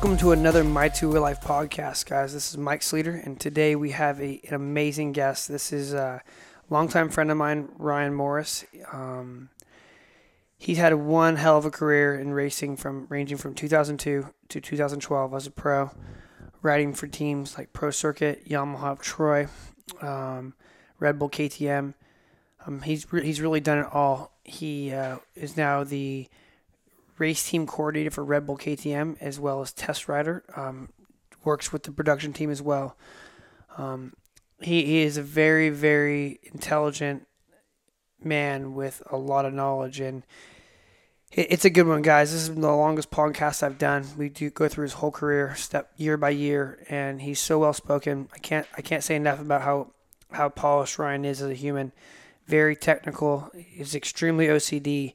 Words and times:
Welcome 0.00 0.16
to 0.20 0.32
another 0.32 0.64
My 0.64 0.88
Two 0.88 1.10
Wheel 1.10 1.20
Life 1.20 1.42
podcast, 1.42 2.06
guys. 2.06 2.32
This 2.32 2.48
is 2.48 2.56
Mike 2.56 2.80
Sleeter, 2.80 3.22
and 3.22 3.38
today 3.38 3.76
we 3.76 3.90
have 3.90 4.18
a, 4.18 4.40
an 4.48 4.54
amazing 4.54 5.12
guest. 5.12 5.46
This 5.46 5.74
is 5.74 5.92
a 5.92 6.22
longtime 6.70 7.10
friend 7.10 7.30
of 7.30 7.36
mine, 7.36 7.68
Ryan 7.76 8.14
Morais. 8.14 8.64
Um, 8.94 9.50
he's 10.56 10.78
had 10.78 10.94
one 10.94 11.36
hell 11.36 11.58
of 11.58 11.66
a 11.66 11.70
career 11.70 12.18
in 12.18 12.32
racing, 12.32 12.78
from 12.78 13.08
ranging 13.10 13.36
from 13.36 13.52
2002 13.52 14.26
to 14.48 14.60
2012 14.62 15.34
as 15.34 15.46
a 15.46 15.50
pro, 15.50 15.90
riding 16.62 16.94
for 16.94 17.06
teams 17.06 17.58
like 17.58 17.74
Pro 17.74 17.90
Circuit, 17.90 18.48
Yamaha 18.48 18.92
of 18.92 19.02
Troy, 19.02 19.48
um, 20.00 20.54
Red 20.98 21.18
Bull 21.18 21.28
KTM. 21.28 21.92
Um, 22.66 22.80
he's 22.80 23.12
re- 23.12 23.26
he's 23.26 23.42
really 23.42 23.60
done 23.60 23.76
it 23.76 23.88
all. 23.92 24.32
He 24.44 24.94
uh, 24.94 25.18
is 25.34 25.58
now 25.58 25.84
the 25.84 26.26
race 27.20 27.48
team 27.48 27.66
coordinator 27.66 28.10
for 28.10 28.24
Red 28.24 28.46
Bull 28.46 28.56
KTM 28.56 29.18
as 29.20 29.38
well 29.38 29.60
as 29.60 29.72
test 29.72 30.08
rider. 30.08 30.42
Um, 30.56 30.88
works 31.44 31.72
with 31.72 31.84
the 31.84 31.92
production 31.92 32.32
team 32.32 32.50
as 32.50 32.62
well. 32.62 32.96
Um, 33.78 34.14
he, 34.60 34.84
he 34.84 35.02
is 35.02 35.16
a 35.16 35.22
very 35.22 35.70
very 35.70 36.40
intelligent 36.52 37.26
man 38.22 38.74
with 38.74 39.02
a 39.10 39.16
lot 39.16 39.44
of 39.44 39.54
knowledge 39.54 40.00
and 40.00 40.24
it, 41.32 41.46
it's 41.50 41.64
a 41.64 41.70
good 41.70 41.86
one 41.86 42.02
guys. 42.02 42.32
This 42.32 42.42
is 42.42 42.54
the 42.54 42.60
longest 42.60 43.10
podcast 43.10 43.62
i've 43.62 43.78
done. 43.78 44.04
We 44.16 44.28
do 44.30 44.50
go 44.50 44.68
through 44.68 44.84
his 44.84 44.94
whole 44.94 45.12
career 45.12 45.54
step 45.56 45.92
year 45.96 46.16
by 46.16 46.30
year 46.30 46.84
and 46.88 47.20
he's 47.20 47.38
so 47.38 47.58
well 47.58 47.74
spoken. 47.74 48.28
I 48.34 48.38
can't 48.38 48.66
i 48.76 48.80
can't 48.80 49.04
say 49.04 49.16
enough 49.16 49.40
about 49.40 49.62
how 49.62 49.92
how 50.32 50.48
polished 50.48 50.98
ryan 50.98 51.24
is 51.24 51.42
as 51.42 51.50
a 51.50 51.54
human. 51.54 51.92
Very 52.46 52.74
technical. 52.74 53.50
He's 53.54 53.94
extremely 53.94 54.46
ocd 54.46 55.14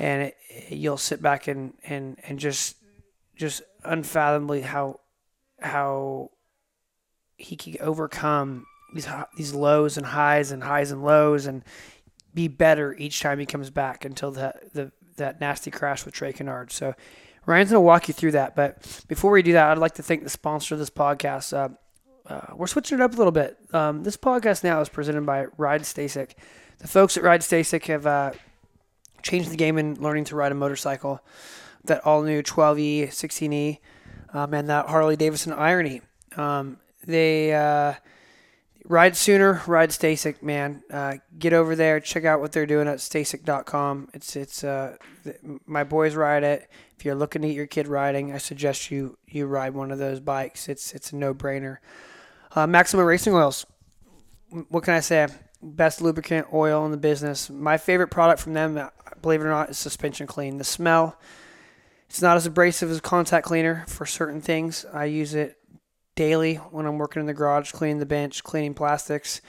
and 0.00 0.22
it, 0.22 0.36
you'll 0.70 0.96
sit 0.96 1.22
back 1.22 1.48
and, 1.48 1.74
and, 1.84 2.18
and 2.26 2.38
just 2.38 2.76
just 3.36 3.62
unfathomably 3.82 4.60
how 4.60 5.00
how 5.60 6.30
he 7.36 7.56
can 7.56 7.76
overcome 7.80 8.64
these 8.94 9.08
these 9.36 9.54
lows 9.54 9.96
and 9.96 10.06
highs 10.06 10.52
and 10.52 10.62
highs 10.62 10.90
and 10.90 11.02
lows 11.02 11.46
and 11.46 11.64
be 12.32 12.48
better 12.48 12.94
each 12.94 13.20
time 13.20 13.38
he 13.38 13.46
comes 13.46 13.70
back 13.70 14.04
until 14.04 14.30
that 14.32 14.72
the 14.72 14.92
that 15.16 15.40
nasty 15.40 15.70
crash 15.70 16.04
with 16.04 16.14
Trey 16.14 16.32
Canard. 16.32 16.72
So 16.72 16.94
Ryan's 17.46 17.70
going 17.70 17.76
to 17.76 17.86
walk 17.86 18.08
you 18.08 18.14
through 18.14 18.32
that. 18.32 18.56
But 18.56 19.04
before 19.08 19.30
we 19.30 19.42
do 19.42 19.52
that, 19.52 19.70
I'd 19.70 19.78
like 19.78 19.94
to 19.94 20.02
thank 20.02 20.24
the 20.24 20.30
sponsor 20.30 20.74
of 20.74 20.80
this 20.80 20.90
podcast. 20.90 21.52
Uh, 21.56 21.68
uh, 22.26 22.54
we're 22.54 22.66
switching 22.66 22.98
it 22.98 23.02
up 23.02 23.14
a 23.14 23.16
little 23.16 23.32
bit. 23.32 23.56
Um, 23.72 24.02
this 24.02 24.16
podcast 24.16 24.64
now 24.64 24.80
is 24.80 24.88
presented 24.88 25.26
by 25.26 25.46
Ride 25.58 25.82
StaCyc. 25.82 26.32
The 26.78 26.88
folks 26.88 27.16
at 27.16 27.22
Ride 27.22 27.42
StaCyc 27.42 27.84
have 27.86 28.06
uh, 28.06 28.32
changed 29.24 29.50
the 29.50 29.56
game 29.56 29.78
in 29.78 30.00
learning 30.00 30.24
to 30.26 30.36
ride 30.36 30.52
a 30.52 30.54
motorcycle. 30.54 31.20
That 31.84 32.06
all 32.06 32.22
new 32.22 32.42
12E, 32.42 33.08
16E, 33.08 33.78
um, 34.32 34.54
and 34.54 34.68
that 34.68 34.86
Harley 34.86 35.16
Davidson 35.16 35.52
IronE. 35.52 36.00
Um, 36.36 36.78
they 37.06 37.52
uh, 37.52 37.94
ride 38.84 39.16
sooner, 39.16 39.62
ride 39.66 39.90
StaCyc, 39.90 40.42
man. 40.42 40.82
Uh, 40.90 41.14
get 41.38 41.52
over 41.52 41.74
there, 41.76 42.00
check 42.00 42.24
out 42.24 42.40
what 42.40 42.52
they're 42.52 42.66
doing 42.66 42.88
at 42.88 42.98
StaCyc.com. 42.98 44.10
It's 44.14 44.36
it's 44.36 44.64
uh, 44.64 44.96
th- 45.24 45.36
my 45.66 45.84
boys 45.84 46.14
ride 46.14 46.42
it. 46.44 46.70
If 46.96 47.04
you're 47.04 47.14
looking 47.14 47.42
to 47.42 47.48
get 47.48 47.56
your 47.56 47.66
kid 47.66 47.88
riding, 47.88 48.32
I 48.32 48.38
suggest 48.38 48.90
you 48.90 49.18
you 49.26 49.46
ride 49.46 49.74
one 49.74 49.90
of 49.90 49.98
those 49.98 50.20
bikes. 50.20 50.68
It's 50.68 50.94
it's 50.94 51.12
a 51.12 51.16
no 51.16 51.34
brainer. 51.34 51.78
Uh, 52.54 52.66
Maxima 52.66 53.04
Racing 53.04 53.34
Oils. 53.34 53.66
What 54.68 54.84
can 54.84 54.94
I 54.94 55.00
say? 55.00 55.26
Best 55.64 56.02
lubricant 56.02 56.48
oil 56.52 56.84
in 56.84 56.90
the 56.90 56.98
business. 56.98 57.48
My 57.48 57.78
favorite 57.78 58.08
product 58.08 58.40
from 58.40 58.52
them, 58.52 58.74
believe 59.22 59.40
it 59.40 59.44
or 59.44 59.50
not, 59.50 59.70
is 59.70 59.78
suspension 59.78 60.26
clean. 60.26 60.58
The 60.58 60.64
smell. 60.64 61.18
It's 62.08 62.20
not 62.20 62.36
as 62.36 62.46
abrasive 62.46 62.90
as 62.90 63.00
contact 63.00 63.46
cleaner 63.46 63.84
for 63.88 64.06
certain 64.06 64.40
things. 64.40 64.84
I 64.92 65.06
use 65.06 65.34
it 65.34 65.56
daily 66.14 66.56
when 66.56 66.86
I'm 66.86 66.98
working 66.98 67.20
in 67.20 67.26
the 67.26 67.34
garage, 67.34 67.72
cleaning 67.72 67.98
the 67.98 68.06
bench, 68.06 68.44
cleaning 68.44 68.74
plastics. 68.74 69.40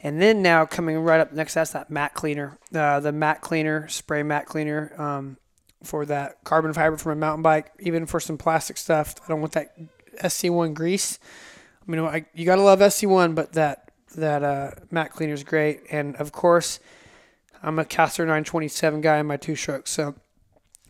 And 0.00 0.20
then 0.20 0.42
now 0.42 0.64
coming 0.64 0.98
right 0.98 1.20
up 1.20 1.32
next, 1.32 1.54
that's 1.54 1.72
that 1.72 1.90
matte 1.90 2.14
cleaner, 2.14 2.58
uh, 2.74 3.00
the 3.00 3.12
matte 3.12 3.40
cleaner, 3.40 3.88
spray 3.88 4.22
matte 4.22 4.46
cleaner 4.46 4.92
um, 5.00 5.38
for 5.82 6.04
that 6.06 6.44
carbon 6.44 6.72
fiber 6.72 6.96
from 6.96 7.12
a 7.12 7.16
mountain 7.16 7.42
bike, 7.42 7.72
even 7.80 8.06
for 8.06 8.20
some 8.20 8.38
plastic 8.38 8.76
stuff. 8.76 9.14
I 9.24 9.28
don't 9.28 9.40
want 9.40 9.52
that 9.52 9.76
SC1 10.22 10.74
grease. 10.74 11.18
I 11.86 11.90
mean, 11.90 12.00
I, 12.00 12.26
you 12.34 12.44
gotta 12.44 12.62
love 12.62 12.80
SC1, 12.80 13.34
but 13.34 13.54
that 13.54 13.83
that 14.14 14.42
uh, 14.42 14.72
matte 14.90 15.12
cleaner 15.12 15.34
is 15.34 15.44
great. 15.44 15.80
And 15.90 16.16
of 16.16 16.32
course, 16.32 16.80
I'm 17.62 17.78
a 17.78 17.84
Castor 17.84 18.24
927 18.24 19.00
guy 19.00 19.18
in 19.18 19.26
my 19.26 19.36
two 19.36 19.56
strokes, 19.56 19.90
so 19.90 20.14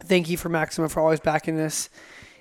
thank 0.01 0.29
you 0.29 0.37
for 0.37 0.49
Maxima 0.49 0.89
for 0.89 1.01
always 1.01 1.21
backing 1.21 1.57
this. 1.57 1.89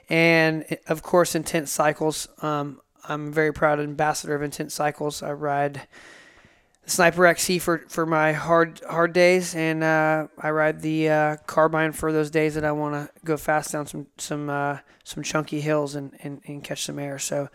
And 0.10 0.66
of 0.88 1.02
course, 1.02 1.36
Intense 1.36 1.72
Cycles. 1.72 2.28
Um, 2.42 2.82
I'm 3.06 3.32
very 3.32 3.54
proud 3.54 3.80
ambassador 3.80 4.36
of 4.36 4.42
Intense 4.42 4.74
Cycles. 4.74 5.22
I 5.22 5.34
ride 5.34 5.88
the 6.84 6.92
Sniper 6.92 7.26
XC 7.26 7.60
for, 7.60 7.80
for 7.88 8.06
my 8.06 8.34
hard 8.34 8.82
hard 8.90 9.14
days, 9.14 9.56
and 9.56 9.84
uh, 9.84 10.28
I 10.38 10.50
ride 10.52 10.82
the 10.82 11.10
uh, 11.10 11.38
Carbine 11.48 11.94
for 11.94 12.12
those 12.12 12.30
days 12.30 12.56
that 12.56 12.66
I 12.66 12.72
want 12.72 12.94
to 12.96 13.22
go 13.24 13.38
fast 13.38 13.72
down 13.72 13.88
some 13.88 14.08
some 14.18 14.50
uh, 14.50 14.80
some 15.04 15.24
chunky 15.24 15.62
hills 15.62 15.96
and, 15.96 16.14
and, 16.22 16.42
and 16.46 16.64
catch 16.64 16.84
some 16.84 17.00
air. 17.00 17.20
So 17.20 17.50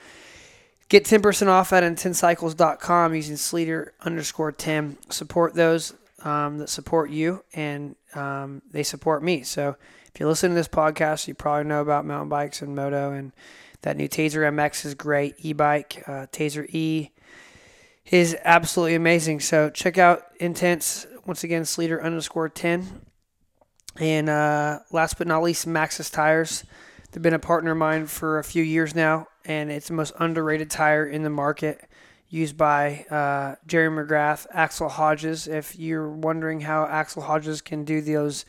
get 0.88 1.04
10% 1.04 1.49
off 1.49 1.72
at 1.72 1.82
intensecycles.com 1.82 3.15
using 3.15 3.37
Sleeter 3.37 3.91
underscore 4.00 4.53
Tim. 4.53 4.99
Support 5.10 5.54
those 5.54 5.94
um, 6.25 6.59
that 6.59 6.69
support 6.69 7.10
you, 7.10 7.44
and 7.54 7.94
um, 8.15 8.62
they 8.71 8.82
support 8.82 9.22
me. 9.22 9.43
So 9.43 9.76
if 10.12 10.21
you 10.21 10.26
listen 10.26 10.50
to 10.50 10.54
this 10.54 10.69
podcast, 10.69 11.28
you 11.28 11.34
probably 11.34 11.65
know 11.65 11.81
about 11.81 12.04
mountain 12.04 12.28
bikes 12.28 12.62
and 12.62 12.75
moto, 12.75 13.12
and 13.12 13.32
that 13.82 13.97
new 13.97 14.09
Tazer 14.09 14.50
MX 14.50 14.87
is 14.87 14.94
great. 14.94 15.34
E-bike, 15.38 16.03
uh, 16.06 16.26
Tazer 16.32 16.66
E 16.71 17.10
is 18.06 18.37
absolutely 18.44 18.94
amazing. 18.94 19.41
So 19.41 19.70
check 19.70 19.99
out 19.99 20.22
Intense 20.41 21.06
once 21.26 21.44
again, 21.44 21.62
Sleeter 21.62 22.03
underscore 22.03 22.49
ten, 22.49 23.03
and 24.00 24.28
uh, 24.28 24.81
last 24.91 25.19
but 25.19 25.26
not 25.26 25.43
least, 25.43 25.69
Maxxis 25.69 26.10
tires. 26.10 26.65
They've 27.12 27.22
been 27.22 27.34
a 27.34 27.38
partner 27.38 27.72
of 27.72 27.78
mine 27.78 28.06
for 28.06 28.38
a 28.38 28.44
few 28.44 28.62
years 28.62 28.94
now, 28.94 29.28
and 29.48 29.72
it's 29.72 29.88
the 29.88 29.94
most 29.94 30.12
underrated 30.20 30.70
tire 30.70 31.04
in 31.04 31.25
the 31.25 31.31
market. 31.31 31.81
Used 32.31 32.59
by 32.59 33.06
uh, 33.10 33.56
Jerry 33.66 33.88
McGrath, 33.88 34.47
Axell 34.53 34.91
Hodges. 34.91 35.48
If 35.48 35.78
you're 35.78 36.10
wondering 36.10 36.60
how 36.60 36.84
Axell 36.84 37.22
Hodges 37.22 37.62
can 37.62 37.84
do 37.84 38.03
those 38.03 38.44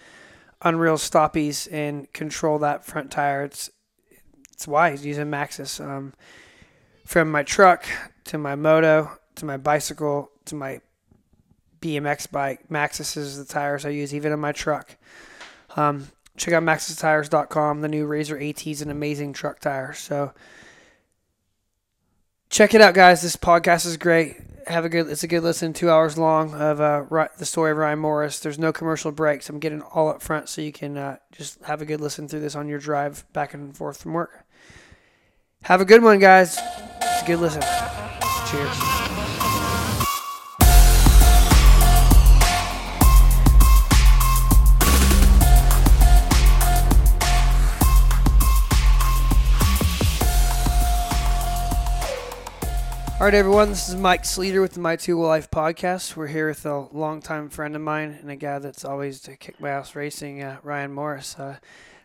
unreal 0.62 0.96
stoppies 0.96 1.72
and 1.72 2.12
control 2.14 2.60
that 2.60 2.86
front 2.86 3.12
tire. 3.12 3.44
It's 3.44 3.70
it's 4.52 4.68
why 4.68 4.92
he's 4.92 5.06
using 5.06 5.28
Maxxis. 5.28 5.84
Um, 5.84 6.14
from 7.06 7.32
my 7.32 7.44
truck 7.44 7.86
to 8.26 8.38
my 8.38 8.56
moto 8.56 9.10
to 9.36 9.46
my 9.46 9.58
bicycle 9.58 10.32
to 10.46 10.56
my 10.56 10.82
BMX 11.82 12.30
bike, 12.30 12.68
Maxxis 12.70 13.16
is 13.16 13.38
the 13.38 13.46
tires 13.46 13.86
I 13.86 13.90
use 13.90 14.14
even 14.14 14.34
in 14.34 14.40
my 14.40 14.52
truck. 14.52 14.98
Um, 15.78 16.10
check 16.36 16.54
out 16.54 16.64
MaxxisTires.com. 16.64 17.82
The 17.82 17.88
new 17.88 18.06
Razr 18.06 18.50
AT 18.50 18.68
is 18.68 18.82
an 18.82 18.90
amazing 18.90 19.32
truck 19.32 19.60
tire. 19.60 19.94
So 19.94 20.34
check 22.50 22.74
it 22.74 22.82
out, 22.82 22.94
guys. 22.94 23.22
This 23.22 23.36
podcast 23.36 23.86
is 23.86 23.98
great 23.98 24.38
have 24.70 24.86
a 24.86 24.90
good. 24.90 25.08
It's 25.10 25.24
a 25.24 25.28
good 25.28 25.44
listen. 25.44 25.74
Two 25.74 25.90
hours 25.90 26.18
long 26.18 26.54
of 26.54 26.80
uh, 26.80 27.28
the 27.38 27.46
story 27.46 27.72
of 27.72 27.78
Ryan 27.78 28.00
Morais. 28.00 28.40
There's 28.42 28.60
no 28.60 28.72
commercial 28.72 29.12
breaks. 29.12 29.50
I'm 29.50 29.60
getting 29.60 29.82
all 29.82 30.10
up 30.10 30.22
front, 30.22 30.48
so 30.48 30.62
you 30.62 30.72
can 30.72 30.98
uh, 30.98 31.18
just 31.32 31.62
have 31.64 31.82
a 31.82 31.86
good 31.86 32.02
listen 32.02 32.28
through 32.28 32.42
this 32.42 32.56
on 32.56 32.68
your 32.68 32.80
drive 32.80 33.26
back 33.34 33.54
and 33.54 33.76
forth 33.76 34.02
from 34.02 34.14
work. 34.14 34.46
Have 35.64 35.82
a 35.82 35.86
good 35.86 36.04
one, 36.04 36.20
guys. 36.20 36.58
It's 37.02 37.24
a 37.24 37.26
good 37.26 37.40
listen. 37.40 37.64
Cheers. 38.50 38.99
All 53.20 53.26
right, 53.26 53.34
everyone. 53.34 53.68
This 53.68 53.90
is 53.90 53.98
Mike 53.98 54.24
Sleeter 54.24 54.62
with 54.62 54.76
the 54.76 54.80
My 54.80 54.96
Two 54.96 55.18
Wheel 55.18 55.28
Life 55.28 55.52
podcast. 55.52 56.16
We're 56.16 56.28
here 56.28 56.48
with 56.48 56.66
a 56.66 56.88
longtime 56.94 57.50
friend 57.50 57.76
of 57.76 57.82
mine 57.82 58.18
and 58.22 58.32
a 58.32 58.38
guy 58.38 58.60
that's 58.60 58.86
always 58.86 59.20
to 59.24 59.36
kick 59.36 59.60
my 59.60 59.72
ass 59.72 59.94
racing, 59.94 60.42
uh, 60.42 60.60
Ryan 60.64 60.94
Morais. 60.94 61.36
Uh, 61.38 61.56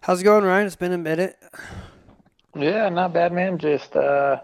how's 0.00 0.22
it 0.22 0.24
going, 0.24 0.42
Ryan? 0.42 0.66
It's 0.66 0.74
been 0.74 0.90
a 0.90 0.98
minute. 0.98 1.36
Yeah, 2.56 2.88
not 2.88 3.12
bad, 3.12 3.32
man. 3.32 3.58
Just 3.58 3.94
uh, 3.94 4.40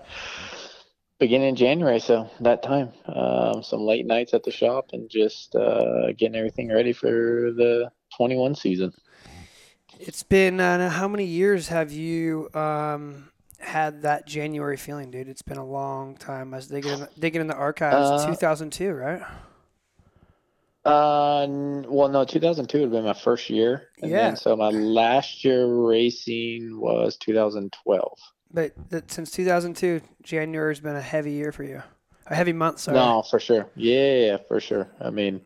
beginning 1.19 1.57
January, 1.57 1.99
so 1.99 2.31
that 2.39 2.63
time. 2.63 2.93
Um, 3.07 3.65
some 3.65 3.81
late 3.81 4.07
nights 4.07 4.33
at 4.33 4.45
the 4.45 4.53
shop 4.53 4.91
and 4.93 5.11
just 5.11 5.57
uh, 5.57 6.13
getting 6.13 6.37
everything 6.37 6.69
ready 6.69 6.93
for 6.93 7.51
the 7.51 7.91
21 8.17 8.55
season. 8.55 8.93
It's 9.99 10.23
been 10.23 10.61
uh, 10.61 10.89
how 10.89 11.09
many 11.09 11.25
years 11.25 11.67
have 11.67 11.91
you 11.91 12.49
um, 12.55 13.30
had 13.61 14.03
that 14.03 14.27
January 14.27 14.77
feeling, 14.77 15.11
dude? 15.11 15.29
It's 15.29 15.43
been 15.43 15.59
a 15.59 15.65
long 15.65 16.17
time. 16.17 16.53
I 16.55 16.59
was 16.59 16.69
digging 16.69 16.93
in 16.93 17.01
the, 17.01 17.09
digging 17.19 17.41
in 17.41 17.47
the 17.47 17.55
archives, 17.55 18.11
Uh, 18.11 18.27
2002, 18.27 18.93
right? 18.93 19.23
Uh, 20.85 21.43
n- 21.43 21.85
well, 21.89 22.09
no, 22.09 22.25
2002 22.25 22.79
would 22.79 22.85
have 22.85 22.91
been 22.93 23.05
my 23.05 23.13
first 23.13 23.51
year. 23.51 23.89
And 24.01 24.11
Yeah. 24.11 24.29
then, 24.29 24.37
so 24.37 24.57
my 24.57 24.71
last 24.71 25.45
year 25.45 25.67
racing 25.67 26.81
was 26.81 27.17
2012. 27.19 28.19
But 28.53 28.73
that, 28.91 29.11
since 29.11 29.31
2002, 29.31 30.01
January 30.23 30.73
has 30.73 30.81
been 30.81 30.97
a 30.97 31.03
heavy 31.03 31.33
year 31.33 31.53
for 31.53 31.65
you. 31.65 31.83
A 32.27 32.35
heavy 32.35 32.53
month, 32.53 32.81
sorry. 32.81 32.97
No, 32.97 33.23
for 33.23 33.39
sure. 33.39 33.71
Yeah, 33.77 34.15
yeah, 34.15 34.37
for 34.49 34.61
sure. 34.61 34.91
I 35.01 35.11
mean, 35.11 35.43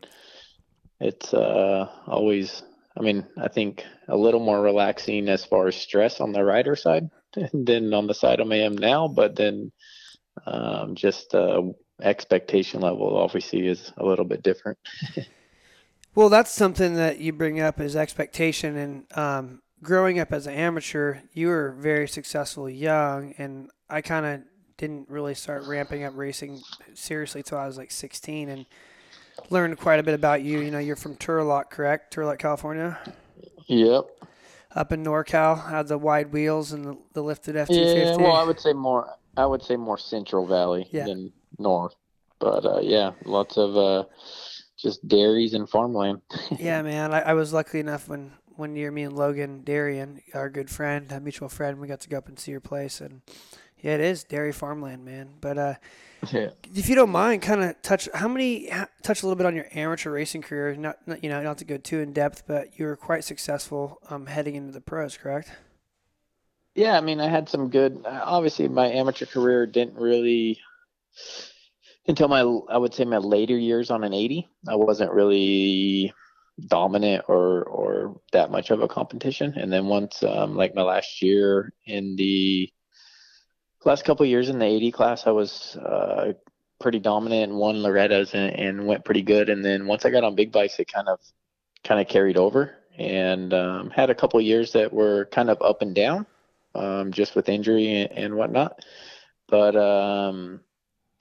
it's 0.99 1.33
uh 1.33 1.89
always. 2.07 2.63
I 2.97 3.01
mean, 3.01 3.27
I 3.37 3.49
think 3.49 3.83
a 4.07 4.15
little 4.15 4.39
more 4.39 4.61
relaxing 4.61 5.27
as 5.27 5.43
far 5.43 5.67
as 5.67 5.75
stress 5.75 6.21
on 6.21 6.31
the 6.31 6.43
rider 6.43 6.75
side 6.77 7.09
than 7.53 7.93
on 7.93 8.07
the 8.07 8.13
side 8.13 8.41
I 8.41 8.55
am 8.55 8.77
now. 8.77 9.07
But 9.07 9.35
then, 9.35 9.71
um, 10.45 10.95
just 10.95 11.33
uh, 11.33 11.61
expectation 12.01 12.81
level 12.81 13.17
obviously 13.17 13.67
is 13.67 13.91
a 13.97 14.05
little 14.05 14.25
bit 14.25 14.43
different. 14.43 14.77
Well, 16.15 16.29
that's 16.29 16.49
something 16.51 16.95
that 16.95 17.19
you 17.19 17.33
bring 17.33 17.59
up 17.59 17.81
is 17.81 17.97
expectation. 17.97 18.77
And 18.77 19.17
um, 19.17 19.61
growing 19.83 20.17
up 20.17 20.31
as 20.31 20.47
an 20.47 20.53
amateur, 20.53 21.17
you 21.33 21.49
were 21.49 21.75
very 21.77 22.07
successful 22.07 22.69
young, 22.69 23.33
and 23.37 23.69
I 23.89 23.99
kind 23.99 24.25
of 24.25 24.41
didn't 24.77 25.09
really 25.09 25.35
start 25.35 25.65
ramping 25.67 26.05
up 26.05 26.13
racing 26.15 26.61
seriously 26.93 27.43
till 27.43 27.57
I 27.57 27.67
was 27.67 27.77
like 27.77 27.91
16, 27.91 28.47
and 28.47 28.65
learned 29.49 29.77
quite 29.77 29.99
a 29.99 30.03
bit 30.03 30.13
about 30.13 30.41
you. 30.41 30.61
You 30.61 30.71
know, 30.71 30.79
you're 30.79 30.95
from 30.95 31.17
Turlock, 31.17 31.69
correct? 31.69 32.15
Turlock, 32.15 32.39
California. 32.39 32.97
Yep. 33.67 34.05
Up 34.75 34.91
in 34.91 35.03
NorCal, 35.03 35.69
had 35.69 35.87
the 35.87 35.97
wide 35.97 36.33
wheels 36.33 36.73
and 36.73 36.83
the, 36.85 36.97
the 37.13 37.21
lifted 37.23 37.55
F250. 37.55 37.95
Yeah. 37.95 38.15
Well, 38.17 38.35
I 38.35 38.43
would 38.43 38.59
say 38.59 38.73
more. 38.73 39.09
I 39.37 39.45
would 39.45 39.63
say 39.63 39.75
more 39.77 39.97
Central 39.97 40.45
Valley 40.45 40.87
Yeah. 40.91 41.05
than 41.05 41.31
North. 41.57 41.95
But 42.39 42.65
uh, 42.65 42.79
yeah, 42.81 43.11
lots 43.23 43.57
of 43.57 43.77
uh, 43.77 44.03
just 44.77 45.07
dairies 45.07 45.53
and 45.53 45.69
farmland. 45.69 46.21
Yeah, 46.59 46.81
man. 46.81 47.13
I, 47.13 47.21
I 47.21 47.33
was 47.33 47.53
lucky 47.53 47.79
enough 47.79 48.09
when 48.09 48.33
one 48.57 48.75
year 48.75 48.91
me 48.91 49.03
and 49.03 49.15
Logan 49.15 49.61
Darien, 49.63 50.21
our 50.33 50.49
good 50.49 50.69
friend, 50.69 51.09
a 51.11 51.19
mutual 51.21 51.49
friend, 51.49 51.79
we 51.79 51.87
got 51.87 52.01
to 52.01 52.09
go 52.09 52.17
up 52.17 52.27
and 52.27 52.37
see 52.39 52.51
your 52.51 52.61
place, 52.61 52.99
and 53.01 53.21
yeah, 53.81 53.93
it 53.95 54.01
is 54.01 54.23
dairy 54.23 54.51
farmland, 54.51 55.03
man. 55.05 55.29
But 55.41 55.57
uh, 55.57 55.73
Yeah. 56.31 56.49
if 56.73 56.89
you 56.89 56.95
don't 56.95 57.09
mind, 57.11 57.41
kind 57.41 57.63
of 57.63 57.81
touch 57.81 58.09
how 58.13 58.27
many 58.27 58.69
touch 59.03 59.23
a 59.23 59.25
little 59.25 59.35
bit 59.35 59.45
on 59.45 59.55
your 59.55 59.67
amateur 59.73 60.11
racing 60.11 60.41
career. 60.41 60.75
Not, 60.75 60.97
not 61.07 61.23
you 61.23 61.29
know 61.29 61.41
not 61.41 61.57
to 61.59 61.65
go 61.65 61.77
too 61.77 61.99
in 61.99 62.13
depth, 62.13 62.43
but 62.47 62.79
you 62.79 62.85
were 62.85 62.95
quite 62.95 63.23
successful 63.23 63.99
um, 64.09 64.25
heading 64.25 64.55
into 64.55 64.71
the 64.71 64.81
pros, 64.81 65.17
correct? 65.17 65.51
Yeah, 66.75 66.97
I 66.97 67.01
mean, 67.01 67.21
I 67.21 67.29
had 67.29 67.47
some 67.47 67.69
good. 67.69 68.05
Obviously, 68.05 68.67
my 68.67 68.87
amateur 68.87 69.25
career 69.25 69.65
didn't 69.65 69.95
really 69.95 70.59
until 72.07 72.27
my 72.27 72.41
I 72.41 72.77
would 72.77 72.93
say 72.93 73.05
my 73.05 73.17
later 73.17 73.57
years 73.57 73.89
on 73.89 74.03
an 74.03 74.13
80. 74.13 74.47
I 74.67 74.75
wasn't 74.75 75.11
really 75.11 76.13
dominant 76.67 77.25
or 77.27 77.63
or 77.63 78.21
that 78.31 78.51
much 78.51 78.71
of 78.71 78.81
a 78.81 78.87
competition. 78.87 79.53
And 79.55 79.71
then 79.71 79.87
once 79.87 80.23
um, 80.23 80.55
like 80.55 80.75
my 80.75 80.83
last 80.83 81.21
year 81.21 81.73
in 81.85 82.15
the 82.15 82.69
last 83.85 84.03
couple 84.03 84.25
years 84.25 84.49
in 84.49 84.59
the 84.59 84.65
80 84.65 84.91
class, 84.91 85.27
I 85.27 85.31
was 85.31 85.75
uh, 85.77 86.33
pretty 86.79 86.99
dominant 86.99 87.51
and 87.51 87.59
won 87.59 87.81
Loretta's 87.81 88.33
and, 88.33 88.53
and 88.53 88.87
went 88.87 89.05
pretty 89.05 89.21
good. 89.21 89.49
And 89.49 89.63
then 89.63 89.87
once 89.87 90.05
I 90.05 90.09
got 90.09 90.23
on 90.23 90.35
big 90.35 90.51
bikes, 90.51 90.79
it 90.79 90.91
kind 90.91 91.07
of 91.07 91.19
kind 91.83 92.01
of 92.01 92.07
carried 92.07 92.37
over 92.37 92.75
and 92.97 93.53
um, 93.53 93.89
had 93.89 94.09
a 94.09 94.15
couple 94.15 94.41
years 94.41 94.73
that 94.73 94.91
were 94.91 95.25
kind 95.25 95.49
of 95.49 95.61
up 95.61 95.81
and 95.81 95.93
down, 95.93 96.25
um, 96.73 97.11
just 97.11 97.35
with 97.35 97.47
injury 97.47 98.01
and, 98.01 98.11
and 98.11 98.35
whatnot. 98.35 98.79
But 99.47 99.75
um, 99.75 100.61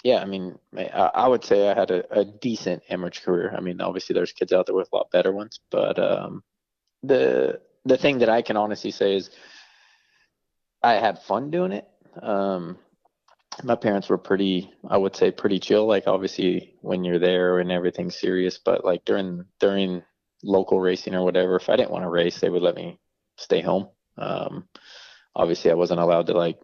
yeah, 0.02 0.20
I 0.20 0.24
mean, 0.24 0.58
I, 0.76 1.10
I 1.14 1.28
would 1.28 1.44
say 1.44 1.68
I 1.68 1.74
had 1.74 1.90
a, 1.90 2.20
a 2.20 2.24
decent 2.24 2.82
amateur 2.88 3.20
career. 3.22 3.54
I 3.56 3.60
mean, 3.60 3.80
obviously 3.80 4.14
there's 4.14 4.32
kids 4.32 4.52
out 4.52 4.66
there 4.66 4.74
with 4.74 4.88
a 4.92 4.96
lot 4.96 5.10
better 5.10 5.32
ones, 5.32 5.60
but 5.70 5.98
um, 5.98 6.42
the 7.02 7.60
the 7.84 7.98
thing 7.98 8.18
that 8.18 8.30
I 8.30 8.42
can 8.42 8.56
honestly 8.56 8.90
say 8.90 9.16
is 9.16 9.30
I 10.82 10.94
had 10.94 11.22
fun 11.22 11.50
doing 11.50 11.72
it. 11.72 11.88
Um, 12.22 12.78
my 13.62 13.76
parents 13.76 14.08
were 14.08 14.18
pretty, 14.18 14.70
I 14.88 14.96
would 14.96 15.14
say, 15.14 15.30
pretty 15.30 15.60
chill. 15.60 15.86
Like 15.86 16.06
obviously 16.06 16.74
when 16.80 17.04
you're 17.04 17.18
there 17.18 17.60
and 17.60 17.70
everything's 17.70 18.18
serious, 18.18 18.58
but 18.58 18.84
like 18.84 19.04
during 19.04 19.44
during 19.60 20.02
local 20.42 20.80
racing 20.80 21.14
or 21.14 21.24
whatever, 21.24 21.56
if 21.56 21.68
I 21.68 21.76
didn't 21.76 21.92
want 21.92 22.04
to 22.04 22.10
race, 22.10 22.40
they 22.40 22.50
would 22.50 22.62
let 22.62 22.74
me 22.74 22.98
stay 23.36 23.60
home. 23.60 23.88
Um, 24.18 24.68
obviously, 25.34 25.70
I 25.70 25.74
wasn't 25.74 26.00
allowed 26.00 26.26
to 26.26 26.34
like 26.34 26.58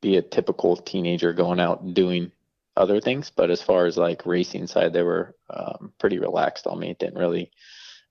be 0.00 0.16
a 0.16 0.22
typical 0.22 0.76
teenager 0.76 1.32
going 1.32 1.60
out 1.60 1.82
and 1.82 1.94
doing 1.94 2.32
other 2.76 3.00
things. 3.00 3.30
But 3.34 3.50
as 3.50 3.62
far 3.62 3.86
as 3.86 3.96
like 3.96 4.26
racing 4.26 4.66
side, 4.66 4.92
they 4.92 5.02
were 5.02 5.34
um, 5.50 5.92
pretty 5.98 6.18
relaxed 6.18 6.66
on 6.66 6.78
me. 6.78 6.90
It 6.90 6.98
didn't 6.98 7.18
really 7.18 7.50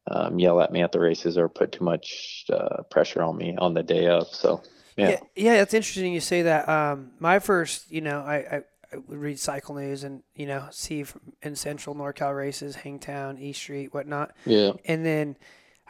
um, 0.10 0.40
yell 0.40 0.62
at 0.62 0.72
me 0.72 0.82
at 0.82 0.92
the 0.92 1.00
races 1.00 1.38
or 1.38 1.50
put 1.50 1.72
too 1.72 1.84
much 1.84 2.46
uh, 2.52 2.84
pressure 2.90 3.22
on 3.22 3.38
me 3.38 3.56
on 3.58 3.74
the 3.74 3.84
day 3.84 4.08
of. 4.08 4.28
So 4.28 4.62
yeah, 4.98 5.10
yeah, 5.10 5.20
yeah, 5.36 5.54
that's 5.58 5.74
interesting 5.74 6.14
you 6.14 6.20
say 6.20 6.44
that. 6.44 6.68
Um, 6.70 7.12
my 7.20 7.40
first, 7.40 7.92
you 7.92 8.02
know, 8.02 8.22
I, 8.22 8.36
I, 8.36 8.62
I 8.94 8.98
would 9.08 9.18
read 9.18 9.40
cycle 9.40 9.76
news 9.76 10.04
and 10.04 10.24
you 10.36 10.46
know 10.46 10.68
see 10.72 11.04
from 11.04 11.22
in 11.42 11.56
Central 11.56 11.96
NorCal 11.96 12.36
races, 12.36 12.76
Hangtown, 12.78 13.38
East 13.38 13.60
Street, 13.62 13.94
whatnot. 13.94 14.32
yeah, 14.46 14.72
And 14.86 15.06
then 15.06 15.38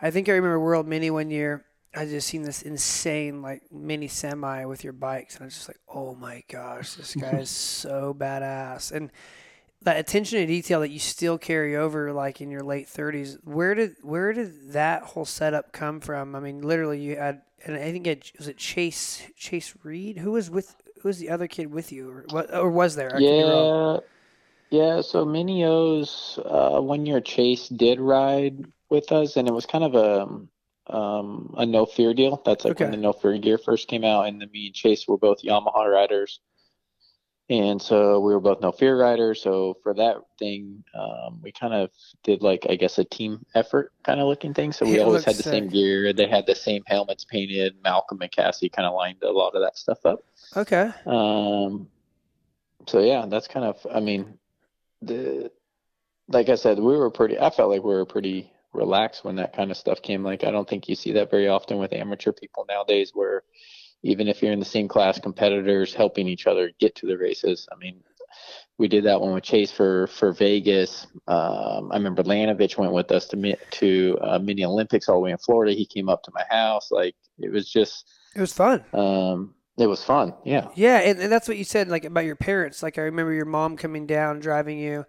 I 0.01 0.11
think 0.11 0.27
I 0.29 0.33
remember 0.33 0.59
World 0.59 0.87
Mini 0.87 1.09
one 1.09 1.29
year. 1.29 1.65
I 1.97 2.05
just 2.05 2.27
seen 2.27 2.41
this 2.41 2.61
insane 2.61 3.41
like 3.41 3.71
mini 3.71 4.07
semi 4.09 4.65
with 4.65 4.83
your 4.83 4.93
bikes, 4.93 5.35
and 5.35 5.43
I 5.43 5.45
was 5.45 5.53
just 5.55 5.69
like, 5.69 5.79
oh 5.87 6.13
my 6.15 6.43
gosh, 6.51 6.95
this 6.95 7.15
guy 7.19 7.37
is 7.37 7.49
so 7.49 8.13
badass. 8.17 8.91
And 8.91 9.11
that 9.83 9.97
attention 9.97 10.39
to 10.39 10.45
detail 10.47 10.79
that 10.81 10.89
you 10.89 10.99
still 10.99 11.37
carry 11.37 11.75
over 11.77 12.11
like 12.11 12.41
in 12.41 12.49
your 12.49 12.63
late 12.63 12.89
thirties, 12.89 13.37
where 13.43 13.75
did 13.75 13.95
where 14.01 14.33
did 14.33 14.73
that 14.73 15.03
whole 15.03 15.25
setup 15.25 15.71
come 15.71 16.01
from? 16.01 16.35
I 16.35 16.39
mean, 16.39 16.61
literally, 16.61 16.99
you 16.99 17.15
had, 17.15 17.43
and 17.65 17.75
I 17.75 17.91
think 17.91 18.07
it 18.07 18.31
was 18.37 18.47
it 18.47 18.57
Chase 18.57 19.23
Chase 19.35 19.75
Reed. 19.83 20.19
Who 20.19 20.31
was 20.31 20.49
with? 20.49 20.75
Who 21.01 21.09
was 21.09 21.19
the 21.19 21.29
other 21.29 21.47
kid 21.47 21.71
with 21.71 21.91
you, 21.91 22.09
or 22.09 22.25
what? 22.29 22.53
Or 22.53 22.69
was 22.69 22.95
there? 22.95 23.15
I 23.15 23.21
could 23.25 23.35
be 23.37 23.43
wrong. 23.43 24.01
yeah, 24.71 24.95
yeah. 24.95 25.01
So 25.01 25.25
Minios, 25.25 26.39
uh, 26.45 26.81
one 26.81 27.05
year 27.05 27.21
Chase 27.21 27.67
did 27.67 27.99
ride 27.99 28.65
with 28.89 29.11
us, 29.11 29.35
and 29.35 29.47
it 29.47 29.53
was 29.53 29.65
kind 29.65 29.83
of 29.83 29.95
a 29.95 30.93
um, 30.93 31.53
a 31.57 31.65
no 31.65 31.85
fear 31.85 32.13
deal. 32.13 32.41
That's 32.45 32.65
like 32.65 32.79
when 32.79 32.91
the 32.91 32.97
no 32.97 33.13
fear 33.13 33.37
gear 33.37 33.57
first 33.57 33.87
came 33.87 34.03
out, 34.03 34.27
and 34.27 34.39
then 34.39 34.51
me 34.51 34.67
and 34.67 34.75
Chase 34.75 35.07
were 35.07 35.17
both 35.17 35.41
Yamaha 35.41 35.91
riders, 35.91 36.39
and 37.49 37.81
so 37.81 38.19
we 38.19 38.33
were 38.33 38.39
both 38.39 38.61
no 38.61 38.71
fear 38.71 38.99
riders. 38.99 39.41
So 39.41 39.77
for 39.83 39.93
that 39.93 40.17
thing, 40.39 40.83
um, 40.97 41.39
we 41.43 41.51
kind 41.51 41.73
of 41.73 41.91
did 42.23 42.41
like 42.41 42.65
I 42.69 42.75
guess 42.75 42.97
a 42.97 43.03
team 43.03 43.45
effort 43.53 43.91
kind 44.03 44.19
of 44.19 44.27
looking 44.27 44.53
thing. 44.53 44.71
So 44.71 44.85
we 44.85 44.99
It 44.99 45.01
always 45.01 45.23
had 45.23 45.35
the 45.35 45.43
same 45.43 45.67
gear. 45.67 46.11
They 46.13 46.27
had 46.27 46.47
the 46.47 46.55
same 46.55 46.83
helmets 46.87 47.23
painted. 47.23 47.75
Malcolm 47.83 48.21
and 48.21 48.31
Cassie 48.31 48.69
kind 48.69 48.87
of 48.87 48.93
lined 48.93 49.21
a 49.23 49.31
lot 49.31 49.55
of 49.55 49.61
that 49.61 49.77
stuff 49.77 50.05
up. 50.05 50.23
Okay. 50.57 50.91
Um, 51.05 51.87
so 52.87 52.99
yeah, 52.99 53.25
that's 53.27 53.47
kind 53.47 53.65
of, 53.65 53.85
I 53.93 53.99
mean, 53.99 54.37
the, 55.01 55.51
like 56.27 56.49
I 56.49 56.55
said, 56.55 56.79
we 56.79 56.97
were 56.97 57.11
pretty, 57.11 57.39
I 57.39 57.49
felt 57.49 57.69
like 57.69 57.83
we 57.83 57.93
were 57.93 58.05
pretty 58.05 58.51
relaxed 58.73 59.23
when 59.23 59.35
that 59.37 59.55
kind 59.55 59.71
of 59.71 59.77
stuff 59.77 60.01
came. 60.01 60.23
Like, 60.23 60.43
I 60.43 60.51
don't 60.51 60.67
think 60.67 60.89
you 60.89 60.95
see 60.95 61.13
that 61.13 61.31
very 61.31 61.47
often 61.47 61.77
with 61.77 61.93
amateur 61.93 62.31
people 62.31 62.65
nowadays 62.67 63.11
where 63.13 63.43
even 64.05 64.27
if 64.27 64.41
you're 64.41 64.53
in 64.53 64.59
the 64.59 64.65
same 64.65 64.87
class, 64.87 65.19
competitors 65.19 65.93
helping 65.93 66.27
each 66.27 66.45
other 66.45 66.71
get 66.79 66.95
to 66.95 67.07
the 67.07 67.17
races. 67.17 67.67
I 67.71 67.75
mean, 67.75 68.01
we 68.77 68.87
did 68.87 69.03
that 69.05 69.19
one 69.19 69.33
with 69.33 69.43
Chase 69.43 69.71
for, 69.71 70.05
for 70.07 70.31
Vegas. 70.31 71.07
Um, 71.27 71.91
I 71.91 71.95
remember 71.95 72.21
Lanovich 72.21 72.77
went 72.77 72.93
with 72.93 73.11
us 73.11 73.27
to, 73.29 73.57
to, 73.71 74.17
uh, 74.21 74.37
mini 74.37 74.63
Olympics 74.63 75.09
all 75.09 75.15
the 75.15 75.21
way 75.21 75.31
in 75.31 75.39
Florida. 75.39 75.73
He 75.73 75.87
came 75.87 76.07
up 76.07 76.21
to 76.23 76.31
my 76.35 76.43
house. 76.49 76.91
Like, 76.91 77.15
it 77.39 77.51
was 77.51 77.67
just, 77.67 78.13
It 78.35 78.41
was 78.41 78.53
fun. 78.53 78.83
um, 78.93 79.55
it 79.77 79.87
was 79.87 80.03
fun. 80.03 80.33
Yeah. 80.45 80.67
Yeah, 80.75 80.99
and, 80.99 81.19
and 81.19 81.31
that's 81.31 81.47
what 81.47 81.57
you 81.57 81.63
said, 81.63 81.87
like 81.89 82.05
about 82.05 82.25
your 82.25 82.35
parents. 82.35 82.83
Like 82.83 82.99
I 82.99 83.01
remember 83.01 83.33
your 83.33 83.45
mom 83.45 83.75
coming 83.75 84.05
down, 84.05 84.39
driving 84.39 84.77
you, 84.77 85.05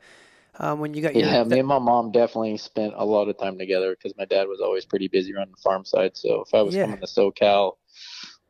um, 0.59 0.81
when 0.81 0.95
you 0.95 1.03
got 1.03 1.15
your. 1.15 1.25
Yeah, 1.26 1.45
me 1.45 1.59
and 1.59 1.69
my 1.69 1.79
mom 1.79 2.12
definitely 2.12 2.57
spent 2.57 2.95
a 2.97 3.05
lot 3.05 3.29
of 3.29 3.37
time 3.38 3.59
together 3.59 3.95
because 3.95 4.17
my 4.17 4.25
dad 4.25 4.49
was 4.49 4.61
always 4.61 4.87
pretty 4.87 5.09
busy 5.09 5.35
running 5.35 5.53
the 5.55 5.61
farm 5.62 5.85
side. 5.85 6.17
So 6.17 6.41
if 6.47 6.55
I 6.55 6.62
was 6.62 6.75
Yeah. 6.75 6.87
coming 6.87 7.00
to 7.00 7.07
SoCal 7.07 7.75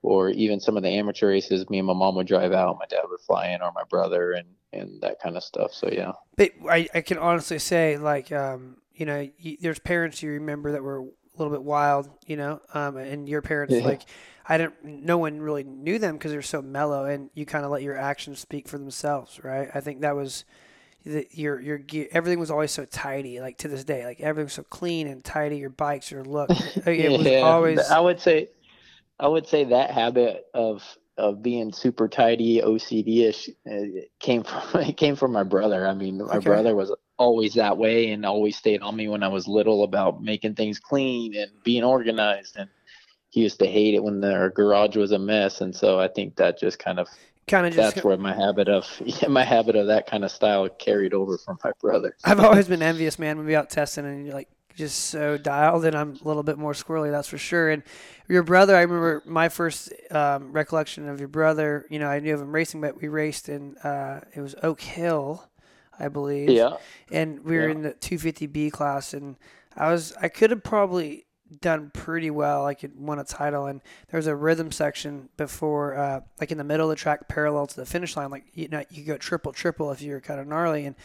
or 0.02 0.30
even 0.30 0.60
some 0.60 0.76
of 0.76 0.82
the 0.82 0.88
amateur 0.90 1.28
races, 1.28 1.68
me 1.70 1.78
and 1.78 1.86
my 1.86 1.92
mom 1.94 2.14
would 2.16 2.26
drive 2.26 2.52
out, 2.52 2.78
my 2.78 2.86
dad 2.86 3.02
would 3.08 3.20
fly 3.20 3.48
in, 3.48 3.62
or 3.62 3.72
my 3.72 3.84
brother, 3.88 4.32
and 4.32 4.46
and 4.72 5.00
that 5.00 5.20
kind 5.20 5.36
of 5.36 5.42
stuff. 5.42 5.72
So 5.72 5.88
yeah, 5.90 6.12
But 6.36 6.50
I, 6.68 6.88
I 6.94 7.00
can 7.00 7.18
honestly 7.18 7.58
say, 7.58 7.96
like, 7.96 8.30
um, 8.32 8.76
you 8.94 9.06
know, 9.06 9.26
you, 9.38 9.56
there's 9.60 9.78
parents 9.78 10.22
you 10.22 10.32
remember 10.32 10.72
that 10.72 10.82
were 10.82 10.98
a 11.00 11.06
little 11.38 11.52
bit 11.52 11.62
wild, 11.62 12.10
you 12.26 12.36
know, 12.36 12.60
um, 12.74 12.96
and 12.98 13.28
your 13.28 13.42
parents, 13.42 13.74
Yeah. 13.74 13.84
like, 13.84 14.02
I 14.48 14.58
didn't, 14.58 14.84
no 14.84 15.18
one 15.18 15.40
really 15.40 15.64
knew 15.64 15.98
them 15.98 16.16
because 16.16 16.30
they're 16.32 16.42
so 16.42 16.60
mellow, 16.62 17.04
and 17.06 17.30
you 17.34 17.46
kind 17.46 17.64
of 17.64 17.70
let 17.70 17.82
your 17.82 17.96
actions 17.96 18.38
speak 18.38 18.68
for 18.68 18.76
themselves, 18.78 19.42
right? 19.42 19.68
I 19.74 19.80
think 19.80 20.00
that 20.02 20.14
was. 20.14 20.44
the- 21.04 21.26
Your 21.30 21.58
your 21.60 21.78
gear, 21.78 22.08
everything 22.12 22.38
was 22.40 22.50
always 22.50 22.70
so 22.72 22.84
tidy. 22.84 23.40
Like 23.40 23.58
to 23.58 23.68
this 23.68 23.84
day, 23.84 24.04
like 24.04 24.20
everything 24.20 24.46
was 24.46 24.52
so 24.54 24.64
clean 24.64 25.06
and 25.06 25.24
tidy. 25.24 25.56
Your 25.58 25.70
bikes, 25.70 26.10
your 26.10 26.24
look, 26.24 26.50
it 26.86 27.10
was 27.18 27.26
always. 27.42 27.78
I 27.90 28.00
would 28.00 28.20
say, 28.20 28.48
I 29.18 29.28
would 29.28 29.46
say 29.46 29.64
that 29.64 29.90
habit 29.90 30.46
of 30.54 30.82
of 31.18 31.42
being 31.42 31.72
super 31.72 32.08
tidy, 32.08 32.60
OCD 32.60 33.26
ish, 33.26 33.48
uh, 33.70 34.02
came 34.20 34.44
from 34.44 34.62
it 34.82 34.96
came 34.96 35.16
from 35.16 35.32
my 35.32 35.42
brother. 35.44 35.86
I 35.86 35.94
mean, 35.94 36.18
my 36.18 36.36
Okay. 36.36 36.40
brother 36.40 36.74
was 36.76 36.92
always 37.18 37.54
that 37.54 37.78
way 37.78 38.10
and 38.10 38.26
always 38.26 38.56
stayed 38.56 38.82
on 38.82 38.94
me 38.94 39.08
when 39.08 39.22
I 39.22 39.28
was 39.28 39.48
little 39.48 39.82
about 39.84 40.22
making 40.22 40.54
things 40.54 40.78
clean 40.78 41.34
and 41.34 41.50
being 41.64 41.84
organized. 41.84 42.56
And 42.56 42.68
he 43.30 43.40
used 43.40 43.58
to 43.60 43.66
hate 43.66 43.94
it 43.94 44.04
when 44.04 44.20
their 44.20 44.50
garage 44.50 44.96
was 44.96 45.12
a 45.12 45.18
mess. 45.18 45.60
And 45.62 45.74
so 45.74 45.98
I 45.98 46.08
think 46.08 46.36
that 46.36 46.58
just 46.58 46.78
kind 46.78 46.98
of 46.98 47.08
kind 47.48 47.66
of 47.66 47.72
just 47.72 47.94
that's 47.94 48.04
where 48.04 48.18
my 48.18 48.34
habit 48.34 48.68
of 48.68 48.86
yeah, 49.04 49.28
my 49.28 49.44
habit 49.44 49.76
of 49.76 49.86
that 49.86 50.06
kind 50.06 50.24
of 50.24 50.30
style 50.30 50.68
carried 50.68 51.14
over 51.14 51.38
from 51.38 51.58
my 51.64 51.72
brother. 51.80 52.14
I've 52.24 52.40
always 52.40 52.68
been 52.68 52.82
envious, 52.82 53.18
man. 53.18 53.38
When 53.38 53.46
we 53.46 53.54
out 53.56 53.70
testing 53.70 54.04
and 54.04 54.26
you're 54.26 54.34
like 54.34 54.48
just 54.76 55.06
so 55.06 55.36
dialed, 55.38 55.84
and 55.84 55.96
I'm 55.96 56.16
a 56.22 56.28
little 56.28 56.42
bit 56.44 56.58
more 56.58 56.72
squirrely, 56.74 57.10
that's 57.10 57.28
for 57.28 57.38
sure. 57.38 57.70
And 57.70 57.82
your 58.28 58.42
brother, 58.44 58.76
I 58.76 58.82
remember 58.82 59.22
my 59.26 59.48
first 59.48 59.92
um, 60.12 60.52
recollection 60.52 61.08
of 61.08 61.18
your 61.18 61.28
brother. 61.28 61.86
You 61.90 61.98
know, 61.98 62.08
I 62.08 62.20
knew 62.20 62.34
of 62.34 62.40
him 62.42 62.52
racing, 62.54 62.80
but 62.82 63.00
we 63.00 63.08
raced 63.08 63.48
in 63.48 63.76
uh, 63.78 64.20
it 64.34 64.40
was 64.40 64.54
Oak 64.62 64.80
Hill, 64.82 65.48
I 65.98 66.08
believe. 66.08 66.50
Yeah. 66.50 66.76
And 67.10 67.42
we 67.44 67.56
were 67.56 67.64
Yeah. 67.68 67.74
in 67.74 67.82
the 67.82 67.92
250B 67.94 68.70
class, 68.70 69.14
and 69.14 69.36
I 69.76 69.90
was 69.90 70.12
I 70.20 70.28
could 70.28 70.50
have 70.50 70.62
probably 70.62 71.24
done 71.60 71.90
pretty 71.94 72.28
well. 72.30 72.66
I 72.66 72.74
could 72.74 72.98
won 73.00 73.18
a 73.18 73.24
title, 73.24 73.66
and 73.66 73.80
there 74.10 74.18
was 74.18 74.26
a 74.26 74.34
rhythm 74.36 74.72
section 74.72 75.28
before, 75.36 75.94
uh, 75.96 76.20
like 76.40 76.50
in 76.50 76.58
the 76.58 76.64
middle 76.64 76.90
of 76.90 76.96
the 76.96 77.00
track, 77.00 77.28
parallel 77.28 77.66
to 77.68 77.76
the 77.76 77.86
finish 77.86 78.16
line. 78.16 78.30
Like 78.30 78.44
you 78.52 78.68
know, 78.68 78.82
you 78.90 79.04
go 79.04 79.16
triple 79.16 79.52
triple 79.52 79.90
if 79.92 80.02
you're 80.02 80.20
kind 80.20 80.40
of 80.40 80.46
gnarly, 80.46 80.84
and 80.86 80.96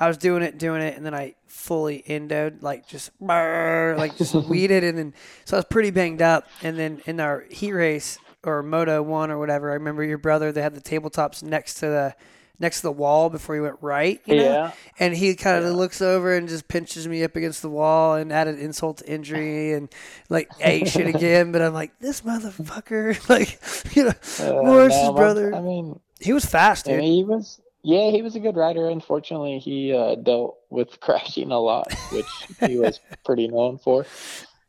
I 0.00 0.06
was 0.08 0.16
doing 0.16 0.42
it, 0.42 0.58
doing 0.58 0.82
it, 0.82 0.96
and 0.96 1.04
then 1.04 1.14
I 1.14 1.34
fully 1.46 2.02
endoed, 2.06 2.62
like 2.62 2.86
just 2.86 3.10
like 3.20 4.16
just 4.16 4.34
weeded, 4.48 4.84
and 4.84 4.96
then 4.98 5.14
so 5.44 5.56
I 5.56 5.58
was 5.58 5.64
pretty 5.66 5.90
banged 5.90 6.22
up. 6.22 6.46
And 6.62 6.78
then 6.78 7.00
in 7.06 7.20
our 7.20 7.44
heat 7.50 7.72
race 7.72 8.18
or 8.44 8.62
Moto 8.62 9.02
One 9.02 9.30
or 9.30 9.38
whatever, 9.38 9.70
I 9.70 9.74
remember 9.74 10.04
your 10.04 10.18
brother. 10.18 10.52
They 10.52 10.62
had 10.62 10.74
the 10.74 10.80
tabletops 10.80 11.42
next 11.42 11.74
to 11.76 11.86
the 11.86 12.14
next 12.60 12.78
to 12.80 12.88
the 12.88 12.92
wall 12.92 13.30
before 13.30 13.54
he 13.54 13.60
went 13.60 13.76
right. 13.80 14.20
You 14.26 14.34
know? 14.36 14.42
Yeah. 14.42 14.72
And 14.98 15.14
he 15.16 15.36
kind 15.36 15.58
of 15.58 15.70
Yeah. 15.70 15.76
looks 15.76 16.02
over 16.02 16.34
and 16.36 16.48
just 16.48 16.66
pinches 16.66 17.06
me 17.06 17.22
up 17.22 17.36
against 17.36 17.62
the 17.62 17.68
wall 17.70 18.14
and 18.14 18.32
added 18.32 18.58
insult 18.58 18.98
to 18.98 19.08
injury 19.08 19.74
and 19.74 19.88
like 20.28 20.50
ate 20.60 20.88
shit 20.88 21.06
again. 21.14 21.52
But 21.52 21.62
I'm 21.62 21.72
like, 21.72 21.96
this 22.00 22.22
motherfucker, 22.22 23.28
like, 23.28 23.60
you 23.96 24.04
know, 24.04 24.12
Uh, 24.40 24.62
Morais's 24.64 25.02
no, 25.04 25.12
brother. 25.12 25.54
I 25.54 25.60
mean, 25.60 26.00
he 26.20 26.32
was 26.32 26.44
fast, 26.44 26.88
I 26.88 26.92
dude. 26.92 27.00
mean, 27.00 27.12
he 27.12 27.22
was 27.24 27.60
yeah, 27.82 28.10
he 28.10 28.22
was 28.22 28.36
a 28.36 28.40
good 28.40 28.56
rider. 28.56 28.88
Unfortunately, 28.88 29.58
he 29.58 29.92
uh, 29.92 30.16
dealt 30.16 30.58
with 30.70 31.00
crashing 31.00 31.50
a 31.50 31.58
lot, 31.58 31.92
which 32.12 32.26
he 32.66 32.78
was 32.78 33.00
pretty 33.24 33.48
known 33.48 33.78
for. 33.78 34.06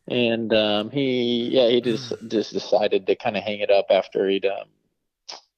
And 0.08 0.52
um, 0.52 0.90
he 0.90 1.50
yeah, 1.52 1.68
he 1.68 1.80
just 1.80 2.12
just 2.28 2.52
decided 2.52 3.06
to 3.06 3.16
kind 3.16 3.36
of 3.36 3.42
hang 3.42 3.60
it 3.60 3.70
up 3.70 3.86
after 3.90 4.28
he'd 4.28 4.46
um, 4.46 4.68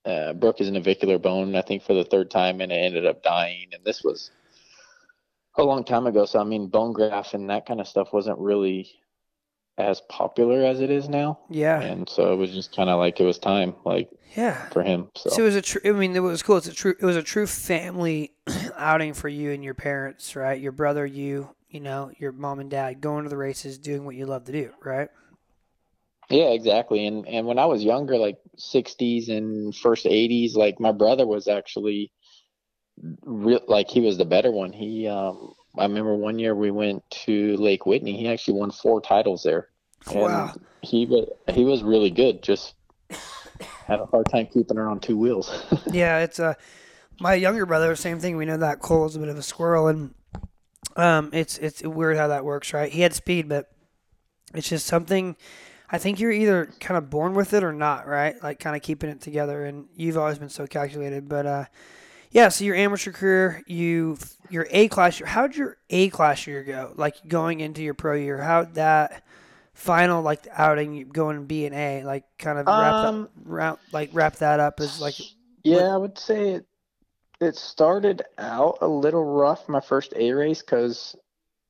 uh, 0.05 0.33
broke 0.35 0.59
his 0.59 0.71
navicular 0.71 1.19
bone, 1.19 1.55
I 1.55 1.63
think, 1.63 1.83
for 1.83 1.95
the 1.95 2.05
third 2.05 2.31
time, 2.31 2.61
and 2.61 2.73
it 2.73 2.77
ended 2.77 3.07
up 3.07 3.23
dying. 3.23 3.69
And 3.73 3.85
this 3.85 4.03
was 4.03 4.31
a 5.57 5.63
long 5.63 5.85
time 5.85 6.07
ago. 6.07 6.25
So 6.27 6.41
I 6.41 6.45
mean, 6.45 6.69
bone 6.69 6.93
graft 6.93 7.35
and 7.35 7.49
that 7.51 7.67
kind 7.67 7.81
of 7.81 7.89
stuff 7.89 8.13
wasn't 8.13 8.39
really 8.39 8.91
as 9.79 10.01
popular 10.09 10.65
as 10.65 10.81
it 10.81 10.91
is 10.91 11.09
now. 11.09 11.39
Yeah, 11.51 11.81
And 11.81 12.09
so 12.09 12.33
it 12.33 12.37
was 12.37 12.53
just 12.53 12.75
kind 12.75 12.91
of 12.91 12.99
like 12.99 13.21
it 13.21 13.25
was 13.25 13.39
time, 13.39 13.75
like 13.85 14.11
yeah. 14.37 14.69
for 14.71 14.83
him. 14.83 15.09
So, 15.17 15.31
So 15.31 15.43
it 15.43 15.47
was 15.47 15.57
a 15.57 15.63
true. 15.63 15.81
I 15.85 15.93
mean, 15.93 16.15
it 16.15 16.21
was 16.21 16.43
cool. 16.43 16.59
It's 16.59 16.69
a 16.69 16.75
true. 16.75 16.95
It 16.99 17.05
was 17.05 17.17
a 17.17 17.23
true 17.23 17.47
family 17.47 18.33
outing 18.77 19.15
for 19.15 19.29
you 19.29 19.53
and 19.53 19.65
your 19.65 19.75
parents, 19.75 20.37
right? 20.37 20.61
Your 20.61 20.73
brother, 20.73 21.07
you, 21.07 21.51
you 21.69 21.81
know, 21.81 22.11
your 22.19 22.33
mom 22.33 22.61
and 22.61 22.71
dad 22.71 23.01
going 23.01 23.25
to 23.25 23.31
the 23.31 23.37
races, 23.37 23.79
doing 23.79 24.05
what 24.05 24.15
you 24.15 24.27
love 24.27 24.45
to 24.45 24.53
do, 24.53 24.71
right? 24.85 25.09
yeah, 26.33 26.51
exactly. 26.51 27.07
And 27.07 27.27
and 27.29 27.47
when 27.47 27.59
I 27.59 27.67
was 27.67 27.85
younger, 27.85 28.17
like 28.17 28.39
60s 28.59 29.29
and 29.29 29.75
first 29.75 30.07
80s, 30.07 30.55
like 30.55 30.81
my 30.81 30.93
brother 30.93 31.27
was 31.27 31.47
actually 31.47 32.11
real 33.25 33.61
like 33.69 33.89
he 33.89 34.01
was 34.01 34.19
the 34.19 34.25
better 34.25 34.51
one. 34.51 34.73
He 34.73 35.07
um 35.09 35.53
I 35.79 35.85
remember 35.85 36.15
one 36.15 36.39
year 36.39 36.55
we 36.55 36.71
went 36.71 37.03
to 37.25 37.57
Lake 37.57 37.87
Whitney. 37.87 38.17
He 38.17 38.29
actually 38.29 38.59
won 38.59 38.71
four 38.71 39.01
titles 39.01 39.43
there. 39.43 39.69
And 40.11 40.21
Wow. 40.21 40.55
He 40.83 41.07
was 41.07 41.29
he 41.55 41.65
was 41.65 41.83
really 41.83 42.11
good. 42.11 42.43
Just 42.43 42.75
had 43.87 44.01
a 44.01 44.07
hard 44.07 44.27
time 44.31 44.49
keeping 44.53 44.77
her 44.77 44.89
on 44.89 45.01
two 45.01 45.17
wheels. 45.17 45.65
Yeah, 45.93 46.19
it's 46.21 46.41
uh, 46.41 46.55
my 47.21 47.35
younger 47.35 47.67
brother. 47.67 47.95
Same 47.97 48.19
thing. 48.19 48.37
We 48.37 48.45
know 48.45 48.57
that 48.57 48.81
Cole 48.81 49.07
is 49.07 49.17
a 49.17 49.21
bit 49.21 49.29
of 49.29 49.39
a 49.39 49.43
squirrel, 49.43 49.89
and 49.89 50.15
um, 50.97 51.31
it's 51.33 51.59
it's 51.59 51.83
weird 51.83 52.17
how 52.17 52.29
that 52.29 52.45
works, 52.45 52.73
right? 52.73 52.91
He 52.91 53.03
had 53.03 53.15
speed, 53.15 53.49
but 53.49 53.71
it's 54.55 54.69
just 54.69 54.87
something. 54.87 55.37
I 55.91 55.99
think 55.99 56.19
you're 56.19 56.33
either 56.33 56.67
kind 56.81 56.97
of 56.97 57.11
born 57.11 57.35
with 57.35 57.53
it 57.53 57.63
or 57.63 57.73
not, 57.73 58.09
right? 58.09 58.43
Like 58.43 58.59
kind 58.59 58.75
of 58.75 58.83
keeping 58.83 59.11
it 59.11 59.21
together. 59.21 59.65
And 59.67 59.89
you've 59.95 60.17
always 60.17 60.39
been 60.39 60.49
so 60.49 60.67
calculated, 60.67 61.29
but 61.29 61.47
uh, 61.47 61.65
yeah. 62.33 62.49
So 62.49 62.65
your 62.65 62.75
amateur 62.75 63.13
career, 63.13 63.63
you 63.67 64.19
your 64.51 64.67
A 64.71 64.89
class 64.89 65.21
year. 65.21 65.27
How'd 65.29 65.57
your 65.57 65.79
A 65.91 66.09
class 66.11 66.47
year 66.47 66.65
go? 66.65 66.93
Like 66.97 67.17
going 67.29 67.61
into 67.61 67.83
your 67.83 67.95
pro 67.95 68.15
year, 68.15 68.39
how'd 68.43 68.75
that 68.75 69.25
final 69.75 70.23
like 70.23 70.47
outing 70.53 71.09
going 71.09 71.47
B 71.47 71.67
and 71.67 71.75
A 71.75 72.05
like 72.05 72.25
kind 72.39 72.59
of 72.59 72.67
wrap 72.67 72.95
Um, 72.95 73.23
that 73.23 73.31
wrap 73.45 73.81
like 73.93 74.11
wrap 74.13 74.37
that 74.37 74.61
up 74.61 74.81
as 74.81 75.01
like 75.01 75.15
Yeah, 75.65 75.95
I 75.95 75.97
would 75.97 76.19
say 76.19 76.51
it, 76.51 76.67
it 77.41 77.57
started 77.57 78.23
out 78.39 78.79
a 78.81 78.89
little 78.89 79.25
rough 79.25 79.69
my 79.69 79.81
first 79.81 80.13
A 80.17 80.33
race 80.33 80.63
because, 80.63 81.17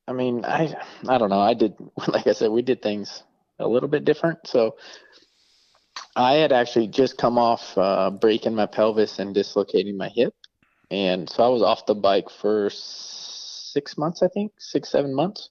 I 0.07 0.13
mean, 0.13 0.45
I 0.45 0.75
I 1.07 1.17
don't 1.17 1.29
know. 1.29 1.41
I 1.41 1.53
did 1.53 1.75
like 2.07 2.27
I 2.27 2.33
said, 2.33 2.51
we 2.51 2.61
did 2.61 2.81
things 2.81 3.23
a 3.59 3.67
little 3.67 3.89
bit 3.89 4.05
different. 4.05 4.39
So 4.47 4.75
I 6.15 6.33
had 6.35 6.51
actually 6.51 6.87
just 6.87 7.17
come 7.17 7.37
off 7.37 7.77
uh, 7.77 8.09
breaking 8.11 8.55
my 8.55 8.65
pelvis 8.65 9.19
and 9.19 9.33
dislocating 9.33 9.97
my 9.97 10.09
hip, 10.09 10.33
and 10.93 11.27
so 11.27 11.43
I 11.43 11.47
was 11.47 11.63
off 11.63 11.87
the 11.87 11.95
bike 11.95 12.29
for 12.29 12.69
six 12.69 13.97
months, 13.97 14.21
I 14.21 14.27
think, 14.27 14.51
six 14.59 14.89
seven 14.89 15.13
months, 15.13 15.49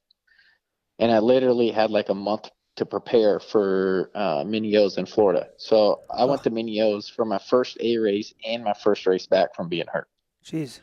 and 1.00 1.10
I 1.10 1.18
literally 1.18 1.72
had 1.72 1.90
like 1.90 2.10
a 2.10 2.14
month 2.14 2.48
to 2.76 2.86
prepare 2.86 3.40
for 3.40 4.10
uh, 4.14 4.44
mini 4.46 4.76
O's 4.76 4.96
in 4.98 5.04
Florida. 5.04 5.48
So 5.58 6.02
I 6.08 6.24
went 6.24 6.44
to 6.44 6.50
mini 6.50 6.80
O's 6.80 7.08
for 7.08 7.24
my 7.24 7.38
first 7.38 7.76
A 7.80 7.98
race 7.98 8.32
and 8.46 8.62
my 8.62 8.72
first 8.72 9.04
race 9.04 9.26
back 9.26 9.56
from 9.56 9.68
being 9.68 9.86
hurt. 9.92 10.08
Jeez. 10.44 10.78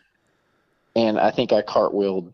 And 0.93 1.17
I 1.17 1.31
think 1.31 1.53
I 1.53 1.61
cartwheeled 1.61 2.33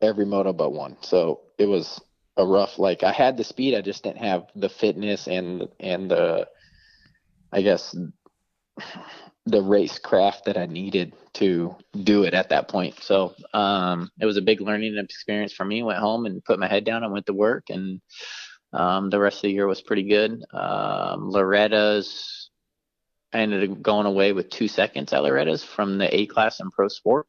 every 0.00 0.24
moto 0.26 0.52
but 0.52 0.72
one. 0.72 0.96
So 1.00 1.40
it 1.58 1.66
was 1.66 2.00
a 2.36 2.46
rough. 2.46 2.78
Like 2.78 3.02
I 3.02 3.10
had 3.10 3.36
the 3.36 3.44
speed, 3.44 3.74
I 3.74 3.80
just 3.80 4.04
didn't 4.04 4.18
have 4.18 4.46
the 4.54 4.68
fitness 4.68 5.26
and 5.26 5.68
and 5.80 6.10
the, 6.10 6.46
I 7.52 7.62
guess, 7.62 7.94
the 9.46 9.62
race 9.62 9.98
craft 9.98 10.44
that 10.44 10.56
I 10.58 10.66
needed 10.66 11.14
to 11.34 11.74
do 11.94 12.24
it 12.24 12.34
at 12.34 12.50
that 12.50 12.68
point. 12.68 13.02
So 13.02 13.34
um, 13.54 14.10
it 14.20 14.26
was 14.26 14.36
a 14.36 14.42
big 14.42 14.60
learning 14.60 14.96
experience 14.98 15.52
for 15.52 15.64
me. 15.64 15.82
Went 15.82 15.98
home 15.98 16.26
and 16.26 16.44
put 16.44 16.58
my 16.58 16.68
head 16.68 16.84
down 16.84 17.02
and 17.04 17.12
went 17.12 17.26
to 17.26 17.32
work 17.32 17.64
and. 17.70 18.00
Um, 18.72 19.10
the 19.10 19.18
rest 19.18 19.38
of 19.38 19.42
the 19.42 19.50
year 19.50 19.66
was 19.66 19.80
pretty 19.82 20.04
good. 20.04 20.44
Um, 20.52 21.28
Loretta's, 21.28 22.50
I 23.32 23.38
ended 23.40 23.68
up 23.68 23.82
going 23.82 24.06
away 24.06 24.32
with 24.32 24.48
two 24.48 24.68
seconds 24.68 25.12
at 25.12 25.24
Loretta's 25.24 25.64
from 25.64 25.98
the 25.98 26.14
A 26.14 26.26
class 26.26 26.60
in 26.60 26.70
pro 26.70 26.86
sport. 26.86 27.26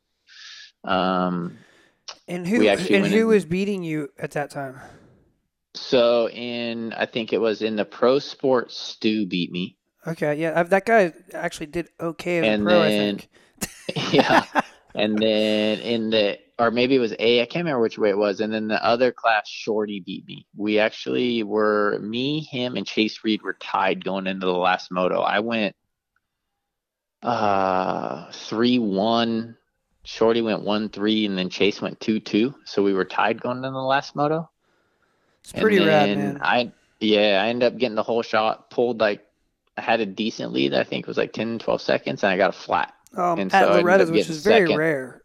Um, 0.83 1.57
And 2.27 2.45
who 2.45 2.67
and 2.67 2.79
who 3.07 3.21
in- 3.21 3.27
was 3.27 3.45
beating 3.45 3.83
you 3.83 4.09
at 4.19 4.29
that 4.33 4.51
time? 4.51 4.79
so 5.73 6.29
in, 6.29 6.93
I 6.93 7.07
think 7.07 7.33
it 7.33 7.39
was 7.41 7.63
in 7.63 7.75
the 7.75 7.85
pro 7.85 8.19
sport, 8.19 8.71
Stu 8.71 9.25
beat 9.25 9.51
me. 9.51 9.77
Okay, 10.07 10.35
yeah, 10.35 10.59
I- 10.59 10.63
that 10.63 10.85
guy 10.85 11.13
actually 11.33 11.67
did 11.67 11.89
okay 11.99 12.39
as 12.39 12.45
And 12.45 12.63
a 12.63 12.65
pro. 12.65 12.81
then- 12.81 13.19
I 13.61 13.67
think. 13.93 14.13
yeah. 14.13 14.45
And 14.93 15.17
then 15.17 15.79
in 15.79 16.09
the, 16.09 16.37
or 16.59 16.69
maybe 16.69 16.95
it 16.95 16.99
was 16.99 17.13
A, 17.17 17.41
I 17.41 17.45
can't 17.45 17.63
remember 17.63 17.79
which 17.79 17.97
way 17.97 18.09
it 18.09 18.17
was. 18.17 18.41
And 18.41 18.51
then 18.53 18.67
the 18.67 18.83
other 18.85 19.13
class, 19.13 19.47
Shorty 19.47 20.01
beat 20.05 20.25
me. 20.27 20.45
We 20.57 20.79
actually 20.79 21.43
were, 21.43 21.97
me, 22.01 22.41
him, 22.41 22.75
and 22.75 22.85
Chase 22.85 23.23
Reed 23.23 23.41
were 23.41 23.53
tied 23.53 24.03
going 24.03 24.27
into 24.27 24.45
the 24.45 24.51
last 24.51 24.91
moto. 24.91 25.21
I 25.21 25.39
went 25.39 25.77
uh 27.23 28.29
3 28.31 28.79
1. 28.79 29.55
Shorty 30.03 30.41
went 30.41 30.63
1 30.63 30.89
3, 30.89 31.25
and 31.25 31.37
then 31.37 31.49
Chase 31.49 31.81
went 31.81 31.99
2 32.01 32.19
2. 32.19 32.53
So 32.65 32.83
we 32.83 32.93
were 32.93 33.05
tied 33.05 33.39
going 33.41 33.57
into 33.59 33.69
the 33.71 33.77
last 33.77 34.13
moto. 34.15 34.49
It's 35.43 35.53
pretty 35.53 35.79
rad, 35.79 36.17
man. 36.17 36.39
I, 36.41 36.71
yeah, 36.99 37.41
I 37.43 37.47
ended 37.47 37.71
up 37.71 37.79
getting 37.79 37.95
the 37.95 38.03
whole 38.03 38.23
shot, 38.23 38.69
pulled 38.71 38.99
like, 38.99 39.25
I 39.77 39.81
had 39.81 39.99
a 40.01 40.05
decent 40.05 40.51
lead. 40.53 40.73
I 40.73 40.83
think 40.83 41.03
it 41.05 41.07
was 41.07 41.17
like 41.17 41.33
10, 41.33 41.59
12 41.59 41.81
seconds, 41.81 42.23
and 42.23 42.31
I 42.31 42.37
got 42.37 42.49
a 42.49 42.57
flat. 42.57 42.93
Um, 43.15 43.39
and 43.39 43.53
at 43.53 43.67
so 43.67 43.79
Loretta's, 43.81 44.11
which 44.11 44.29
is 44.29 44.43
very 44.43 44.67
second. 44.67 44.77
rare. 44.77 45.21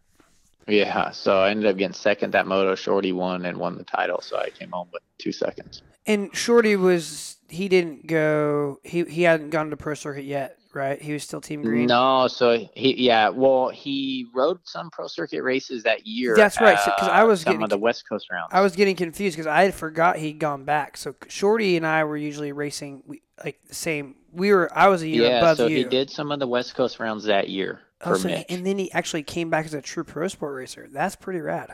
Yeah, 0.68 1.10
so 1.12 1.40
I 1.40 1.50
ended 1.50 1.70
up 1.70 1.76
getting 1.76 1.94
second 1.94 2.32
that 2.32 2.46
moto. 2.46 2.74
Shorty 2.74 3.12
won 3.12 3.44
and 3.46 3.56
won 3.58 3.78
the 3.78 3.84
title, 3.84 4.20
so 4.20 4.36
I 4.36 4.50
came 4.50 4.70
home 4.72 4.88
with 4.92 5.02
two 5.18 5.30
seconds. 5.30 5.82
And 6.06 6.34
Shorty 6.36 6.74
was 6.74 7.36
he 7.48 7.68
didn't 7.68 8.08
go 8.08 8.80
he 8.82 9.04
he 9.04 9.22
hadn't 9.22 9.50
gone 9.50 9.70
to 9.70 9.76
pro 9.76 9.94
circuit 9.94 10.24
yet, 10.24 10.58
right? 10.74 11.00
He 11.00 11.12
was 11.12 11.22
still 11.22 11.40
Team 11.40 11.62
Green. 11.62 11.86
No, 11.86 12.26
so 12.26 12.68
he 12.74 12.94
yeah, 13.00 13.28
well 13.28 13.68
he 13.68 14.26
rode 14.34 14.58
some 14.64 14.90
pro 14.90 15.06
circuit 15.06 15.42
races 15.42 15.84
that 15.84 16.04
year. 16.04 16.34
That's 16.34 16.60
right, 16.60 16.78
so- 16.80 16.92
'cause 16.98 17.08
I 17.08 17.22
uh, 17.22 17.26
was 17.26 17.42
some 17.42 17.52
getting- 17.52 17.62
of 17.64 17.70
the 17.70 17.78
West 17.78 18.08
Coast 18.08 18.26
rounds. 18.32 18.48
I 18.50 18.60
was 18.60 18.74
getting 18.74 18.96
confused 18.96 19.36
because 19.36 19.46
I 19.46 19.62
had 19.62 19.74
forgot 19.74 20.16
he'd 20.16 20.40
gone 20.40 20.64
back. 20.64 20.96
So 20.96 21.14
Shorty 21.28 21.76
and 21.76 21.86
I 21.86 22.02
were 22.02 22.16
usually 22.16 22.50
racing 22.50 23.04
we, 23.06 23.22
like 23.44 23.60
the 23.68 23.74
same. 23.74 24.16
We 24.36 24.52
were 24.52 24.70
I 24.76 24.88
was 24.88 25.02
a 25.02 25.08
year 25.08 25.28
yeah, 25.28 25.38
above 25.38 25.56
so 25.56 25.66
you. 25.66 25.78
he 25.78 25.84
did 25.84 26.10
some 26.10 26.30
of 26.30 26.38
the 26.38 26.46
West 26.46 26.74
Coast 26.74 27.00
rounds 27.00 27.24
that 27.24 27.48
year. 27.48 27.80
Oh, 28.02 28.12
for 28.12 28.18
so- 28.18 28.28
and 28.28 28.66
then 28.66 28.78
he 28.78 28.92
actually 28.92 29.22
came 29.22 29.50
back 29.50 29.64
as 29.64 29.74
a 29.74 29.80
true 29.80 30.04
pro 30.04 30.28
sport 30.28 30.54
racer. 30.54 30.86
That's 30.90 31.16
pretty 31.16 31.40
rad. 31.40 31.72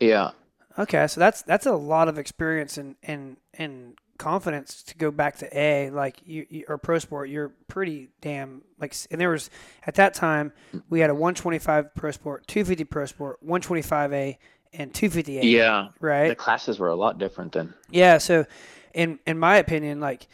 Yeah. 0.00 0.32
Okay, 0.78 1.06
so 1.06 1.20
that's 1.20 1.42
that's 1.42 1.66
a 1.66 1.72
lot 1.72 2.08
of 2.08 2.18
experience 2.18 2.76
and 2.76 2.96
and 3.02 3.36
and 3.54 3.96
confidence 4.18 4.82
to 4.82 4.96
go 4.96 5.10
back 5.10 5.38
to 5.38 5.58
A, 5.58 5.90
like 5.90 6.20
you, 6.24 6.46
you 6.50 6.64
or 6.68 6.76
pro 6.76 6.98
sport. 6.98 7.28
You're 7.28 7.50
pretty 7.68 8.08
damn 8.20 8.62
like, 8.78 8.94
and 9.10 9.20
there 9.20 9.30
was 9.30 9.48
at 9.86 9.94
that 9.94 10.14
time 10.14 10.52
we 10.90 11.00
had 11.00 11.10
a 11.10 11.14
125 11.14 11.94
pro 11.94 12.10
sport, 12.10 12.46
250 12.46 12.84
pro 12.84 13.06
sport, 13.06 13.38
125A, 13.46 14.36
and 14.72 14.92
250A. 14.92 15.44
Yeah. 15.44 15.88
right. 16.00 16.28
The 16.28 16.34
classes 16.34 16.78
were 16.78 16.88
a 16.88 16.96
lot 16.96 17.18
different 17.18 17.52
then. 17.52 17.74
Yeah, 17.90 18.18
so 18.18 18.44
in 18.92 19.18
in 19.26 19.38
my 19.38 19.56
opinion, 19.56 20.00
like 20.00 20.26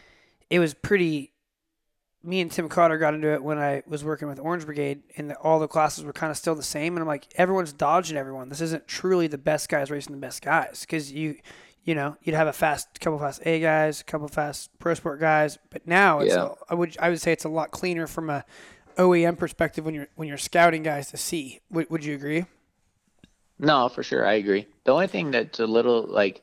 it 0.50 0.58
was 0.58 0.74
pretty. 0.74 1.30
Me 2.24 2.40
and 2.40 2.50
Tim 2.50 2.68
Carter 2.68 2.96
got 2.98 3.12
into 3.14 3.32
it 3.32 3.42
when 3.42 3.58
I 3.58 3.82
was 3.86 4.02
working 4.02 4.28
with 4.28 4.40
Orange 4.40 4.64
Brigade, 4.64 5.02
and 5.16 5.30
the, 5.30 5.36
all 5.36 5.58
the 5.60 5.68
classes 5.68 6.04
were 6.04 6.12
kind 6.12 6.30
of 6.30 6.36
still 6.36 6.54
the 6.54 6.62
same. 6.62 6.94
And 6.96 7.02
I'm 7.02 7.06
like, 7.06 7.26
everyone's 7.36 7.72
dodging 7.72 8.16
everyone. 8.16 8.48
This 8.48 8.60
isn't 8.62 8.88
truly 8.88 9.26
the 9.26 9.36
best 9.38 9.68
guys 9.68 9.90
racing 9.90 10.12
the 10.14 10.20
best 10.20 10.40
guys 10.42 10.80
because 10.80 11.12
you, 11.12 11.36
you 11.84 11.94
know, 11.94 12.16
you'd 12.22 12.34
have 12.34 12.46
a 12.46 12.52
fast 12.52 12.98
couple 13.00 13.18
fast 13.18 13.42
A 13.46 13.60
guys, 13.60 14.00
a 14.00 14.04
couple 14.04 14.26
fast 14.28 14.70
pro 14.78 14.94
sport 14.94 15.20
guys, 15.20 15.58
but 15.70 15.86
now 15.86 16.20
it's 16.20 16.34
Yeah. 16.34 16.44
a, 16.46 16.54
I 16.70 16.74
would 16.74 16.96
I 16.98 17.10
would 17.10 17.20
say 17.20 17.30
it's 17.32 17.44
a 17.44 17.48
lot 17.50 17.70
cleaner 17.72 18.06
from 18.06 18.30
a 18.30 18.44
OEM 18.96 19.36
perspective 19.36 19.84
when 19.84 19.94
you're 19.94 20.08
when 20.16 20.26
you're 20.26 20.38
scouting 20.38 20.82
guys 20.82 21.10
to 21.10 21.16
see. 21.18 21.60
Would, 21.70 21.90
would 21.90 22.04
you 22.04 22.14
agree? 22.14 22.46
No, 23.58 23.88
for 23.88 24.02
sure. 24.02 24.26
I 24.26 24.34
agree. 24.34 24.66
The 24.84 24.92
only 24.92 25.06
thing 25.08 25.30
that's 25.30 25.60
a 25.60 25.66
little 25.66 26.06
like, 26.08 26.42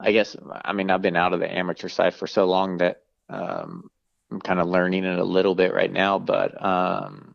I 0.00 0.12
guess, 0.12 0.36
I 0.64 0.72
mean, 0.72 0.90
I've 0.90 1.02
been 1.02 1.16
out 1.16 1.32
of 1.32 1.40
the 1.40 1.50
amateur 1.50 1.88
side 1.88 2.14
for 2.14 2.26
so 2.26 2.44
long 2.46 2.78
that 2.78 3.02
um, 3.30 3.90
I'm 4.30 4.40
kind 4.40 4.60
of 4.60 4.68
learning 4.68 5.04
it 5.04 5.18
a 5.18 5.24
little 5.24 5.54
bit 5.54 5.72
right 5.72 5.92
now. 5.92 6.18
But 6.18 6.62
um, 6.64 7.34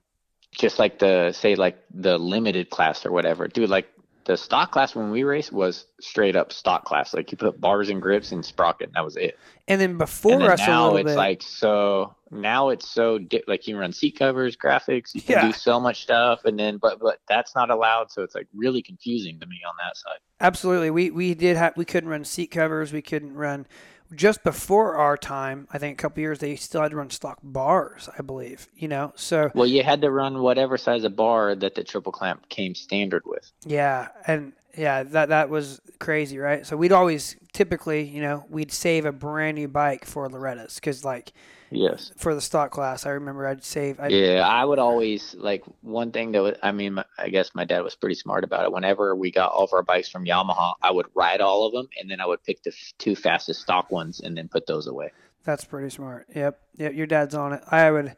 just 0.52 0.80
like 0.80 1.00
the, 1.00 1.32
say, 1.34 1.56
like 1.56 1.84
the 1.94 2.18
limited 2.18 2.70
class 2.70 3.06
or 3.06 3.12
whatever, 3.12 3.48
dude, 3.48 3.70
like 3.70 3.88
the 4.26 4.38
stock 4.38 4.72
class 4.72 4.96
when 4.96 5.12
we 5.12 5.24
raced 5.24 5.52
was 5.52 5.86
straight 6.00 6.36
up 6.36 6.54
stock 6.54 6.86
class. 6.86 7.14
Like 7.14 7.32
you 7.32 7.38
put 7.38 7.60
bars 7.60 7.90
and 7.90 8.02
grips 8.02 8.32
and 8.32 8.46
sprocket, 8.46 8.88
and 8.88 8.96
that 8.96 9.04
was 9.04 9.18
it. 9.18 9.38
And 9.68 9.82
then 9.82 9.98
before 9.98 10.34
and 10.34 10.42
then 10.42 10.52
us 10.52 10.60
now 10.60 10.96
it's 10.96 11.12
bit, 11.12 11.18
like 11.18 11.42
so 11.42 12.16
now 12.32 12.70
it's 12.70 12.90
so 12.90 13.18
di- 13.18 13.44
like 13.48 13.68
you 13.68 13.78
run 13.78 13.94
seat 13.94 14.18
covers 14.18 14.58
graphics 14.58 15.14
you 15.14 15.22
can 15.22 15.34
Yeah. 15.34 15.46
do 15.48 15.54
so 15.54 15.80
much 15.80 16.02
stuff 16.02 16.44
and 16.46 16.60
then 16.60 16.78
but 16.78 17.00
but 17.00 17.20
that's 17.30 17.56
not 17.56 17.70
allowed 17.70 18.12
so 18.12 18.24
it's 18.24 18.34
like 18.36 18.48
really 18.54 18.82
confusing 18.82 19.40
to 19.40 19.46
me 19.46 19.62
on 19.66 19.74
that 19.78 19.96
side 19.96 20.18
Absolutely. 20.42 20.90
We 20.90 21.12
we 21.12 21.34
did 21.34 21.56
have 21.56 21.78
we 21.78 21.86
couldn't 21.86 22.10
run 22.10 22.26
seat 22.26 22.48
covers. 22.48 22.92
We 22.92 23.02
couldn't 23.02 23.36
run 23.36 23.66
just 24.16 24.44
before 24.44 24.96
our 24.96 25.18
time. 25.18 25.68
I 25.72 25.78
think 25.78 26.00
a 26.00 26.02
couple 26.02 26.22
years 26.22 26.40
they 26.40 26.56
still 26.56 26.82
had 26.82 26.92
to 26.92 26.98
run 26.98 27.10
stock 27.10 27.40
bars. 27.44 28.10
I 28.18 28.22
believe. 28.22 28.68
You 28.76 28.88
know. 28.88 29.14
So 29.16 29.52
well 29.54 29.68
you 29.68 29.84
had 29.84 30.02
to 30.02 30.12
run 30.12 30.42
whatever 30.42 30.78
size 30.78 31.04
of 31.04 31.16
bar 31.16 31.56
that 31.56 31.76
the 31.76 31.84
triple 31.84 32.12
clamp 32.12 32.50
came 32.50 32.76
standard 32.76 33.24
with 33.26 33.52
yeah, 33.66 34.10
and 34.28 34.54
yeah, 34.78 35.04
that 35.04 35.30
that 35.30 35.50
was 35.50 35.82
crazy, 36.00 36.38
right? 36.38 36.66
So 36.66 36.76
we'd 36.76 36.92
always 36.92 37.36
typically, 37.54 38.04
you 38.04 38.22
know, 38.22 38.46
we'd 38.50 38.72
save 38.72 39.06
a 39.06 39.12
brand 39.12 39.56
new 39.56 39.68
bike 39.68 40.06
for 40.06 40.28
Loretta's 40.28 40.76
because 40.76 41.06
like 41.06 41.34
yes 41.74 42.12
for 42.18 42.34
the 42.36 42.42
stock 42.42 42.72
class, 42.72 43.06
I 43.06 43.12
remember 43.12 43.48
I'd 43.48 43.64
save. 43.64 44.00
I'd, 44.00 44.12
yeah 44.12 44.48
i 44.48 44.64
would 44.64 44.80
always 44.80 45.36
like 45.38 45.64
one 45.82 46.12
thing 46.12 46.32
that 46.34 46.42
was, 46.42 46.56
i 46.62 46.72
mean 46.72 46.98
i 47.18 47.30
guess 47.30 47.52
my 47.54 47.66
dad 47.66 47.82
was 47.82 47.96
pretty 47.96 48.16
smart 48.16 48.44
about 48.44 48.64
it 48.64 48.72
whenever 48.72 49.16
we 49.16 49.32
got 49.32 49.52
all 49.52 49.64
of 49.64 49.74
our 49.74 49.84
bikes 49.84 50.10
from 50.10 50.26
yamaha 50.26 50.74
i 50.82 50.92
would 50.92 51.08
ride 51.16 51.42
all 51.42 51.66
of 51.66 51.74
them 51.74 51.88
and 52.00 52.10
then 52.10 52.20
i 52.22 52.26
would 52.26 52.44
pick 52.44 52.62
the 52.64 52.72
f- 52.72 52.94
two 52.98 53.16
fastest 53.16 53.62
stock 53.62 53.92
ones 53.92 54.20
and 54.20 54.38
then 54.38 54.48
put 54.48 54.66
those 54.68 54.88
away 54.88 55.12
That's 55.44 55.66
pretty 55.66 55.90
smart. 55.90 56.28
Yep. 56.34 56.58
Yep. 56.78 56.94
Your 56.94 57.06
dad's 57.06 57.36
on 57.36 57.52
it. 57.54 57.62
I 57.68 57.92
would. 57.92 58.16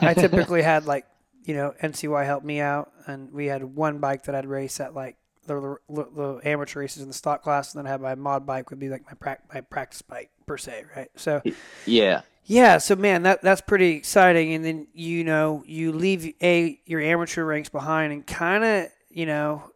I 0.00 0.14
typically 0.24 0.62
had 0.62 0.86
like, 0.86 1.04
you 1.44 1.54
know, 1.54 1.74
NCY 1.82 2.24
help 2.24 2.44
me 2.44 2.60
out, 2.60 2.92
and 3.06 3.30
we 3.30 3.46
had 3.46 3.62
one 3.62 3.98
bike 3.98 4.22
that 4.24 4.34
I'd 4.34 4.46
race 4.46 4.80
at 4.80 4.94
like 4.94 5.16
the, 5.46 5.76
the, 5.90 6.04
the 6.16 6.40
amateur 6.48 6.80
races 6.80 7.02
in 7.02 7.08
the 7.08 7.14
stock 7.14 7.42
class, 7.42 7.74
and 7.74 7.78
then 7.80 7.86
I 7.86 7.90
had 7.90 8.00
my 8.00 8.14
mod 8.14 8.46
bike 8.46 8.70
would 8.70 8.78
be 8.78 8.88
like 8.88 9.04
my 9.04 9.12
prac 9.12 9.42
my 9.52 9.60
practice 9.60 10.00
bike 10.00 10.30
per 10.46 10.56
se, 10.56 10.84
right? 10.96 11.10
So 11.16 11.42
yeah 11.84 12.22
yeah, 12.44 12.78
so 12.78 12.96
man, 12.96 13.22
that 13.22 13.42
that's 13.42 13.60
pretty 13.60 13.90
exciting. 13.90 14.52
And 14.54 14.64
then 14.64 14.86
you 14.92 15.24
know 15.24 15.62
you 15.66 15.92
leave 15.92 16.34
a 16.42 16.80
your 16.84 17.00
amateur 17.00 17.44
ranks 17.44 17.68
behind, 17.68 18.12
and 18.12 18.26
kind 18.26 18.64
of 18.64 18.86
you 19.10 19.26
know 19.26 19.70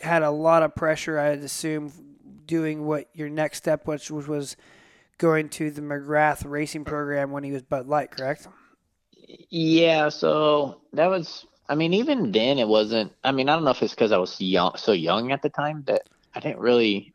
had 0.00 0.22
a 0.22 0.30
lot 0.30 0.62
of 0.62 0.74
pressure. 0.74 1.18
I'd 1.18 1.40
assume 1.40 1.92
doing 2.46 2.86
what 2.86 3.08
your 3.12 3.28
next 3.28 3.58
step 3.58 3.86
was, 3.86 4.10
which 4.10 4.28
was 4.28 4.56
going 5.18 5.48
to 5.48 5.70
the 5.70 5.82
McGrath 5.82 6.48
racing 6.48 6.84
program 6.84 7.30
when 7.30 7.44
he 7.44 7.52
was 7.52 7.62
Bud 7.62 7.86
Light, 7.86 8.10
correct? 8.10 8.48
Yeah, 9.50 10.08
so 10.08 10.80
that 10.92 11.06
was. 11.06 11.46
I 11.68 11.74
mean, 11.74 11.94
even 11.94 12.30
then, 12.30 12.58
it 12.58 12.68
wasn't. 12.68 13.12
I 13.24 13.32
mean, 13.32 13.48
I 13.48 13.54
don't 13.54 13.64
know 13.64 13.70
if 13.70 13.82
it's 13.82 13.94
because 13.94 14.12
I 14.12 14.18
was 14.18 14.40
young, 14.40 14.76
so 14.76 14.92
young 14.92 15.32
at 15.32 15.42
the 15.42 15.50
time 15.50 15.82
that 15.88 16.02
I 16.34 16.40
didn't 16.40 16.60
really 16.60 17.12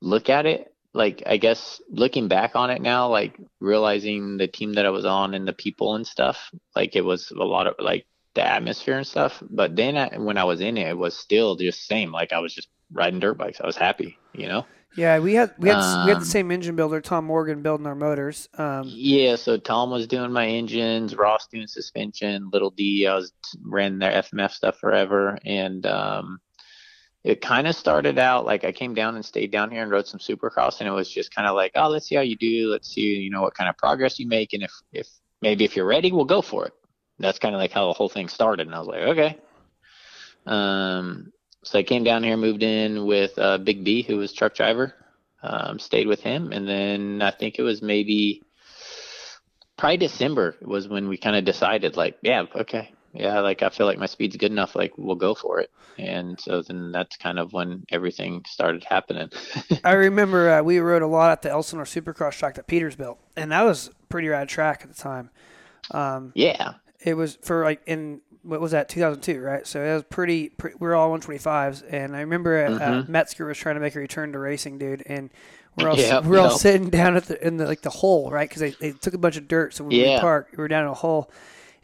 look 0.00 0.28
at 0.28 0.46
it. 0.46 0.74
Like, 0.98 1.22
I 1.26 1.36
guess 1.38 1.80
looking 1.90 2.28
back 2.28 2.56
on 2.56 2.70
it 2.70 2.82
now, 2.82 3.08
like 3.08 3.38
realizing 3.60 4.36
the 4.36 4.48
team 4.48 4.74
that 4.74 4.86
I 4.86 4.90
was 4.90 5.04
on 5.06 5.34
and 5.34 5.46
the 5.48 5.52
people 5.54 5.94
and 5.94 6.06
stuff, 6.06 6.50
like 6.76 6.96
it 6.96 7.04
was 7.04 7.30
a 7.30 7.44
lot 7.44 7.66
of 7.68 7.74
like 7.78 8.06
the 8.34 8.46
atmosphere 8.46 8.96
and 8.98 9.06
stuff. 9.06 9.42
But 9.48 9.76
then 9.76 9.96
I, 9.96 10.18
when 10.18 10.38
I 10.38 10.44
was 10.44 10.60
in 10.60 10.76
it, 10.76 10.88
it 10.88 10.98
was 10.98 11.16
still 11.16 11.56
just 11.56 11.86
same. 11.86 12.12
Like 12.12 12.32
I 12.32 12.40
was 12.40 12.54
just 12.54 12.68
riding 12.92 13.20
dirt 13.20 13.38
bikes. 13.38 13.60
I 13.60 13.66
was 13.66 13.76
happy, 13.76 14.18
you 14.34 14.48
know. 14.48 14.66
Yeah, 14.96 15.20
we 15.20 15.34
had 15.34 15.52
we 15.58 15.68
had 15.68 15.76
we 16.04 16.08
had 16.08 16.16
Um, 16.16 16.20
the 16.20 16.26
same 16.26 16.50
engine 16.50 16.74
builder, 16.74 17.00
Tom 17.00 17.26
Morgan, 17.26 17.62
building 17.62 17.86
our 17.86 17.94
motors. 17.94 18.48
Um, 18.58 18.84
Yeah, 18.86 19.36
so 19.36 19.56
Tom 19.56 19.90
was 19.90 20.06
doing 20.08 20.32
my 20.32 20.46
engines, 20.46 21.14
Ross 21.14 21.46
doing 21.46 21.66
suspension, 21.68 22.50
Little 22.52 22.70
D, 22.70 23.06
I 23.06 23.14
was 23.14 23.32
ran 23.62 23.98
their 23.98 24.12
FMF 24.12 24.50
stuff 24.50 24.78
forever, 24.78 25.38
and 25.44 25.86
um, 25.86 26.40
it 27.24 27.40
kind 27.40 27.66
of 27.66 27.74
started 27.74 28.18
out 28.18 28.46
like 28.46 28.64
I 28.64 28.72
came 28.72 28.94
down 28.94 29.16
and 29.16 29.24
stayed 29.24 29.50
down 29.50 29.70
here 29.70 29.82
and 29.82 29.90
rode 29.90 30.06
some 30.06 30.20
Supercross, 30.20 30.80
and 30.80 30.88
it 30.88 30.92
was 30.92 31.10
just 31.10 31.34
kind 31.34 31.48
of 31.48 31.54
like, 31.54 31.72
oh, 31.74 31.88
let's 31.88 32.06
see 32.06 32.14
how 32.14 32.22
you 32.22 32.36
do, 32.36 32.68
let's 32.70 32.88
see, 32.88 33.00
you 33.00 33.30
know, 33.30 33.42
what 33.42 33.54
kind 33.54 33.68
of 33.68 33.76
progress 33.76 34.18
you 34.18 34.26
make, 34.26 34.52
and 34.52 34.62
if 34.62 34.72
if 34.92 35.08
maybe 35.42 35.64
if 35.64 35.76
you're 35.76 35.86
ready, 35.86 36.12
we'll 36.12 36.24
go 36.24 36.42
for 36.42 36.66
it. 36.66 36.72
That's 37.18 37.38
kind 37.38 37.54
of 37.54 37.60
like 37.60 37.72
how 37.72 37.88
the 37.88 37.94
whole 37.94 38.08
thing 38.08 38.28
started, 38.28 38.66
and 38.66 38.74
I 38.74 38.78
was 38.78 38.88
like, 38.88 39.02
okay. 39.02 39.38
Um, 40.46 41.32
so 41.64 41.78
I 41.78 41.82
came 41.82 42.04
down 42.04 42.22
here, 42.22 42.36
moved 42.36 42.62
in 42.62 43.04
with 43.04 43.36
uh, 43.38 43.58
Big 43.58 43.84
B, 43.84 44.02
who 44.02 44.16
was 44.16 44.32
truck 44.32 44.54
driver. 44.54 44.94
Um, 45.40 45.78
stayed 45.78 46.08
with 46.08 46.20
him, 46.20 46.50
and 46.50 46.66
then 46.66 47.22
I 47.22 47.30
think 47.30 47.58
it 47.58 47.62
was 47.62 47.80
maybe 47.80 48.42
probably 49.76 49.98
December 49.98 50.56
was 50.60 50.88
when 50.88 51.08
we 51.08 51.16
kind 51.16 51.36
of 51.36 51.44
decided, 51.44 51.96
like, 51.96 52.18
yeah, 52.22 52.46
okay, 52.56 52.90
yeah, 53.18 53.40
like 53.40 53.62
I 53.62 53.68
feel 53.68 53.86
like 53.86 53.98
my 53.98 54.06
speed's 54.06 54.36
good 54.36 54.52
enough, 54.52 54.74
like 54.76 54.92
we'll 54.96 55.16
go 55.16 55.34
for 55.34 55.60
it. 55.60 55.70
And 55.98 56.38
so 56.40 56.62
then 56.62 56.92
that's 56.92 57.16
kind 57.16 57.38
of 57.38 57.52
when 57.52 57.84
everything 57.90 58.44
started 58.46 58.84
happening. 58.84 59.30
I 59.84 59.92
remember 59.92 60.50
uh, 60.50 60.62
we 60.62 60.78
rode 60.78 61.02
a 61.02 61.06
lot 61.08 61.32
at 61.32 61.42
the 61.42 61.50
Elsinore 61.50 61.84
Supercross 61.84 62.38
track 62.38 62.54
that 62.54 62.66
Peters 62.68 62.94
built, 62.96 63.18
and 63.36 63.50
that 63.52 63.62
was 63.64 63.90
pretty 64.08 64.28
rad 64.28 64.48
track 64.48 64.82
at 64.84 64.88
the 64.94 65.00
time. 65.02 65.30
Um, 65.90 66.32
yeah, 66.34 66.74
it 67.00 67.14
was 67.14 67.36
for 67.42 67.64
like 67.64 67.82
in 67.86 68.20
what 68.42 68.60
was 68.60 68.70
that 68.70 68.88
2002 68.88 69.40
right 69.42 69.66
so 69.66 69.82
it 69.84 69.92
was 69.94 70.04
pretty, 70.04 70.48
pretty 70.48 70.76
we 70.78 70.86
were 70.86 70.94
all 70.94 71.10
125s 71.10 71.82
and 71.90 72.16
i 72.16 72.20
remember 72.20 72.64
uh, 72.64 72.70
Mhm. 72.78 73.08
metzger 73.08 73.44
was 73.46 73.58
trying 73.58 73.74
to 73.74 73.80
make 73.80 73.94
a 73.96 73.98
return 73.98 74.32
to 74.32 74.38
racing 74.38 74.78
dude 74.78 75.02
and 75.06 75.28
we're 75.76 75.88
all 75.88 75.96
Yep, 75.98 76.24
we're 76.24 76.38
all 76.38 76.50
yep. 76.50 76.58
sitting 76.58 76.88
down 76.88 77.16
at 77.16 77.24
the 77.24 77.44
in 77.46 77.56
the 77.56 77.66
like 77.66 77.82
the 77.82 77.90
hole 77.90 78.30
right 78.30 78.48
because 78.48 78.60
they, 78.60 78.70
they 78.70 78.92
took 78.92 79.12
a 79.12 79.18
bunch 79.18 79.36
of 79.36 79.48
dirt 79.48 79.74
so 79.74 79.84
when 79.84 79.88
we 79.90 80.04
Yeah. 80.04 80.20
parked 80.20 80.52
we 80.56 80.62
were 80.62 80.68
down 80.68 80.84
in 80.84 80.90
a 80.90 80.94
hole 80.94 81.30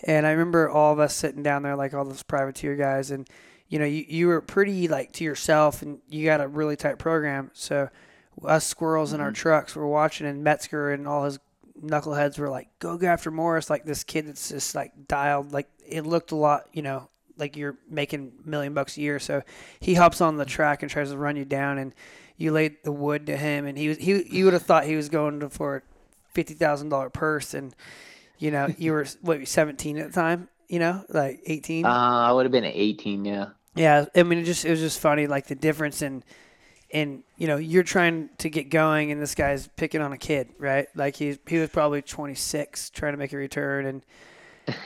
and 0.05 0.27
i 0.27 0.31
remember 0.31 0.69
all 0.69 0.93
of 0.93 0.99
us 1.01 1.15
sitting 1.15 1.43
down 1.43 1.63
there 1.63 1.77
like 1.77 1.93
all 1.95 2.05
those 2.05 2.23
privateer 2.23 2.77
guys 2.77 3.11
and 3.11 3.29
you 3.69 3.79
know 3.79 3.85
you, 3.85 4.05
you 4.09 4.27
were 4.29 4.41
pretty 4.41 4.87
like 4.89 5.13
to 5.13 5.25
yourself 5.25 5.83
and 5.83 5.99
you 6.09 6.25
got 6.25 6.41
a 6.41 6.47
really 6.49 6.77
tight 6.77 6.99
program 6.99 7.51
so 7.53 7.89
us 8.45 8.67
squirrels 8.67 9.13
in 9.13 9.21
our 9.21 9.29
Mm-hmm. 9.29 9.35
trucks 9.35 9.77
were 9.77 9.87
watching 9.89 10.27
and 10.27 10.43
metzger 10.45 10.91
and 10.93 11.07
all 11.07 11.25
his 11.25 11.39
knuckleheads 11.83 12.39
were 12.39 12.49
like, 12.49 12.69
"Go 12.79 12.97
go 12.97 13.07
after 13.07 13.31
Morais!" 13.31 13.65
Like 13.69 13.85
this 13.85 14.05
kid 14.05 14.27
that's 14.27 14.49
just 14.49 14.75
like 14.75 14.93
dialed. 15.09 15.53
Like 15.53 15.69
it 15.87 16.07
looked 16.07 16.33
a 16.33 16.37
lot, 16.37 16.69
you 16.73 16.83
know, 16.83 17.09
like 17.37 17.57
you're 17.57 17.77
making 17.89 18.33
a 18.45 18.49
million 18.49 18.75
bucks 18.75 18.97
a 18.97 19.01
year. 19.01 19.19
So 19.19 19.43
he 19.81 19.95
hops 19.95 20.21
on 20.21 20.37
the 20.37 20.45
track 20.45 20.83
and 20.83 20.91
tries 20.91 21.11
to 21.11 21.17
run 21.19 21.37
you 21.37 21.45
down, 21.45 21.79
and 21.79 21.93
you 22.37 22.53
laid 22.53 22.77
the 22.85 22.93
wood 22.93 23.27
to 23.27 23.37
him, 23.37 23.67
and 23.67 23.77
he 23.77 23.89
was 23.89 23.99
he 23.99 24.23
you 24.29 24.45
would 24.45 24.55
have 24.55 24.63
thought 24.63 24.85
he 24.85 24.97
was 24.97 25.09
going 25.09 25.41
to, 25.41 25.51
for 25.51 25.77
a 25.77 25.83
fifty 26.33 26.55
thousand 26.55 26.89
dollar 26.91 27.11
purse, 27.11 27.55
and 27.55 27.75
you 28.39 28.51
know 28.51 28.69
you 28.79 28.93
were 28.93 29.07
what 29.23 29.47
seventeen 29.49 29.99
at 29.99 30.09
the 30.09 30.13
time, 30.13 30.49
you 30.69 30.79
know, 30.79 31.05
like 31.09 31.41
eighteen. 31.47 31.85
uh, 31.85 31.89
I 31.89 32.33
would 32.33 32.45
have 32.45 32.53
been 32.53 32.65
18. 32.65 33.25
Yeah, 33.25 33.47
Yeah, 33.75 34.07
I 34.15 34.23
mean, 34.23 34.39
it 34.41 34.45
just 34.45 34.65
it 34.65 34.71
was 34.71 34.81
just 34.81 35.01
funny, 35.01 35.27
like 35.27 35.47
the 35.47 35.55
difference 35.55 36.03
in, 36.03 36.23
in 36.91 37.23
you 37.37 37.47
know, 37.47 37.57
you're 37.57 37.83
trying 37.83 38.31
to 38.39 38.49
get 38.51 38.71
going, 38.71 39.11
and 39.13 39.21
this 39.21 39.35
guy's 39.35 39.69
picking 39.77 40.01
on 40.01 40.13
a 40.13 40.19
kid, 40.19 40.49
right? 40.59 40.87
Like 40.95 41.17
he 41.17 41.39
he 41.47 41.59
was 41.59 41.71
probably 41.71 42.03
26, 42.03 42.91
trying 42.91 43.13
to 43.13 43.19
make 43.19 43.33
a 43.33 43.37
return, 43.37 43.87
and 43.87 44.03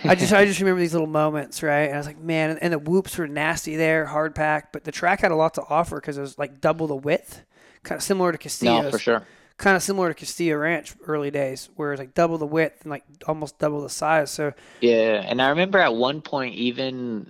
I 0.05 0.15
just 0.15 0.33
I 0.33 0.45
just 0.45 0.59
remember 0.61 0.81
these 0.81 0.93
little 0.93 1.07
moments, 1.07 1.63
right? 1.63 1.85
And 1.85 1.95
I 1.95 1.99
was 1.99 2.07
like, 2.07 2.19
man, 2.19 2.59
and 2.61 2.73
the 2.73 2.79
whoops 2.79 3.17
were 3.19 3.29
nasty 3.29 3.77
there, 3.77 4.07
hard 4.07 4.35
pack, 4.35 4.73
but 4.73 4.85
the 4.85 4.93
track 4.93 5.21
had 5.21 5.31
a 5.31 5.37
lot 5.37 5.55
to 5.55 5.63
offer 5.69 5.97
because 5.97 6.19
it 6.19 6.21
was 6.21 6.39
like 6.39 6.61
double 6.61 6.87
the 6.87 6.97
width, 6.97 7.43
kind 7.85 7.99
of 7.99 8.03
similar 8.03 8.33
to 8.33 8.39
Castillo's. 8.39 8.85
no, 8.85 8.91
for 8.91 8.99
sure. 8.99 9.23
Kind 9.59 9.77
of 9.77 9.83
similar 9.83 10.09
to 10.09 10.15
Castillo 10.15 10.57
Ranch 10.57 10.95
early 11.07 11.31
days, 11.31 11.69
where 11.75 11.93
it's 11.93 11.99
like 11.99 12.15
double 12.15 12.39
the 12.39 12.47
width 12.47 12.83
and 12.83 12.91
like 12.91 13.05
almost 13.27 13.59
double 13.59 13.83
the 13.83 13.91
size. 13.91 14.31
So 14.31 14.55
Yeah, 14.81 15.23
and 15.27 15.43
I 15.43 15.51
remember 15.51 15.79
at 15.79 15.95
one 15.95 16.23
point 16.23 16.55
even 16.55 17.25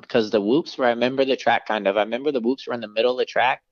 because 0.00 0.30
the 0.30 0.40
whoops 0.40 0.76
were 0.76 0.86
I 0.86 0.90
remember 0.90 1.24
the 1.24 1.36
track 1.36 1.68
kind 1.68 1.86
of. 1.86 1.96
I 1.96 2.00
remember 2.00 2.32
the 2.32 2.40
whoops 2.40 2.66
were 2.66 2.74
in 2.74 2.80
the 2.80 2.88
middle 2.88 3.12
of 3.12 3.18
the 3.18 3.26
track, 3.26 3.62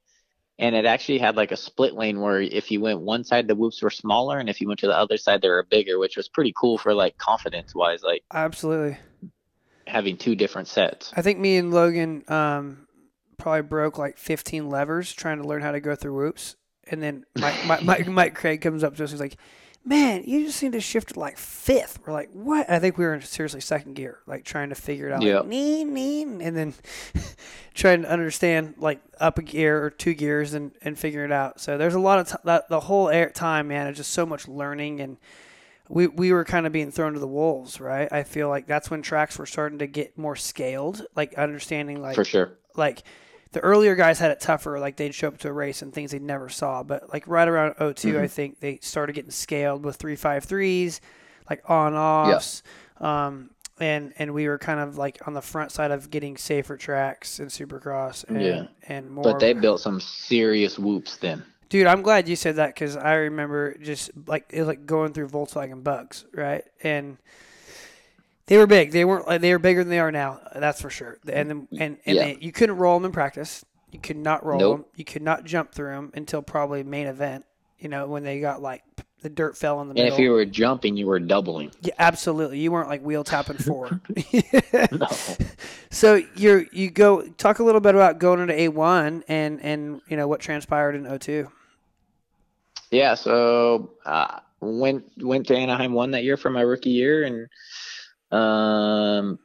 and 0.59 0.77
it 0.77 0.85
actually 0.85 1.19
had 1.19 1.37
like 1.37 1.51
a 1.51 1.57
split 1.57 1.95
lane 1.95 2.21
where 2.21 2.41
if 2.41 2.71
you 2.71 2.81
went 2.81 3.01
one 3.01 3.25
side 3.25 3.49
the 3.49 3.57
whoops 3.57 3.83
were 3.83 3.91
smaller, 3.91 4.39
and 4.39 4.51
if 4.51 4.61
you 4.61 4.69
went 4.69 4.81
to 4.81 4.87
the 4.87 4.97
other 4.97 5.17
side 5.17 5.41
they 5.41 5.49
were 5.49 5.67
bigger, 5.69 5.99
which 5.99 6.17
was 6.17 6.29
pretty 6.29 6.53
cool 6.55 6.77
for 6.77 6.93
like 6.93 7.17
confidence 7.17 7.75
wise, 7.75 8.03
like 8.03 8.23
absolutely. 8.33 8.99
having 9.87 10.19
two 10.19 10.37
different 10.37 10.69
sets. 10.69 11.11
I 11.17 11.23
think 11.23 11.39
me 11.39 11.57
and 11.57 11.73
Logan 11.73 12.23
um, 12.29 12.87
probably 13.39 13.63
broke 13.63 13.97
like 13.97 14.19
15 14.19 14.69
levers 14.69 15.11
trying 15.15 15.41
to 15.41 15.49
learn 15.49 15.63
how 15.63 15.73
to 15.73 15.81
go 15.81 15.95
through 15.95 16.15
whoops. 16.15 16.57
And 16.91 17.03
then 17.03 17.25
Mike, 17.37 17.65
Mike, 17.67 17.83
Mike, 17.83 18.07
Mike 18.09 18.35
Craig 18.35 18.61
comes 18.61 18.83
up 18.85 18.97
to 18.97 19.05
us. 19.05 19.11
He's 19.11 19.21
like, 19.21 19.37
"Man, 19.85 20.23
you 20.25 20.47
just 20.47 20.59
seem 20.59 20.73
to 20.73 20.81
shift 20.81 21.15
to 21.15 21.21
like 21.21 21.37
fifth. 21.39 21.99
We're 22.07 22.13
like, 22.13 22.31
"What?" 22.33 22.69
I 22.71 22.79
think 22.79 22.99
we 22.99 23.05
were 23.05 23.15
in 23.15 23.23
seriously 23.23 23.61
second 23.61 23.95
gear, 23.95 24.19
like 24.27 24.45
trying 24.45 24.71
to 24.71 24.75
figure 24.75 25.09
it 25.09 25.13
out. 25.13 25.23
Yeah. 25.23 25.39
Like, 25.39 25.49
nee, 25.49 25.85
nee, 25.85 26.23
and 26.23 26.57
then 26.57 26.75
trying 27.75 28.03
to 28.03 28.11
understand 28.11 28.75
like 28.79 29.01
up 29.21 29.39
a 29.39 29.43
gear 29.43 29.83
or 29.83 29.91
two 29.91 30.15
gears 30.15 30.55
and 30.55 30.73
and 30.83 30.99
figure 30.99 31.25
it 31.25 31.33
out. 31.33 31.61
So 31.61 31.79
there's 31.79 31.95
a 31.95 32.01
lot 32.01 32.19
of 32.19 32.29
t- 32.29 32.37
that 32.45 32.69
the 32.69 32.81
whole 32.81 33.09
air 33.09 33.31
time, 33.31 33.69
man. 33.69 33.87
It's 33.87 33.99
just 33.99 34.13
so 34.13 34.27
much 34.27 34.49
learning 34.49 35.01
and. 35.01 35.17
We, 35.91 36.07
we 36.07 36.35
were 36.35 36.45
kind 36.45 36.67
of 36.67 36.73
being 36.73 36.91
thrown 36.91 37.15
to 37.15 37.19
the 37.19 37.27
wolves, 37.27 37.81
right? 37.81 38.13
I 38.13 38.23
feel 38.23 38.51
like 38.51 38.67
that's 38.67 38.91
when 38.91 39.01
tracks 39.01 39.39
were 39.39 39.47
starting 39.47 39.79
to 39.79 39.87
get 39.87 40.19
more 40.19 40.37
scaled, 40.37 41.07
like 41.17 41.33
understanding 41.39 42.03
like 42.03 42.15
for 42.15 42.27
sure. 42.27 42.59
like 42.77 43.03
the 43.53 43.61
earlier 43.61 43.95
guys 43.95 44.19
had 44.19 44.31
it 44.31 44.41
tougher 44.41 44.79
like 44.79 44.97
they'd 44.97 45.15
show 45.15 45.29
up 45.29 45.39
to 45.39 45.49
a 45.49 45.53
race 45.53 45.81
and 45.83 45.93
things 45.93 46.11
they 46.11 46.19
never 46.19 46.49
saw 46.49 46.83
but 46.83 47.13
like 47.13 47.27
right 47.27 47.49
around 47.49 47.75
2 47.75 47.85
Mm-hmm. 48.13 48.19
i 48.23 48.27
think 48.27 48.61
they 48.61 48.79
started 48.83 49.15
getting 49.15 49.31
scaled 49.31 49.85
with 49.85 49.99
353s 49.99 51.01
like 51.49 51.63
on 51.69 51.95
offs 51.95 52.63
um, 53.01 53.51
and 53.81 54.13
and 54.19 54.35
we 54.35 54.49
were 54.49 54.59
kind 54.59 54.81
of 54.81 54.99
like 54.99 55.19
on 55.27 55.35
the 55.35 55.41
front 55.41 55.71
side 55.73 55.91
of 55.93 56.11
getting 56.11 56.37
safer 56.37 56.77
tracks 56.77 57.39
in 57.41 57.47
supercross 57.47 58.25
and, 58.29 58.43
Yeah. 58.43 58.67
and 58.89 59.11
more 59.11 59.23
But 59.25 59.39
they 59.39 59.53
built 59.53 59.81
some 59.81 60.01
serious 60.01 60.79
whoops 60.79 61.17
then. 61.19 61.43
dude 61.69 61.87
i'm 61.87 62.03
glad 62.03 62.29
you 62.29 62.37
said 62.37 62.57
that 62.57 62.75
because 62.75 62.97
i 62.97 63.15
remember 63.15 63.77
just 63.79 64.11
like 64.27 64.47
it 64.51 64.59
was 64.59 64.69
like 64.69 64.85
going 64.87 65.13
through 65.13 65.29
volkswagen 65.29 65.83
bugs 65.85 66.25
right 66.35 66.65
and 66.83 67.17
they 68.49 68.59
were 68.59 68.67
big. 68.67 68.91
They 68.91 69.05
weren't. 69.05 69.27
like 69.29 69.41
They 69.41 69.53
were 69.53 69.59
bigger 69.59 69.83
than 69.85 69.91
they 69.91 70.01
are 70.01 70.11
now. 70.13 70.41
That's 70.55 70.81
for 70.81 70.91
sure. 70.91 71.19
And 71.31 71.49
then, 71.51 71.69
and 71.79 71.99
and 72.05 72.17
Yeah. 72.17 72.25
they, 72.25 72.39
you 72.41 72.51
couldn't 72.53 72.77
roll 72.77 72.99
them 72.99 73.05
in 73.07 73.13
practice. 73.13 73.65
You 73.93 73.99
could 74.01 74.17
not 74.19 74.45
roll 74.45 74.59
Nope. 74.61 74.77
them. 74.79 74.85
You 74.97 75.05
could 75.05 75.23
not 75.23 75.45
jump 75.45 75.73
through 75.73 75.93
them 75.93 76.11
until 76.15 76.43
probably 76.43 76.83
main 76.83 77.07
event. 77.07 77.45
You 77.79 77.89
know 77.89 78.07
when 78.09 78.25
they 78.25 78.41
got 78.41 78.61
like 78.61 78.83
the 79.23 79.29
dirt 79.31 79.57
fell 79.57 79.81
in 79.81 79.89
the 79.89 79.93
And 79.93 80.05
middle. 80.05 80.13
if 80.15 80.19
you 80.21 80.31
were 80.31 80.45
jumping, 80.45 80.97
you 80.97 81.07
were 81.07 81.19
doubling. 81.21 81.71
yeah, 81.83 81.95
absolutely. 81.99 82.59
You 82.61 82.71
weren't 82.73 82.89
like 82.89 83.03
wheel 83.03 83.25
tapping 83.25 83.57
four. 83.59 84.01
No. 84.93 85.07
so 85.91 86.21
you're 86.37 86.65
you 86.73 86.91
go 86.91 87.23
talk 87.23 87.59
a 87.61 87.63
little 87.65 87.81
bit 87.81 87.95
about 87.95 88.19
going 88.19 88.41
into 88.41 88.55
A 88.59 88.69
one 88.69 89.25
and 89.29 89.61
and 89.63 90.01
you 90.09 90.17
know 90.17 90.27
what 90.29 90.41
transpired 90.41 90.95
in 90.95 91.19
02. 91.19 91.49
Yeah, 92.91 93.15
so 93.15 93.91
uh, 94.07 94.41
went 94.61 95.05
went 95.19 95.47
to 95.49 95.57
Anaheim 95.57 95.93
one 95.93 96.11
that 96.13 96.25
year 96.25 96.37
for 96.37 96.51
my 96.51 96.63
rookie 96.63 96.91
year, 96.91 97.25
and 97.25 97.47
um, 98.31 99.39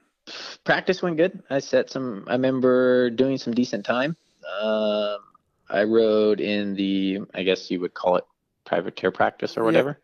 practice 0.64 1.02
went 1.02 1.18
good. 1.18 1.44
I 1.50 1.60
set 1.60 1.90
some. 1.90 2.26
I 2.28 2.34
remember 2.34 3.10
doing 3.10 3.38
some 3.38 3.54
decent 3.54 3.86
time. 3.86 4.16
Um, 4.62 5.20
I 5.70 5.84
rode 5.84 6.40
in 6.40 6.76
the, 6.76 7.22
I 7.34 7.44
guess 7.44 7.72
you 7.72 7.80
would 7.80 7.94
call 7.94 8.18
it 8.18 8.26
privateer 8.66 9.12
practice 9.12 9.58
or 9.58 9.64
whatever. 9.64 10.00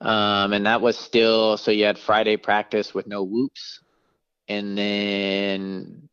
Um, 0.00 0.52
and 0.52 0.66
that 0.66 0.80
was 0.80 0.96
still 0.96 1.56
so 1.56 1.70
you 1.70 1.84
had 1.84 1.98
Friday 1.98 2.36
practice 2.36 2.94
with 2.94 3.06
no 3.06 3.24
whoops, 3.24 3.80
and 4.46 4.78
then 4.78 6.08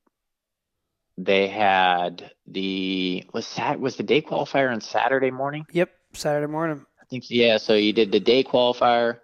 they 1.18 1.48
had 1.48 2.32
the 2.48 3.26
was 3.32 3.54
that 3.56 3.80
was 3.80 3.96
the 3.96 4.04
day 4.04 4.22
qualifier 4.22 4.72
on 4.72 4.82
Saturday 4.82 5.30
morning. 5.30 5.66
Yep, 5.72 5.92
Saturday 6.14 6.52
morning. 6.52 6.84
I 7.00 7.06
think 7.06 7.30
yeah. 7.30 7.58
So 7.58 7.76
you 7.76 7.94
did 7.94 8.12
the 8.12 8.20
day 8.20 8.44
qualifier. 8.44 9.20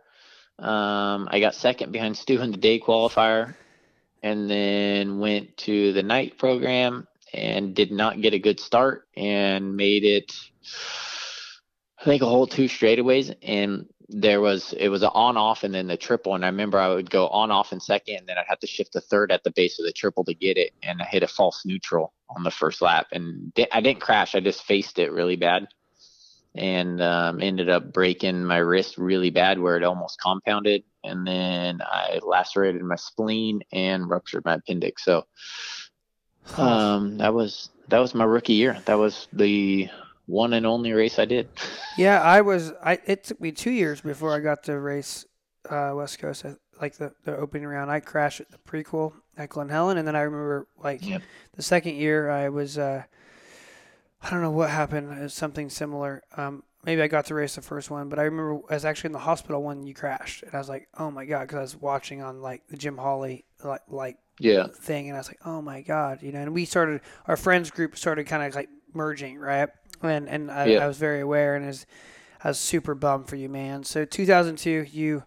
Um, 0.61 1.27
I 1.31 1.39
got 1.39 1.55
second 1.55 1.91
behind 1.91 2.15
Stu 2.15 2.39
in 2.39 2.51
the 2.51 2.57
day 2.57 2.79
qualifier, 2.79 3.55
and 4.21 4.49
then 4.49 5.19
went 5.19 5.57
to 5.57 5.91
the 5.93 6.03
night 6.03 6.37
program 6.37 7.07
and 7.33 7.73
did 7.73 7.91
not 7.91 8.21
get 8.21 8.35
a 8.35 8.39
good 8.39 8.59
start 8.59 9.07
and 9.17 9.75
made 9.75 10.03
it. 10.03 10.31
I 11.99 12.03
think 12.05 12.21
a 12.21 12.27
whole 12.27 12.45
two 12.45 12.65
straightaways, 12.65 13.35
and 13.41 13.87
there 14.07 14.39
was 14.39 14.73
it 14.73 14.89
was 14.89 15.01
an 15.01 15.09
on 15.13 15.35
off 15.35 15.63
and 15.63 15.73
then 15.73 15.87
the 15.87 15.97
triple. 15.97 16.35
And 16.35 16.45
I 16.45 16.49
remember 16.49 16.77
I 16.77 16.93
would 16.93 17.09
go 17.09 17.27
on 17.29 17.49
off 17.49 17.73
in 17.73 17.79
second, 17.79 18.17
and 18.17 18.27
then 18.27 18.37
I'd 18.37 18.45
have 18.47 18.59
to 18.59 18.67
shift 18.67 18.93
the 18.93 19.01
third 19.01 19.31
at 19.31 19.43
the 19.43 19.51
base 19.51 19.79
of 19.79 19.85
the 19.85 19.93
triple 19.93 20.23
to 20.25 20.33
get 20.35 20.57
it, 20.57 20.73
and 20.83 21.01
I 21.01 21.05
hit 21.05 21.23
a 21.23 21.27
false 21.27 21.63
neutral 21.65 22.13
on 22.35 22.43
the 22.43 22.51
first 22.51 22.83
lap, 22.83 23.07
and 23.11 23.51
di- 23.55 23.71
I 23.71 23.81
didn't 23.81 24.01
crash. 24.01 24.35
I 24.35 24.41
just 24.41 24.63
faced 24.63 24.99
it 24.99 25.11
really 25.11 25.37
bad 25.37 25.67
and 26.55 27.01
um, 27.01 27.41
ended 27.41 27.69
up 27.69 27.93
breaking 27.93 28.43
my 28.43 28.57
wrist 28.57 28.97
really 28.97 29.29
bad 29.29 29.59
where 29.59 29.77
it 29.77 29.83
almost 29.83 30.19
compounded 30.21 30.83
and 31.03 31.25
then 31.25 31.81
i 31.81 32.19
lacerated 32.23 32.81
my 32.81 32.95
spleen 32.95 33.61
and 33.71 34.09
ruptured 34.09 34.43
my 34.45 34.55
appendix 34.55 35.03
so 35.05 35.25
um, 36.57 37.17
that 37.17 37.33
was 37.33 37.69
that 37.87 37.99
was 37.99 38.13
my 38.13 38.23
rookie 38.23 38.53
year 38.53 38.77
that 38.85 38.97
was 38.97 39.27
the 39.33 39.87
one 40.25 40.53
and 40.53 40.65
only 40.65 40.91
race 40.91 41.19
i 41.19 41.25
did 41.25 41.47
Yeah, 41.97 42.21
I 42.21 42.39
was. 42.39 42.71
I 42.81 42.99
it 43.05 43.25
took 43.25 43.41
me 43.41 43.51
two 43.51 43.69
years 43.71 43.99
before 43.99 44.33
I 44.33 44.39
got 44.39 44.63
to 44.63 44.79
race 44.79 45.25
uh, 45.69 45.91
West 45.93 46.19
Coast. 46.19 46.45
I, 46.45 46.55
like 46.79 46.95
the, 46.95 47.11
the 47.25 47.35
opening 47.35 47.67
round, 47.67 47.91
I 47.91 47.99
crashed 47.99 48.39
at 48.39 48.49
the 48.49 48.57
prequel 48.59 49.11
at 49.35 49.49
Glen 49.49 49.67
Helen, 49.67 49.97
and 49.97 50.07
then 50.07 50.15
I 50.15 50.21
remember 50.21 50.67
like 50.81 51.05
Yep. 51.05 51.21
the 51.53 51.61
second 51.61 51.95
year 51.95 52.29
I 52.29 52.47
was. 52.47 52.77
Uh, 52.77 53.03
I 54.23 54.29
don't 54.29 54.41
know 54.41 54.51
what 54.51 54.69
happened. 54.69 55.11
It 55.17 55.21
was 55.21 55.33
something 55.33 55.69
similar. 55.69 56.21
Um, 56.37 56.63
maybe 56.83 57.01
I 57.01 57.07
got 57.07 57.25
to 57.25 57.35
race 57.35 57.55
the 57.55 57.61
first 57.61 57.89
one, 57.89 58.09
but 58.09 58.19
I 58.19 58.23
remember 58.23 58.59
I 58.69 58.75
was 58.75 58.85
actually 58.85 59.09
in 59.09 59.13
the 59.13 59.19
hospital 59.19 59.63
when 59.63 59.85
you 59.85 59.93
crashed, 59.93 60.43
and 60.43 60.53
I 60.53 60.57
was 60.57 60.69
like, 60.69 60.87
"Oh 60.97 61.09
my 61.11 61.25
god!" 61.25 61.41
Because 61.41 61.57
I 61.57 61.61
was 61.61 61.75
watching 61.75 62.21
on 62.21 62.41
like 62.41 62.67
the 62.67 62.77
Jim 62.77 62.97
Hawley 62.97 63.45
like 63.63 63.81
like 63.87 64.17
yeah 64.39 64.67
thing, 64.67 65.07
and 65.07 65.15
I 65.17 65.19
was 65.19 65.27
like, 65.27 65.39
"Oh 65.45 65.61
my 65.61 65.81
god!" 65.81 66.21
You 66.21 66.31
know, 66.31 66.39
and 66.41 66.53
we 66.53 66.65
started 66.65 67.01
our 67.27 67.37
friends 67.37 67.71
group 67.71 67.97
started 67.97 68.25
kind 68.27 68.43
of 68.43 68.53
like 68.55 68.69
merging, 68.93 69.37
right? 69.39 69.69
And 70.03 70.29
and 70.29 70.51
I, 70.51 70.65
Yeah. 70.65 70.83
I 70.83 70.87
was 70.87 70.97
very 70.97 71.21
aware, 71.21 71.55
and 71.55 71.65
was, 71.65 71.85
I 72.43 72.49
was 72.49 72.59
super 72.59 72.95
bummed 72.95 73.27
for 73.27 73.35
you, 73.35 73.49
man. 73.49 73.83
So 73.83 74.05
2002, 74.05 74.87
you 74.91 75.23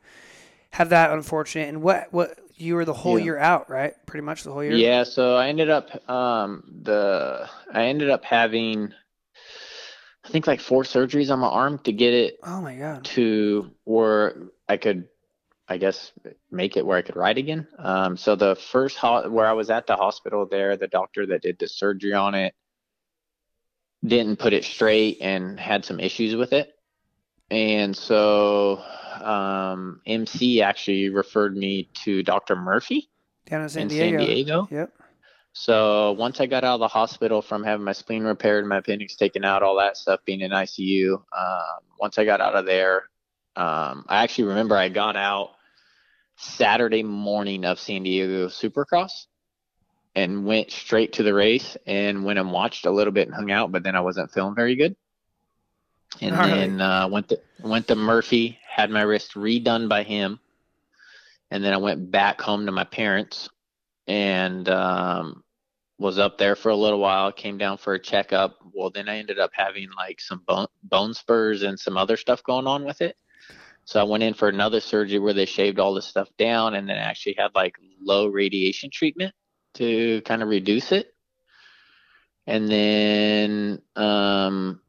have 0.71 0.89
that 0.91 1.11
unfortunate, 1.11 1.69
and 1.69 1.83
what 1.83 2.13
what 2.13 2.39
you 2.57 2.75
were 2.75 2.85
the 2.85 2.95
whole 2.95 3.19
Yeah. 3.19 3.25
year 3.25 3.39
out, 3.39 3.69
right? 3.71 3.95
Pretty 4.07 4.25
much 4.25 4.43
the 4.45 4.53
whole 4.53 4.63
year. 4.65 4.77
yeah 4.77 5.03
so 5.05 5.37
i 5.37 5.49
ended 5.49 5.71
up 5.71 6.09
um, 6.09 6.63
the 6.83 7.49
i 7.73 7.85
ended 7.87 8.11
up 8.11 8.25
having 8.25 8.93
i 10.25 10.29
think 10.29 10.47
like 10.47 10.61
four 10.61 10.83
surgeries 10.85 11.31
on 11.33 11.39
my 11.41 11.49
arm 11.49 11.79
to 11.81 11.93
get 11.93 12.15
it 12.15 12.39
Oh 12.43 12.61
my 12.61 12.75
god. 12.77 13.05
to 13.05 13.71
where 13.85 14.37
I 14.69 14.79
could, 14.79 15.09
I 15.69 15.77
guess, 15.77 16.13
make 16.51 16.77
it 16.79 16.87
where 16.87 16.97
I 16.97 17.03
could 17.03 17.17
ride 17.17 17.37
again. 17.37 17.69
Um, 17.79 18.17
so 18.17 18.35
the 18.35 18.57
first 18.57 18.97
ho- 18.97 19.29
where 19.29 19.47
I 19.47 19.53
was 19.53 19.69
at 19.69 19.87
the 19.87 19.95
hospital 19.97 20.47
there, 20.51 20.77
the 20.79 20.89
doctor 20.89 21.27
that 21.27 21.43
did 21.43 21.59
the 21.59 21.69
surgery 21.69 22.15
on 22.15 22.35
it 22.35 22.55
didn't 24.03 24.39
put 24.39 24.53
it 24.55 24.65
straight 24.65 25.19
and 25.21 25.61
had 25.61 25.85
some 25.85 26.01
issues 26.01 26.35
with 26.35 26.53
it. 26.55 26.71
And 27.51 27.95
so 27.95 28.83
um, 29.23 30.01
MC 30.07 30.63
actually 30.63 31.11
referred 31.11 31.57
me 31.57 31.89
to 32.05 32.23
Dr. 32.23 32.57
Murphy 32.57 33.09
Down 33.47 33.63
in 33.63 33.69
San 33.69 33.83
in 33.83 33.89
Diego. 33.89 34.19
San 34.19 34.27
Diego. 34.27 34.69
Yep. 34.71 34.93
So 35.53 36.13
once 36.13 36.41
I 36.41 36.47
got 36.47 36.65
out 36.65 36.75
of 36.75 36.81
the 36.81 36.89
hospital 36.89 37.41
from 37.41 37.63
having 37.63 37.85
my 37.85 37.93
spleen 37.93 38.25
repaired, 38.25 38.67
my 38.67 38.79
appendix 38.79 39.15
taken 39.15 39.45
out, 39.45 39.63
all 39.63 39.77
that 39.79 39.97
stuff, 39.97 40.21
being 40.25 40.41
in 40.41 40.51
ICU, 40.51 41.13
um, 41.15 41.81
once 42.01 42.19
I 42.19 42.25
got 42.25 42.41
out 42.41 42.57
of 42.57 42.67
there, 42.67 43.05
um, 43.55 44.05
I 44.09 44.25
actually 44.25 44.49
remember 44.49 44.77
I 44.77 44.89
got 44.89 45.17
out 45.17 45.53
Saturday 46.37 47.05
morning 47.05 47.65
of 47.65 47.79
San 47.79 48.03
Diego 48.03 48.49
Supercross 48.49 49.27
and 50.17 50.45
went 50.45 50.73
straight 50.73 51.13
to 51.15 51.23
the 51.23 51.33
race 51.33 51.77
and 51.87 52.25
went 52.25 52.41
and 52.41 52.51
watched 52.51 52.87
a 52.87 52.91
little 52.91 53.13
bit 53.13 53.29
and 53.29 53.35
hung 53.35 53.53
out, 53.53 53.71
but 53.71 53.85
then 53.85 53.95
I 53.95 54.01
wasn't 54.01 54.33
feeling 54.33 54.57
very 54.57 54.75
good. 54.75 54.97
And 56.21 56.35
All 56.35 56.41
right. 56.41 56.51
then 56.51 56.81
uh, 56.81 57.09
went 57.09 57.29
to 57.31 57.41
went 57.61 57.89
to 57.89 57.97
Murphy, 57.97 58.59
had 58.75 58.91
my 58.91 59.03
wrist 59.03 59.35
redone 59.35 59.89
by 59.89 60.03
him, 60.03 60.41
and 61.53 61.63
then 61.63 61.73
I 61.73 61.77
went 61.77 62.11
back 62.11 62.41
home 62.41 62.67
to 62.67 62.73
my 62.73 62.83
parents 62.83 63.49
and 64.09 64.69
um, 64.69 65.45
was 65.97 66.19
up 66.19 66.39
there 66.39 66.57
for 66.57 66.71
a 66.71 66.77
little 66.77 66.99
while. 66.99 67.31
Came 67.31 67.57
down 67.57 67.79
for 67.79 67.95
a 67.95 68.01
checkup. 68.01 68.59
Well, 68.73 68.91
then 68.91 69.09
I 69.09 69.19
ended 69.19 69.39
up 69.39 69.53
having 69.55 69.91
like 69.97 70.21
some 70.21 70.43
bone, 70.49 70.67
bone 70.83 71.15
spurs 71.15 71.63
and 71.63 71.79
some 71.79 71.97
other 71.97 72.17
stuff 72.17 72.43
going 72.43 72.67
on 72.67 72.85
with 72.85 73.01
it. 73.01 73.17
So 73.85 74.01
I 74.01 74.05
went 74.05 74.25
in 74.25 74.35
for 74.35 74.49
another 74.49 74.81
surgery 74.81 75.21
where 75.21 75.35
they 75.35 75.47
shaved 75.47 75.79
all 75.79 75.95
this 75.95 76.07
stuff 76.07 76.29
down 76.37 76.75
and 76.75 76.89
then 76.89 76.97
actually 76.97 77.37
had 77.39 77.55
like 77.55 77.77
low 78.01 78.27
radiation 78.27 78.91
treatment 78.91 79.33
to 79.75 80.21
kind 80.23 80.43
of 80.43 80.49
reduce 80.49 80.91
it. 80.91 81.15
And 82.49 82.69
then 82.69 83.83
um, 83.95 84.81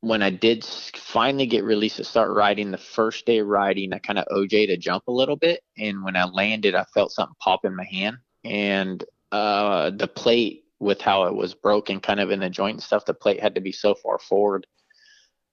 when 0.00 0.22
I 0.22 0.30
did 0.30 0.64
finally 0.64 1.46
get 1.46 1.64
released 1.64 1.96
to 1.96 2.04
start 2.04 2.30
riding, 2.30 2.70
the 2.70 2.78
first 2.78 3.26
day 3.26 3.40
riding, 3.40 3.92
I 3.92 3.98
kind 3.98 4.18
of 4.18 4.26
OJ 4.26 4.66
to 4.68 4.76
jump 4.76 5.04
a 5.08 5.12
little 5.12 5.36
bit, 5.36 5.62
and 5.76 6.04
when 6.04 6.16
I 6.16 6.24
landed, 6.24 6.74
I 6.74 6.84
felt 6.94 7.12
something 7.12 7.34
pop 7.40 7.64
in 7.64 7.74
my 7.74 7.84
hand, 7.84 8.18
and 8.44 9.02
uh, 9.32 9.90
the 9.90 10.08
plate 10.08 10.64
with 10.78 11.00
how 11.00 11.24
it 11.24 11.34
was 11.34 11.54
broken, 11.54 12.00
kind 12.00 12.20
of 12.20 12.30
in 12.30 12.40
the 12.40 12.50
joint 12.50 12.76
and 12.76 12.82
stuff, 12.82 13.04
the 13.04 13.14
plate 13.14 13.40
had 13.40 13.56
to 13.56 13.60
be 13.60 13.72
so 13.72 13.94
far 13.94 14.18
forward 14.18 14.66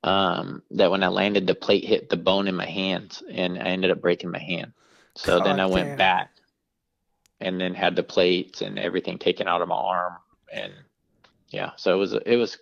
um, 0.03 0.61
that 0.71 0.91
when 0.91 1.03
I 1.03 1.07
landed, 1.07 1.47
the 1.47 1.55
plate 1.55 1.83
hit 1.83 2.09
the 2.09 2.17
bone 2.17 2.47
in 2.47 2.55
my 2.55 2.67
hands, 2.67 3.23
and 3.29 3.57
I 3.57 3.63
ended 3.63 3.89
up 3.89 4.01
breaking 4.01 4.29
my 4.29 4.39
hand. 4.39 4.73
So 5.15 5.39
God 5.39 5.45
then 5.45 5.59
I 5.59 5.65
went 5.65 5.89
damn. 5.89 5.97
back, 5.97 6.29
and 7.39 7.59
then 7.59 7.73
had 7.73 7.95
the 7.95 8.03
plates 8.03 8.61
and 8.61 8.77
everything 8.77 9.17
taken 9.17 9.47
out 9.47 9.63
of 9.63 9.67
my 9.67 9.75
arm, 9.75 10.13
and 10.53 10.73
yeah, 11.49 11.71
so 11.77 11.95
it 11.95 11.97
was 11.97 12.13
it 12.13 12.35
was 12.35 12.59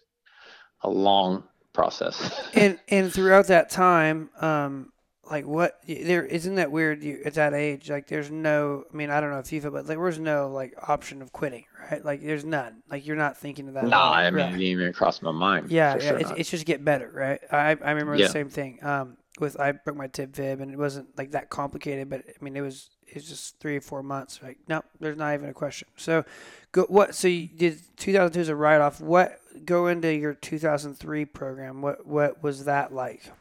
a 0.83 0.89
long 0.89 1.43
process. 1.73 2.41
and 2.53 2.79
and 2.87 3.11
throughout 3.11 3.47
that 3.47 3.69
time, 3.69 4.29
um, 4.39 4.91
like 5.29 5.45
what 5.45 5.79
there 5.87 6.25
isn't 6.25 6.55
that 6.55 6.71
weird? 6.71 7.03
You 7.03 7.21
at 7.25 7.35
that 7.35 7.53
age, 7.53 7.89
like 7.89 8.07
there's 8.07 8.29
no. 8.29 8.83
I 8.91 8.95
mean, 8.95 9.09
I 9.09 9.21
don't 9.21 9.31
know 9.31 9.39
if 9.39 9.51
you 9.51 9.61
feel, 9.61 9.71
but 9.71 9.87
there 9.87 9.99
was 9.99 10.19
no 10.19 10.49
like 10.49 10.73
option 10.87 11.21
of 11.21 11.31
quitting, 11.31 11.65
right? 11.89 12.03
Like 12.03 12.21
there's 12.21 12.45
none. 12.45 12.83
Like 12.89 13.05
you're 13.05 13.15
not 13.15 13.37
thinking 13.37 13.67
of 13.67 13.73
that. 13.75 13.87
Nah, 13.87 14.11
I 14.11 14.29
mean, 14.29 14.35
right. 14.35 14.49
it 14.49 14.51
didn't 14.51 14.61
even 14.63 14.93
cross 14.93 15.21
my 15.21 15.31
mind. 15.31 15.71
Yeah, 15.71 15.95
yeah. 15.95 16.01
Sure 16.01 16.17
it's, 16.17 16.31
it's, 16.31 16.49
just 16.49 16.65
get 16.65 16.83
better, 16.83 17.09
right? 17.13 17.39
I 17.51 17.77
I 17.83 17.91
remember 17.91 18.15
yeah. 18.15 18.27
the 18.27 18.33
same 18.33 18.49
thing. 18.49 18.79
Um, 18.83 19.17
with 19.39 19.59
I 19.59 19.71
broke 19.71 19.97
my 19.97 20.07
tib 20.07 20.35
fib, 20.35 20.61
and 20.61 20.71
it 20.71 20.77
wasn't 20.77 21.17
like 21.17 21.31
that 21.31 21.49
complicated, 21.49 22.09
but 22.09 22.23
I 22.27 22.43
mean, 22.43 22.55
it 22.55 22.61
was 22.61 22.89
it's 23.07 23.27
just 23.27 23.59
three 23.59 23.77
or 23.77 23.81
four 23.81 24.03
months. 24.03 24.39
Like, 24.41 24.59
no, 24.67 24.83
there's 24.99 25.17
not 25.17 25.33
even 25.33 25.49
a 25.49 25.53
question. 25.53 25.87
So, 25.97 26.23
go 26.71 26.83
what? 26.83 27.15
So 27.15 27.27
you 27.27 27.47
did 27.47 27.79
2002 27.97 28.39
as 28.39 28.49
a 28.49 28.55
write 28.55 28.81
off. 28.81 29.01
What 29.01 29.39
go 29.65 29.87
into 29.87 30.13
your 30.13 30.33
2003 30.33 31.25
program? 31.25 31.81
What 31.81 32.05
what 32.05 32.43
was 32.43 32.65
that 32.65 32.93
like? 32.93 33.31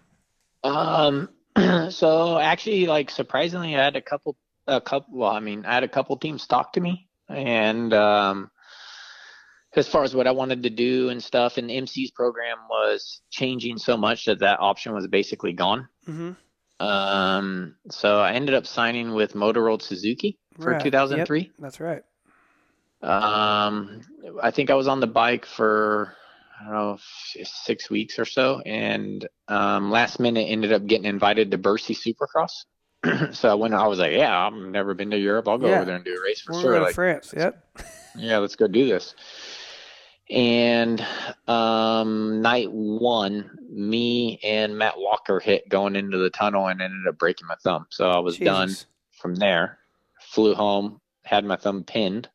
Um. 0.65 1.29
So 1.91 2.39
actually, 2.39 2.87
like 2.87 3.11
surprisingly, 3.11 3.77
I 3.77 3.85
had 3.85 3.97
a 3.97 4.01
couple, 4.01 4.37
a 4.67 4.81
couple. 4.81 5.19
Well, 5.19 5.31
I 5.31 5.41
mean, 5.41 5.67
I 5.67 5.75
had 5.75 5.85
a 5.85 5.89
couple 5.89 6.17
teams 6.17 6.47
talk 6.47 6.73
to 6.73 6.81
me, 6.81 7.09
and 7.29 7.93
um, 7.93 8.51
as 9.75 9.89
far 9.89 10.03
as 10.03 10.15
what 10.15 10.27
I 10.27 10.33
wanted 10.33 10.63
to 10.65 10.71
do 10.71 11.09
and 11.09 11.23
stuff, 11.23 11.57
and 11.57 11.71
MC's 11.71 12.11
program 12.11 12.59
was 12.69 13.23
changing 13.31 13.79
so 13.79 13.97
much 13.97 14.27
that 14.27 14.41
that 14.41 14.61
option 14.61 14.95
was 14.95 15.07
basically 15.07 15.53
gone. 15.53 15.89
Mm-hmm. 16.07 16.33
Um, 16.85 17.77
so 17.91 18.21
I 18.21 18.33
ended 18.33 18.55
up 18.55 18.67
signing 18.67 19.15
with 19.15 19.35
Motor 19.35 19.63
World 19.63 19.83
Suzuki 19.83 20.39
for 20.61 20.73
right. 20.73 20.83
2003. 20.83 21.41
Yep, 21.41 21.51
that's 21.59 21.81
right. 21.81 22.03
Um, 23.03 24.03
I 24.43 24.51
think 24.51 24.71
I 24.71 24.75
was 24.75 24.89
on 24.89 25.01
the 25.01 25.07
bike 25.07 25.45
for 25.45 26.15
I 26.61 26.65
don't 26.65 26.73
know 26.73 26.99
six 27.43 27.91
weeks 27.91 28.19
or 28.19 28.25
so, 28.25 28.61
and 28.61 29.27
um, 29.49 29.91
last 29.91 30.21
minute 30.21 30.43
ended 30.43 30.73
up 30.73 30.87
getting 30.87 31.07
invited 31.07 31.51
to 31.51 31.59
Bercy 31.59 31.95
Supercross. 31.95 32.65
so 33.35 33.57
when 33.57 33.75
I 33.75 33.87
was 33.89 33.99
like, 33.99 34.13
yeah, 34.13 34.47
I've 34.47 34.53
never 34.53 34.95
been 34.95 35.11
to 35.11 35.19
Europe. 35.19 35.49
I'll 35.49 35.59
go 35.59 35.69
yeah. 35.69 35.77
over 35.77 35.85
there 35.87 35.97
and 35.97 36.05
do 36.05 36.15
a 36.15 36.23
race 36.23 36.41
for 36.41 36.53
We're 36.53 36.61
sure. 36.61 36.81
Like 36.81 36.95
France. 36.95 37.35
Yep. 37.37 37.65
yeah, 38.17 38.39
let's 38.39 38.55
go 38.55 38.69
do 38.69 38.87
this. 38.87 39.15
And 40.31 41.05
um, 41.47 42.41
night 42.41 42.71
one, 42.71 43.59
me 43.71 44.39
and 44.43 44.79
Matt 44.79 44.99
Walker 44.99 45.41
hit 45.41 45.69
going 45.69 45.97
into 45.97 46.19
the 46.19 46.31
tunnel 46.31 46.69
and 46.69 46.81
ended 46.81 47.07
up 47.09 47.19
breaking 47.19 47.47
my 47.47 47.57
thumb. 47.57 47.87
So 47.91 48.09
I 48.09 48.19
was 48.19 48.37
Jesus. 48.37 48.45
done 48.45 48.77
from 49.21 49.35
there. 49.37 49.79
Flew 50.21 50.55
home, 50.55 51.01
had 51.25 51.45
my 51.45 51.57
thumb 51.57 51.85
pinned, 51.85 52.29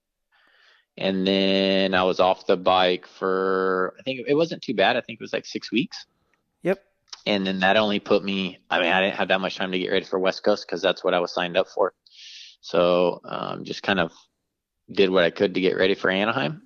and 0.98 1.26
then 1.26 1.94
I 1.94 2.04
was 2.04 2.20
off 2.20 2.46
the 2.46 2.58
bike 2.58 3.08
for 3.08 3.96
I 4.00 4.04
think 4.04 4.22
it 4.28 4.36
wasn't 4.36 4.62
too 4.62 4.74
bad. 4.74 4.98
I 4.98 5.02
think 5.02 5.20
it 5.20 5.24
was 5.24 5.34
like 5.34 5.46
six 5.46 5.72
weeks. 5.72 6.06
Yep. 6.64 6.84
And 7.26 7.48
then 7.48 7.60
that 7.60 7.78
only 7.78 8.00
put 8.00 8.24
me. 8.24 8.60
I 8.70 8.80
mean, 8.80 8.92
I 8.92 9.02
didn't 9.02 9.16
have 9.16 9.30
that 9.30 9.42
much 9.42 9.56
time 9.56 9.72
to 9.72 9.80
get 9.80 9.92
ready 9.92 10.06
for 10.06 10.20
West 10.20 10.44
Coast 10.44 10.66
because 10.68 10.82
that's 10.82 11.04
what 11.04 11.14
I 11.14 11.20
was 11.20 11.34
signed 11.34 11.58
up 11.58 11.68
for. 11.68 11.94
So 12.62 13.22
um, 13.24 13.64
just 13.64 13.84
kind 13.84 14.00
of 14.00 14.12
did 14.92 15.10
what 15.10 15.24
I 15.24 15.30
could 15.30 15.54
to 15.54 15.62
get 15.62 15.78
ready 15.78 15.96
for 15.96 16.10
Anaheim, 16.10 16.62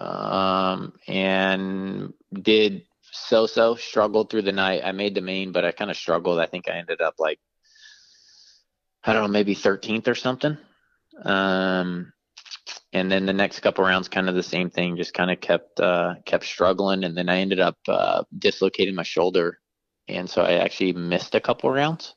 um, 0.00 0.94
and 1.06 2.12
did 2.32 2.84
so 3.12 3.46
so. 3.46 3.74
Struggled 3.74 4.30
through 4.30 4.42
the 4.42 4.52
night. 4.52 4.82
I 4.84 4.92
made 4.92 5.14
the 5.14 5.20
main, 5.20 5.52
but 5.52 5.64
I 5.64 5.72
kind 5.72 5.90
of 5.90 5.96
struggled. 5.96 6.40
I 6.40 6.46
think 6.46 6.68
I 6.68 6.78
ended 6.78 7.00
up 7.00 7.14
like 7.18 7.38
I 9.04 9.12
don't 9.12 9.22
know, 9.22 9.28
maybe 9.28 9.54
13th 9.54 10.08
or 10.08 10.14
something. 10.14 10.58
Um, 11.24 12.12
and 12.92 13.10
then 13.10 13.26
the 13.26 13.32
next 13.32 13.60
couple 13.60 13.84
rounds 13.84 14.08
kind 14.08 14.28
of 14.28 14.34
the 14.34 14.42
same 14.42 14.70
thing 14.70 14.96
just 14.96 15.14
kind 15.14 15.30
of 15.30 15.40
kept 15.40 15.80
uh, 15.80 16.14
kept 16.24 16.44
struggling 16.44 17.04
and 17.04 17.16
then 17.16 17.28
i 17.28 17.38
ended 17.38 17.60
up 17.60 17.76
uh, 17.88 18.22
dislocating 18.36 18.94
my 18.94 19.02
shoulder 19.02 19.58
and 20.08 20.28
so 20.28 20.42
i 20.42 20.54
actually 20.54 20.92
missed 20.92 21.34
a 21.34 21.40
couple 21.40 21.70
rounds 21.70 22.14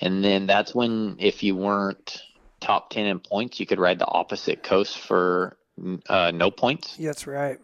and 0.00 0.22
then 0.24 0.46
that's 0.46 0.74
when 0.74 1.16
if 1.18 1.42
you 1.42 1.56
weren't 1.56 2.22
top 2.60 2.90
10 2.90 3.06
in 3.06 3.20
points 3.20 3.60
you 3.60 3.66
could 3.66 3.80
ride 3.80 3.98
the 3.98 4.06
opposite 4.06 4.62
coast 4.62 4.98
for 4.98 5.56
uh, 6.08 6.30
no 6.34 6.50
points 6.50 6.96
yeah, 6.98 7.08
that's 7.08 7.26
right 7.26 7.58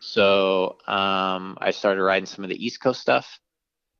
so 0.00 0.76
um, 0.86 1.56
i 1.60 1.70
started 1.70 2.02
riding 2.02 2.26
some 2.26 2.44
of 2.44 2.50
the 2.50 2.64
east 2.64 2.80
coast 2.80 3.00
stuff 3.00 3.40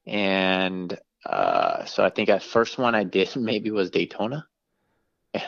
and 0.07 0.99
uh, 1.25 1.85
so 1.85 2.05
i 2.05 2.11
think 2.11 2.29
the 2.29 2.41
first 2.41 2.79
one 2.79 2.95
i 2.95 3.05
did 3.05 3.35
maybe 3.37 3.71
was 3.71 3.91
daytona 3.91 4.47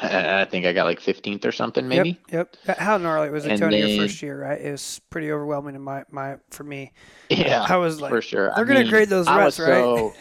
I 0.03 0.45
think 0.45 0.67
I 0.67 0.73
got 0.73 0.85
like 0.85 1.01
15th 1.01 1.45
or 1.45 1.53
something, 1.53 1.89
maybe. 1.89 2.19
Yep. 2.31 2.57
yep. 2.67 2.79
How 2.79 2.99
gnarly 2.99 3.31
was 3.31 3.45
Daytona, 3.45 3.77
your 3.77 4.03
first 4.03 4.23
year, 4.23 4.41
right? 4.41 4.61
It 4.61 4.71
was 4.71 5.01
pretty 5.11 5.33
overwhelming 5.33 5.75
in 5.75 5.83
my, 5.83 6.05
my 6.11 6.37
for 6.51 6.65
me. 6.65 6.93
Yeah. 7.31 7.65
I 7.69 7.77
was 7.77 8.01
like, 8.01 8.11
for 8.11 8.21
sure. 8.21 8.53
They're 8.55 8.65
going 8.65 8.85
to 8.85 8.91
grade 8.91 9.09
those 9.09 9.27
reps, 9.27 9.59
right? 9.59 9.67
So, 9.67 10.15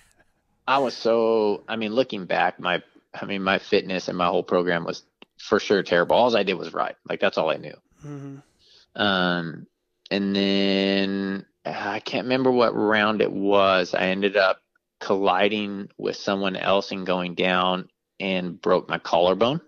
I 0.68 0.78
was 0.78 0.96
so, 0.96 1.62
I 1.68 1.76
mean, 1.76 1.92
looking 1.92 2.26
back, 2.26 2.58
my, 2.58 2.82
I 3.14 3.24
mean, 3.24 3.42
my 3.42 3.58
fitness 3.58 4.08
and 4.08 4.18
my 4.18 4.26
whole 4.26 4.42
program 4.42 4.84
was 4.84 5.04
for 5.38 5.60
sure 5.60 5.82
terrible. 5.82 6.16
All 6.16 6.36
I 6.36 6.42
did 6.42 6.54
was 6.54 6.72
ride. 6.72 6.96
Like, 7.08 7.20
that's 7.20 7.38
all 7.38 7.50
I 7.50 7.56
knew. 7.56 7.76
Mm-hmm. 8.04 9.00
Um, 9.00 9.66
and 10.10 10.36
then 10.36 11.46
I 11.64 12.00
can't 12.00 12.24
remember 12.24 12.50
what 12.50 12.74
round 12.74 13.20
it 13.20 13.32
was. 13.32 13.94
I 13.94 14.08
ended 14.08 14.36
up 14.36 14.60
colliding 15.00 15.88
with 15.98 16.16
someone 16.16 16.56
else 16.56 16.92
and 16.92 17.06
going 17.06 17.34
down 17.34 17.88
and 18.18 18.60
broke 18.60 18.88
my 18.88 18.98
collarbone. 18.98 19.60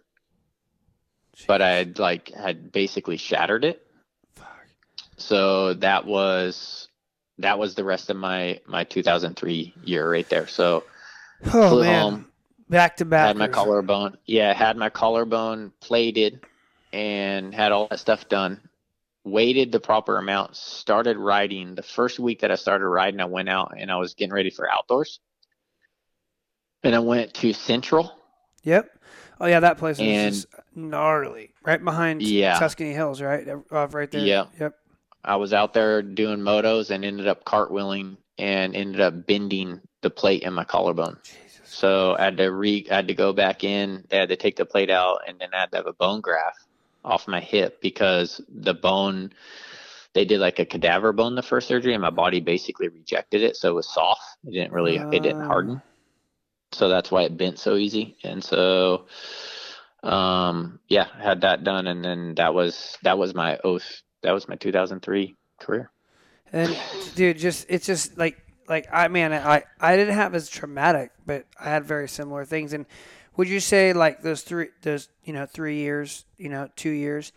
Jeez. 1.37 1.47
But 1.47 1.63
I 1.63 1.71
had 1.71 1.99
like 1.99 2.31
had 2.31 2.73
basically 2.73 3.17
shattered 3.17 3.65
it. 3.65 3.85
Fuck. 4.35 4.67
So 5.17 5.75
that 5.75 6.07
was 6.07 6.89
that 7.39 7.59
was 7.59 7.75
the 7.75 7.85
rest 7.85 8.11
of 8.11 8.17
my 8.17 8.61
my 8.67 8.85
2003 8.85 9.75
year 9.85 10.11
right 10.11 10.29
there. 10.29 10.47
So 10.47 10.85
oh, 11.47 11.69
flew 11.69 11.83
man. 11.83 12.03
home, 12.03 12.27
back 12.69 12.97
to 12.97 13.05
back. 13.05 13.29
Had 13.29 13.37
my 13.37 13.49
collarbone. 13.49 14.17
Yeah, 14.27 14.53
had 14.55 14.77
my 14.77 14.91
collarbone 14.91 15.73
plated 15.81 16.41
and 16.93 17.55
had 17.55 17.73
all 17.73 17.89
that 17.89 18.01
stuff 18.01 18.29
done. 18.29 18.61
Waited 19.25 19.73
the 19.73 19.81
proper 19.81 20.19
amount. 20.19 20.57
Started 20.57 21.17
riding. 21.17 21.75
The 21.75 21.83
first 21.83 22.19
week 22.19 22.41
that 22.41 22.51
I 22.51 22.55
started 22.55 22.87
riding, 22.87 23.21
I 23.21 23.27
went 23.27 23.49
out 23.49 23.75
and 23.77 23.91
I 23.91 23.97
was 23.97 24.15
getting 24.15 24.33
ready 24.33 24.51
for 24.51 24.71
outdoors. 24.71 25.21
And 26.85 26.95
I 26.95 27.01
went 27.01 27.35
to 27.35 27.53
Central 27.53 28.19
Yep. 28.69 28.91
Oh 29.41 29.47
yeah, 29.47 29.61
that 29.61 29.79
place 29.79 29.99
is 29.99 30.47
gnarly. 30.75 31.55
Right 31.65 31.83
behind 31.83 32.23
yeah. 32.23 32.59
Tuscany 32.59 32.93
Hills, 32.93 33.23
right? 33.23 33.49
Uh, 33.49 33.89
right 33.89 34.11
there. 34.11 34.25
Yeah. 34.25 34.47
Yep. 34.59 34.75
I 35.25 35.37
was 35.37 35.53
out 35.53 35.73
there 35.75 36.03
doing 36.03 36.41
motos 36.41 36.91
and 36.91 37.05
ended 37.05 37.29
up 37.29 37.45
cartwheeling 37.45 38.17
and 38.37 38.75
ended 38.77 39.01
up 39.01 39.27
bending 39.27 39.81
the 40.03 40.11
plate 40.11 40.43
in 40.43 40.53
my 40.55 40.65
collarbone. 40.65 41.19
Jesus. 41.23 41.48
So 41.69 42.17
I 42.19 42.25
had 42.25 42.37
to 42.39 42.53
re 42.53 42.87
I 42.91 42.97
had 42.97 43.09
to 43.09 43.15
go 43.15 43.33
back 43.33 43.65
in. 43.65 44.05
They 44.09 44.19
had 44.19 44.29
to 44.31 44.37
take 44.37 44.57
the 44.57 44.67
plate 44.67 44.91
out 44.91 45.21
and 45.27 45.39
then 45.39 45.51
I 45.53 45.61
had 45.61 45.71
to 45.73 45.77
have 45.79 45.87
a 45.87 45.93
bone 45.93 46.21
graft 46.21 46.67
off 47.05 47.29
my 47.29 47.41
hip 47.41 47.81
because 47.81 48.41
the 48.49 48.75
bone 48.75 49.33
they 50.15 50.25
did 50.25 50.41
like 50.41 50.59
a 50.59 50.65
cadaver 50.65 51.13
bone 51.13 51.35
the 51.35 51.43
first 51.43 51.69
surgery 51.69 51.95
and 51.95 52.03
my 52.03 52.11
body 52.11 52.41
basically 52.41 52.89
rejected 52.89 53.43
it 53.43 53.57
so 53.57 53.71
it 53.71 53.75
was 53.75 53.89
soft. 53.89 54.23
It 54.45 54.53
didn't 54.53 54.73
really 54.73 54.99
uh, 54.99 55.11
it 55.11 55.23
didn't 55.23 55.43
harden 55.43 55.83
so 56.73 56.89
that's 56.89 57.11
why 57.11 57.23
it 57.23 57.37
bent 57.37 57.59
so 57.59 57.77
easy. 57.77 58.17
And 58.23 58.43
so, 58.43 59.07
um, 60.03 60.81
yeah, 60.89 61.07
had 61.21 61.43
that 61.43 61.65
done, 61.65 61.87
and 61.87 62.05
then 62.05 62.35
that 62.37 62.55
was 62.55 62.99
that 63.03 63.19
was 63.19 63.35
my 63.35 63.59
oath. 63.65 64.03
That 64.23 64.33
was 64.33 64.49
my 64.49 64.57
2003 64.57 65.37
career. 65.61 65.91
And 66.53 66.77
dude, 67.15 67.39
just 67.39 67.67
it's 67.69 67.87
just 67.87 68.19
like 68.19 68.39
like 68.69 68.87
I 68.93 69.09
man, 69.09 69.33
I 69.33 69.65
I 69.81 69.97
didn't 69.97 70.15
have 70.15 70.35
as 70.35 70.49
traumatic, 70.49 71.13
but 71.27 71.47
I 71.59 71.71
had 71.71 71.85
very 71.85 72.09
similar 72.09 72.45
things. 72.45 72.73
And 72.73 72.87
would 73.37 73.49
you 73.49 73.61
say 73.61 73.93
like 73.93 74.23
those 74.23 74.43
three 74.43 74.69
those 74.83 75.09
you 75.25 75.33
know 75.33 75.47
three 75.47 75.77
years, 75.77 76.25
you 76.37 76.49
know 76.49 76.69
two 76.77 76.91
years? 76.91 77.33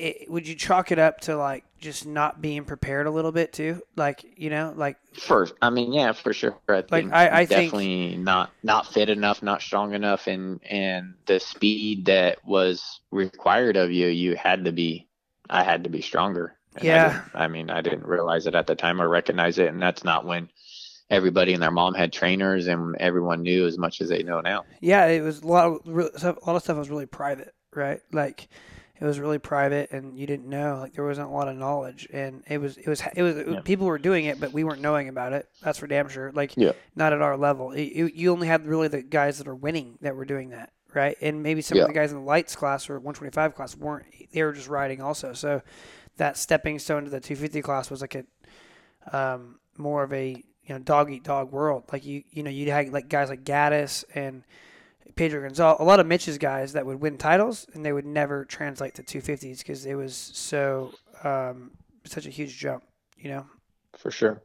it, 0.00 0.30
would 0.30 0.48
you 0.48 0.54
chalk 0.54 0.90
it 0.92 0.98
up 0.98 1.20
to 1.22 1.36
like 1.36 1.64
just 1.78 2.06
not 2.06 2.40
being 2.40 2.64
prepared 2.64 3.06
a 3.06 3.10
little 3.10 3.32
bit 3.32 3.52
too? 3.52 3.82
Like 3.96 4.24
you 4.36 4.50
know, 4.50 4.72
like 4.76 4.96
first, 5.14 5.54
I 5.60 5.70
mean, 5.70 5.92
yeah, 5.92 6.12
for 6.12 6.32
sure. 6.32 6.58
I 6.68 6.84
like 6.90 7.12
I, 7.12 7.40
I 7.40 7.44
definitely 7.44 8.12
think, 8.12 8.22
not 8.22 8.50
not 8.62 8.86
fit 8.86 9.10
enough, 9.10 9.42
not 9.42 9.60
strong 9.62 9.92
enough, 9.94 10.26
and 10.26 10.60
and 10.68 11.14
the 11.26 11.38
speed 11.38 12.06
that 12.06 12.44
was 12.46 13.00
required 13.10 13.76
of 13.76 13.92
you, 13.92 14.08
you 14.08 14.36
had 14.36 14.64
to 14.64 14.72
be. 14.72 15.06
I 15.52 15.64
had 15.64 15.82
to 15.84 15.90
be 15.90 16.00
stronger. 16.00 16.56
And 16.76 16.84
Yeah. 16.84 17.22
I, 17.34 17.44
I 17.44 17.48
mean, 17.48 17.70
I 17.70 17.80
didn't 17.80 18.06
realize 18.06 18.46
it 18.46 18.54
at 18.54 18.66
the 18.66 18.74
time 18.74 19.00
or 19.00 19.08
recognize 19.08 19.58
it, 19.58 19.68
and 19.68 19.82
that's 19.82 20.04
not 20.04 20.24
when 20.24 20.48
everybody 21.10 21.52
and 21.54 21.62
their 21.62 21.70
mom 21.72 21.94
had 21.94 22.12
trainers 22.12 22.66
and 22.68 22.94
everyone 22.96 23.42
knew 23.42 23.66
as 23.66 23.76
much 23.78 24.00
as 24.00 24.08
they 24.08 24.22
know 24.22 24.40
now. 24.40 24.64
Yeah, 24.80 25.06
it 25.06 25.22
was 25.22 25.40
a 25.42 25.46
lot 25.46 25.66
of 25.86 26.10
stuff. 26.16 26.36
A 26.42 26.46
lot 26.46 26.56
of 26.56 26.62
stuff 26.62 26.76
was 26.78 26.88
really 26.90 27.06
private, 27.06 27.52
right? 27.74 28.00
Like 28.12 28.48
it 29.00 29.04
was 29.04 29.18
really 29.18 29.38
private, 29.38 29.90
and 29.90 30.16
you 30.16 30.26
didn't 30.26 30.48
know. 30.48 30.78
Like 30.80 30.92
there 30.94 31.04
wasn't 31.04 31.28
a 31.28 31.32
lot 31.32 31.48
of 31.48 31.56
knowledge, 31.56 32.06
and 32.12 32.44
it 32.48 32.58
was 32.58 32.76
it 32.76 32.86
was 32.86 33.02
it 33.16 33.22
was, 33.22 33.36
Yeah. 33.36 33.60
people 33.62 33.86
were 33.86 33.98
doing 33.98 34.26
it, 34.26 34.38
but 34.38 34.52
we 34.52 34.62
weren't 34.62 34.80
knowing 34.82 35.08
about 35.08 35.32
it. 35.32 35.48
That's 35.62 35.78
for 35.78 35.88
damn 35.88 36.08
sure. 36.08 36.30
Like 36.32 36.56
Yeah. 36.56 36.72
not 36.94 37.12
at 37.12 37.20
our 37.22 37.36
level. 37.36 37.72
It- 37.72 38.14
you 38.14 38.30
only 38.30 38.46
had 38.46 38.66
really 38.66 38.86
the 38.88 39.02
guys 39.02 39.38
that 39.38 39.48
are 39.48 39.54
winning 39.56 39.98
that 40.02 40.14
were 40.14 40.24
doing 40.26 40.50
that, 40.50 40.70
right? 40.94 41.16
And 41.20 41.42
maybe 41.42 41.60
some 41.62 41.76
Yeah. 41.78 41.84
of 41.84 41.88
the 41.88 41.94
guys 41.94 42.12
in 42.12 42.18
the 42.18 42.24
lights 42.24 42.54
class 42.54 42.88
or 42.88 43.00
125 43.00 43.56
class 43.56 43.74
weren't. 43.76 44.06
They 44.32 44.44
were 44.44 44.52
just 44.52 44.68
riding 44.68 45.00
also. 45.00 45.32
So 45.32 45.62
that 46.20 46.36
stepping 46.36 46.78
stone 46.78 47.04
to 47.04 47.10
the 47.10 47.18
250 47.18 47.62
class 47.62 47.90
was 47.90 48.02
like 48.02 48.14
a 48.14 48.24
um, 49.16 49.58
more 49.78 50.02
of 50.02 50.12
a 50.12 50.28
you 50.28 50.74
know 50.74 50.78
dog 50.78 51.10
eat 51.10 51.24
dog 51.24 51.50
world. 51.50 51.84
Like 51.90 52.04
you 52.04 52.22
you 52.30 52.42
know 52.42 52.50
you 52.50 52.70
had 52.70 52.92
like 52.92 53.08
guys 53.08 53.30
like 53.30 53.42
Gaddis 53.42 54.04
and 54.14 54.44
Pedro 55.16 55.40
Gonzalez, 55.42 55.78
a 55.80 55.84
lot 55.84 55.98
of 55.98 56.06
Mitch's 56.06 56.36
guys 56.36 56.74
that 56.74 56.84
would 56.84 57.00
win 57.00 57.16
titles 57.16 57.66
and 57.72 57.84
they 57.84 57.92
would 57.92 58.04
never 58.04 58.44
translate 58.44 58.94
to 58.94 59.02
250s 59.02 59.58
because 59.58 59.86
it 59.86 59.94
was 59.94 60.14
so 60.14 60.92
um, 61.24 61.72
such 62.04 62.26
a 62.26 62.30
huge 62.30 62.56
jump. 62.58 62.84
You 63.18 63.30
know. 63.30 63.46
For 63.96 64.10
sure. 64.10 64.40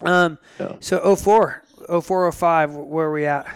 Um, 0.00 0.38
Yeah. 0.58 0.74
so 0.80 1.14
04, 1.16 1.62
04, 2.02 2.32
05, 2.32 2.74
where 2.74 3.06
are 3.06 3.12
we 3.12 3.26
at? 3.26 3.46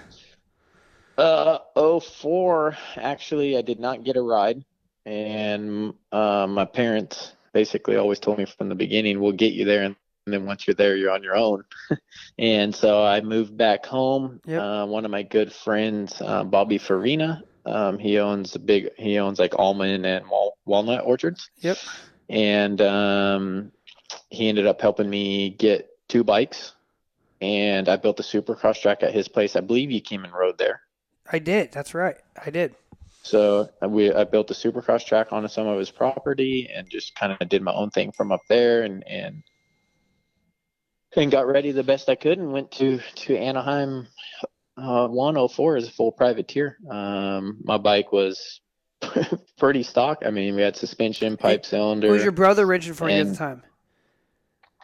Uh, 1.19 1.59
04, 2.01 2.77
actually, 2.97 3.57
I 3.57 3.63
did 3.63 3.81
not 3.81 4.05
get 4.05 4.17
a 4.17 4.23
ride. 4.23 4.65
And 5.05 5.95
uh, 6.13 6.47
my 6.49 6.65
parents 6.65 7.36
basically 7.57 7.97
always 7.97 8.21
told 8.21 8.37
me 8.37 8.45
from 8.45 8.69
the 8.69 8.75
beginning, 8.75 9.19
we'll 9.19 9.33
get 9.33 9.55
you 9.55 9.65
there. 9.65 9.85
And, 9.85 9.97
then 10.27 10.45
once 10.45 10.67
you're 10.67 10.75
there, 10.75 10.97
you're 10.97 11.13
on 11.13 11.23
your 11.23 11.37
own. 11.37 11.63
and 12.39 12.75
so 12.75 13.03
I 13.03 13.21
moved 13.21 13.57
back 13.57 13.87
home. 13.87 14.41
Yep. 14.45 14.61
Uh, 14.61 14.85
one 14.87 15.05
of 15.05 15.11
my 15.13 15.23
good 15.23 15.53
friends, 15.53 16.21
uh, 16.21 16.43
Bobby 16.43 16.79
Farina, 16.79 17.45
um, 17.65 17.97
he 17.97 18.19
owns 18.19 18.57
a 18.57 18.59
big, 18.59 18.91
he 18.99 19.21
owns 19.21 19.39
like 19.39 19.55
almond 19.57 20.05
and 20.05 20.29
wal- 20.29 20.59
walnut 20.65 21.05
orchards. 21.05 21.49
Yep. 21.61 21.79
And 22.29 22.81
um, 22.83 23.73
he 24.29 24.49
ended 24.49 24.67
up 24.67 24.81
helping 24.81 25.09
me 25.09 25.51
get 25.51 25.89
two 26.09 26.25
bikes. 26.25 26.75
And 27.41 27.89
I 27.89 27.95
built 27.95 28.19
a 28.19 28.25
supercross 28.25 28.83
track 28.83 29.05
at 29.05 29.15
his 29.15 29.29
place. 29.29 29.55
I 29.55 29.61
believe 29.61 29.93
you 29.93 30.01
came 30.01 30.25
and 30.25 30.35
rode 30.35 30.59
there. 30.59 30.81
I 31.31 31.39
did. 31.39 31.71
That's 31.71 31.95
right. 31.95 32.17
I 32.45 32.51
did. 32.51 32.75
So 33.27 33.69
uh, 33.83 33.89
we 33.89 34.13
I 34.13 34.23
built 34.23 34.53
a 34.53 34.55
supercross 34.55 35.05
track 35.05 35.33
onto 35.33 35.49
some 35.49 35.67
of 35.67 35.79
his 35.81 35.91
property 35.91 36.71
and 36.73 36.89
just 36.89 37.17
kind 37.17 37.37
of 37.39 37.49
did 37.49 37.61
my 37.61 37.73
own 37.73 37.91
thing 37.91 38.13
from 38.13 38.31
up 38.31 38.43
there 38.49 38.85
and 38.85 39.07
and 39.09 39.43
and 41.17 41.31
got 41.31 41.49
ready 41.49 41.73
the 41.73 41.83
best 41.83 42.09
I 42.09 42.15
could 42.15 42.39
and 42.39 42.53
went 42.53 42.71
to 42.73 43.01
to 43.01 43.37
Anaheim 43.37 44.07
uh, 44.77 45.09
104 45.09 45.77
as 45.77 45.89
a 45.89 45.91
full 45.91 46.13
privateer. 46.13 46.79
Um, 46.89 47.59
my 47.65 47.79
bike 47.79 48.13
was 48.13 48.61
pretty 49.59 49.83
stock. 49.83 50.23
I 50.25 50.31
mean, 50.31 50.55
we 50.55 50.63
had 50.63 50.77
suspension, 50.77 51.37
pipe 51.37 51.67
cylinder. 51.67 52.07
Who 52.07 52.13
was 52.13 52.23
your 52.23 52.31
brother 52.31 52.65
Richard 52.65 52.97
for 52.97 53.11
you 53.11 53.17
at 53.17 53.29
the 53.29 53.35
time? 53.35 53.63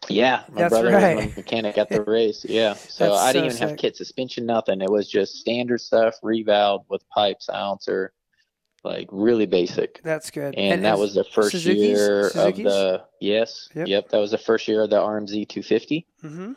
Yeah, 0.09 0.43
my 0.51 0.63
That's 0.63 0.73
brother 0.73 0.91
right. 0.91 1.17
was 1.17 1.27
my 1.27 1.33
mechanic 1.37 1.79
at 1.79 1.91
the 1.91 2.03
race. 2.07 2.45
Yeah, 2.49 2.75
so 2.75 3.11
That's 3.11 3.23
I 3.23 3.33
didn't 3.33 3.53
so 3.53 3.57
even 3.57 3.69
have 3.69 3.79
kit 3.79 3.97
suspension, 3.97 4.47
nothing. 4.47 4.81
It 4.81 4.91
was 4.91 5.09
just 5.09 5.37
standard 5.37 5.81
stuff, 5.81 6.17
revalve 6.25 6.85
with 6.89 7.09
pipes, 7.11 7.49
ouncer, 7.49 8.13
like 8.85 9.09
really 9.13 9.47
basic. 9.47 10.01
That's 10.03 10.31
good. 10.31 10.55
and, 10.57 10.85
that 10.85 10.99
was 10.99 11.15
the 11.15 11.25
first 11.25 11.53
Suzuki's? 11.53 11.81
year 11.99 12.31
Suzuki's? 12.31 12.67
of 12.67 12.73
the 12.73 13.05
yes 13.21 13.69
Yep. 13.75 13.87
yep. 13.89 14.09
that 14.09 14.19
was 14.19 14.31
the 14.33 14.39
first 14.39 14.67
year 14.69 14.83
of 14.83 14.91
the 14.91 14.97
RMZ 14.97 15.49
250 15.49 16.07
Mm-hmm. 16.25 16.53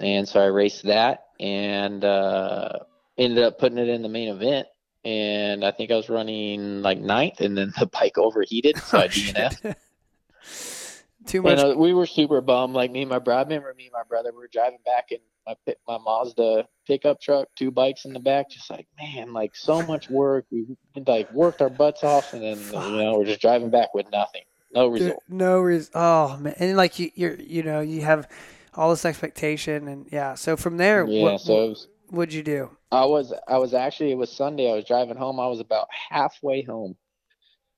and 0.00 0.28
so 0.28 0.40
I 0.40 0.46
raced 0.46 0.82
that 0.84 1.26
and 1.40 2.04
uh, 2.04 2.72
ended 3.16 3.44
up 3.44 3.58
putting 3.58 3.78
it 3.78 3.88
in 3.88 4.02
the 4.02 4.08
main 4.08 4.28
event 4.28 4.66
and 5.04 5.64
I 5.64 5.70
think 5.70 5.90
I 5.92 5.96
was 5.96 6.08
running 6.08 6.82
like 6.82 6.98
ninth 6.98 7.40
and 7.40 7.56
then 7.56 7.72
the 7.78 7.86
bike 7.86 8.18
overheated 8.18 8.76
so 8.78 8.98
I 8.98 9.08
DNF 9.08 9.76
Too 11.26 11.40
much. 11.42 11.58
and 11.58 11.72
uh, 11.72 11.74
we 11.78 11.94
were 11.94 12.06
super 12.06 12.40
bummed 12.40 12.74
like 12.74 12.90
me 12.90 13.02
and 13.02 13.08
my 13.10 13.18
brother 13.18 13.40
I 13.40 13.42
remember 13.54 13.74
me 13.76 13.84
and 13.84 13.92
my 13.92 14.02
brother 14.08 14.30
we 14.32 14.38
were 14.38 14.50
driving 14.52 14.78
back 14.84 15.10
in 15.10 15.18
my 15.46 15.56
my 15.86 15.98
Mazda 15.98 16.66
pickup 16.86 17.20
truck 17.20 17.48
two 17.56 17.70
bikes 17.70 18.04
in 18.04 18.12
the 18.12 18.20
back 18.20 18.50
just 18.50 18.70
like 18.70 18.86
man 18.98 19.32
like 19.32 19.54
so 19.54 19.82
much 19.82 20.10
work 20.10 20.46
we 20.50 20.66
like 21.06 21.32
worked 21.32 21.62
our 21.62 21.70
butts 21.70 22.04
off 22.04 22.32
and 22.32 22.42
then 22.42 22.58
you 22.58 22.96
know 23.02 23.18
we're 23.18 23.24
just 23.24 23.40
driving 23.40 23.70
back 23.70 23.94
with 23.94 24.10
nothing 24.10 24.42
no 24.74 24.90
Dude, 24.90 25.00
result 25.00 25.22
no 25.28 25.60
reason. 25.60 25.92
Oh 25.94 26.36
man, 26.38 26.54
and 26.58 26.76
like 26.76 26.98
you, 26.98 27.10
you're, 27.14 27.36
you 27.36 27.62
know, 27.62 27.80
you 27.80 28.02
have 28.02 28.28
all 28.74 28.90
this 28.90 29.04
expectation, 29.04 29.86
and 29.88 30.06
yeah. 30.10 30.34
So 30.34 30.56
from 30.56 30.76
there, 30.76 31.06
yeah 31.06 31.22
what, 31.22 31.40
so 31.40 31.68
was, 31.68 31.88
what'd 32.08 32.34
you 32.34 32.42
do? 32.42 32.70
I 32.90 33.04
was 33.04 33.32
I 33.46 33.58
was 33.58 33.72
actually 33.72 34.10
it 34.10 34.18
was 34.18 34.32
Sunday. 34.32 34.70
I 34.70 34.74
was 34.74 34.84
driving 34.84 35.16
home. 35.16 35.38
I 35.38 35.46
was 35.46 35.60
about 35.60 35.88
halfway 36.10 36.62
home, 36.62 36.96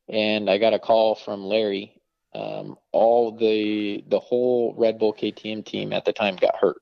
and 0.08 0.48
I 0.48 0.58
got 0.58 0.74
a 0.74 0.78
call 0.78 1.14
from 1.14 1.44
Larry. 1.44 2.00
Um, 2.34 2.76
all 2.92 3.36
the 3.36 4.02
the 4.08 4.20
whole 4.20 4.74
Red 4.76 4.98
Bull 4.98 5.12
KTM 5.12 5.64
team 5.66 5.92
at 5.92 6.04
the 6.06 6.12
time 6.12 6.36
got 6.36 6.56
hurt, 6.56 6.76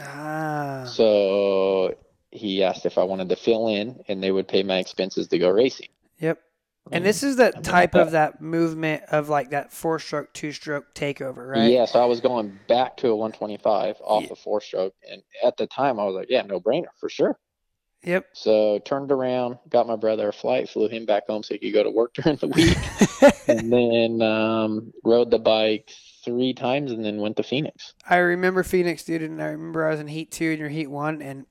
Ah, 0.00 0.84
so 0.86 1.94
he 2.30 2.62
asked 2.62 2.86
if 2.86 2.98
I 2.98 3.04
wanted 3.04 3.28
to 3.30 3.36
fill 3.36 3.68
in, 3.68 4.00
and 4.08 4.22
they 4.22 4.30
would 4.30 4.46
pay 4.48 4.62
my 4.62 4.78
expenses 4.78 5.28
to 5.28 5.38
go 5.38 5.48
racing. 5.50 5.88
yep. 6.18 6.38
And 6.90 7.04
this 7.04 7.22
is 7.22 7.36
that 7.36 7.62
type 7.64 7.94
I- 7.94 8.00
of 8.00 8.12
that 8.12 8.40
movement 8.40 9.02
of 9.10 9.28
like 9.28 9.50
that 9.50 9.72
four 9.74 9.98
stroke, 9.98 10.32
two 10.32 10.52
stroke 10.52 10.94
takeover, 10.94 11.46
right? 11.50 11.70
Yeah, 11.70 11.84
so 11.84 12.00
I 12.00 12.06
was 12.06 12.20
going 12.22 12.58
back 12.66 12.96
to 12.98 13.08
a 13.08 13.16
125 13.16 13.96
off 14.02 14.22
Yeah. 14.22 14.28
the 14.30 14.36
four 14.36 14.62
stroke, 14.62 14.94
and 15.10 15.22
at 15.44 15.58
the 15.58 15.66
time 15.66 16.00
I 16.00 16.04
was 16.04 16.14
like, 16.14 16.28
yeah, 16.30 16.42
no 16.42 16.60
brainer 16.60 16.86
for 16.98 17.10
sure. 17.10 17.38
Yep. 18.04 18.26
So 18.32 18.78
turned 18.78 19.10
around, 19.12 19.58
got 19.68 19.86
my 19.86 19.96
brother 19.96 20.28
a 20.28 20.32
flight, 20.32 20.68
flew 20.70 20.88
him 20.88 21.04
back 21.04 21.26
home 21.26 21.42
so 21.42 21.54
he 21.54 21.58
could 21.58 21.74
go 21.74 21.82
to 21.82 21.90
work 21.90 22.14
during 22.14 22.36
the 22.38 22.48
week. 22.48 22.78
and 23.48 23.70
then 23.72 24.22
um, 24.26 24.92
rode 25.04 25.30
the 25.30 25.38
bike 25.38 25.90
three 26.24 26.52
times 26.54 26.90
and 26.92 27.04
then 27.04 27.20
went 27.20 27.36
to 27.36 27.42
Phoenix. 27.42 27.94
I 28.08 28.16
remember 28.16 28.62
Phoenix, 28.62 29.04
dude, 29.04 29.22
and 29.22 29.40
I 29.42 29.46
remember 29.46 29.86
I 29.86 29.90
was 29.90 30.00
in 30.00 30.08
Heat 30.08 30.30
Two 30.30 30.50
and 30.50 30.58
you're 30.58 30.68
Heat 30.68 30.88
One, 30.88 31.22
and 31.22 31.46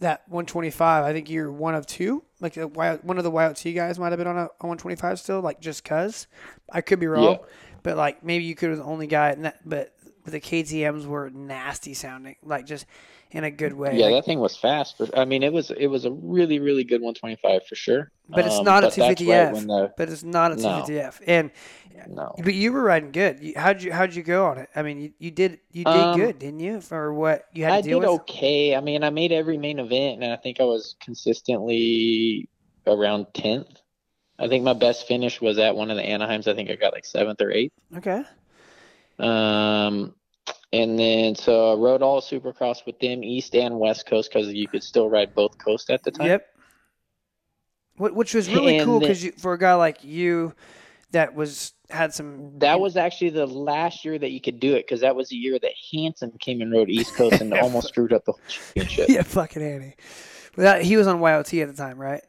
that 0.00 0.22
125. 0.28 1.04
I 1.04 1.12
think 1.12 1.30
you're 1.30 1.50
one 1.52 1.74
of 1.74 1.86
two. 1.86 2.24
Like 2.40 2.56
a 2.56 2.66
one 2.66 3.16
of 3.18 3.24
the 3.24 3.30
YOT 3.32 3.62
guys 3.74 3.98
might 3.98 4.10
have 4.10 4.18
been 4.18 4.26
on 4.26 4.36
a, 4.36 4.44
a 4.44 4.66
125 4.66 5.18
still, 5.20 5.40
like 5.40 5.60
just 5.60 5.84
cause. 5.84 6.26
I 6.70 6.80
could 6.80 7.00
be 7.00 7.06
wrong, 7.06 7.24
Yeah. 7.40 7.46
but 7.82 7.96
like 7.96 8.24
maybe 8.24 8.44
you 8.44 8.54
could 8.54 8.70
have 8.70 8.78
the 8.78 8.84
only 8.84 9.06
guy. 9.06 9.34
That, 9.34 9.60
but 9.68 9.94
the 10.24 10.40
KTM's 10.40 11.06
were 11.06 11.30
nasty 11.30 11.94
sounding, 11.94 12.36
like 12.42 12.66
just 12.66 12.86
in 13.34 13.44
a 13.44 13.50
good 13.50 13.72
way. 13.74 13.98
Yeah, 13.98 14.06
Like, 14.06 14.14
that 14.14 14.24
thing 14.24 14.38
was 14.38 14.56
fast. 14.56 14.96
For, 14.96 15.08
I 15.18 15.24
mean, 15.24 15.42
it 15.42 15.52
was 15.52 15.70
it 15.70 15.88
was 15.88 16.04
a 16.04 16.10
really 16.12 16.60
really 16.60 16.84
good 16.84 17.02
125 17.02 17.66
for 17.66 17.74
sure. 17.74 18.10
But 18.28 18.46
it's 18.46 18.58
Um, 18.58 18.64
not 18.64 18.84
a 18.84 18.86
but 18.86 18.94
250F. 18.94 19.52
right 19.52 19.66
the 19.66 19.92
but 19.98 20.08
it's 20.08 20.22
not 20.22 20.52
a 20.52 20.56
No. 20.56 20.62
250F. 20.62 21.20
And 21.26 21.50
no. 22.08 22.34
but 22.42 22.54
you 22.54 22.72
were 22.72 22.82
riding 22.82 23.12
good. 23.12 23.40
You, 23.40 23.54
how'd 23.56 23.82
you 23.82 23.92
how'd 23.92 24.14
you 24.14 24.22
go 24.22 24.46
on 24.46 24.58
it? 24.58 24.68
I 24.74 24.82
mean, 24.82 25.00
you, 25.00 25.12
you 25.18 25.30
did 25.30 25.58
you 25.72 25.84
did 25.84 25.92
Um, 25.96 26.18
good, 26.20 26.38
didn't 26.38 26.60
you? 26.60 26.80
For 26.80 27.12
what 27.12 27.44
you 27.52 27.64
had 27.64 27.82
to 27.84 27.90
do. 27.90 27.96
I 27.98 28.00
deal 28.00 28.00
did 28.00 28.20
okay. 28.20 28.76
I 28.76 28.80
mean, 28.80 29.02
I 29.04 29.10
made 29.10 29.32
every 29.32 29.58
main 29.58 29.78
event, 29.78 30.22
and 30.22 30.32
I 30.32 30.36
think 30.36 30.60
I 30.60 30.64
was 30.64 30.94
consistently 31.00 32.48
around 32.86 33.26
10th. 33.34 33.76
I 34.38 34.48
think 34.48 34.64
my 34.64 34.72
best 34.74 35.06
finish 35.06 35.40
was 35.40 35.58
at 35.58 35.74
one 35.76 35.90
of 35.90 35.96
the 35.96 36.02
Anaheims. 36.02 36.46
I 36.48 36.54
think 36.54 36.70
I 36.70 36.74
got 36.76 36.92
like 36.92 37.04
seventh 37.04 37.40
or 37.40 37.50
eighth. 37.52 37.72
Okay. 37.96 38.22
Um, 39.18 40.14
and 40.74 40.98
then 40.98 41.34
so 41.36 41.72
I 41.72 41.76
rode 41.76 42.02
all 42.02 42.20
Supercross 42.20 42.84
with 42.84 42.98
them, 42.98 43.22
East 43.22 43.54
and 43.54 43.78
West 43.78 44.06
Coast, 44.06 44.30
because 44.32 44.48
you 44.48 44.66
could 44.66 44.82
still 44.82 45.08
ride 45.08 45.34
both 45.34 45.56
coasts 45.58 45.88
at 45.90 46.02
the 46.02 46.10
time. 46.10 46.26
Yep. 46.26 46.46
Which 47.96 48.34
was 48.34 48.48
really 48.50 48.78
And 48.78 48.84
cool 48.84 48.98
because 48.98 49.24
for 49.38 49.52
a 49.52 49.58
guy 49.58 49.74
like 49.74 50.02
you, 50.02 50.52
that 51.12 51.34
was 51.34 51.74
had 51.90 52.12
some. 52.12 52.58
That 52.58 52.80
was 52.80 52.96
actually 52.96 53.30
the 53.30 53.46
last 53.46 54.04
year 54.04 54.18
that 54.18 54.30
you 54.30 54.40
could 54.40 54.58
do 54.58 54.74
it 54.74 54.84
because 54.84 55.00
that 55.02 55.14
was 55.14 55.28
the 55.28 55.36
year 55.36 55.58
that 55.60 55.70
Hansen 55.92 56.32
came 56.40 56.60
and 56.60 56.72
rode 56.72 56.90
East 56.90 57.14
Coast 57.14 57.40
and 57.40 57.54
almost 57.62 57.88
screwed 57.88 58.12
up 58.12 58.24
the 58.24 58.32
whole 58.32 58.40
championship. 58.48 59.08
yeah, 59.08 59.22
fucking 59.22 59.62
Andy. 59.62 59.94
That, 60.56 60.82
he 60.82 60.96
was 60.96 61.06
on 61.06 61.20
YOT 61.20 61.54
at 61.54 61.68
the 61.68 61.74
time, 61.74 61.98
right? 61.98 62.22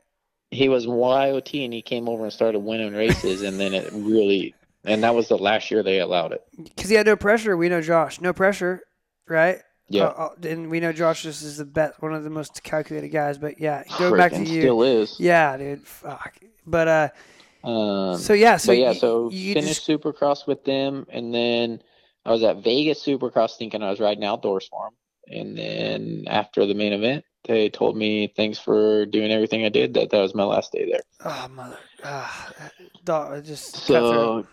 He 0.51 0.69
was 0.69 0.85
YOT 0.85 1.53
and 1.53 1.73
he 1.73 1.81
came 1.81 2.07
over 2.07 2.23
and 2.23 2.33
started 2.33 2.59
winning 2.59 2.93
races, 2.93 3.41
and 3.41 3.59
then 3.59 3.73
it 3.73 3.89
really, 3.91 4.53
and 4.85 5.03
that 5.03 5.15
was 5.15 5.27
the 5.27 5.37
last 5.37 5.71
year 5.71 5.83
they 5.83 5.99
allowed 5.99 6.31
it. 6.33 6.41
Because 6.63 6.89
he 6.89 6.95
had 6.95 7.05
no 7.05 7.15
pressure. 7.15 7.55
We 7.57 7.69
know 7.69 7.81
Josh, 7.81 8.21
no 8.21 8.33
pressure, 8.33 8.81
right? 9.27 9.59
Yeah, 9.87 10.05
Uh, 10.05 10.29
uh, 10.43 10.47
and 10.47 10.69
we 10.71 10.79
know 10.79 10.91
Josh 10.91 11.23
just 11.23 11.43
is 11.43 11.57
the 11.57 11.65
best, 11.65 12.01
one 12.01 12.13
of 12.13 12.23
the 12.23 12.29
most 12.31 12.63
calculated 12.63 13.09
guys. 13.09 13.37
But 13.37 13.59
yeah, 13.59 13.83
go 13.99 14.15
back 14.17 14.31
to 14.31 14.43
you. 14.43 14.61
still 14.61 14.81
is. 14.83 15.19
Yeah, 15.19 15.55
dude. 15.57 15.85
Fuck. 15.87 16.37
But 16.65 16.87
uh, 16.87 17.67
Um, 17.67 18.17
so 18.17 18.33
yeah, 18.33 18.57
so 18.57 18.71
yeah, 18.71 18.91
you, 18.91 18.99
so 18.99 19.29
you 19.31 19.53
finished 19.53 19.85
just 19.85 19.87
Supercross 19.87 20.47
with 20.47 20.63
them, 20.65 21.05
and 21.09 21.33
then 21.33 21.81
I 22.25 22.31
was 22.31 22.43
at 22.43 22.63
Vegas 22.63 23.03
Supercross 23.03 23.57
thinking 23.57 23.83
I 23.83 23.89
was 23.91 23.99
riding 23.99 24.23
outdoors 24.23 24.67
for 24.67 24.85
them, 24.85 25.39
and 25.39 25.57
then 25.57 26.23
after 26.27 26.65
the 26.65 26.73
main 26.75 26.93
event, 26.93 27.23
they 27.47 27.69
told 27.69 27.95
me 27.95 28.33
thanks 28.35 28.57
for 28.57 29.05
doing 29.05 29.31
everything 29.31 29.65
I 29.65 29.69
did. 29.69 29.93
That 29.95 30.09
that 30.11 30.19
was 30.21 30.33
my 30.33 30.43
last 30.45 30.71
day 30.71 30.89
there. 30.89 31.01
oh 31.25 31.47
mother, 31.49 31.77
ah, 32.03 32.51
that 32.59 32.71
dog, 33.03 33.45
just 33.45 33.73
cut 33.73 33.85
through. 33.85 34.43
So 34.43 34.47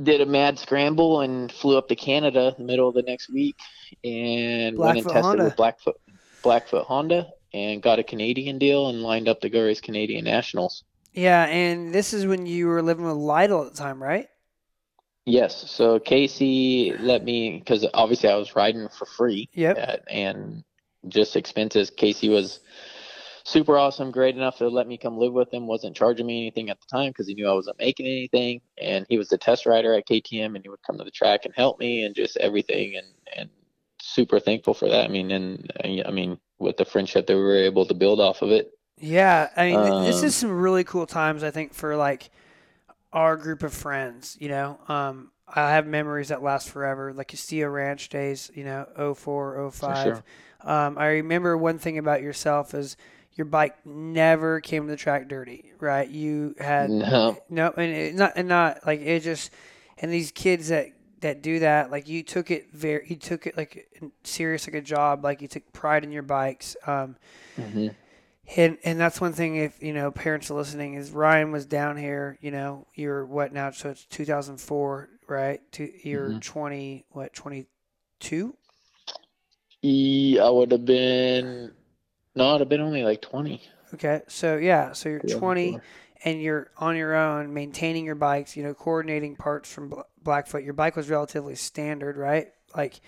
did 0.00 0.20
a 0.20 0.26
mad 0.26 0.58
scramble 0.58 1.20
and 1.20 1.50
flew 1.52 1.76
up 1.76 1.88
to 1.88 1.96
Canada 1.96 2.54
in 2.56 2.66
the 2.66 2.72
middle 2.72 2.88
of 2.88 2.94
the 2.94 3.02
next 3.02 3.30
week 3.30 3.56
and 4.04 4.76
Blackfoot 4.76 4.94
went 4.94 4.98
and 4.98 5.06
tested 5.06 5.24
Honda. 5.24 5.44
with 5.44 5.56
Blackfoot 5.56 6.00
Blackfoot 6.42 6.86
Honda 6.86 7.28
and 7.52 7.82
got 7.82 7.98
a 7.98 8.02
Canadian 8.02 8.58
deal 8.58 8.88
and 8.88 9.02
lined 9.02 9.28
up 9.28 9.40
to 9.40 9.50
go 9.50 9.64
race 9.64 9.80
Canadian 9.80 10.24
Nationals. 10.24 10.84
Yeah, 11.12 11.44
and 11.44 11.92
this 11.92 12.14
is 12.14 12.26
when 12.26 12.46
you 12.46 12.66
were 12.68 12.82
living 12.82 13.04
with 13.04 13.16
Lytle 13.16 13.66
at 13.66 13.72
the 13.72 13.78
time, 13.78 14.02
right? 14.02 14.28
Yes. 15.24 15.70
So 15.70 15.98
Casey 15.98 16.94
let 16.98 17.22
me 17.22 17.58
because 17.58 17.86
obviously 17.94 18.30
I 18.30 18.36
was 18.36 18.56
riding 18.56 18.88
for 18.88 19.06
free. 19.06 19.48
Yep. 19.52 19.78
At, 19.78 20.04
and 20.10 20.64
just 21.08 21.36
expenses. 21.36 21.90
Casey 21.90 22.28
was 22.28 22.60
super 23.44 23.78
awesome, 23.78 24.10
great 24.10 24.36
enough 24.36 24.58
to 24.58 24.68
let 24.68 24.86
me 24.86 24.96
come 24.98 25.18
live 25.18 25.32
with 25.32 25.52
him. 25.52 25.66
wasn't 25.66 25.96
charging 25.96 26.26
me 26.26 26.42
anything 26.42 26.70
at 26.70 26.78
the 26.80 26.86
time 26.86 27.10
because 27.10 27.26
he 27.26 27.34
knew 27.34 27.48
I 27.48 27.52
wasn't 27.52 27.78
making 27.78 28.06
anything. 28.06 28.60
And 28.80 29.06
he 29.08 29.18
was 29.18 29.28
the 29.28 29.38
test 29.38 29.66
rider 29.66 29.94
at 29.94 30.06
KTM, 30.06 30.54
and 30.54 30.64
he 30.64 30.68
would 30.68 30.82
come 30.86 30.98
to 30.98 31.04
the 31.04 31.10
track 31.10 31.44
and 31.44 31.54
help 31.54 31.78
me 31.78 32.04
and 32.04 32.14
just 32.14 32.36
everything. 32.38 32.96
And 32.96 33.06
and 33.34 33.50
super 34.00 34.40
thankful 34.40 34.74
for 34.74 34.88
that. 34.88 35.04
I 35.04 35.08
mean, 35.08 35.30
and 35.30 35.72
I 35.84 36.10
mean, 36.10 36.38
with 36.58 36.76
the 36.76 36.84
friendship 36.84 37.26
that 37.26 37.36
we 37.36 37.42
were 37.42 37.56
able 37.56 37.86
to 37.86 37.94
build 37.94 38.20
off 38.20 38.42
of 38.42 38.50
it. 38.50 38.70
Yeah, 38.98 39.48
I 39.56 39.70
mean, 39.70 39.76
um, 39.76 40.04
this 40.04 40.18
is 40.18 40.24
um, 40.24 40.30
some 40.30 40.60
really 40.60 40.84
cool 40.84 41.06
times. 41.06 41.42
I 41.42 41.50
think 41.50 41.74
for 41.74 41.96
like 41.96 42.30
our 43.12 43.36
group 43.36 43.62
of 43.62 43.72
friends. 43.72 44.36
You 44.40 44.48
know, 44.48 44.78
um, 44.88 45.32
I 45.48 45.70
have 45.70 45.86
memories 45.86 46.28
that 46.28 46.42
last 46.42 46.70
forever, 46.70 47.12
like 47.12 47.28
Castillo 47.28 47.68
Ranch 47.68 48.08
days. 48.08 48.50
You 48.54 48.64
know, 48.64 49.14
04, 49.16 49.70
05. 49.70 50.04
Sure. 50.04 50.24
Um, 50.60 50.96
I 50.98 51.08
remember 51.08 51.56
one 51.56 51.78
thing 51.78 51.98
about 51.98 52.22
yourself 52.22 52.74
is 52.74 52.96
your 53.34 53.46
bike 53.46 53.76
never 53.86 54.60
came 54.60 54.86
to 54.86 54.90
the 54.90 54.96
track 54.96 55.28
dirty, 55.28 55.72
right? 55.80 56.08
You 56.08 56.54
had 56.58 56.90
no, 56.90 57.38
no, 57.48 57.72
and 57.76 57.92
it, 57.92 58.14
not 58.14 58.32
and 58.36 58.48
not 58.48 58.86
like 58.86 59.00
it 59.00 59.20
just 59.20 59.50
and 59.98 60.12
these 60.12 60.30
kids 60.30 60.68
that 60.68 60.88
that 61.20 61.40
do 61.40 61.60
that 61.60 61.90
like 61.90 62.08
you 62.08 62.22
took 62.22 62.50
it 62.50 62.72
very 62.72 63.06
you 63.08 63.16
took 63.16 63.46
it 63.46 63.56
like 63.56 63.88
serious 64.24 64.66
like 64.66 64.74
a 64.74 64.80
job 64.80 65.22
like 65.22 65.40
you 65.40 65.46
took 65.46 65.72
pride 65.72 66.02
in 66.02 66.10
your 66.10 66.22
bikes 66.22 66.76
um, 66.84 67.16
mm-hmm. 67.56 67.88
and 68.56 68.76
and 68.82 69.00
that's 69.00 69.20
one 69.20 69.32
thing 69.32 69.54
if 69.54 69.80
you 69.80 69.92
know 69.92 70.10
parents 70.10 70.50
are 70.50 70.54
listening 70.54 70.94
is 70.94 71.12
Ryan 71.12 71.52
was 71.52 71.64
down 71.64 71.96
here 71.96 72.38
you 72.40 72.50
know 72.50 72.88
you're 72.94 73.24
what 73.24 73.52
now 73.52 73.70
so 73.70 73.90
it's 73.90 74.04
2004 74.06 75.08
right 75.28 75.60
to 75.72 75.88
you're 76.02 76.30
mm-hmm. 76.30 76.38
20 76.40 77.04
what 77.10 77.32
22 77.34 78.56
yeah, 79.82 80.44
I 80.44 80.50
would 80.50 80.70
have 80.70 80.84
been 80.84 81.72
no, 82.34 82.54
I'd 82.54 82.60
have 82.60 82.68
been 82.68 82.80
only 82.80 83.04
like 83.04 83.22
20. 83.22 83.62
Okay, 83.94 84.22
so 84.26 84.56
yeah, 84.56 84.92
so 84.92 85.08
you're 85.08 85.20
20 85.20 85.78
and 86.24 86.40
you're 86.40 86.70
on 86.78 86.96
your 86.96 87.14
own, 87.14 87.52
maintaining 87.52 88.04
your 88.04 88.14
bikes, 88.14 88.56
you 88.56 88.62
know, 88.62 88.74
coordinating 88.74 89.36
parts 89.36 89.72
from 89.72 89.92
Blackfoot. 90.22 90.62
Your 90.62 90.72
bike 90.72 90.96
was 90.96 91.10
relatively 91.10 91.54
standard, 91.56 92.16
right? 92.16 92.48
Like, 92.76 93.00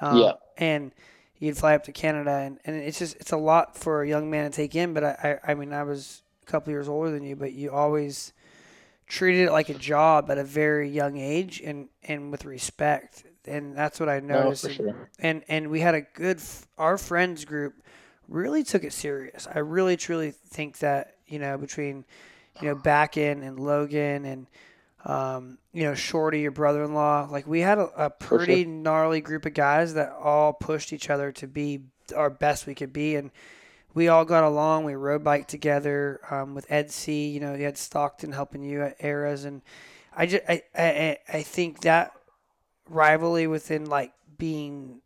um, 0.00 0.18
yeah. 0.18 0.32
And 0.56 0.92
you'd 1.38 1.56
fly 1.56 1.74
up 1.74 1.84
to 1.84 1.92
Canada, 1.92 2.30
and, 2.30 2.58
and 2.64 2.76
it's 2.76 2.98
just 2.98 3.16
it's 3.16 3.32
a 3.32 3.36
lot 3.36 3.76
for 3.76 4.02
a 4.02 4.08
young 4.08 4.30
man 4.30 4.50
to 4.50 4.54
take 4.54 4.74
in. 4.74 4.92
But 4.92 5.04
I, 5.04 5.38
I, 5.46 5.52
I 5.52 5.54
mean, 5.54 5.72
I 5.72 5.82
was 5.82 6.22
a 6.42 6.46
couple 6.46 6.70
years 6.72 6.88
older 6.88 7.10
than 7.10 7.24
you, 7.24 7.36
but 7.36 7.52
you 7.52 7.70
always 7.70 8.32
treated 9.06 9.48
it 9.48 9.52
like 9.52 9.70
a 9.70 9.74
job 9.74 10.30
at 10.30 10.38
a 10.38 10.44
very 10.44 10.88
young 10.88 11.16
age, 11.16 11.60
and 11.64 11.88
and 12.04 12.30
with 12.30 12.44
respect. 12.44 13.24
And 13.46 13.74
that's 13.74 13.98
what 13.98 14.10
I 14.10 14.20
noticed. 14.20 14.66
for 14.66 14.72
sure. 14.72 15.10
And 15.18 15.42
and 15.48 15.70
we 15.70 15.80
had 15.80 15.94
a 15.94 16.02
good 16.02 16.40
our 16.76 16.98
friends 16.98 17.44
group 17.44 17.74
really 18.28 18.62
took 18.62 18.84
it 18.84 18.92
serious. 18.92 19.48
I 19.52 19.60
really 19.60 19.96
truly 19.96 20.30
think 20.30 20.78
that 20.78 21.14
you 21.26 21.38
know 21.38 21.58
between 21.58 22.04
you 22.60 22.68
know 22.68 22.74
Backen 22.74 23.42
and 23.42 23.58
Logan 23.58 24.24
and 24.24 24.46
um, 25.04 25.58
you 25.72 25.84
know 25.84 25.94
Shorty, 25.94 26.40
your 26.40 26.50
brother-in-law, 26.50 27.28
like 27.30 27.46
we 27.46 27.60
had 27.60 27.78
a, 27.78 28.06
a 28.06 28.10
pretty 28.10 28.64
sure. 28.64 28.72
gnarly 28.72 29.20
group 29.20 29.46
of 29.46 29.54
guys 29.54 29.94
that 29.94 30.12
all 30.12 30.52
pushed 30.52 30.92
each 30.92 31.10
other 31.10 31.32
to 31.32 31.46
be 31.46 31.80
our 32.16 32.30
best 32.30 32.66
we 32.66 32.74
could 32.74 32.92
be, 32.92 33.16
and 33.16 33.30
we 33.94 34.08
all 34.08 34.24
got 34.24 34.44
along. 34.44 34.84
We 34.84 34.94
rode 34.94 35.24
bike 35.24 35.48
together 35.48 36.20
um, 36.30 36.54
with 36.54 36.70
Ed 36.70 36.90
C. 36.90 37.28
You 37.28 37.40
know, 37.40 37.54
you 37.54 37.64
had 37.64 37.78
Stockton 37.78 38.32
helping 38.32 38.62
you 38.62 38.82
at 38.82 38.96
eras, 39.00 39.44
and 39.44 39.62
I 40.16 40.26
just 40.26 40.42
I, 40.48 40.62
I 40.76 41.18
I 41.32 41.42
think 41.42 41.80
that 41.82 42.12
rivalry 42.88 43.46
within 43.46 43.86
like 43.86 44.12
being 44.36 45.00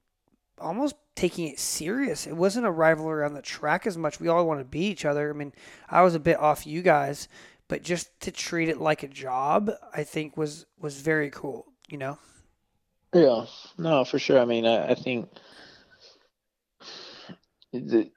almost 0.62 0.94
taking 1.14 1.48
it 1.48 1.58
serious. 1.58 2.26
It 2.26 2.36
wasn't 2.36 2.66
a 2.66 2.70
rivalry 2.70 3.24
on 3.24 3.34
the 3.34 3.42
track 3.42 3.86
as 3.86 3.98
much. 3.98 4.20
We 4.20 4.28
all 4.28 4.46
want 4.46 4.60
to 4.60 4.64
beat 4.64 4.92
each 4.92 5.04
other. 5.04 5.30
I 5.30 5.32
mean, 5.32 5.52
I 5.88 6.02
was 6.02 6.14
a 6.14 6.20
bit 6.20 6.38
off 6.38 6.66
you 6.66 6.82
guys, 6.82 7.28
but 7.68 7.82
just 7.82 8.18
to 8.20 8.30
treat 8.30 8.68
it 8.68 8.80
like 8.80 9.02
a 9.02 9.08
job, 9.08 9.70
I 9.94 10.04
think 10.04 10.36
was 10.36 10.66
was 10.78 11.00
very 11.00 11.30
cool. 11.30 11.66
You 11.88 11.98
know. 11.98 12.18
Yeah. 13.14 13.46
No, 13.76 14.04
for 14.04 14.18
sure. 14.18 14.38
I 14.38 14.46
mean, 14.46 14.64
I, 14.64 14.92
I 14.92 14.94
think 14.94 15.28
the, 17.72 18.10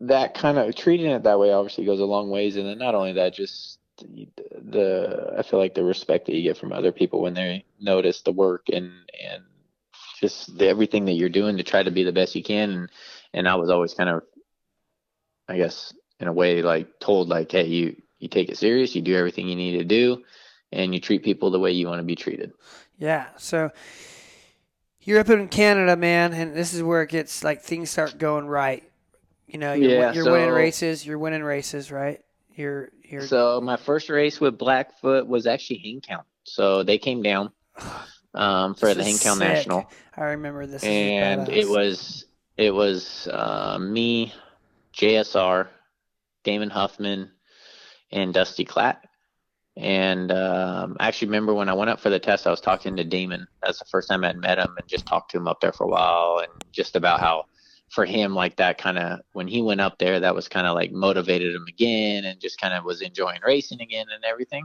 that 0.00 0.34
kind 0.34 0.58
of 0.58 0.74
treating 0.74 1.10
it 1.10 1.22
that 1.22 1.38
way 1.38 1.52
obviously 1.52 1.84
goes 1.84 2.00
a 2.00 2.04
long 2.04 2.28
ways, 2.30 2.56
and 2.56 2.66
then 2.66 2.78
not 2.78 2.94
only 2.94 3.14
that, 3.14 3.34
just 3.34 3.78
the 4.00 5.34
I 5.38 5.42
feel 5.42 5.58
like 5.58 5.74
the 5.74 5.84
respect 5.84 6.26
that 6.26 6.34
you 6.34 6.42
get 6.42 6.56
from 6.56 6.72
other 6.72 6.92
people 6.92 7.22
when 7.22 7.34
they 7.34 7.64
notice 7.80 8.22
the 8.22 8.32
work 8.32 8.66
and 8.72 8.90
and 9.22 9.44
just 10.22 10.56
the, 10.56 10.68
everything 10.68 11.04
that 11.06 11.12
you're 11.12 11.28
doing 11.28 11.58
to 11.58 11.62
try 11.62 11.82
to 11.82 11.90
be 11.90 12.04
the 12.04 12.12
best 12.12 12.34
you 12.34 12.42
can. 12.42 12.70
And, 12.70 12.90
and 13.34 13.48
I 13.48 13.56
was 13.56 13.68
always 13.68 13.92
kind 13.92 14.08
of, 14.08 14.22
I 15.48 15.58
guess, 15.58 15.92
in 16.20 16.28
a 16.28 16.32
way, 16.32 16.62
like 16.62 17.00
told 17.00 17.28
like, 17.28 17.52
hey, 17.52 17.66
you 17.66 17.96
you 18.18 18.28
take 18.28 18.48
it 18.48 18.56
serious, 18.56 18.94
you 18.94 19.02
do 19.02 19.16
everything 19.16 19.48
you 19.48 19.56
need 19.56 19.78
to 19.78 19.84
do, 19.84 20.22
and 20.70 20.94
you 20.94 21.00
treat 21.00 21.24
people 21.24 21.50
the 21.50 21.58
way 21.58 21.72
you 21.72 21.88
want 21.88 21.98
to 21.98 22.04
be 22.04 22.14
treated. 22.14 22.52
Yeah. 22.96 23.26
So 23.36 23.70
you're 25.00 25.18
up 25.18 25.28
in 25.28 25.48
Canada, 25.48 25.96
man, 25.96 26.32
and 26.32 26.54
this 26.54 26.72
is 26.72 26.82
where 26.82 27.02
it 27.02 27.10
gets 27.10 27.42
like 27.42 27.62
things 27.62 27.90
start 27.90 28.18
going 28.18 28.46
right. 28.46 28.84
You 29.48 29.58
know, 29.58 29.72
you're, 29.72 29.90
yeah, 29.90 30.12
you're 30.12 30.24
so, 30.24 30.32
winning 30.32 30.50
races. 30.50 31.04
You're 31.04 31.18
winning 31.18 31.42
races, 31.42 31.90
right? 31.90 32.20
You're 32.54 32.90
you're. 33.02 33.26
So 33.26 33.60
my 33.60 33.76
first 33.76 34.08
race 34.08 34.40
with 34.40 34.56
Blackfoot 34.56 35.26
was 35.26 35.46
actually 35.48 35.78
Hangtown. 35.78 36.22
So 36.44 36.84
they 36.84 36.98
came 36.98 37.22
down. 37.22 37.50
Um, 38.34 38.74
for 38.74 38.94
the 38.94 39.04
Hangtown 39.04 39.38
National. 39.38 39.90
I 40.16 40.24
remember 40.24 40.66
this. 40.66 40.84
And 40.84 41.48
it 41.48 41.68
was 41.68 42.26
it 42.56 42.72
was 42.72 43.28
uh, 43.30 43.78
me, 43.80 44.32
JSR, 44.94 45.68
Damon 46.44 46.70
Huffman, 46.70 47.30
and 48.10 48.34
Dusty 48.34 48.64
Klatt. 48.64 48.98
And 49.74 50.30
um, 50.30 50.98
I 51.00 51.08
actually 51.08 51.28
remember 51.28 51.54
when 51.54 51.70
I 51.70 51.72
went 51.72 51.88
up 51.88 51.98
for 51.98 52.10
the 52.10 52.18
test, 52.18 52.46
I 52.46 52.50
was 52.50 52.60
talking 52.60 52.94
to 52.96 53.04
Damon. 53.04 53.46
That's 53.62 53.78
the 53.78 53.86
first 53.86 54.08
time 54.08 54.22
I'd 54.22 54.36
met 54.36 54.58
him 54.58 54.74
and 54.78 54.86
just 54.86 55.06
talked 55.06 55.30
to 55.30 55.38
him 55.38 55.48
up 55.48 55.60
there 55.60 55.72
for 55.72 55.84
a 55.84 55.88
while 55.88 56.42
and 56.42 56.52
just 56.72 56.94
about 56.94 57.20
how 57.20 57.44
for 57.88 58.04
him 58.04 58.34
like 58.34 58.56
that 58.56 58.78
kind 58.78 58.98
of 58.98 59.20
when 59.32 59.46
he 59.46 59.62
went 59.62 59.80
up 59.80 59.98
there 59.98 60.20
that 60.20 60.34
was 60.34 60.48
kind 60.48 60.66
of 60.66 60.74
like 60.74 60.92
motivated 60.92 61.54
him 61.54 61.64
again 61.68 62.24
and 62.24 62.40
just 62.40 62.60
kind 62.60 62.72
of 62.74 62.84
was 62.84 63.02
enjoying 63.02 63.40
racing 63.46 63.80
again 63.80 64.06
and 64.14 64.24
everything 64.24 64.64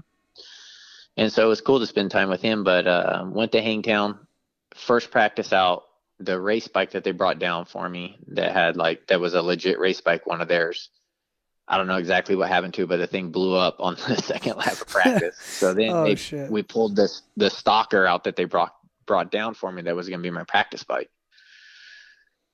and 1.18 1.34
so 1.34 1.44
it 1.44 1.50
was 1.50 1.62
cool 1.62 1.80
to 1.80 1.88
spend 1.88 2.12
time 2.12 2.30
with 2.30 2.42
him. 2.42 2.64
But 2.64 2.88
uh, 2.88 3.26
went 3.28 3.52
to 3.54 3.62
Hangtown, 3.62 4.20
first 4.76 5.12
practice 5.12 5.52
out. 5.52 5.84
The 6.20 6.40
race 6.40 6.68
bike 6.68 6.92
that 6.92 7.04
they 7.04 7.12
brought 7.12 7.38
down 7.38 7.66
for 7.66 7.88
me 7.88 8.18
that 8.30 8.52
had 8.52 8.76
like 8.76 9.06
that 9.08 9.20
was 9.20 9.36
a 9.36 9.42
legit 9.42 9.78
race 9.78 10.02
bike, 10.02 10.26
one 10.26 10.42
of 10.42 10.48
theirs. 10.48 10.90
I 11.68 11.78
don't 11.78 11.86
know 11.86 11.98
exactly 11.98 12.36
what 12.36 12.50
happened 12.50 12.74
to 12.76 12.84
it, 12.84 12.90
but 12.90 12.98
the 12.98 13.06
thing 13.06 13.30
blew 13.30 13.54
up 13.54 13.76
on 13.80 13.96
the 13.96 14.16
second 14.24 14.58
lap 14.58 14.74
of 14.74 14.88
practice. 14.88 15.36
So 15.42 15.74
then 15.74 15.92
oh, 15.92 16.16
they, 16.16 16.48
we 16.50 16.64
pulled 16.64 16.96
this 16.96 17.24
the 17.36 17.50
stalker 17.50 18.06
out 18.08 18.24
that 18.24 18.36
they 18.36 18.46
brought 18.46 18.74
brought 19.06 19.32
down 19.32 19.54
for 19.54 19.72
me 19.72 19.84
that 19.84 19.96
was 19.96 20.10
going 20.10 20.20
to 20.20 20.24
be 20.24 20.32
my 20.32 20.44
practice 20.44 20.84
bike. 20.84 21.10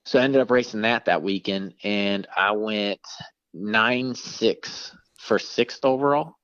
So 0.05 0.19
I 0.19 0.23
ended 0.23 0.41
up 0.41 0.51
racing 0.51 0.81
that 0.81 1.05
that 1.05 1.21
weekend, 1.21 1.75
and 1.83 2.27
I 2.35 2.51
went 2.51 2.99
nine 3.53 4.15
six 4.15 4.93
for 5.17 5.39
sixth 5.39 5.85
overall. 5.85 6.35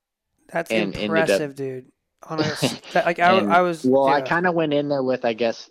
That's 0.51 0.71
impressive, 0.71 1.51
up, 1.51 1.55
dude 1.57 1.91
on 2.27 2.39
a 2.39 2.43
like 2.95 3.19
I, 3.19 3.37
I 3.37 3.61
was. 3.61 3.83
Well, 3.85 4.07
yeah. 4.07 4.15
I 4.15 4.21
kind 4.21 4.47
of 4.47 4.53
went 4.53 4.73
in 4.73 4.89
there 4.89 5.03
with, 5.03 5.25
I 5.25 5.33
guess, 5.33 5.69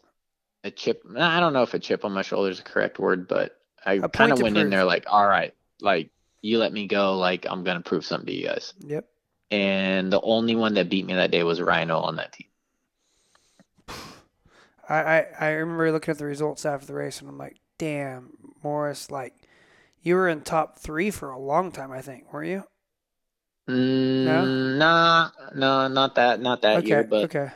a 0.64 0.70
chip. 0.70 1.02
I 1.16 1.40
don't 1.40 1.52
know 1.52 1.62
if 1.62 1.74
a 1.74 1.78
chip 1.78 2.04
on 2.04 2.12
my 2.12 2.22
shoulder 2.22 2.50
is 2.50 2.58
the 2.58 2.64
correct 2.64 2.98
word, 2.98 3.28
but 3.28 3.58
I 3.84 3.98
kind 3.98 4.32
of 4.32 4.40
went 4.40 4.54
prove. 4.54 4.66
in 4.66 4.70
there 4.70 4.84
like, 4.84 5.04
all 5.08 5.26
right, 5.26 5.54
like 5.80 6.10
you 6.42 6.58
let 6.58 6.72
me 6.72 6.86
go, 6.86 7.16
like 7.16 7.46
I'm 7.48 7.64
gonna 7.64 7.80
prove 7.80 8.04
something 8.04 8.26
to 8.26 8.32
you 8.32 8.46
guys. 8.46 8.74
Yep. 8.80 9.06
And 9.50 10.12
the 10.12 10.20
only 10.20 10.56
one 10.56 10.74
that 10.74 10.90
beat 10.90 11.06
me 11.06 11.14
that 11.14 11.30
day 11.30 11.42
was 11.42 11.60
Rhino 11.60 11.98
on 12.00 12.16
that 12.16 12.32
team. 12.32 12.48
I, 14.88 14.96
I, 14.98 15.26
I 15.40 15.48
remember 15.50 15.90
looking 15.90 16.12
at 16.12 16.18
the 16.18 16.26
results 16.26 16.66
after 16.66 16.86
the 16.86 16.94
race 16.94 17.20
and 17.20 17.28
I'm 17.28 17.38
like, 17.38 17.56
damn, 17.78 18.30
Morais, 18.62 19.06
like 19.10 19.34
you 20.02 20.14
were 20.14 20.28
in 20.28 20.42
top 20.42 20.78
three 20.78 21.10
for 21.10 21.30
a 21.30 21.38
long 21.38 21.72
time, 21.72 21.92
I 21.92 22.02
think, 22.02 22.32
were 22.32 22.44
you? 22.44 22.64
Mm, 23.68 24.24
no, 24.24 24.78
nah, 24.78 25.30
no, 25.54 25.88
not 25.88 26.14
that, 26.16 26.40
not 26.40 26.62
that 26.62 26.78
okay, 26.78 26.88
year, 26.88 27.04
but 27.04 27.24
okay. 27.24 27.50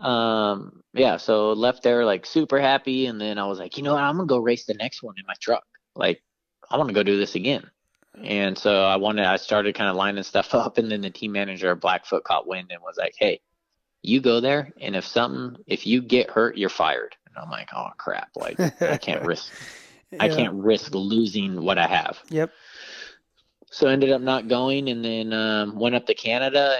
Um, 0.00 0.82
yeah, 0.94 1.16
so 1.16 1.52
left 1.52 1.82
there 1.82 2.04
like 2.04 2.26
super 2.26 2.60
happy, 2.60 3.06
and 3.06 3.20
then 3.20 3.38
I 3.38 3.46
was 3.46 3.58
like, 3.58 3.76
you 3.76 3.82
know 3.82 3.94
what, 3.94 4.02
I'm 4.02 4.16
gonna 4.16 4.26
go 4.26 4.38
race 4.38 4.64
the 4.66 4.74
next 4.74 5.02
one 5.02 5.14
in 5.18 5.24
my 5.26 5.34
truck. 5.40 5.64
Like, 5.96 6.22
I 6.70 6.76
want 6.76 6.88
to 6.88 6.94
go 6.94 7.02
do 7.02 7.16
this 7.18 7.34
again. 7.34 7.70
And 8.22 8.58
so 8.58 8.84
I 8.84 8.96
wanted, 8.96 9.26
I 9.26 9.36
started 9.36 9.74
kind 9.74 9.90
of 9.90 9.96
lining 9.96 10.22
stuff 10.24 10.54
up, 10.54 10.78
and 10.78 10.90
then 10.90 11.00
the 11.00 11.10
team 11.10 11.32
manager 11.32 11.74
Blackfoot 11.74 12.24
caught 12.24 12.46
wind 12.46 12.68
and 12.70 12.82
was 12.82 12.96
like, 12.98 13.14
hey, 13.18 13.40
You 14.02 14.20
go 14.20 14.40
there, 14.40 14.72
and 14.80 14.94
if 14.96 15.04
something, 15.06 15.62
if 15.66 15.86
you 15.86 16.02
get 16.02 16.30
hurt, 16.30 16.56
you're 16.58 16.68
fired. 16.68 17.16
And 17.26 17.36
I'm 17.36 17.50
like, 17.50 17.68
oh 17.74 17.88
crap! 17.98 18.30
Like 18.36 18.58
I 18.82 18.96
can't 18.98 19.24
risk, 19.26 19.52
I 20.20 20.28
can't 20.28 20.54
risk 20.54 20.94
losing 20.94 21.62
what 21.62 21.78
I 21.78 21.86
have. 21.86 22.18
Yep. 22.30 22.50
So 23.70 23.86
ended 23.88 24.10
up 24.10 24.22
not 24.22 24.48
going, 24.48 24.88
and 24.88 25.04
then 25.04 25.32
um, 25.32 25.78
went 25.78 25.94
up 25.94 26.06
to 26.06 26.14
Canada, 26.14 26.76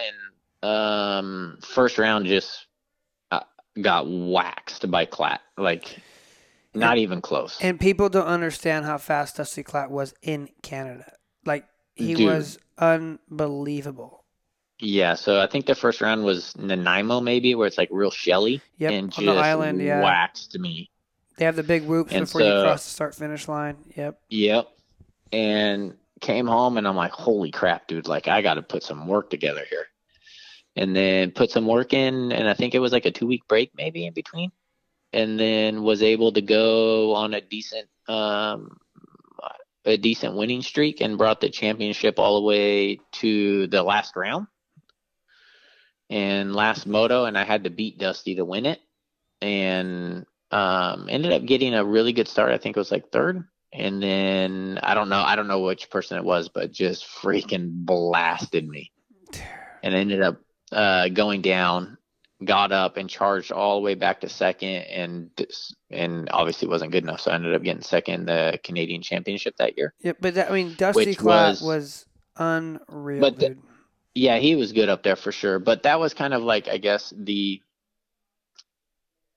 and 0.62 0.70
um, 0.70 1.58
first 1.62 1.98
round 1.98 2.26
just 2.26 2.66
uh, 3.30 3.40
got 3.80 4.06
waxed 4.08 4.90
by 4.90 5.04
Klatt, 5.06 5.40
like 5.56 6.00
not 6.74 6.98
even 6.98 7.20
close. 7.20 7.58
And 7.60 7.78
people 7.78 8.08
don't 8.08 8.26
understand 8.26 8.86
how 8.86 8.98
fast 8.98 9.36
Dusty 9.36 9.62
Klatt 9.62 9.90
was 9.90 10.14
in 10.22 10.48
Canada. 10.62 11.12
Like 11.44 11.66
he 11.94 12.14
Dude. 12.14 12.26
was 12.26 12.58
unbelievable. 12.78 14.24
Yeah, 14.80 15.14
so 15.14 15.40
I 15.40 15.48
think 15.48 15.66
the 15.66 15.74
first 15.74 16.00
round 16.00 16.24
was 16.24 16.56
Nanaimo, 16.56 17.20
maybe, 17.20 17.54
where 17.56 17.66
it's 17.66 17.78
like 17.78 17.88
real 17.90 18.12
shelly, 18.12 18.62
Yep, 18.78 18.92
and 18.92 19.12
just 19.12 19.26
island, 19.26 19.82
yeah. 19.82 20.02
waxed 20.02 20.56
me. 20.56 20.88
They 21.36 21.44
have 21.44 21.56
the 21.56 21.64
big 21.64 21.84
whoops 21.84 22.12
And 22.12 22.26
before 22.26 22.42
you 22.42 22.62
cross 22.62 22.84
the 22.84 22.90
start 22.90 23.14
finish 23.14 23.48
line. 23.48 23.76
Yep. 23.96 24.20
Yep. 24.28 24.68
And 25.32 25.94
came 26.20 26.46
home 26.46 26.78
and 26.78 26.86
I'm 26.86 26.96
like, 26.96 27.12
holy 27.12 27.50
crap, 27.50 27.86
dude, 27.86 28.08
like 28.08 28.28
I 28.28 28.42
got 28.42 28.54
to 28.54 28.62
put 28.62 28.82
some 28.82 29.06
work 29.06 29.30
together 29.30 29.64
here. 29.68 29.86
And 30.76 30.94
then 30.94 31.32
put 31.32 31.50
some 31.50 31.66
work 31.66 31.92
in, 31.92 32.30
and 32.30 32.48
I 32.48 32.54
think 32.54 32.74
it 32.74 32.78
was 32.78 32.92
like 32.92 33.04
a 33.04 33.10
two 33.10 33.26
week 33.26 33.48
break 33.48 33.72
maybe 33.76 34.06
in 34.06 34.12
between. 34.12 34.52
And 35.12 35.40
then 35.40 35.82
was 35.82 36.02
able 36.02 36.32
to 36.32 36.42
go 36.42 37.14
on 37.14 37.34
a 37.34 37.40
decent, 37.40 37.88
um, 38.06 38.78
a 39.84 39.96
decent 39.96 40.36
winning 40.36 40.62
streak 40.62 41.00
and 41.00 41.18
brought 41.18 41.40
the 41.40 41.50
championship 41.50 42.18
all 42.18 42.36
the 42.36 42.46
way 42.46 43.00
to 43.12 43.66
the 43.68 43.82
last 43.82 44.14
round. 44.14 44.46
And 46.10 46.54
last 46.54 46.86
moto, 46.86 47.24
and 47.24 47.36
I 47.36 47.44
had 47.44 47.64
to 47.64 47.70
beat 47.70 47.98
Dusty 47.98 48.36
to 48.36 48.44
win 48.44 48.66
it. 48.66 48.80
And 49.40 50.26
um, 50.50 51.08
ended 51.10 51.32
up 51.32 51.44
getting 51.44 51.74
a 51.74 51.84
really 51.84 52.12
good 52.12 52.28
start. 52.28 52.52
I 52.52 52.58
think 52.58 52.76
it 52.76 52.80
was 52.80 52.92
like 52.92 53.10
third 53.10 53.44
and 53.72 54.02
then 54.02 54.78
I 54.82 54.94
don't 54.94 55.08
know, 55.08 55.20
I 55.20 55.36
don't 55.36 55.48
know 55.48 55.60
which 55.60 55.90
person 55.90 56.16
it 56.18 56.24
was, 56.24 56.48
but 56.48 56.72
just 56.72 57.06
freaking 57.06 57.70
blasted 57.72 58.66
me, 58.68 58.92
and 59.82 59.94
ended 59.94 60.22
up 60.22 60.40
uh, 60.72 61.08
going 61.08 61.42
down, 61.42 61.98
got 62.44 62.72
up 62.72 62.96
and 62.96 63.08
charged 63.10 63.52
all 63.52 63.76
the 63.76 63.84
way 63.84 63.94
back 63.94 64.20
to 64.20 64.28
second, 64.28 64.68
and 64.68 65.30
and 65.90 66.28
obviously 66.32 66.68
wasn't 66.68 66.92
good 66.92 67.02
enough, 67.04 67.20
so 67.20 67.30
I 67.30 67.34
ended 67.34 67.54
up 67.54 67.62
getting 67.62 67.82
second 67.82 68.14
in 68.14 68.26
the 68.26 68.58
Canadian 68.62 69.02
Championship 69.02 69.56
that 69.58 69.76
year. 69.76 69.94
Yep. 70.00 70.16
But 70.20 70.34
that, 70.34 70.50
I 70.50 70.54
mean, 70.54 70.74
Dusty 70.76 71.14
Klatt 71.14 71.60
was- 71.60 71.62
was, 71.62 72.06
unreal, 72.36 73.20
But 73.20 73.38
the- 73.38 73.56
Yeah, 74.14 74.38
he 74.38 74.54
was 74.56 74.72
good 74.72 74.88
up 74.88 75.02
there 75.02 75.16
for 75.16 75.32
sure, 75.32 75.58
but 75.58 75.82
that 75.82 76.00
was 76.00 76.14
kind 76.14 76.32
of 76.34 76.42
like 76.42 76.68
I 76.68 76.78
guess 76.78 77.12
the 77.16 77.60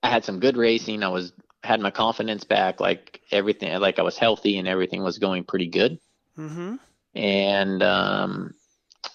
I 0.04 0.10
had 0.10 0.24
some 0.26 0.40
good 0.40 0.58
racing. 0.58 1.04
I 1.04 1.10
was 1.10 1.32
had 1.64 1.80
my 1.80 1.92
confidence 1.92 2.44
back, 2.44 2.80
like 2.80 3.22
everything, 3.32 3.80
like 3.80 4.00
I 4.00 4.02
was 4.02 4.18
healthy 4.18 4.58
and 4.58 4.68
everything 4.68 5.04
was 5.04 5.20
going 5.20 5.44
pretty 5.44 5.68
good. 5.68 6.00
mm-hmm. 6.38 6.76
and 7.16 7.84
um, 7.84 8.54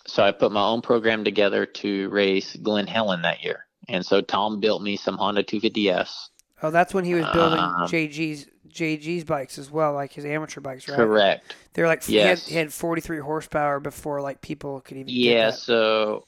so 0.07 0.23
I 0.23 0.33
put 0.33 0.53
my 0.53 0.63
own 0.63 0.83
program 0.83 1.25
together 1.25 1.67
to 1.67 2.09
race 2.11 2.57
Glen 2.57 2.87
Helen 2.87 3.23
that 3.23 3.43
year. 3.43 3.67
And 3.89 4.05
so 4.05 4.21
Tom 4.21 4.61
built 4.61 4.83
me 4.83 4.97
some 4.97 5.17
Honda 5.17 5.43
250s. 5.45 6.29
Oh, 6.63 6.71
that's 6.71 6.95
when 6.95 7.05
he 7.05 7.15
was 7.15 7.27
building 7.33 7.59
Um, 7.59 7.87
JG's 7.87 8.47
JG's 8.69 9.25
bikes 9.25 9.59
as 9.59 9.71
well, 9.71 9.93
like 9.95 10.13
his 10.13 10.25
amateur 10.25 10.61
bikes, 10.61 10.89
right? 10.89 10.97
Correct. 10.97 11.55
They're 11.73 11.87
like 11.87 12.09
Yes. 12.09 12.47
he, 12.47 12.55
had, 12.55 12.55
he 12.55 12.67
had 12.67 12.73
43 12.73 13.19
horsepower 13.21 13.81
before 13.81 14.21
like 14.21 14.41
people 14.41 14.81
could 14.81 14.97
even. 14.97 15.07
get 15.07 15.15
Yeah. 15.15 15.51
So 15.51 16.25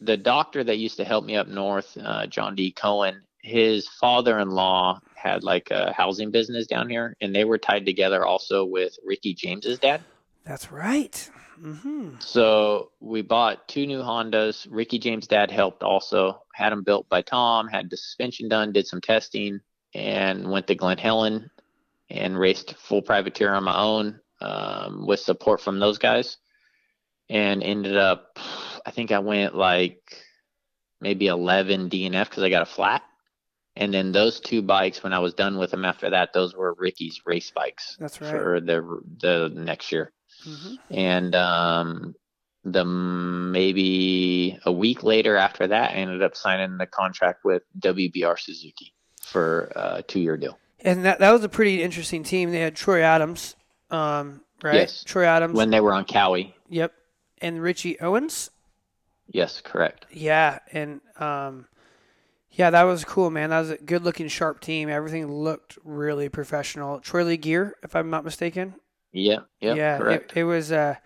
the 0.00 0.16
doctor 0.16 0.62
that 0.62 0.78
used 0.78 0.96
to 0.98 1.04
help 1.04 1.24
me 1.24 1.36
up 1.36 1.48
north, 1.48 1.96
uh, 2.02 2.26
John 2.26 2.54
D. 2.54 2.70
Cohen, 2.70 3.22
his 3.48 3.88
father-in-law 3.88 5.00
had 5.14 5.42
like 5.42 5.70
a 5.70 5.92
housing 5.92 6.30
business 6.30 6.66
down 6.66 6.88
here, 6.88 7.16
and 7.20 7.34
they 7.34 7.44
were 7.44 7.58
tied 7.58 7.86
together 7.86 8.24
also 8.24 8.64
with 8.64 8.96
Ricky 9.04 9.34
James's 9.34 9.78
dad. 9.78 10.02
That's 10.44 10.70
right. 10.70 11.30
Mm-hmm. 11.60 12.20
So 12.20 12.92
we 13.00 13.22
bought 13.22 13.66
two 13.68 13.86
new 13.86 14.00
Hondas. 14.00 14.66
Ricky 14.70 14.98
James' 14.98 15.26
dad 15.26 15.50
helped 15.50 15.82
also, 15.82 16.42
had 16.54 16.70
them 16.70 16.84
built 16.84 17.08
by 17.08 17.22
Tom, 17.22 17.68
had 17.68 17.90
the 17.90 17.96
suspension 17.96 18.48
done, 18.48 18.72
did 18.72 18.86
some 18.86 19.00
testing, 19.00 19.60
and 19.94 20.50
went 20.50 20.66
to 20.68 20.74
Glen 20.74 20.98
Helen 20.98 21.50
and 22.10 22.38
raced 22.38 22.74
full 22.76 23.02
privateer 23.02 23.52
on 23.52 23.64
my 23.64 23.76
own 23.76 24.20
um, 24.40 25.06
with 25.06 25.20
support 25.20 25.60
from 25.60 25.80
those 25.80 25.98
guys. 25.98 26.36
And 27.28 27.62
ended 27.62 27.96
up, 27.96 28.38
I 28.86 28.90
think 28.90 29.10
I 29.10 29.18
went 29.18 29.54
like 29.54 30.00
maybe 31.00 31.26
11 31.26 31.90
DNF 31.90 32.24
because 32.24 32.42
I 32.42 32.48
got 32.48 32.62
a 32.62 32.66
flat. 32.66 33.02
And 33.78 33.94
then 33.94 34.12
those 34.12 34.40
two 34.40 34.60
bikes, 34.60 35.02
when 35.02 35.12
I 35.12 35.20
was 35.20 35.32
done 35.34 35.56
with 35.56 35.70
them 35.70 35.84
after 35.84 36.10
that, 36.10 36.32
those 36.34 36.54
were 36.54 36.74
Ricky's 36.78 37.20
race 37.24 37.50
bikes 37.50 37.96
That's 37.98 38.20
right. 38.20 38.30
for 38.30 38.60
the 38.60 39.00
the 39.20 39.50
next 39.54 39.90
year 39.92 40.12
Mm-hmm. 40.46 40.74
and 40.94 41.34
um, 41.34 42.14
the 42.64 42.84
maybe 43.52 44.58
a 44.64 44.72
week 44.72 45.02
later 45.02 45.36
after 45.36 45.66
that, 45.66 45.90
I 45.90 45.94
ended 45.94 46.22
up 46.22 46.36
signing 46.36 46.78
the 46.78 46.86
contract 46.86 47.44
with 47.44 47.62
WBR 47.80 48.38
Suzuki 48.38 48.94
for 49.22 49.70
a 49.74 50.02
two-year 50.02 50.36
deal. 50.36 50.58
And 50.80 51.04
that 51.04 51.18
that 51.20 51.32
was 51.32 51.42
a 51.44 51.48
pretty 51.48 51.82
interesting 51.82 52.22
team. 52.22 52.50
They 52.52 52.60
had 52.60 52.76
Troy 52.76 53.02
Adams, 53.02 53.56
um, 53.90 54.42
right? 54.62 54.74
Yes. 54.76 55.02
Troy 55.04 55.24
Adams. 55.24 55.54
When 55.56 55.70
they 55.70 55.80
were 55.80 55.92
on 55.92 56.04
Cowie, 56.04 56.54
yep. 56.68 56.92
And 57.40 57.62
Richie 57.62 57.98
Owens. 58.00 58.50
yes, 59.28 59.60
correct. 59.64 60.06
Yeah, 60.10 60.58
and 60.72 61.00
um, 61.18 61.66
yeah, 62.58 62.70
that 62.70 62.82
was 62.82 63.04
cool, 63.04 63.30
man. 63.30 63.50
That 63.50 63.60
was 63.60 63.70
a 63.70 63.76
good-looking, 63.76 64.26
sharp 64.26 64.60
team. 64.60 64.88
Everything 64.88 65.30
looked 65.30 65.78
really 65.84 66.28
professional. 66.28 66.98
Troy 66.98 67.22
Lee 67.22 67.36
Gear, 67.36 67.76
if 67.84 67.94
I'm 67.94 68.10
not 68.10 68.24
mistaken. 68.24 68.74
Yeah, 69.12 69.38
yeah, 69.60 69.74
yeah, 69.74 69.98
correct. 69.98 70.32
It, 70.32 70.40
it 70.40 70.44
was. 70.44 70.72
Uh, 70.72 70.96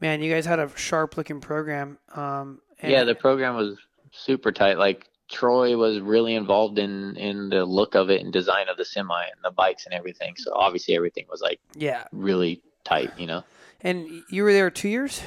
man, 0.00 0.20
you 0.22 0.32
guys 0.32 0.44
had 0.44 0.58
a 0.58 0.68
sharp-looking 0.76 1.40
program. 1.40 1.98
Um, 2.16 2.60
and 2.80 2.90
yeah, 2.90 3.04
the 3.04 3.14
program 3.14 3.54
was 3.54 3.78
super 4.10 4.50
tight. 4.50 4.76
Like 4.76 5.08
Troy 5.30 5.76
was 5.76 6.00
really 6.00 6.34
involved 6.34 6.80
in 6.80 7.14
in 7.14 7.48
the 7.48 7.64
look 7.64 7.94
of 7.94 8.10
it 8.10 8.22
and 8.22 8.32
design 8.32 8.68
of 8.68 8.76
the 8.76 8.84
semi 8.84 9.22
and 9.22 9.44
the 9.44 9.52
bikes 9.52 9.84
and 9.86 9.94
everything. 9.94 10.34
So 10.36 10.52
obviously 10.52 10.96
everything 10.96 11.26
was 11.30 11.40
like 11.40 11.60
yeah, 11.76 12.04
really 12.10 12.60
tight. 12.82 13.12
You 13.16 13.28
know, 13.28 13.44
and 13.82 14.08
you 14.30 14.42
were 14.42 14.52
there 14.52 14.68
two 14.68 14.88
years. 14.88 15.22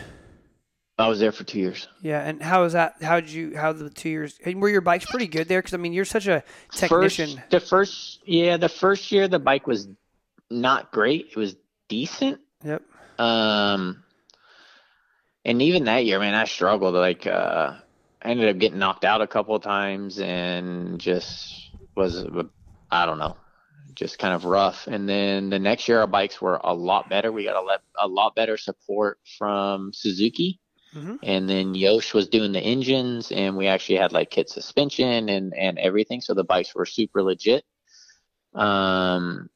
I 0.99 1.07
was 1.07 1.19
there 1.19 1.31
for 1.31 1.45
two 1.45 1.59
years. 1.59 1.87
Yeah, 2.01 2.21
and 2.21 2.41
how 2.41 2.63
was 2.63 2.73
that? 2.73 3.01
How 3.01 3.21
did 3.21 3.31
you? 3.31 3.55
How 3.55 3.71
the 3.71 3.89
two 3.89 4.09
years? 4.09 4.37
And 4.43 4.61
were 4.61 4.67
your 4.69 4.81
bikes 4.81 5.05
pretty 5.05 5.27
good 5.27 5.47
there? 5.47 5.59
Because 5.59 5.73
I 5.73 5.77
mean, 5.77 5.93
you're 5.93 6.03
such 6.03 6.27
a 6.27 6.43
technician. 6.71 7.37
First, 7.37 7.49
the 7.51 7.59
first, 7.61 8.19
yeah, 8.25 8.57
the 8.57 8.67
first 8.67 9.11
year 9.11 9.29
the 9.29 9.39
bike 9.39 9.65
was 9.65 9.87
not 10.49 10.91
great. 10.91 11.27
It 11.31 11.37
was 11.37 11.55
decent. 11.87 12.41
Yep. 12.65 12.83
Um, 13.17 14.03
and 15.45 15.61
even 15.61 15.85
that 15.85 16.05
year, 16.05 16.19
man, 16.19 16.35
I 16.35 16.43
struggled. 16.45 16.95
Like, 16.95 17.25
uh, 17.25 17.75
I 18.21 18.29
ended 18.29 18.49
up 18.49 18.57
getting 18.57 18.79
knocked 18.79 19.05
out 19.05 19.21
a 19.21 19.27
couple 19.27 19.55
of 19.55 19.61
times 19.61 20.19
and 20.19 20.99
just 20.99 21.71
was, 21.95 22.25
I 22.91 23.05
don't 23.05 23.19
know, 23.19 23.37
just 23.95 24.19
kind 24.19 24.33
of 24.33 24.43
rough. 24.43 24.87
And 24.87 25.07
then 25.07 25.49
the 25.49 25.59
next 25.59 25.87
year, 25.87 26.01
our 26.01 26.07
bikes 26.07 26.41
were 26.41 26.59
a 26.61 26.73
lot 26.73 27.09
better. 27.09 27.31
We 27.31 27.45
got 27.45 27.55
a, 27.55 27.65
le- 27.65 27.81
a 27.97 28.07
lot 28.07 28.35
better 28.35 28.57
support 28.57 29.19
from 29.37 29.91
Suzuki. 29.93 30.59
Mhm. 30.95 31.19
And 31.23 31.49
then 31.49 31.75
Yosh 31.75 32.13
was 32.13 32.27
doing 32.29 32.51
the 32.51 32.61
engines, 32.61 33.31
and 33.31 33.55
we 33.57 33.67
actually 33.67 33.97
had 33.97 34.11
like 34.13 34.29
kit 34.31 34.49
suspension 34.49 35.29
and 35.29 35.53
and 35.55 35.77
everything, 35.79 36.21
so 36.21 36.33
the 36.33 36.43
bikes 36.43 36.73
were 36.73 36.85
super 36.85 37.21
legit. 37.23 37.63
Um, 38.55 39.49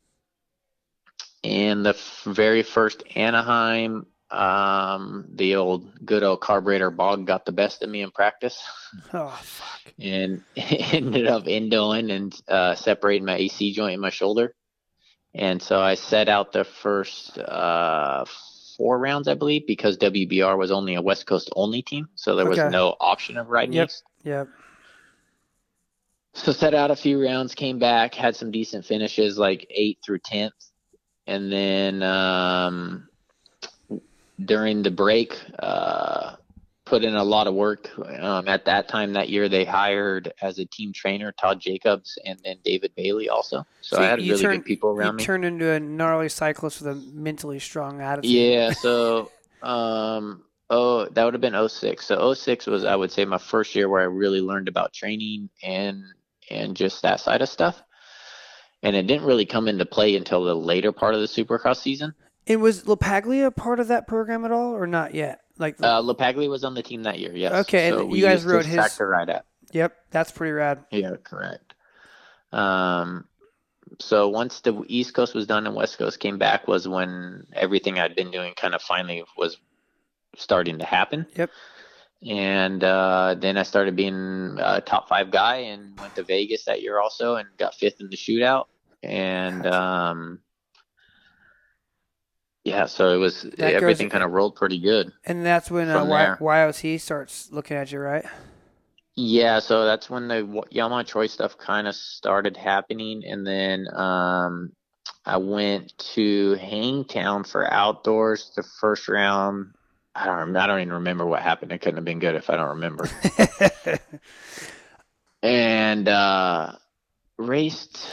and 1.44 1.86
the 1.86 1.90
f- 1.92 2.24
very 2.26 2.64
first 2.64 3.04
Anaheim, 3.16 4.06
um, 4.30 5.26
the 5.34 5.56
old 5.56 6.06
good 6.06 6.24
old 6.24 6.42
carburetor 6.42 6.90
bog 6.92 7.26
got 7.28 7.46
the 7.46 7.52
best 7.52 7.84
of 7.84 7.90
me 7.90 8.02
in 8.02 8.12
practice, 8.12 8.62
Oh 9.14 9.30
fuck. 9.30 9.94
and 10.00 10.44
ended 10.56 11.28
up 11.28 11.48
endoing 11.48 12.12
and 12.12 12.34
uh, 12.48 12.76
separating 12.76 13.26
my 13.26 13.36
AC 13.38 13.74
joint 13.74 13.94
in 13.96 14.00
my 14.00 14.10
shoulder. 14.10 14.54
And 15.34 15.62
so 15.62 15.80
I 15.82 15.96
set 15.96 16.30
out 16.30 16.52
the 16.52 16.64
first 16.64 17.38
uh, 17.40 18.26
four 18.78 19.00
rounds, 19.00 19.28
I 19.28 19.34
believe, 19.34 19.66
because 19.68 19.98
WBR 19.98 20.58
was 20.58 20.72
only 20.72 20.96
a 20.96 21.02
West 21.02 21.26
Coast 21.26 21.50
only 21.56 21.82
team, 21.82 22.08
so 22.16 22.36
there 22.36 22.46
was 22.46 22.60
Okay. 22.60 22.70
no 22.70 22.96
option 23.00 23.38
of 23.38 23.50
riding 23.50 23.74
Yep. 23.74 23.86
East. 23.88 24.04
Yep. 24.24 24.48
So 26.36 26.52
set 26.52 26.74
out 26.74 26.92
a 26.92 26.96
few 26.96 27.24
rounds, 27.24 27.54
came 27.54 27.78
back, 27.80 28.16
had 28.16 28.36
some 28.36 28.52
decent 28.52 28.86
finishes, 28.86 29.38
like 29.38 29.68
eight 29.70 30.00
through 30.04 30.20
tenth, 30.20 30.54
and 31.28 31.52
then 31.52 32.02
um, 32.02 33.08
during 34.44 34.82
the 34.82 34.92
break, 34.92 35.40
uh, 35.60 36.36
put 36.86 37.04
in 37.04 37.16
a 37.16 37.24
lot 37.24 37.48
of 37.48 37.54
work. 37.54 37.90
Um, 37.98 38.48
at 38.48 38.66
that 38.66 38.88
time 38.88 39.14
that 39.14 39.30
year, 39.30 39.48
they 39.48 39.64
hired 39.66 40.34
as 40.42 40.60
a 40.60 40.66
team 40.66 40.92
trainer 40.94 41.32
Todd 41.32 41.60
Jacobs 41.60 42.18
and 42.26 42.40
then 42.44 42.58
David 42.64 42.94
Bailey 42.96 43.30
also. 43.30 43.66
So, 43.82 43.98
I 43.98 44.06
had 44.06 44.20
really 44.20 44.42
turned- 44.42 44.64
good 44.64 44.68
people 44.68 44.90
around 44.90 45.14
you 45.14 45.18
me. 45.18 45.24
turned 45.24 45.46
into 45.46 45.70
a 45.70 45.80
gnarly 45.80 46.30
cyclist 46.30 46.82
with 46.82 46.92
a 46.92 46.96
mentally 47.14 47.60
strong 47.60 48.02
attitude. 48.02 48.32
Yeah, 48.32 48.72
so 48.82 49.32
um 49.62 50.44
oh 50.70 51.06
that 51.06 51.24
would 51.24 51.34
have 51.34 51.42
been 51.42 51.56
06. 51.70 52.06
So 52.06 52.34
06 52.34 52.68
was 52.68 52.84
I 52.84 52.96
would 52.96 53.12
say 53.12 53.24
my 53.24 53.38
first 53.38 53.76
year 53.76 53.88
where 53.88 54.02
I 54.02 54.06
really 54.06 54.42
learned 54.42 54.68
about 54.68 54.92
training 54.94 55.50
and 55.62 56.04
and 56.50 56.76
just 56.76 57.02
that 57.04 57.20
side 57.22 57.42
of 57.42 57.48
stuff. 57.50 57.82
And 58.82 58.98
it 58.98 59.08
didn't 59.08 59.26
really 59.26 59.46
come 59.46 59.70
into 59.70 59.86
play 59.86 60.18
until 60.18 60.44
the 60.44 60.54
later 60.54 60.92
part 60.92 61.16
of 61.16 61.22
the 61.22 61.28
Supercross 61.28 61.78
season. 61.78 62.14
And 62.46 62.62
was 62.62 62.84
LaPaglia 62.84 63.46
a 63.46 63.52
part 63.52 63.80
of 63.80 63.88
that 63.88 64.06
program 64.08 64.44
at 64.44 64.52
all, 64.52 64.76
or 64.76 64.86
not 64.86 65.16
yet? 65.16 65.40
Like, 65.58 65.76
Uh, 65.82 66.02
LaPaglia 66.02 66.50
was 66.50 66.64
on 66.64 66.74
the 66.74 66.82
team 66.84 67.04
that 67.04 67.20
year. 67.20 67.32
Yes. 67.36 67.54
Okay, 67.68 67.90
and 67.90 67.98
So 67.98 68.14
you 68.14 68.24
guys 68.24 68.44
rode 68.46 68.66
his- 68.66 68.76
tractor 68.76 69.08
ride 69.08 69.30
at. 69.30 69.46
yep, 69.72 69.96
that's 70.12 70.32
pretty 70.32 70.52
rad. 70.52 70.84
Yeah, 70.92 71.16
correct. 71.24 71.74
Um, 72.52 73.26
so 74.00 74.30
once 74.30 74.62
the 74.62 74.84
East 74.88 75.14
Coast 75.14 75.36
was 75.36 75.46
done 75.48 75.68
and 75.68 75.76
West 75.76 75.98
Coast 75.98 76.20
came 76.20 76.38
back, 76.38 76.68
was 76.68 76.88
when 76.88 77.46
everything 77.54 78.00
I'd 78.00 78.16
been 78.16 78.32
doing 78.32 78.54
kind 78.56 78.74
of 78.74 78.82
finally 78.82 79.24
was 79.38 79.58
starting 80.36 80.80
to 80.80 80.86
happen. 80.86 81.28
Yep. 81.36 81.52
And 82.28 82.84
uh, 82.84 83.36
then 83.38 83.58
I 83.58 83.64
started 83.64 83.96
being 83.96 84.58
a 84.60 84.82
top 84.82 85.10
five 85.10 85.30
guy 85.30 85.58
and 85.58 86.00
went 86.00 86.16
to 86.16 86.24
Vegas 86.24 86.66
that 86.66 86.82
year 86.82 87.00
also 87.00 87.36
and 87.36 87.48
got 87.58 87.76
fifth 87.76 88.00
in 88.00 88.10
the 88.10 88.16
shootout. 88.16 88.66
And 89.04 89.68
um, 89.68 90.40
yeah, 92.64 92.86
so 92.86 93.14
it 93.14 93.18
was 93.18 93.44
goes- 93.44 93.74
everything 93.74 94.10
kind 94.10 94.24
of 94.24 94.32
rolled 94.32 94.56
pretty 94.56 94.80
good. 94.80 95.12
And 95.26 95.46
that's 95.46 95.70
when 95.70 95.90
uh, 95.90 96.06
y- 96.06 96.38
YOT 96.40 97.00
starts 97.02 97.50
looking 97.52 97.78
at 97.78 97.92
you, 97.92 98.00
right? 98.00 98.26
Yeah, 99.16 99.60
so 99.60 99.86
that's 99.86 100.10
when 100.10 100.28
the 100.28 100.42
Yamaha 100.74 101.06
Troy 101.06 101.28
stuff 101.28 101.58
kind 101.58 101.88
of 101.88 101.94
started 101.96 102.58
happening, 102.58 103.24
and 103.26 103.46
then 103.46 103.88
um, 103.94 104.72
I 105.26 105.38
went 105.38 105.96
to 106.16 106.56
Hangtown 106.56 107.44
for 107.44 107.72
outdoors. 107.72 108.52
The 108.56 108.64
first 108.64 109.08
round, 109.08 109.76
I 110.16 110.26
don't, 110.26 110.56
I 110.56 110.66
don't 110.66 110.80
even 110.82 110.94
remember 110.94 111.28
what 111.28 111.44
happened. 111.44 111.72
It 111.72 111.80
couldn't 111.80 111.98
have 111.98 112.06
been 112.06 112.18
good 112.20 112.34
if 112.34 112.50
I 112.50 112.56
don't 112.56 112.70
remember. 112.70 113.08
and 115.44 116.08
uh, 116.08 116.72
raced. 117.38 118.10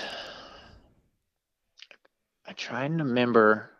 I'm 2.46 2.56
trying 2.56 2.98
to 2.98 3.04
remember. 3.04 3.70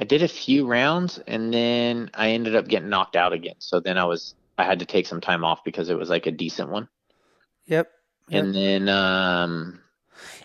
I 0.00 0.04
did 0.04 0.22
a 0.22 0.28
few 0.28 0.66
rounds 0.66 1.18
and 1.26 1.52
then 1.52 2.10
I 2.14 2.30
ended 2.30 2.56
up 2.56 2.66
getting 2.68 2.88
knocked 2.88 3.16
out 3.16 3.32
again. 3.32 3.56
So 3.58 3.80
then 3.80 3.98
I 3.98 4.04
was 4.04 4.34
I 4.58 4.64
had 4.64 4.78
to 4.80 4.86
take 4.86 5.06
some 5.06 5.20
time 5.20 5.44
off 5.44 5.62
because 5.64 5.90
it 5.90 5.98
was 5.98 6.08
like 6.10 6.26
a 6.26 6.30
decent 6.30 6.70
one. 6.70 6.88
Yep. 7.66 7.90
Yep. 8.28 8.42
And 8.44 8.54
then 8.54 8.88
um 8.88 9.80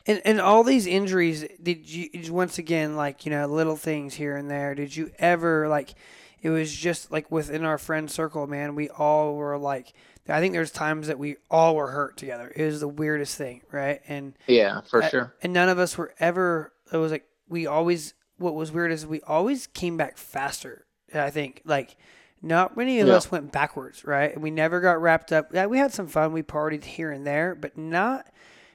And 0.05 0.21
and 0.25 0.41
all 0.41 0.63
these 0.63 0.85
injuries, 0.85 1.45
did 1.61 1.89
you 1.89 2.09
once 2.33 2.57
again 2.57 2.95
like 2.95 3.25
you 3.25 3.31
know 3.31 3.47
little 3.47 3.75
things 3.77 4.15
here 4.15 4.35
and 4.35 4.49
there? 4.51 4.75
Did 4.75 4.95
you 4.95 5.11
ever 5.19 5.67
like? 5.67 5.95
It 6.41 6.49
was 6.49 6.71
just 6.75 7.11
like 7.11 7.31
within 7.31 7.63
our 7.63 7.79
friend 7.79 8.11
circle, 8.11 8.45
man. 8.45 8.75
We 8.75 8.89
all 8.89 9.35
were 9.35 9.57
like, 9.57 9.93
I 10.29 10.39
think 10.39 10.53
there's 10.53 10.69
times 10.69 11.07
that 11.07 11.17
we 11.17 11.37
all 11.49 11.75
were 11.75 11.89
hurt 11.89 12.17
together. 12.17 12.51
It 12.55 12.65
was 12.65 12.81
the 12.81 12.87
weirdest 12.87 13.35
thing, 13.35 13.61
right? 13.71 14.01
And 14.07 14.37
yeah, 14.45 14.81
for 14.81 15.01
I- 15.01 15.09
sure. 15.09 15.33
and 15.41 15.53
none 15.53 15.69
of 15.69 15.79
us 15.79 15.97
were 15.97 16.13
ever. 16.19 16.71
It 16.91 16.97
was 16.97 17.11
like 17.11 17.25
we 17.49 17.65
always. 17.65 18.13
What 18.37 18.55
was 18.55 18.71
weird 18.71 18.91
is 18.91 19.05
we 19.05 19.21
always 19.21 19.67
came 19.67 19.97
back 19.97 20.17
faster. 20.17 20.85
I 21.13 21.29
think 21.29 21.61
like 21.65 21.95
not 22.41 22.75
many 22.75 22.99
of 22.99 23.07
Yeah. 23.07 23.15
us 23.15 23.31
went 23.31 23.51
backwards, 23.51 24.03
right? 24.05 24.39
We 24.39 24.51
never 24.51 24.81
got 24.81 25.01
wrapped 25.01 25.31
up. 25.31 25.53
Yeah, 25.53 25.65
we 25.67 25.77
had 25.77 25.93
some 25.93 26.07
fun. 26.07 26.33
We 26.33 26.43
partied 26.43 26.83
here 26.83 27.11
and 27.11 27.25
there, 27.25 27.55
but 27.55 27.77
not. 27.77 28.27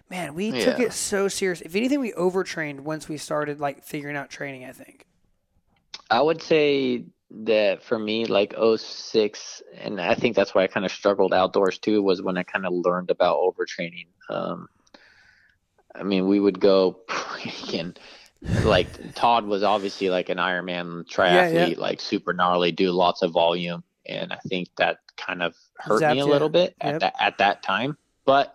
Man, 0.08 0.34
we 0.34 0.50
took 0.50 0.80
it 0.80 0.92
so 0.92 1.28
serious. 1.28 1.60
If 1.60 1.76
anything, 1.76 2.00
we 2.00 2.12
overtrained 2.14 2.84
once 2.84 3.08
we 3.08 3.16
started 3.16 3.60
like 3.60 3.84
figuring 3.84 4.16
out 4.16 4.28
training. 4.30 4.64
I 4.64 4.72
think. 4.72 5.06
I 6.10 6.20
would 6.20 6.42
say 6.42 7.04
that 7.30 7.84
for 7.84 7.96
me, 7.96 8.24
like 8.24 8.52
06, 8.76 9.62
and 9.78 10.00
I 10.00 10.16
think 10.16 10.34
that's 10.34 10.52
why 10.52 10.64
I 10.64 10.66
kind 10.66 10.84
of 10.84 10.90
struggled 10.90 11.32
outdoors 11.32 11.78
too, 11.78 12.02
was 12.02 12.22
when 12.22 12.36
I 12.36 12.42
kind 12.42 12.66
of 12.66 12.72
learned 12.72 13.10
about 13.10 13.38
overtraining. 13.38 14.08
Um, 14.28 14.68
I 15.94 16.02
mean, 16.02 16.26
we 16.26 16.40
would 16.40 16.58
go 16.58 16.98
freaking 17.08 17.96
like 18.64 19.14
Todd 19.14 19.44
was 19.44 19.62
obviously 19.62 20.08
like 20.10 20.28
an 20.28 20.38
Ironman 20.38 21.04
triathlete, 21.06 21.52
Yeah, 21.54 21.66
yeah. 21.66 21.74
like 21.78 22.00
super 22.00 22.32
gnarly, 22.32 22.72
do 22.72 22.90
lots 22.92 23.22
of 23.22 23.32
volume, 23.32 23.84
and 24.06 24.32
I 24.32 24.38
think 24.48 24.68
that 24.76 24.98
kind 25.16 25.42
of 25.42 25.54
hurt 25.76 26.02
Zapped 26.02 26.14
me 26.14 26.20
a 26.20 26.26
little 26.26 26.48
bit 26.48 26.74
Yep. 26.82 26.94
at 26.94 27.00
that 27.00 27.14
at 27.20 27.38
that 27.38 27.62
time. 27.62 27.96
But 28.24 28.54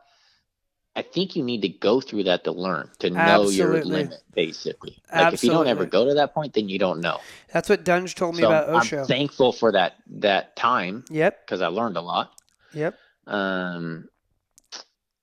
I 0.95 1.01
think 1.01 1.35
you 1.35 1.43
need 1.43 1.61
to 1.63 1.69
go 1.69 1.99
through 1.99 2.23
that 2.23 2.45
to 2.45 2.51
learn, 2.51 2.89
to 2.99 3.09
know 3.09 3.49
your 3.49 3.83
limit, 3.83 4.23
basically. 4.33 4.97
Like 5.13 5.33
if 5.33 5.43
you 5.43 5.49
don't 5.49 5.67
ever 5.67 5.85
go 5.85 6.05
to 6.05 6.13
that 6.15 6.33
point, 6.33 6.53
then 6.53 6.69
you 6.69 6.79
don't 6.79 7.01
know. 7.01 7.19
That's 7.51 7.67
what 7.67 7.83
Dunge 7.83 8.15
told 8.15 8.35
me 8.35 8.41
So 8.41 8.47
about 8.47 8.69
I'm 8.69 8.75
Osho. 8.77 9.03
thankful 9.03 9.51
for 9.51 9.73
that 9.73 9.95
that 10.07 10.55
time 10.55 11.03
yep. 11.09 11.45
because 11.45 11.61
I 11.61 11.67
learned 11.67 11.97
a 11.97 12.01
lot. 12.01 12.31
Yep. 12.73 12.95
Um, 13.27 14.07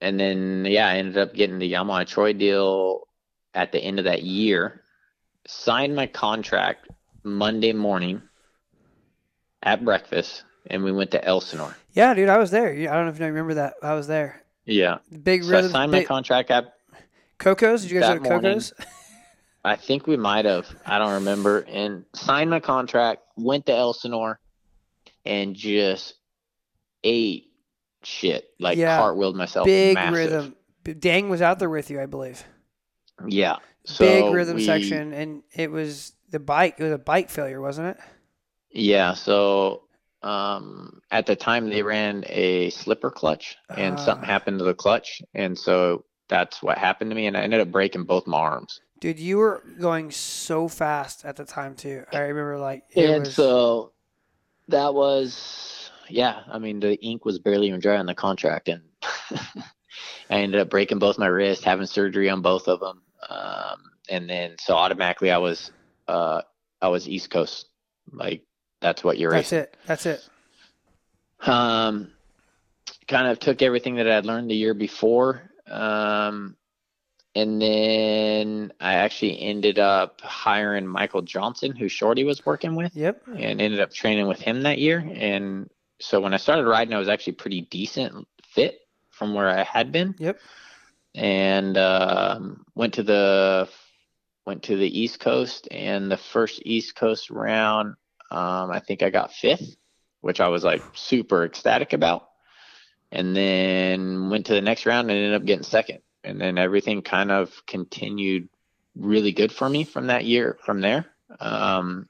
and 0.00 0.20
then 0.20 0.66
yeah, 0.68 0.88
I 0.88 0.96
ended 0.96 1.16
up 1.16 1.32
getting 1.34 1.58
the 1.58 1.72
Yamaha 1.72 2.06
Troy 2.06 2.32
deal 2.34 3.08
at 3.54 3.72
the 3.72 3.78
end 3.78 3.98
of 3.98 4.04
that 4.04 4.22
year. 4.22 4.82
Signed 5.46 5.96
my 5.96 6.06
contract 6.06 6.88
Monday 7.24 7.72
morning 7.72 8.22
at 9.62 9.84
breakfast, 9.84 10.44
and 10.68 10.84
we 10.84 10.92
went 10.92 11.10
to 11.12 11.24
Elsinore. 11.24 11.76
Yeah, 11.94 12.14
dude, 12.14 12.28
I 12.28 12.38
was 12.38 12.50
there. 12.50 12.70
I 12.70 12.94
don't 12.94 13.06
know 13.06 13.10
if 13.12 13.18
you 13.18 13.26
remember 13.26 13.54
that. 13.54 13.74
I 13.82 13.94
was 13.94 14.06
there. 14.06 14.42
Yeah, 14.64 14.98
Big 15.24 15.42
so 15.42 15.50
I 15.50 15.56
rhythm. 15.56 15.70
signed 15.72 15.92
my 15.92 16.04
contract 16.04 16.50
at. 16.52 16.74
Coco's. 17.38 17.82
Did 17.82 17.90
you 17.90 18.00
guys 18.00 18.10
go 18.10 18.14
to 18.14 18.20
morning. 18.30 18.42
Coco's? 18.52 18.72
I 19.64 19.74
think 19.76 20.06
we 20.06 20.16
might 20.16 20.44
have. 20.44 20.68
I 20.86 20.98
don't 21.00 21.14
remember. 21.14 21.60
And 21.68 22.04
signed 22.14 22.50
my 22.50 22.60
contract. 22.60 23.22
Went 23.36 23.66
to 23.66 23.74
Elsinore, 23.74 24.38
and 25.24 25.56
just 25.56 26.14
ate 27.02 27.50
shit 28.04 28.48
like 28.60 28.78
Yeah. 28.78 29.00
cartwheeled 29.00 29.34
myself. 29.34 29.64
Big 29.66 29.94
massive. 29.96 30.14
rhythm. 30.14 30.56
Dang 31.00 31.28
was 31.28 31.42
out 31.42 31.58
there 31.58 31.70
with 31.70 31.90
you, 31.90 32.00
I 32.00 32.06
believe. 32.06 32.44
Yeah. 33.28 33.56
So 33.84 34.04
Big 34.04 34.32
rhythm 34.34 34.56
we- 34.56 34.64
section, 34.64 35.12
and 35.12 35.42
it 35.54 35.70
was 35.70 36.12
the 36.30 36.38
bike. 36.38 36.76
It 36.78 36.84
was 36.84 36.92
a 36.92 36.98
bike 36.98 37.30
failure, 37.30 37.60
wasn't 37.60 37.88
it? 37.88 37.98
Yeah. 38.70 39.14
So 39.14 39.82
um, 40.22 41.00
at 41.10 41.26
the 41.26 41.34
time 41.36 41.68
they 41.68 41.82
ran 41.82 42.24
a 42.28 42.70
slipper 42.70 43.10
clutch, 43.10 43.56
and 43.76 43.96
Ah. 43.98 44.04
something 44.04 44.26
happened 44.26 44.58
to 44.60 44.64
the 44.64 44.74
clutch, 44.74 45.20
and 45.34 45.58
so 45.58 46.04
that's 46.28 46.62
what 46.62 46.78
happened 46.78 47.10
to 47.10 47.16
me, 47.16 47.26
and 47.26 47.36
I 47.36 47.40
ended 47.42 47.60
up 47.60 47.70
breaking 47.72 48.04
both 48.04 48.26
my 48.26 48.38
arms. 48.38 48.80
Dude, 49.00 49.18
you 49.18 49.38
were 49.38 49.64
going 49.80 50.12
so 50.12 50.68
fast 50.68 51.24
at 51.24 51.34
the 51.34 51.44
time 51.44 51.74
too. 51.74 52.04
I 52.12 52.18
remember 52.20 52.56
like 52.58 52.84
it 52.92 53.10
and 53.10 53.24
was. 53.26 53.34
so 53.34 53.90
that 54.68 54.94
was 54.94 55.90
yeah. 56.08 56.42
I 56.48 56.58
mean 56.60 56.78
the 56.78 56.94
ink 57.04 57.24
was 57.24 57.40
barely 57.40 57.66
even 57.66 57.80
dry 57.80 57.96
on 57.96 58.06
the 58.06 58.14
contract, 58.14 58.68
and 58.68 58.82
I 60.30 60.36
ended 60.38 60.60
up 60.60 60.70
breaking 60.70 61.00
both 61.00 61.18
my 61.18 61.26
wrists, 61.26 61.64
having 61.64 61.86
surgery 61.86 62.30
on 62.30 62.42
both 62.42 62.68
of 62.68 62.78
them, 62.78 63.02
um, 63.28 63.90
and 64.08 64.28
then 64.28 64.56
so 64.58 64.74
automatically 64.74 65.30
I 65.30 65.38
was 65.38 65.70
uh, 66.08 66.42
I 66.80 66.88
was 66.88 67.08
East 67.08 67.30
Coast, 67.30 67.66
like 68.12 68.42
that's 68.80 69.04
what 69.04 69.18
you're 69.18 69.30
that's 69.30 69.52
racing. 69.52 69.58
it. 69.64 69.76
That's 69.86 70.06
it. 70.06 70.28
um, 71.40 72.10
kind 73.08 73.26
of 73.28 73.38
took 73.38 73.62
everything 73.62 73.96
that 73.96 74.08
I'd 74.08 74.26
learned 74.26 74.50
the 74.50 74.54
year 74.56 74.74
before. 74.74 75.42
Um, 75.70 76.56
and 77.34 77.62
then 77.62 78.72
I 78.80 78.94
actually 78.94 79.40
ended 79.40 79.78
up 79.78 80.20
hiring 80.20 80.86
Michael 80.86 81.22
Johnson, 81.22 81.74
who 81.74 81.88
Shorty 81.88 82.24
was 82.24 82.44
working 82.44 82.74
with, 82.74 82.94
Yep. 82.94 83.22
and 83.28 83.60
ended 83.60 83.80
up 83.80 83.92
training 83.92 84.26
with 84.26 84.40
him 84.40 84.62
that 84.62 84.78
year. 84.78 84.98
And 85.14 85.70
so 85.98 86.20
when 86.20 86.34
I 86.34 86.36
started 86.36 86.66
riding, 86.66 86.92
I 86.92 86.98
was 86.98 87.08
actually 87.08 87.34
pretty 87.34 87.62
decent 87.62 88.26
fit 88.44 88.80
from 89.10 89.32
where 89.34 89.48
I 89.48 89.62
had 89.62 89.92
been. 89.92 90.14
Yep. 90.18 90.38
And 91.14 91.76
um, 91.76 92.64
went 92.74 92.94
to 92.94 93.02
the 93.02 93.68
went 94.46 94.64
to 94.64 94.76
the 94.76 95.00
East 95.00 95.20
Coast, 95.20 95.68
and 95.70 96.10
the 96.10 96.16
first 96.16 96.62
East 96.64 96.96
Coast 96.96 97.30
round, 97.30 97.94
um, 98.30 98.70
I 98.70 98.80
think 98.80 99.02
I 99.02 99.10
got 99.10 99.32
fifth, 99.32 99.76
which 100.20 100.40
I 100.40 100.48
was 100.48 100.64
like 100.64 100.82
super 100.94 101.44
ecstatic 101.44 101.92
about. 101.92 102.28
And 103.12 103.36
then 103.36 104.30
went 104.30 104.46
to 104.46 104.54
the 104.54 104.62
next 104.62 104.86
round 104.86 105.10
and 105.10 105.18
ended 105.18 105.34
up 105.34 105.44
getting 105.44 105.64
second. 105.64 105.98
And 106.24 106.40
then 106.40 106.56
everything 106.56 107.02
kind 107.02 107.30
of 107.30 107.52
continued 107.66 108.48
really 108.96 109.32
good 109.32 109.52
for 109.52 109.68
me 109.68 109.84
from 109.84 110.06
that 110.06 110.24
year. 110.24 110.58
From 110.64 110.80
there, 110.80 111.06
um, 111.38 112.08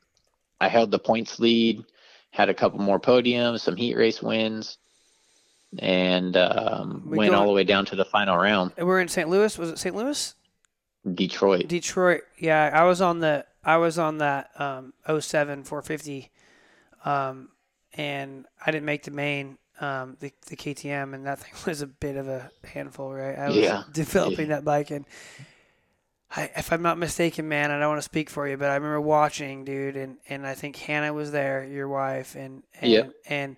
I 0.60 0.68
held 0.68 0.90
the 0.92 0.98
points 0.98 1.40
lead, 1.40 1.84
had 2.30 2.48
a 2.48 2.54
couple 2.54 2.78
more 2.78 3.00
podiums, 3.00 3.60
some 3.60 3.74
heat 3.74 3.96
race 3.96 4.22
wins, 4.22 4.78
and 5.78 6.36
um, 6.36 7.02
We 7.06 7.18
went 7.18 7.34
all 7.34 7.46
the 7.46 7.52
way 7.52 7.64
down 7.64 7.84
to 7.86 7.96
the 7.96 8.04
final 8.04 8.36
round. 8.36 8.72
And 8.76 8.86
we're 8.86 9.00
in 9.00 9.08
St. 9.08 9.28
Louis. 9.28 9.56
Was 9.58 9.70
it 9.70 9.78
St. 9.78 9.94
Louis? 9.94 10.34
Detroit. 11.14 11.66
Detroit. 11.68 12.22
Yeah, 12.38 12.70
I 12.72 12.84
was 12.84 13.00
on 13.00 13.20
the 13.20 13.44
I 13.64 13.76
was 13.78 13.98
on 13.98 14.18
that 14.18 14.50
um 14.60 14.92
07 15.20 15.64
450 15.64 16.30
um 17.04 17.48
and 17.94 18.46
I 18.64 18.70
didn't 18.70 18.86
make 18.86 19.02
the 19.02 19.10
main 19.10 19.58
um 19.80 20.16
the, 20.20 20.32
the 20.46 20.56
KTM 20.56 21.14
and 21.14 21.26
that 21.26 21.38
thing 21.40 21.52
was 21.66 21.82
a 21.82 21.86
bit 21.86 22.16
of 22.16 22.28
a 22.28 22.50
handful, 22.64 23.12
right? 23.12 23.36
I 23.38 23.48
was 23.48 23.56
Yeah. 23.56 23.82
developing 23.92 24.48
that 24.48 24.64
bike 24.64 24.90
and 24.90 25.04
I, 26.34 26.50
if 26.56 26.72
I'm 26.72 26.80
not 26.82 26.96
mistaken, 26.98 27.46
man, 27.48 27.70
I 27.70 27.78
don't 27.78 27.90
want 27.90 27.98
to 27.98 28.02
speak 28.02 28.30
for 28.30 28.48
you, 28.48 28.56
but 28.56 28.70
I 28.70 28.74
remember 28.74 29.02
watching, 29.02 29.66
dude, 29.66 29.96
and, 29.96 30.16
and 30.30 30.46
I 30.46 30.54
think 30.54 30.76
Hannah 30.76 31.12
was 31.12 31.30
there, 31.30 31.62
your 31.62 31.88
wife, 31.88 32.36
and 32.36 32.62
and 32.80 32.90
Yeah. 32.90 33.02
and 33.26 33.56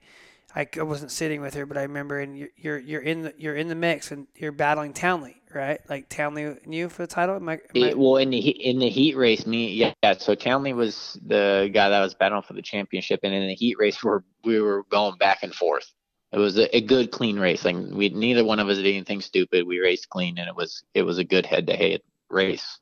I, 0.57 0.69
I 0.79 0.83
wasn't 0.83 1.11
sitting 1.11 1.41
with 1.41 1.55
her, 1.55 1.67
but 1.67 1.77
I 1.77 1.83
remember, 1.83 2.21
and 2.21 2.39
you're 2.39 2.49
you're, 2.57 2.79
you're 2.79 3.01
in 3.03 3.23
the 3.23 3.35
you're 3.37 3.57
in 3.57 3.69
the 3.69 3.75
mix, 3.75 4.13
and 4.13 4.27
you're 4.37 4.53
battling 4.53 4.93
Townley, 4.93 5.43
right? 5.53 5.81
Like 5.89 6.09
Townley 6.09 6.45
and 6.45 6.73
you 6.73 6.89
for 6.89 7.03
the 7.03 7.09
title. 7.09 7.35
Am 7.37 7.49
I, 7.49 7.55
am 7.75 7.83
I- 7.83 7.95
well, 7.95 8.17
in 8.19 8.31
the 8.31 8.41
heat, 8.41 8.59
in 8.61 8.79
the 8.79 8.89
heat 8.89 9.17
race, 9.17 9.47
me 9.47 9.73
yeah, 9.73 9.93
yeah. 10.03 10.15
So 10.17 10.35
Townley 10.35 10.73
was 10.73 11.19
the 11.27 11.71
guy 11.75 11.89
that 11.89 12.01
was 12.01 12.15
battling 12.15 12.43
for 12.43 12.53
the 12.53 12.63
championship, 12.63 13.21
and 13.25 13.35
in 13.35 13.49
the 13.49 13.55
heat 13.55 13.77
race, 13.79 14.03
we 14.03 14.11
were 14.11 14.25
we 14.45 14.61
were 14.61 14.85
going 14.91 15.19
back 15.19 15.43
and 15.43 15.55
forth. 15.55 15.91
It 16.33 16.39
was 16.39 16.57
a, 16.59 16.77
a 16.77 16.81
good, 16.81 17.11
clean 17.11 17.39
race. 17.39 17.65
Like 17.65 17.77
we 17.91 18.09
neither 18.11 18.45
one 18.45 18.61
of 18.61 18.69
us 18.69 18.77
did 18.77 18.87
anything 18.87 19.21
stupid. 19.21 19.67
We 19.67 19.81
raced 19.81 20.09
clean, 20.09 20.39
and 20.39 20.49
it 20.49 20.55
was 20.55 20.85
it 20.95 21.03
was 21.03 21.19
a 21.19 21.25
good 21.25 21.47
head 21.47 21.67
to 21.67 21.77
head 21.77 22.01
race. 22.31 22.79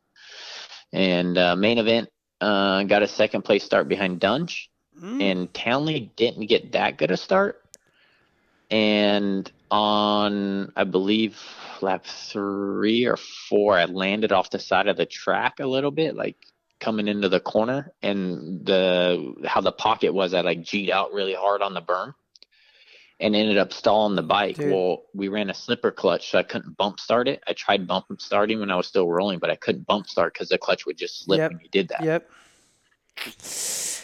And 0.93 1.39
uh, 1.39 1.57
main 1.57 1.79
event, 1.79 2.11
uh, 2.41 2.83
got 2.83 3.03
a 3.03 3.09
second 3.09 3.43
place 3.43 3.65
start 3.65 3.89
behind 3.89 4.21
Dunge, 4.21 4.69
Mm. 5.03 5.23
and 5.23 5.55
Townley 5.55 6.13
didn't 6.17 6.47
get 6.49 6.73
that 6.73 6.99
good 6.99 7.11
a 7.11 7.17
start. 7.17 7.62
And 8.73 9.53
on, 9.71 10.73
I 10.75 10.85
believe, 10.85 11.39
lap 11.83 12.07
three 12.07 13.05
or 13.05 13.19
four, 13.19 13.79
I 13.79 13.85
landed 13.85 14.33
off 14.33 14.49
the 14.49 14.59
side 14.59 14.89
of 14.89 14.97
the 14.97 15.05
track 15.05 15.61
a 15.61 15.67
little 15.67 15.91
bit, 15.91 16.17
like 16.17 16.37
coming 16.81 17.07
into 17.07 17.29
the 17.29 17.39
corner, 17.39 17.93
and 18.03 18.65
the 18.65 19.35
how 19.47 19.61
the 19.61 19.73
pocket 19.73 20.15
was, 20.15 20.33
I 20.33 20.41
like 20.41 20.63
G'd 20.63 20.91
out 20.91 21.13
really 21.13 21.35
hard 21.35 21.61
on 21.61 21.75
the 21.75 21.83
berm, 21.83 22.15
and 23.21 23.37
ended 23.37 23.59
up 23.59 23.75
stalling 23.75 24.17
the 24.17 24.23
bike. 24.23 24.57
Dude. 24.57 24.73
Well, 24.73 25.03
we 25.13 25.29
ran 25.29 25.51
a 25.51 25.55
slipper 25.55 25.91
clutch, 25.91 26.31
so 26.31 26.39
I 26.39 26.43
couldn't 26.43 26.75
bump 26.79 26.99
start 26.99 27.29
it. 27.29 27.43
I 27.47 27.53
tried 27.53 27.87
bump 27.87 28.07
starting 28.21 28.59
when 28.59 28.71
I 28.71 28.77
was 28.77 28.87
still 28.87 29.07
rolling, 29.07 29.39
but 29.39 29.51
I 29.51 29.57
couldn't 29.57 29.87
bump 29.87 30.09
start 30.09 30.33
because 30.33 30.49
the 30.49 30.57
clutch 30.57 30.87
would 30.87 30.97
just 30.97 31.25
slip 31.25 31.39
Yep. 31.39 31.51
when 31.51 31.61
you 31.61 31.69
did 31.69 31.89
that. 31.89 32.03
Yep. 32.03 32.31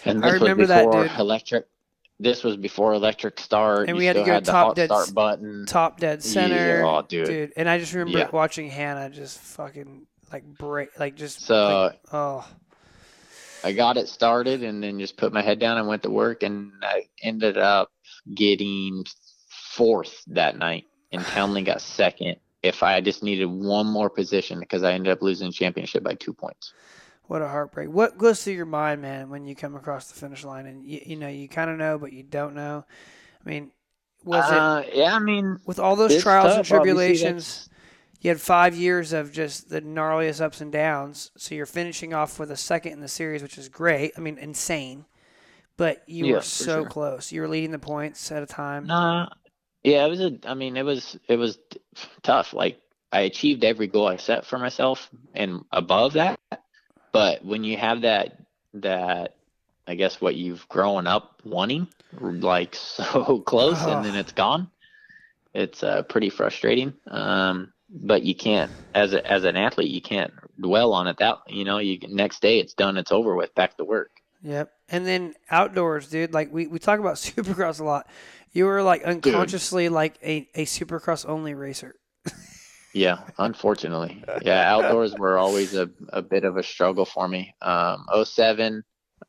And 0.04 0.24
I 0.24 0.32
remember 0.32 0.60
was 0.60 0.68
that, 0.68 0.92
dude. 0.92 1.10
electric. 1.18 1.66
This 2.20 2.42
was 2.42 2.56
before 2.56 2.94
electric 2.94 3.38
start. 3.38 3.88
And 3.88 3.90
you 3.90 3.94
we 3.96 4.06
had 4.06 4.14
to 4.14 4.24
go 4.24 4.32
had 4.32 4.44
top 4.44 4.74
dead 4.74 4.86
start 4.86 5.14
button. 5.14 5.66
Top 5.66 6.00
dead 6.00 6.22
center, 6.22 6.80
Yeah, 6.80 6.84
oh, 6.84 7.02
dude. 7.02 7.52
And 7.56 7.68
I 7.68 7.78
just 7.78 7.92
remember 7.92 8.18
Yeah. 8.18 8.30
watching 8.32 8.68
Hannah 8.68 9.10
just 9.10 9.38
fucking 9.38 10.06
like 10.32 10.44
break, 10.44 10.98
like 10.98 11.14
just 11.14 11.40
So 11.42 11.84
like, 11.86 12.00
oh 12.12 12.46
I 13.64 13.72
got 13.72 13.96
it 13.96 14.08
started 14.08 14.62
and 14.62 14.82
then 14.82 14.98
just 14.98 15.16
put 15.16 15.32
my 15.32 15.42
head 15.42 15.58
down 15.58 15.78
and 15.78 15.88
went 15.88 16.02
to 16.04 16.10
work 16.10 16.42
and 16.42 16.72
I 16.82 17.04
ended 17.22 17.58
up 17.58 17.90
getting 18.34 19.04
fourth 19.72 20.22
that 20.28 20.56
night 20.56 20.86
and 21.12 21.24
Townley 21.24 21.62
got 21.62 21.80
second. 21.80 22.36
If 22.62 22.82
I 22.82 23.00
just 23.00 23.22
needed 23.22 23.46
one 23.46 23.86
more 23.86 24.10
position 24.10 24.60
because 24.60 24.82
I 24.82 24.92
ended 24.92 25.12
up 25.12 25.22
losing 25.22 25.48
the 25.48 25.52
championship 25.52 26.02
by 26.02 26.14
two 26.14 26.32
points. 26.32 26.72
What 27.28 27.42
a 27.42 27.48
heartbreak. 27.48 27.90
What 27.90 28.18
goes 28.18 28.42
through 28.42 28.54
your 28.54 28.66
mind, 28.66 29.02
man, 29.02 29.30
when 29.30 29.46
you 29.46 29.54
come 29.54 29.76
across 29.76 30.08
the 30.10 30.18
finish 30.18 30.44
line 30.44 30.66
and 30.66 30.84
you, 30.84 31.00
you 31.06 31.16
know, 31.16 31.28
you 31.28 31.48
kind 31.48 31.70
of 31.70 31.78
know, 31.78 31.98
but 31.98 32.12
you 32.12 32.22
don't 32.24 32.54
know? 32.54 32.84
I 33.44 33.48
mean, 33.48 33.70
was 34.24 34.50
it 34.50 34.64
uh, 34.64 34.82
yeah, 34.92 35.14
I 35.14 35.18
mean, 35.18 35.58
with 35.66 35.78
all 35.78 35.96
those 35.96 36.16
trials 36.16 36.56
and 36.56 36.64
tough. 36.64 36.70
Obviously, 36.72 37.18
tribulations? 37.18 37.68
You 38.20 38.30
had 38.30 38.40
five 38.40 38.74
years 38.74 39.12
of 39.12 39.32
just 39.32 39.68
the 39.70 39.80
gnarliest 39.80 40.40
ups 40.40 40.60
and 40.60 40.72
downs. 40.72 41.30
So 41.36 41.54
you're 41.54 41.66
finishing 41.66 42.14
off 42.14 42.38
with 42.38 42.50
a 42.50 42.56
second 42.56 42.92
in 42.92 43.00
the 43.00 43.08
series, 43.08 43.42
which 43.42 43.58
is 43.58 43.68
great. 43.68 44.12
I 44.16 44.20
mean, 44.20 44.38
insane. 44.38 45.04
But 45.76 46.02
you 46.08 46.26
Yeah, 46.26 46.34
were 46.34 46.40
so 46.40 46.82
sure. 46.82 46.84
close. 46.84 47.30
You 47.30 47.42
were 47.42 47.48
leading 47.48 47.70
the 47.70 47.78
points 47.78 48.32
at 48.32 48.42
a 48.42 48.46
time. 48.46 48.86
Nah, 48.86 49.28
yeah, 49.82 50.04
it 50.06 50.08
was 50.10 50.20
a. 50.20 50.38
I 50.44 50.54
mean, 50.54 50.76
it 50.76 50.84
was 50.84 51.18
it 51.28 51.36
was 51.36 51.58
tough. 52.22 52.52
Like 52.52 52.80
I 53.12 53.20
achieved 53.22 53.64
every 53.64 53.86
goal 53.86 54.08
I 54.08 54.16
set 54.16 54.46
for 54.46 54.58
myself 54.58 55.10
and 55.34 55.64
above 55.72 56.14
that. 56.14 56.40
But 57.12 57.44
when 57.44 57.64
you 57.64 57.76
have 57.76 58.02
that 58.02 58.38
that, 58.74 59.36
I 59.86 59.94
guess 59.94 60.20
what 60.20 60.36
you've 60.36 60.68
grown 60.68 61.06
up 61.06 61.40
wanting, 61.44 61.88
like 62.20 62.74
so 62.74 63.40
close, 63.40 63.82
and 63.82 64.04
then 64.04 64.14
it's 64.14 64.32
gone, 64.32 64.70
it's 65.54 65.82
uh, 65.82 66.02
pretty 66.02 66.30
frustrating. 66.30 66.94
Um, 67.06 67.72
but 67.90 68.22
you 68.22 68.34
can't, 68.34 68.70
as 68.94 69.14
a, 69.14 69.26
as 69.26 69.44
an 69.44 69.56
athlete, 69.56 69.90
you 69.90 70.02
can't 70.02 70.32
dwell 70.60 70.92
on 70.92 71.06
it. 71.06 71.16
That 71.18 71.38
you 71.48 71.64
know, 71.64 71.78
you 71.78 71.98
next 72.08 72.42
day 72.42 72.58
it's 72.58 72.74
done, 72.74 72.96
it's 72.96 73.12
over 73.12 73.34
with, 73.34 73.54
back 73.54 73.76
to 73.78 73.84
work. 73.84 74.10
Yep. 74.42 74.72
And 74.88 75.06
then 75.06 75.34
outdoors, 75.50 76.08
dude, 76.08 76.32
like 76.32 76.52
we, 76.52 76.66
we 76.66 76.78
talk 76.78 77.00
about 77.00 77.14
supercross 77.16 77.80
a 77.80 77.84
lot. 77.84 78.06
You 78.52 78.66
were 78.66 78.82
like 78.82 79.02
unconsciously 79.02 79.88
like 79.88 80.18
a, 80.22 80.48
a 80.54 80.64
supercross 80.64 81.28
only 81.28 81.54
racer. 81.54 81.96
Yeah, 82.94 83.18
unfortunately. 83.38 84.24
Yeah, 84.42 84.72
outdoors 84.74 85.14
were 85.14 85.36
always 85.38 85.74
a, 85.74 85.90
a 86.10 86.22
bit 86.22 86.44
of 86.44 86.56
a 86.56 86.62
struggle 86.62 87.04
for 87.04 87.28
me. 87.28 87.54
Um, 87.62 88.06
07, 88.24 88.82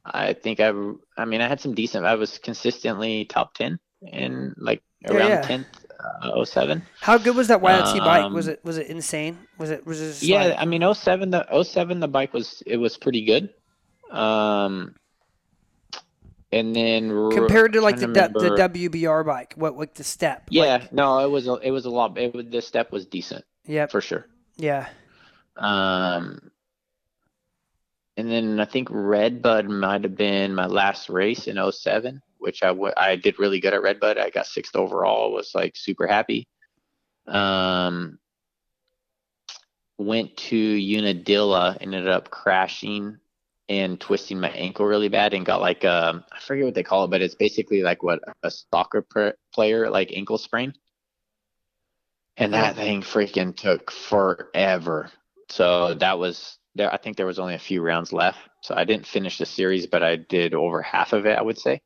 I 0.05 0.33
think 0.33 0.59
I, 0.59 0.71
I 1.17 1.25
mean, 1.25 1.41
I 1.41 1.47
had 1.47 1.59
some 1.59 1.73
decent, 1.75 2.05
I 2.05 2.15
was 2.15 2.37
consistently 2.37 3.25
top 3.25 3.53
10 3.55 3.77
in 4.13 4.55
like 4.57 4.81
Yeah, 5.01 5.11
around 5.13 5.29
yeah. 5.29 5.41
10th, 5.47 5.65
uh, 6.23 6.45
07. 6.45 6.81
How 7.01 7.17
good 7.17 7.35
was 7.35 7.49
that 7.49 7.61
YOT 7.61 7.99
bike? 7.99 8.31
Was 8.31 8.47
Um, 8.47 8.53
it 8.53 8.59
was 8.63 8.77
it 8.77 8.87
insane? 8.87 9.37
Was 9.57 9.69
it 9.71 9.85
was 9.85 9.99
it 10.01 10.23
Yeah, 10.23 10.45
like- 10.45 10.55
I 10.57 10.65
mean, 10.65 10.81
07, 10.93 11.29
the 11.31 11.45
07, 11.63 11.99
the 11.99 12.07
bike 12.07 12.33
was, 12.33 12.63
it 12.65 12.77
was 12.77 12.97
pretty 12.97 13.25
good. 13.25 13.49
Um, 14.09 14.95
and 16.51 16.75
then 16.75 17.31
compared 17.31 17.73
to 17.73 17.81
like 17.81 17.97
the 17.97 18.07
du- 18.07 18.29
the 18.33 18.69
WBR 18.69 19.25
bike? 19.25 19.53
What 19.55 19.77
like 19.77 19.93
the 19.93 20.03
step? 20.03 20.47
yeah, 20.49 20.63
Like, 20.63 20.93
no, 20.93 21.19
it 21.19 21.29
was, 21.29 21.47
a, 21.47 21.55
it 21.55 21.71
was 21.71 21.85
a 21.85 21.89
lot, 21.89 22.17
it 22.17 22.33
was, 22.33 22.45
the 22.49 22.61
step 22.61 22.91
was 22.91 23.05
decent 23.05 23.45
yep. 23.65 23.91
for 23.91 24.01
sure. 24.01 24.25
Yeah. 24.57 24.87
Um, 25.55 26.51
and 28.17 28.29
then 28.31 28.59
I 28.59 28.65
think 28.65 28.89
Redbud 28.91 29.69
might 29.69 30.03
have 30.03 30.15
been 30.15 30.55
my 30.55 30.65
last 30.65 31.09
race 31.09 31.47
in 31.47 31.71
07, 31.71 32.21
which 32.37 32.63
I, 32.63 32.67
w- 32.67 32.93
I 32.97 33.15
did 33.15 33.39
really 33.39 33.59
good 33.59 33.73
at 33.73 33.81
Redbud. 33.81 34.17
I 34.17 34.29
got 34.29 34.45
sixth 34.45 34.75
overall, 34.75 35.31
was 35.31 35.51
like 35.53 35.75
super 35.75 36.07
happy. 36.07 36.47
Um, 37.27 38.19
went 39.97 40.35
to 40.37 40.57
Unadilla, 40.57 41.77
ended 41.79 42.07
up 42.07 42.29
crashing 42.29 43.17
and 43.69 43.99
twisting 43.99 44.39
my 44.39 44.49
ankle 44.49 44.85
really 44.85 45.09
bad 45.09 45.33
and 45.35 45.45
got 45.45 45.61
like, 45.61 45.85
um, 45.85 46.23
I 46.31 46.39
forget 46.39 46.65
what 46.65 46.73
they 46.73 46.83
call 46.83 47.05
it, 47.05 47.11
but 47.11 47.21
it's 47.21 47.35
basically 47.35 47.83
like 47.83 48.01
what 48.01 48.19
a 48.41 48.49
soccer 48.49 49.03
pr- 49.03 49.37
player, 49.53 49.89
like 49.89 50.11
ankle 50.11 50.39
sprain. 50.39 50.73
And 52.35 52.53
that 52.53 52.75
thing 52.75 53.01
freaking 53.01 53.55
took 53.55 53.91
forever. 53.91 55.11
So 55.49 55.93
that 55.95 56.17
was 56.17 56.57
there. 56.73 56.91
I 56.91 56.97
think 56.97 57.17
there 57.17 57.25
was 57.25 57.37
only 57.37 57.53
a 57.53 57.59
few 57.59 57.81
rounds 57.81 58.11
left. 58.11 58.39
So 58.61 58.73
I 58.75 58.85
didn't 58.85 59.05
finish 59.05 59.37
the 59.37 59.45
series, 59.45 59.87
but 59.87 60.03
I 60.03 60.15
did 60.15 60.53
over 60.53 60.81
half 60.81 61.13
of 61.13 61.25
it, 61.25 61.37
I 61.37 61.41
would 61.41 61.57
say. 61.57 61.81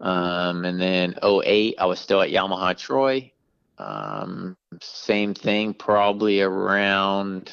Um, 0.00 0.64
and 0.64 0.80
then 0.80 1.16
08, 1.22 1.74
I 1.78 1.86
was 1.86 1.98
still 1.98 2.22
at 2.22 2.30
Yamaha 2.30 2.78
Troy. 2.78 3.32
Um, 3.78 4.56
same 4.80 5.34
thing, 5.34 5.74
probably 5.74 6.40
around 6.40 7.52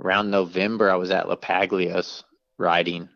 around 0.00 0.30
November. 0.30 0.90
I 0.90 0.96
was 0.96 1.10
at 1.10 1.26
LaPaglia's 1.28 2.24
riding, 2.58 3.08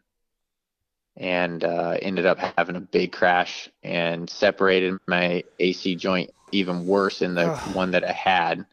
and 1.17 1.63
uh, 1.65 1.97
ended 2.01 2.27
up 2.27 2.39
having 2.39 2.77
a 2.77 2.81
big 2.81 3.13
crash 3.13 3.69
and 3.83 4.29
separated 4.29 4.99
my 5.07 5.45
AC 5.59 5.97
joint 5.97 6.31
even 6.53 6.87
worse 6.87 7.23
in 7.23 7.35
the 7.35 7.51
Ugh. 7.53 7.75
one 7.75 7.91
that 7.93 8.05
I 8.05 8.13
had. 8.13 8.67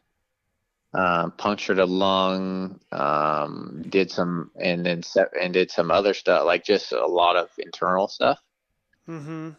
Um, 0.94 1.32
punctured 1.32 1.78
a 1.78 1.84
lung, 1.84 2.80
um, 2.90 3.84
did 3.86 4.10
some, 4.10 4.50
and 4.58 4.86
then 4.86 5.02
se- 5.02 5.26
and 5.38 5.52
did 5.52 5.70
some 5.70 5.90
other 5.90 6.14
stuff, 6.14 6.46
like 6.46 6.64
just 6.64 6.90
a 6.92 7.06
lot 7.06 7.36
of 7.36 7.50
internal 7.58 8.08
stuff. 8.08 8.40
Mm-hmm. 9.06 9.50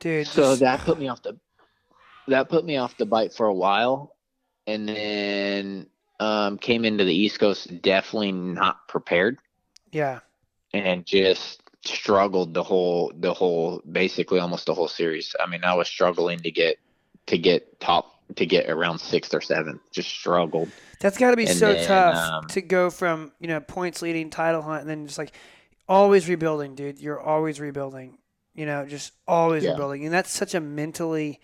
Dude. 0.00 0.26
So 0.26 0.42
just- 0.42 0.60
that 0.60 0.80
put 0.80 0.98
me 0.98 1.06
off 1.06 1.22
the 1.22 1.38
that 2.26 2.48
put 2.48 2.64
me 2.64 2.78
off 2.78 2.96
the 2.96 3.06
bike 3.06 3.32
for 3.32 3.46
a 3.46 3.54
while, 3.54 4.16
and 4.66 4.88
then 4.88 5.86
um, 6.20 6.58
came 6.58 6.84
into 6.84 7.04
the 7.04 7.14
East 7.14 7.38
Coast 7.40 7.82
definitely 7.82 8.32
not 8.32 8.88
prepared, 8.88 9.38
yeah. 9.92 10.20
and 10.72 11.04
just 11.06 11.62
struggled 11.84 12.52
the 12.54 12.62
whole 12.62 13.12
the 13.16 13.32
whole 13.32 13.80
basically 13.90 14.38
almost 14.40 14.66
the 14.66 14.74
whole 14.74 14.88
series. 14.88 15.34
I 15.40 15.46
mean, 15.46 15.64
I 15.64 15.74
was 15.74 15.88
struggling 15.88 16.40
to 16.40 16.50
get 16.50 16.78
to 17.26 17.38
get 17.38 17.80
top 17.80 18.20
to 18.36 18.46
get 18.46 18.68
around 18.68 18.98
sixth 18.98 19.34
or 19.34 19.40
seventh. 19.40 19.80
Just 19.92 20.08
struggled. 20.08 20.72
That's 20.98 21.18
got 21.18 21.30
to 21.32 21.36
be 21.36 21.46
And 21.46 21.58
so 21.58 21.74
then, 21.74 21.76
tough 21.76 22.14
um, 22.14 22.46
to 22.48 22.62
go 22.62 22.90
from 22.90 23.32
you 23.40 23.48
know 23.48 23.60
points 23.60 24.02
leading 24.02 24.30
title 24.30 24.62
hunt 24.62 24.82
and 24.82 24.90
then 24.90 25.06
just 25.06 25.18
like 25.18 25.32
always 25.88 26.28
rebuilding, 26.28 26.74
dude. 26.74 26.98
You're 26.98 27.20
always 27.20 27.60
rebuilding. 27.60 28.18
You 28.54 28.64
know, 28.64 28.86
just 28.86 29.12
always 29.28 29.64
Yeah. 29.64 29.70
rebuilding, 29.70 30.04
and 30.04 30.14
that's 30.14 30.30
such 30.32 30.54
a 30.54 30.60
mentally 30.60 31.40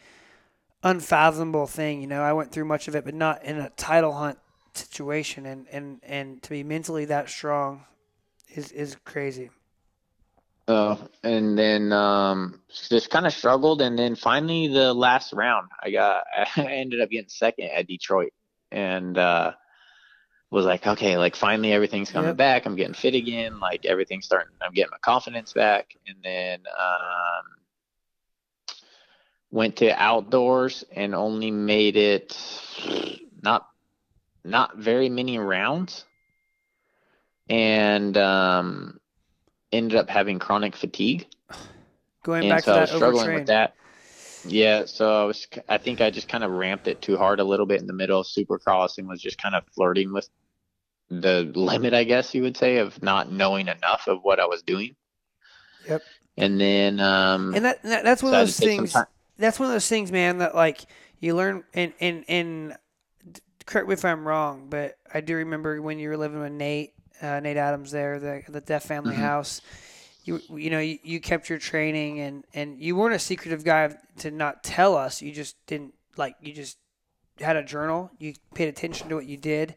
unfathomable 0.82 1.66
thing. 1.66 2.00
You 2.00 2.06
know, 2.08 2.22
I 2.22 2.32
went 2.32 2.52
through 2.52 2.64
much 2.66 2.88
of 2.88 2.96
it, 2.96 3.04
but 3.04 3.14
not 3.14 3.44
in 3.44 3.58
a 3.58 3.70
title 3.70 4.12
hunt 4.12 4.38
situation, 4.74 5.46
and 5.46 5.66
and 5.70 6.00
and 6.02 6.42
to 6.42 6.50
be 6.50 6.62
mentally 6.64 7.04
that 7.06 7.28
strong 7.30 7.84
is 8.48 8.72
is 8.72 8.96
crazy. 9.04 9.50
Uh, 10.68 10.96
and 11.24 11.58
then 11.58 11.92
um, 11.92 12.60
just 12.88 13.10
kind 13.10 13.26
of 13.26 13.32
struggled, 13.32 13.82
and 13.82 13.98
then 13.98 14.14
finally 14.14 14.68
the 14.68 14.94
last 14.94 15.32
round, 15.32 15.68
I 15.82 15.90
got 15.90 16.24
I 16.56 16.74
ended 16.74 17.00
up 17.00 17.10
getting 17.10 17.28
second 17.28 17.70
at 17.70 17.86
Detroit, 17.86 18.32
and 18.70 19.18
uh, 19.18 19.52
was 20.50 20.66
like, 20.66 20.86
okay, 20.86 21.16
like 21.16 21.34
finally 21.34 21.72
everything's 21.72 22.10
coming 22.12 22.34
Yep. 22.34 22.36
back. 22.36 22.66
I'm 22.66 22.76
getting 22.76 22.94
fit 22.94 23.14
again. 23.14 23.58
Like 23.58 23.86
everything's 23.86 24.26
starting. 24.26 24.54
I'm 24.62 24.72
getting 24.72 24.90
my 24.90 24.98
confidence 24.98 25.52
back. 25.52 25.96
And 26.06 26.16
then 26.22 26.60
um, 26.78 27.44
went 29.50 29.76
to 29.76 29.90
outdoors 29.90 30.84
and 30.94 31.14
only 31.14 31.50
made 31.50 31.96
it 31.96 32.36
not 33.42 33.66
not 34.44 34.76
very 34.76 35.08
many 35.08 35.38
rounds, 35.38 36.04
and 37.48 38.16
um, 38.16 39.00
ended 39.72 39.98
up 39.98 40.08
having 40.08 40.38
chronic 40.38 40.76
fatigue. 40.76 41.26
Going 42.24 42.42
and 42.42 42.50
back 42.50 42.62
so 42.62 42.72
to 42.72 42.78
I 42.78 42.80
was 42.82 42.90
struggling 42.90 43.26
overtrain. 43.26 43.34
with 43.34 43.46
that. 43.48 43.74
Yeah, 44.44 44.84
so 44.86 45.22
I 45.22 45.24
was. 45.24 45.46
I 45.68 45.78
think 45.78 46.00
I 46.00 46.10
just 46.10 46.28
kind 46.28 46.44
of 46.44 46.50
ramped 46.52 46.86
it 46.86 47.02
too 47.02 47.16
hard 47.16 47.40
a 47.40 47.44
little 47.44 47.66
bit 47.66 47.80
in 47.80 47.86
the 47.86 47.92
middle 47.92 48.20
of 48.20 48.26
Supercross 48.26 48.98
and 48.98 49.08
was 49.08 49.20
just 49.20 49.40
kind 49.42 49.54
of 49.54 49.64
flirting 49.74 50.12
with 50.12 50.28
the 51.10 51.50
limit, 51.54 51.94
I 51.94 52.04
guess 52.04 52.34
you 52.34 52.42
would 52.42 52.56
say, 52.56 52.78
of 52.78 53.02
not 53.02 53.30
knowing 53.30 53.68
enough 53.68 54.06
of 54.08 54.20
what 54.22 54.40
I 54.40 54.46
was 54.46 54.62
doing. 54.62 54.96
Yep. 55.88 56.02
And 56.36 56.60
then, 56.60 57.00
um, 57.00 57.54
And 57.54 57.64
that, 57.64 57.82
that 57.82 58.04
that's 58.04 58.22
one 58.22 58.32
so 58.32 58.40
of 58.40 58.46
those 58.46 58.56
to 58.56 58.62
take 58.62 58.76
some 58.76 58.86
things. 58.86 59.06
That's 59.38 59.58
one 59.58 59.68
of 59.68 59.74
those 59.74 59.88
things, 59.88 60.10
man. 60.10 60.38
That 60.38 60.54
like 60.54 60.80
you 61.20 61.34
learn 61.34 61.64
and 61.74 61.92
and 62.00 62.24
and 62.28 62.76
correct 63.62 63.88
me 63.88 63.94
if 63.94 64.04
I'm 64.04 64.26
wrong, 64.26 64.68
but 64.68 64.96
I 65.12 65.20
do 65.20 65.36
remember 65.36 65.80
when 65.82 65.98
you 65.98 66.08
were 66.08 66.16
living 66.16 66.40
with 66.40 66.52
Nate, 66.52 66.94
uh, 67.20 67.40
Nate 67.40 67.56
Adams 67.56 67.90
there, 67.90 68.18
the 68.18 68.42
the 68.48 68.60
Deft 68.60 68.86
Family 68.86 69.14
Mhm. 69.14 69.18
House. 69.18 69.60
You 70.24 70.40
you 70.50 70.70
know 70.70 70.78
you, 70.80 70.98
you 71.02 71.20
kept 71.20 71.48
your 71.48 71.58
training 71.58 72.20
and 72.20 72.44
and 72.54 72.78
you 72.80 72.94
weren't 72.96 73.14
a 73.14 73.18
secretive 73.18 73.64
guy 73.64 73.94
to 74.18 74.30
not 74.30 74.62
tell 74.62 74.96
us. 74.96 75.20
You 75.22 75.32
just 75.32 75.56
didn't 75.66 75.94
like 76.16 76.36
you 76.40 76.52
just 76.52 76.78
had 77.40 77.56
a 77.56 77.62
journal. 77.64 78.10
You 78.18 78.34
paid 78.54 78.68
attention 78.68 79.08
to 79.08 79.16
what 79.16 79.26
you 79.26 79.36
did. 79.36 79.76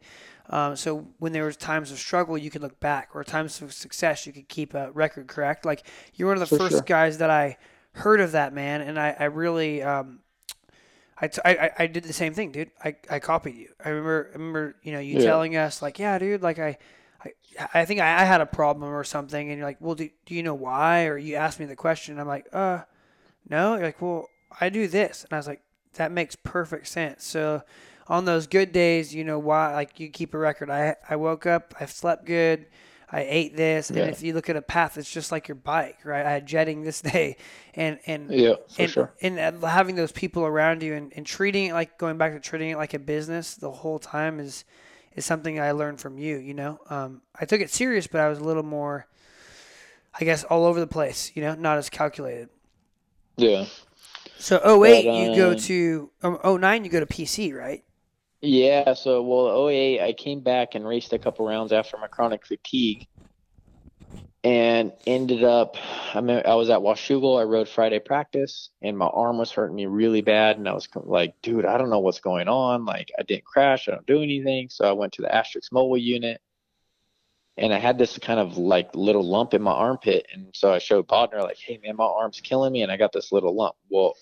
Um, 0.49 0.75
so 0.75 1.07
when 1.17 1.31
there 1.33 1.45
was 1.45 1.57
times 1.57 1.91
of 1.91 1.97
struggle, 1.97 2.37
you 2.37 2.51
could 2.51 2.61
look 2.61 2.79
back, 2.79 3.09
or 3.15 3.23
times 3.23 3.61
of 3.61 3.73
success, 3.73 4.27
you 4.27 4.33
could 4.33 4.47
keep 4.47 4.75
a 4.75 4.91
record. 4.91 5.27
Correct? 5.27 5.65
Like 5.65 5.87
you're 6.13 6.27
one 6.27 6.37
of 6.37 6.41
the 6.41 6.45
For 6.45 6.59
first 6.59 6.71
sure. 6.73 6.81
guys 6.83 7.17
that 7.17 7.31
I 7.31 7.57
heard 7.93 8.21
of 8.21 8.33
that 8.33 8.53
man, 8.53 8.81
and 8.81 8.99
I, 8.99 9.15
I 9.19 9.23
really 9.25 9.81
um, 9.81 10.19
I, 11.21 11.27
t- 11.27 11.41
I, 11.45 11.71
I- 11.79 11.87
did 11.87 12.03
the 12.03 12.13
same 12.13 12.33
thing, 12.33 12.51
dude. 12.51 12.71
I, 12.83 12.95
I 13.09 13.19
copied 13.19 13.55
you. 13.55 13.69
I 13.83 13.89
remember 13.89 14.29
I 14.33 14.37
remember 14.37 14.75
you 14.83 14.91
know 14.91 14.99
you 14.99 15.17
Yeah. 15.19 15.25
telling 15.25 15.55
us 15.55 15.81
like, 15.81 15.99
yeah, 15.99 16.17
dude, 16.19 16.41
like 16.41 16.59
I. 16.59 16.77
I, 17.23 17.31
I 17.73 17.85
think 17.85 18.01
I, 18.01 18.21
I 18.21 18.25
had 18.25 18.41
a 18.41 18.45
problem 18.45 18.89
or 18.93 19.03
something, 19.03 19.49
and 19.49 19.57
you're 19.57 19.65
like, 19.65 19.77
"Well, 19.79 19.95
do, 19.95 20.09
do 20.25 20.35
you 20.35 20.43
know 20.43 20.53
why?" 20.53 21.05
Or 21.05 21.17
you 21.17 21.35
asked 21.35 21.59
me 21.59 21.65
the 21.65 21.75
question. 21.75 22.19
I'm 22.19 22.27
like, 22.27 22.47
"Uh, 22.53 22.81
no." 23.49 23.75
You're 23.75 23.83
like, 23.85 24.01
"Well, 24.01 24.27
I 24.59 24.69
do 24.69 24.87
this," 24.87 25.23
and 25.23 25.33
I 25.33 25.37
was 25.37 25.47
like, 25.47 25.61
"That 25.93 26.11
makes 26.11 26.35
perfect 26.35 26.87
sense." 26.87 27.23
So, 27.25 27.63
on 28.07 28.25
those 28.25 28.45
good 28.45 28.71
days, 28.73 29.15
you 29.15 29.23
know 29.23 29.39
why? 29.39 29.73
Like 29.73 29.99
you 29.99 30.09
keep 30.09 30.33
a 30.33 30.37
record. 30.37 30.69
I 30.69 30.97
I 31.09 31.15
woke 31.15 31.45
up, 31.45 31.73
I 31.79 31.85
slept 31.85 32.25
good, 32.25 32.67
I 33.11 33.25
ate 33.29 33.55
this, 33.55 33.89
and 33.91 33.99
if 33.99 34.23
you 34.23 34.33
look 34.33 34.49
at 34.49 34.55
a 34.55 34.61
path, 34.61 34.97
it's 34.97 35.09
just 35.09 35.31
like 35.31 35.47
your 35.47 35.55
bike, 35.55 35.99
right? 36.03 36.25
I 36.25 36.31
had 36.31 36.45
jetting 36.45 36.81
this 36.81 37.01
day, 37.13 37.37
and 37.75 37.99
and 38.05 38.31
yeah, 38.31 38.55
for 38.67 38.81
and, 38.81 38.91
sure. 38.91 39.13
and 39.21 39.39
uh, 39.39 39.67
having 39.67 39.95
those 39.95 40.11
people 40.11 40.43
around 40.43 40.81
you 40.81 40.95
and, 40.95 41.13
and 41.15 41.25
treating 41.25 41.65
it 41.65 41.73
like 41.73 41.97
going 41.97 42.17
back 42.17 42.33
to 42.33 42.39
treating 42.39 42.71
it 42.71 42.77
like 42.77 42.93
a 42.93 42.99
business 42.99 43.55
the 43.55 43.71
whole 43.71 43.99
time 43.99 44.39
is 44.39 44.65
is 45.15 45.25
something 45.25 45.59
I 45.59 45.71
learned 45.71 46.01
from 46.01 46.17
you. 46.17 46.37
You 46.37 46.55
know, 46.55 46.79
um, 46.89 47.21
I 47.39 47.45
took 47.45 47.61
it 47.61 47.69
serious, 47.69 48.07
but 48.07 48.21
I 48.21 48.27
was 48.27 48.39
a 48.39 48.43
little 48.43 48.63
more, 48.63 49.07
I 50.19 50.25
guess, 50.25 50.43
all 50.43 50.65
over 50.65 50.79
the 50.79 50.87
place. 50.87 51.31
You 51.35 51.43
know, 51.43 51.55
not 51.55 51.77
as 51.77 51.89
calculated. 51.89 52.49
Yeah. 53.37 53.65
So 54.37 54.57
08, 54.57 55.05
But, 55.05 55.13
you 55.15 55.35
go 55.35 55.51
um, 55.51 55.57
to 55.57 56.11
um, 56.23 56.59
09, 56.61 56.83
you 56.83 56.91
go 56.91 56.99
to 56.99 57.05
PC, 57.05 57.53
right? 57.53 57.84
Yeah, 58.45 58.93
so 58.93 59.23
well, 59.23 59.69
08, 59.69 60.01
I 60.01 60.13
came 60.13 60.41
back 60.41 60.75
and 60.75 60.87
raced 60.87 61.13
a 61.13 61.17
couple 61.17 61.47
rounds 61.47 61.71
after 61.71 61.97
my 61.97 62.05
chronic 62.05 62.45
fatigue, 62.45 63.07
and 64.43 64.93
ended 65.07 65.43
up. 65.43 65.77
I 66.13 66.21
mean, 66.21 66.43
I 66.45 66.53
was 66.53 66.69
at 66.69 66.81
Washougal. 66.81 67.39
I 67.39 67.43
rode 67.43 67.67
Friday 67.67 67.97
practice, 67.97 68.69
and 68.83 68.99
my 68.99 69.07
arm 69.07 69.39
was 69.39 69.51
hurting 69.51 69.75
me 69.75 69.87
really 69.87 70.21
bad, 70.21 70.57
and 70.57 70.69
I 70.69 70.73
was 70.73 70.87
like, 70.95 71.41
"Dude, 71.41 71.65
I 71.65 71.79
don't 71.79 71.89
know 71.89 71.99
what's 71.99 72.19
going 72.19 72.47
on. 72.47 72.85
Like, 72.85 73.11
I 73.17 73.23
didn't 73.23 73.45
crash. 73.45 73.87
I 73.87 73.93
don't 73.93 74.05
do 74.05 74.21
anything." 74.21 74.69
So 74.69 74.87
I 74.87 74.91
went 74.91 75.13
to 75.13 75.23
the 75.23 75.33
Asterisk 75.33 75.71
mobile 75.71 75.97
unit, 75.97 76.39
and 77.57 77.73
I 77.73 77.79
had 77.79 77.97
this 77.97 78.19
kind 78.19 78.39
of 78.39 78.59
like 78.59 78.93
little 78.95 79.23
lump 79.23 79.55
in 79.55 79.63
my 79.63 79.71
armpit, 79.71 80.27
and 80.31 80.51
so 80.53 80.71
I 80.71 80.77
showed 80.77 81.07
Podner 81.07 81.41
like, 81.41 81.57
"Hey, 81.57 81.79
man, 81.83 81.95
my 81.95 82.05
arm's 82.05 82.41
killing 82.41 82.73
me, 82.73 82.83
and 82.83 82.91
I 82.91 82.97
got 82.97 83.11
this 83.11 83.31
little 83.31 83.55
lump." 83.55 83.75
Well, 83.89 84.15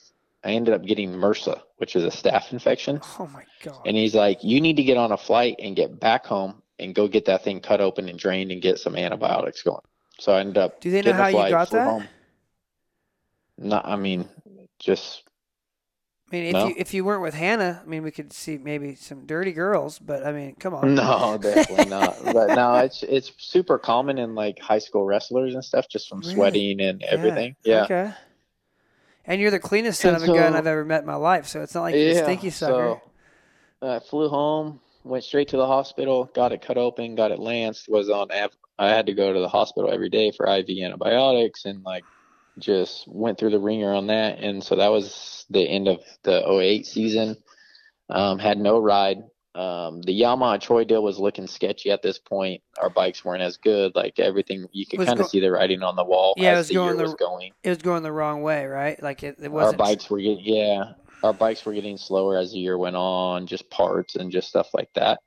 I 0.43 0.51
ended 0.51 0.73
up 0.73 0.83
getting 0.83 1.13
MRSA, 1.13 1.61
which 1.77 1.95
is 1.95 2.03
a 2.03 2.07
staph 2.09 2.51
infection. 2.51 2.99
Oh 3.19 3.27
my 3.27 3.45
god. 3.61 3.81
And 3.85 3.95
he's 3.95 4.13
like, 4.15 4.43
you 4.43 4.59
need 4.59 4.75
to 4.77 4.83
get 4.83 4.97
on 4.97 5.11
a 5.11 5.17
flight 5.17 5.55
and 5.59 5.75
get 5.75 5.99
back 5.99 6.25
home 6.25 6.61
and 6.79 6.93
go 6.93 7.07
get 7.07 7.25
that 7.25 7.43
thing 7.43 7.61
cut 7.61 7.79
open 7.81 8.09
and 8.09 8.19
drained 8.19 8.51
and 8.51 8.61
get 8.61 8.79
some 8.79 8.95
antibiotics 8.95 9.61
going. 9.61 9.81
So 10.19 10.33
I 10.33 10.41
ended 10.41 10.57
up. 10.57 10.81
Do 10.81 10.91
they 10.91 11.01
know 11.01 11.13
how 11.13 11.27
you 11.27 11.49
got 11.49 11.69
that? 11.71 11.87
Home. 11.87 12.07
No, 13.57 13.81
I 13.83 13.95
mean, 13.95 14.27
just 14.79 15.23
I 16.31 16.35
mean, 16.35 16.45
if 16.45 16.53
No. 16.53 16.67
you 16.67 16.73
if 16.77 16.93
you 16.93 17.05
weren't 17.05 17.21
with 17.21 17.35
Hannah, 17.35 17.81
I 17.83 17.87
mean, 17.87 18.01
we 18.03 18.09
could 18.11 18.33
see 18.33 18.57
maybe 18.57 18.95
some 18.95 19.25
dirty 19.27 19.51
girls, 19.51 19.99
but 19.99 20.25
I 20.25 20.31
mean, 20.31 20.55
come 20.55 20.73
on. 20.73 20.95
no, 20.95 21.37
definitely 21.39 21.85
not. 21.89 22.17
But 22.33 22.55
no, 22.55 22.77
it's 22.77 23.03
it's 23.03 23.31
super 23.37 23.77
common 23.77 24.17
in 24.17 24.33
like 24.33 24.59
high 24.59 24.79
school 24.79 25.05
wrestlers 25.05 25.53
and 25.53 25.63
stuff, 25.63 25.87
just 25.87 26.09
from 26.09 26.19
Really? 26.21 26.33
sweating 26.33 26.81
and 26.81 27.03
everything. 27.03 27.55
Yeah. 27.63 27.83
Okay. 27.83 28.11
And 29.25 29.39
you're 29.39 29.51
the 29.51 29.59
cleanest 29.59 30.01
son 30.01 30.15
And 30.15 30.23
of 30.23 30.29
a 30.29 30.33
gun 30.35 30.53
I've 30.53 30.67
ever 30.67 30.83
met 30.83 31.01
in 31.01 31.07
my 31.07 31.15
life, 31.15 31.47
so 31.47 31.61
it's 31.61 31.73
not 31.73 31.81
like 31.81 31.95
you're 31.95 32.09
a 32.09 32.15
Yeah, 32.15 32.23
stinky 32.23 32.49
sucker. 32.49 32.97
So 33.81 33.87
I 33.89 33.99
flew 33.99 34.29
home, 34.29 34.79
went 35.03 35.23
straight 35.23 35.47
to 35.49 35.57
the 35.57 35.67
hospital, 35.67 36.29
got 36.33 36.51
it 36.51 36.61
cut 36.61 36.77
open, 36.77 37.15
got 37.15 37.31
it 37.31 37.39
lanced, 37.39 37.89
was 37.89 38.09
on 38.09 38.29
I 38.79 38.89
had 38.89 39.05
to 39.05 39.13
go 39.13 39.31
to 39.31 39.39
the 39.39 39.47
hospital 39.49 39.91
every 39.91 40.09
day 40.09 40.31
for 40.31 40.47
IV 40.47 40.67
antibiotics 40.83 41.65
and 41.65 41.83
like 41.83 42.05
just 42.59 43.07
went 43.07 43.37
through 43.37 43.51
the 43.51 43.59
ringer 43.59 43.93
on 43.93 44.07
that 44.07 44.39
and 44.39 44.63
so 44.63 44.75
that 44.75 44.91
was 44.91 45.45
the 45.49 45.61
end 45.67 45.87
of 45.87 45.99
the 46.23 46.47
08 46.47 46.85
season. 46.85 47.37
Um, 48.09 48.39
had 48.39 48.57
no 48.57 48.79
ride. 48.79 49.19
Um, 49.55 50.01
the 50.01 50.19
Yamaha 50.19 50.59
Troy 50.59 50.83
deal 50.83 51.03
was 51.03 51.19
looking 51.19 51.45
sketchy 51.45 51.91
at 51.91 52.01
this 52.01 52.17
point. 52.17 52.61
Our 52.81 52.89
bikes 52.89 53.23
weren't 53.23 53.43
as 53.43 53.57
good. 53.57 53.93
Like 53.95 54.19
everything, 54.19 54.65
you 54.71 54.85
could 54.87 54.99
kind 54.99 55.11
of 55.11 55.17
go- 55.19 55.27
see 55.27 55.39
the 55.39 55.51
writing 55.51 55.83
on 55.83 55.95
the 55.95 56.03
wall 56.03 56.33
Yeah, 56.37 56.53
it 56.53 56.57
was 56.57 56.67
the 56.69 56.73
going 56.75 56.97
the- 56.97 57.03
was 57.03 57.13
going. 57.15 57.51
It 57.63 57.69
was 57.69 57.77
going 57.77 58.01
the 58.03 58.11
wrong 58.11 58.41
way, 58.41 58.65
right? 58.65 59.01
Like 59.01 59.21
it, 59.21 59.35
it 59.39 59.45
Our 59.45 59.49
wasn't. 59.51 59.77
bikes 59.77 60.09
were 60.09 60.19
getting 60.19 60.43
yeah, 60.43 60.93
our 61.21 61.33
bikes 61.33 61.63
were 61.65 61.73
getting 61.73 61.97
slower 61.97 62.37
as 62.37 62.51
the 62.51 62.57
year 62.59 62.77
went 62.79 62.95
on, 62.95 63.45
just 63.45 63.69
parts 63.69 64.15
and 64.15 64.31
just 64.31 64.49
stuff 64.49 64.69
like 64.73 64.89
that. 64.95 65.19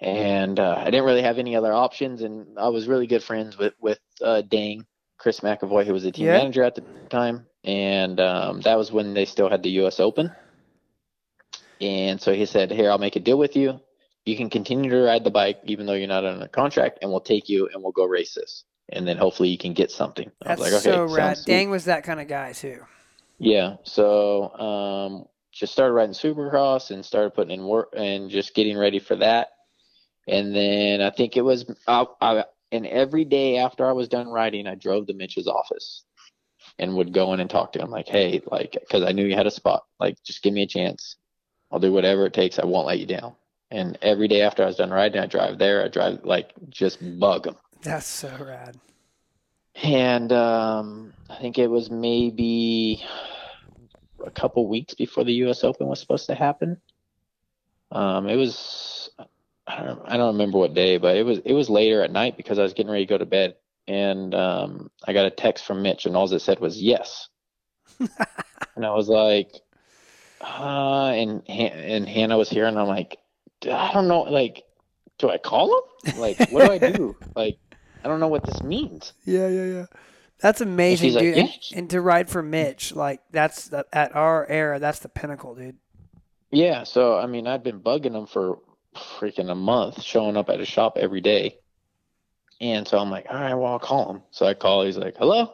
And 0.00 0.60
uh, 0.60 0.74
I 0.76 0.84
didn't 0.86 1.04
really 1.06 1.22
have 1.22 1.38
any 1.38 1.56
other 1.56 1.72
options, 1.72 2.20
and 2.20 2.58
I 2.58 2.68
was 2.68 2.86
really 2.86 3.06
good 3.06 3.22
friends 3.22 3.56
with 3.56 3.72
with 3.80 3.98
uh, 4.22 4.42
Dang 4.42 4.84
Chris 5.18 5.40
McAvoy, 5.40 5.86
who 5.86 5.94
was 5.94 6.02
the 6.02 6.12
team 6.12 6.26
Yeah. 6.26 6.36
manager 6.36 6.62
at 6.62 6.74
the 6.74 6.82
time, 7.08 7.46
and 7.64 8.20
um, 8.20 8.60
that 8.60 8.76
was 8.76 8.92
when 8.92 9.14
they 9.14 9.24
still 9.24 9.48
had 9.48 9.62
the 9.62 9.70
U.S. 9.80 9.98
Open. 10.00 10.32
And 11.80 12.20
so 12.20 12.32
he 12.32 12.46
said, 12.46 12.70
"Here, 12.70 12.90
I'll 12.90 12.98
make 12.98 13.16
a 13.16 13.20
deal 13.20 13.38
with 13.38 13.56
you. 13.56 13.80
You 14.24 14.36
can 14.36 14.50
continue 14.50 14.90
to 14.90 15.02
ride 15.02 15.24
the 15.24 15.30
bike, 15.30 15.60
even 15.64 15.86
though 15.86 15.94
you're 15.94 16.08
not 16.08 16.24
under 16.24 16.48
contract, 16.48 16.98
and 17.02 17.10
we'll 17.10 17.20
take 17.20 17.48
you 17.48 17.68
and 17.72 17.82
we'll 17.82 17.92
go 17.92 18.04
race 18.04 18.34
this, 18.34 18.64
and 18.88 19.06
then 19.06 19.16
hopefully 19.16 19.50
you 19.50 19.58
can 19.58 19.72
get 19.72 19.90
something." 19.90 20.30
I 20.44 20.48
That's 20.48 20.60
was 20.60 20.72
like, 20.72 20.86
"Okay, 20.86 20.96
so 20.96 21.14
rad. 21.14 21.38
Dang 21.44 21.70
was 21.70 21.84
that 21.84 22.04
kind 22.04 22.20
of 22.20 22.28
guy 22.28 22.52
too. 22.52 22.84
Yeah. 23.38 23.76
So 23.84 24.52
um, 24.54 25.26
just 25.52 25.72
started 25.72 25.92
riding 25.92 26.14
Supercross 26.14 26.90
and 26.90 27.04
started 27.04 27.34
putting 27.34 27.58
in 27.58 27.66
work 27.66 27.92
and 27.96 28.30
just 28.30 28.54
getting 28.54 28.76
ready 28.76 28.98
for 28.98 29.16
that. 29.16 29.48
And 30.28 30.54
then 30.54 31.00
I 31.00 31.10
think 31.10 31.36
it 31.36 31.42
was 31.42 31.64
I, 31.86 32.06
I 32.20 32.44
and 32.72 32.86
every 32.86 33.24
day 33.24 33.58
after 33.58 33.86
I 33.86 33.92
was 33.92 34.08
done 34.08 34.28
riding, 34.28 34.66
I 34.66 34.74
drove 34.74 35.06
to 35.06 35.14
Mitch's 35.14 35.46
office 35.46 36.04
and 36.78 36.96
would 36.96 37.12
go 37.12 37.32
in 37.32 37.40
and 37.40 37.48
talk 37.48 37.72
to 37.72 37.78
him 37.78 37.90
like, 37.90 38.08
hey, 38.08 38.42
like, 38.50 38.72
because 38.72 39.02
I 39.02 39.12
knew 39.12 39.24
you 39.24 39.36
had 39.36 39.46
a 39.46 39.52
spot. 39.52 39.84
Like, 40.00 40.16
just 40.24 40.42
give 40.42 40.52
me 40.52 40.62
a 40.62 40.66
chance. 40.66 41.16
I'll 41.70 41.80
do 41.80 41.92
whatever 41.92 42.26
it 42.26 42.32
takes. 42.32 42.58
I 42.58 42.64
won't 42.64 42.86
let 42.86 42.98
you 42.98 43.06
down. 43.06 43.34
And 43.70 43.98
every 44.02 44.28
day 44.28 44.42
after 44.42 44.62
I 44.62 44.66
was 44.66 44.76
done 44.76 44.90
riding, 44.90 45.20
I 45.20 45.26
drive 45.26 45.58
there. 45.58 45.84
I 45.84 45.88
drive 45.88 46.24
like 46.24 46.52
just 46.68 46.98
bug 47.18 47.44
them. 47.44 47.56
That's 47.82 48.06
so 48.06 48.34
rad. 48.40 48.76
And 49.82 50.32
um, 50.32 51.12
I 51.28 51.36
think 51.38 51.58
it 51.58 51.66
was 51.68 51.90
maybe 51.90 53.04
a 54.24 54.30
couple 54.30 54.66
weeks 54.68 54.94
before 54.94 55.24
the 55.24 55.32
U.S. 55.34 55.64
Open 55.64 55.86
was 55.86 56.00
supposed 56.00 56.26
to 56.26 56.34
happen. 56.34 56.80
Um, 57.90 58.28
it 58.28 58.36
was 58.36 59.10
I 59.66 59.82
don't 59.82 60.00
I 60.06 60.16
don't 60.16 60.34
remember 60.34 60.58
what 60.58 60.74
day, 60.74 60.98
but 60.98 61.16
it 61.16 61.24
was 61.24 61.38
it 61.44 61.52
was 61.52 61.68
later 61.68 62.02
at 62.02 62.12
night 62.12 62.36
because 62.36 62.58
I 62.58 62.62
was 62.62 62.72
getting 62.72 62.90
ready 62.90 63.04
to 63.04 63.10
go 63.10 63.18
to 63.18 63.26
bed, 63.26 63.56
and 63.88 64.34
um, 64.34 64.90
I 65.06 65.12
got 65.12 65.26
a 65.26 65.30
text 65.30 65.64
from 65.66 65.82
Mitch, 65.82 66.06
and 66.06 66.16
all 66.16 66.32
it 66.32 66.40
said 66.40 66.60
was 66.60 66.80
yes, 66.80 67.28
and 67.98 68.86
I 68.86 68.90
was 68.94 69.08
like, 69.08 69.52
uh, 70.40 71.12
and 71.14 71.42
and 71.48 72.08
Hannah 72.08 72.36
was 72.38 72.48
here, 72.48 72.66
and 72.66 72.78
I'm 72.78 72.88
like, 72.88 73.18
I 73.64 73.92
don't 73.92 74.08
know, 74.08 74.22
like, 74.22 74.64
do 75.18 75.30
I 75.30 75.38
call 75.38 75.82
him? 76.04 76.18
Like, 76.18 76.38
what 76.50 76.66
do 76.66 76.72
I 76.72 76.78
do? 76.78 77.16
Like, 77.36 77.58
I 78.04 78.08
don't 78.08 78.20
know 78.20 78.28
what 78.28 78.44
this 78.44 78.62
means. 78.62 79.12
Yeah, 79.24 79.48
yeah, 79.48 79.64
yeah. 79.64 79.86
That's 80.40 80.60
amazing, 80.60 81.08
she's 81.08 81.14
like, 81.14 81.24
dude. 81.24 81.38
And, 81.38 81.50
and 81.74 81.90
to 81.90 82.00
ride 82.00 82.28
for 82.28 82.42
Mitch, 82.42 82.94
like 82.94 83.20
that's 83.30 83.68
the, 83.68 83.86
at 83.92 84.14
our 84.14 84.46
era, 84.48 84.78
that's 84.78 85.00
the 85.00 85.08
pinnacle, 85.08 85.54
dude. 85.54 85.76
Yeah, 86.50 86.84
so 86.84 87.16
I 87.18 87.26
mean, 87.26 87.46
I'd 87.46 87.62
been 87.62 87.80
bugging 87.80 88.14
him 88.14 88.26
for 88.26 88.58
freaking 88.94 89.50
a 89.50 89.54
month 89.54 90.02
showing 90.02 90.36
up 90.36 90.48
at 90.48 90.60
a 90.60 90.64
shop 90.64 90.96
every 90.96 91.20
day. 91.20 91.58
And 92.60 92.86
so 92.88 92.98
I'm 92.98 93.10
like, 93.10 93.26
all 93.28 93.36
right, 93.36 93.54
well, 93.54 93.72
I'll 93.72 93.78
call 93.78 94.10
him. 94.10 94.22
So 94.30 94.46
I 94.46 94.54
call. 94.54 94.84
He's 94.84 94.96
like, 94.96 95.16
hello. 95.18 95.52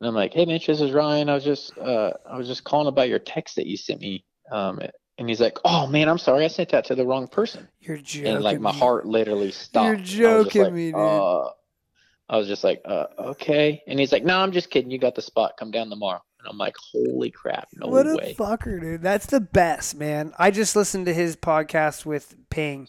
And 0.00 0.08
I'm 0.08 0.14
like, 0.14 0.34
hey, 0.34 0.44
Mitch, 0.44 0.66
this 0.66 0.80
is 0.80 0.92
Ryan. 0.92 1.28
I 1.28 1.34
was 1.34 1.44
just, 1.44 1.76
uh, 1.78 2.12
I 2.30 2.36
was 2.36 2.46
just 2.46 2.64
calling 2.64 2.88
about 2.88 3.08
your 3.08 3.18
text 3.18 3.56
that 3.56 3.66
you 3.66 3.76
sent 3.76 4.00
me. 4.00 4.24
Um, 4.52 4.80
and 5.18 5.28
he's 5.28 5.40
like, 5.40 5.58
oh 5.64 5.86
man, 5.86 6.08
I'm 6.08 6.18
sorry, 6.18 6.44
I 6.44 6.48
sent 6.48 6.70
that 6.70 6.84
to 6.86 6.94
the 6.94 7.06
wrong 7.06 7.26
person. 7.26 7.68
You're 7.80 7.96
joking. 7.96 8.34
And 8.34 8.44
like 8.44 8.60
my 8.60 8.72
me. 8.72 8.78
heart 8.78 9.06
literally 9.06 9.50
stopped. 9.50 9.86
You're 10.10 10.30
I 10.30 10.36
was 10.36 10.44
just 10.44 10.54
joking 10.54 10.62
like, 10.62 10.72
me, 10.72 10.86
dude. 10.86 10.96
Uh, 10.96 11.50
I 12.28 12.36
was 12.36 12.48
just 12.48 12.64
like, 12.64 12.82
uh, 12.84 13.06
okay. 13.18 13.82
And 13.86 13.98
he's 13.98 14.12
like, 14.12 14.24
no, 14.24 14.38
I'm 14.38 14.52
just 14.52 14.70
kidding. 14.70 14.90
You 14.90 14.98
got 14.98 15.14
the 15.14 15.22
spot. 15.22 15.52
Come 15.58 15.70
down 15.70 15.88
tomorrow. 15.88 16.20
And 16.40 16.48
I'm 16.48 16.58
like, 16.58 16.74
holy 16.92 17.30
crap, 17.30 17.68
no 17.72 17.88
what 17.88 18.06
a 18.06 18.34
fucker, 18.38 18.80
dude. 18.80 19.02
That's 19.02 19.26
the 19.26 19.40
best, 19.40 19.96
man. 19.96 20.34
I 20.38 20.50
just 20.50 20.76
listened 20.76 21.06
to 21.06 21.14
his 21.14 21.34
podcast 21.34 22.04
with 22.04 22.36
Ping, 22.50 22.88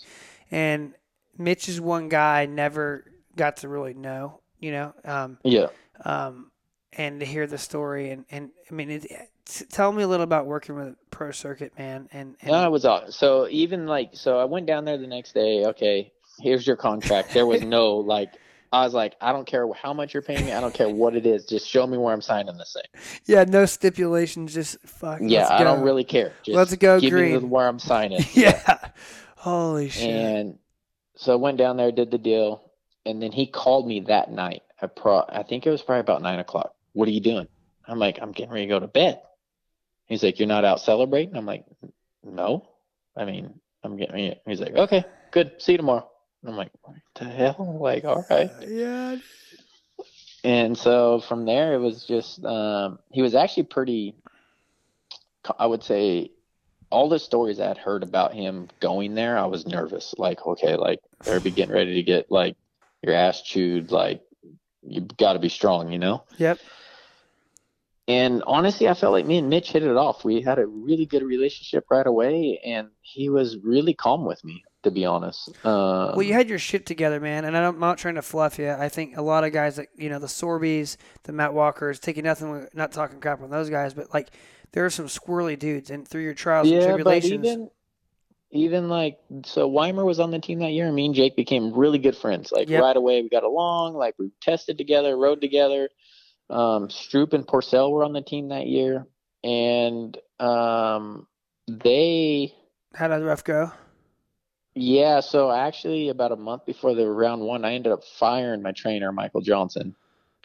and 0.52 0.94
Mitch 1.38 1.70
is 1.70 1.80
one 1.80 2.10
guy 2.10 2.42
I 2.42 2.46
never 2.46 3.06
got 3.36 3.58
to 3.58 3.70
really 3.70 3.94
know, 3.94 4.42
you 4.60 4.72
know. 4.72 4.94
Um, 5.06 5.38
yeah. 5.44 5.68
um, 6.04 6.52
and 6.98 7.20
to 7.20 7.26
hear 7.26 7.48
the 7.48 7.58
story 7.58 8.10
and, 8.12 8.26
and 8.32 8.50
I 8.70 8.74
mean, 8.74 8.90
it, 8.90 9.30
tell 9.70 9.92
me 9.92 10.04
a 10.04 10.08
little 10.08 10.24
about 10.24 10.46
working 10.46 10.76
with 10.76 10.96
Pro 11.12 11.32
Circuit, 11.32 11.78
man. 11.78 12.10
And, 12.12 12.36
and 12.42 12.52
No, 12.52 12.66
it 12.66 12.72
was 12.72 12.86
awesome. 12.86 13.12
So 13.12 13.48
even 13.50 13.86
like, 13.86 14.12
so 14.14 14.40
I 14.40 14.46
went 14.46 14.66
down 14.66 14.86
there 14.86 14.98
the 14.98 15.08
next 15.08 15.34
day. 15.34 15.66
Okay, 15.68 16.12
here's 16.40 16.66
your 16.66 16.76
contract. 16.76 17.34
There 17.34 17.46
was 17.46 17.62
no 17.62 17.96
like, 18.14 18.34
I 18.74 18.84
was 18.84 18.94
like, 18.94 19.16
I 19.22 19.32
don't 19.32 19.46
care 19.48 19.66
how 19.74 19.94
much 19.94 20.14
you're 20.14 20.22
paying 20.22 20.46
me. 20.46 20.52
I 20.52 20.60
don't 20.60 20.74
care 20.74 20.90
what 20.90 21.16
it 21.16 21.26
is. 21.26 21.46
Just 21.46 21.68
show 21.70 21.88
me 21.88 21.98
where 21.98 22.14
I'm 22.14 22.22
signing 22.22 22.58
this 22.58 22.74
thing. 22.74 23.02
yeah, 23.26 23.46
no 23.46 23.66
stipulations, 23.66 24.54
just 24.54 24.78
fuck. 24.86 25.20
Yeah, 25.22 25.48
I 25.50 25.64
don't 25.64 25.84
really 25.84 26.04
care. 26.04 26.34
Just 26.44 26.56
Let's 26.56 26.76
go 26.76 27.00
give 27.00 27.14
me 27.14 27.20
green. 27.20 27.42
the- 27.42 27.48
where 27.48 27.68
I'm 27.68 27.80
signing. 27.80 28.26
yeah. 28.34 28.78
Holy 29.38 29.88
shit. 29.90 30.10
And 30.10 30.58
so 31.16 31.32
I 31.32 31.36
went 31.36 31.58
down 31.58 31.78
there, 31.78 31.92
did 31.94 32.12
the 32.12 32.18
deal, 32.18 32.72
and 33.06 33.22
then 33.22 33.32
he 33.32 33.48
called 33.48 33.88
me 33.88 34.02
that 34.02 34.30
night. 34.32 34.64
I 34.82 34.88
pro, 34.88 35.24
I 35.30 35.44
think 35.44 35.66
it 35.66 35.70
was 35.72 35.82
probably 35.82 36.02
about 36.02 36.22
nine 36.22 36.40
o'clock. 36.40 36.74
What 36.98 37.08
are 37.08 37.12
you 37.12 37.22
doing? 37.22 37.48
I'm 37.88 38.00
like, 38.00 38.18
I'm 38.20 38.32
getting 38.32 38.52
ready 38.52 38.66
to 38.66 38.70
go 38.70 38.80
to 38.80 38.88
bed. 38.88 39.22
He's 40.08 40.24
like, 40.24 40.40
You're 40.40 40.48
not 40.48 40.66
out 40.66 40.82
celebrating? 40.82 41.38
I'm 41.38 41.46
like, 41.46 41.64
No. 42.24 42.68
I 43.16 43.24
mean, 43.24 43.54
I'm 43.84 43.98
getting. 43.98 44.16
ready. 44.16 44.42
He's 44.48 44.60
like, 44.60 44.74
Okay, 44.76 45.06
good. 45.30 45.52
See 45.60 45.74
you 45.74 45.78
tomorrow. 45.78 46.10
And 46.42 46.50
I'm 46.50 46.58
like, 46.58 46.72
What 46.82 46.96
the 47.14 47.26
hell? 47.26 47.78
Like, 47.80 48.04
all 48.04 48.26
right. 48.32 48.50
yeah. 48.68 49.18
And 50.44 50.76
so 50.76 51.20
from 51.20 51.46
there, 51.46 51.76
it 51.76 51.78
was 51.78 52.04
just 52.04 52.44
um, 52.44 52.98
he 53.12 53.22
was 53.22 53.36
actually 53.36 53.64
pretty. 53.64 54.16
I 55.60 55.68
would 55.68 55.84
say 55.84 56.32
all 56.90 57.10
the 57.10 57.20
stories 57.20 57.60
I'd 57.60 57.78
heard 57.78 58.02
about 58.02 58.34
him 58.34 58.70
going 58.80 59.14
there, 59.14 59.38
I 59.38 59.46
was 59.46 59.68
nervous. 59.68 60.16
Like, 60.18 60.44
okay, 60.48 60.76
like 60.76 61.00
they're 61.24 61.40
be 61.40 61.52
getting 61.52 61.76
ready 61.76 61.94
to 61.94 62.04
get 62.04 62.32
like 62.32 62.56
your 63.04 63.14
ass 63.14 63.44
chewed. 63.44 63.92
Like, 63.92 64.22
you've 64.82 65.16
got 65.16 65.34
to 65.34 65.40
be 65.40 65.50
strong, 65.50 65.92
you 65.92 66.00
know. 66.00 66.24
Yep. 66.38 66.60
And 68.08 68.42
honestly, 68.48 68.88
I 68.88 68.94
felt 68.94 69.12
like 69.12 69.26
me 69.26 69.38
and 69.38 69.50
Mitch 69.50 69.72
hit 69.74 69.84
it 69.84 69.98
off. 69.98 70.24
We 70.24 70.42
had 70.42 70.60
a 70.60 70.66
really 70.66 71.06
good 71.06 71.24
relationship 71.24 71.86
right 71.92 72.08
away, 72.08 72.62
and 72.66 72.88
he 73.02 73.28
was 73.28 73.58
really 73.62 73.94
calm 73.94 74.24
with 74.26 74.42
me, 74.46 74.64
to 74.84 74.92
be 74.92 75.04
honest. 75.06 75.50
Um, 75.66 76.14
Well, 76.16 76.22
you 76.24 76.32
had 76.34 76.48
your 76.48 76.58
shit 76.60 76.86
together, 76.86 77.20
man, 77.20 77.44
and 77.44 77.58
I 77.58 77.62
don't- 77.62 77.76
I'm 77.76 77.80
not 77.82 77.98
trying 77.98 78.16
to 78.16 78.22
fluff 78.22 78.60
you. 78.60 78.70
I 78.72 78.88
think 78.88 79.18
a 79.18 79.22
lot 79.22 79.44
of 79.44 79.52
guys, 79.52 79.78
like 79.78 79.90
you 79.98 80.10
know, 80.10 80.20
the 80.20 80.28
Sorbies, 80.28 80.96
the 81.24 81.34
Matt 81.34 81.54
Walkers, 81.54 82.00
taking 82.00 82.24
nothing, 82.24 82.68
not 82.74 82.94
talking 82.94 83.20
crap 83.20 83.42
on 83.42 83.50
those 83.50 83.70
guys, 83.70 83.94
but 83.94 84.14
like 84.14 84.30
there 84.72 84.86
are 84.86 84.90
some 84.90 85.08
squirrely 85.08 85.60
dudes, 85.60 85.90
and 85.90 86.08
through 86.08 86.22
your 86.24 86.34
trials 86.34 86.68
and 86.70 86.76
yeah, 86.82 86.88
but 86.92 87.04
tribulations, 87.04 87.46
even 87.46 87.70
even 88.52 88.88
like 88.88 89.20
so 89.46 89.68
Weimer 89.68 90.06
was 90.06 90.22
on 90.22 90.32
the 90.32 90.40
team 90.40 90.60
that 90.60 90.72
year 90.72 90.86
and 90.88 90.96
me 90.96 91.08
and 91.08 91.14
Jake 91.14 91.36
became 91.36 91.74
really 91.74 92.00
good 92.00 92.16
friends. 92.16 92.54
Like 92.54 92.70
Yep. 92.70 92.82
right 92.82 92.96
away 92.96 93.22
we 93.22 93.28
got 93.28 93.44
along, 93.44 93.96
like 93.96 94.16
we 94.18 94.32
tested 94.42 94.78
together, 94.78 95.18
rode 95.18 95.42
together. 95.42 95.90
Um 96.50 96.88
Stroop 96.88 97.34
and 97.34 97.46
Pourcel 97.46 97.92
were 97.92 98.04
on 98.04 98.14
the 98.14 98.22
team 98.22 98.50
that 98.50 98.68
year 98.68 99.06
and 99.44 100.18
um 100.40 101.28
they 101.68 102.54
how 102.96 103.08
did 103.08 103.22
the 103.22 103.26
ref 103.26 103.44
go? 103.44 103.72
yeah, 104.76 105.22
so 105.22 105.52
actually 105.52 106.10
about 106.10 106.32
a 106.32 106.36
month 106.36 106.66
before 106.66 106.94
the 106.94 107.08
round 107.08 107.42
1 107.42 107.66
I 107.66 107.74
ended 107.74 107.92
up 107.92 108.04
firing 108.04 108.62
my 108.62 108.72
trainer 108.72 109.12
Michael 109.12 109.42
Johnson 109.42 109.96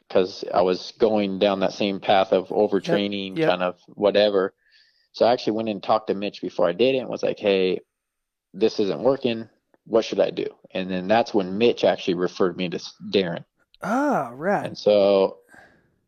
cuz 0.09 0.45
I 0.53 0.63
was 0.63 0.93
going 0.99 1.39
down 1.39 1.61
that 1.61 1.73
same 1.73 2.01
path 2.01 2.33
of 2.33 2.49
overtraining 2.49 3.39
yep. 3.39 3.51
kind 3.51 3.63
of 3.63 3.79
whatever. 3.89 4.55
So 5.13 5.27
I 5.27 5.33
actually 5.33 5.55
went 5.55 5.69
and 5.69 5.83
talked 5.83 6.09
to 6.09 6.15
Mitch 6.15 6.41
before 6.41 6.69
I 6.69 6.73
did 6.73 6.95
it 6.95 6.99
and 6.99 7.09
was 7.09 7.23
like, 7.23 7.39
"Hey, 7.39 7.81
this 8.55 8.81
isn't 8.81 9.03
working. 9.03 9.49
What 9.85 10.05
should 10.05 10.21
I 10.21 10.31
do?" 10.31 10.47
And 10.71 10.91
then 10.91 11.07
that's 11.07 11.35
when 11.35 11.59
Mitch 11.59 11.85
actually 11.85 12.15
referred 12.15 12.57
me 12.57 12.71
to 12.71 12.79
Darren. 13.11 13.45
Oh, 13.83 14.31
right. 14.33 14.65
And 14.65 14.79
so 14.79 15.39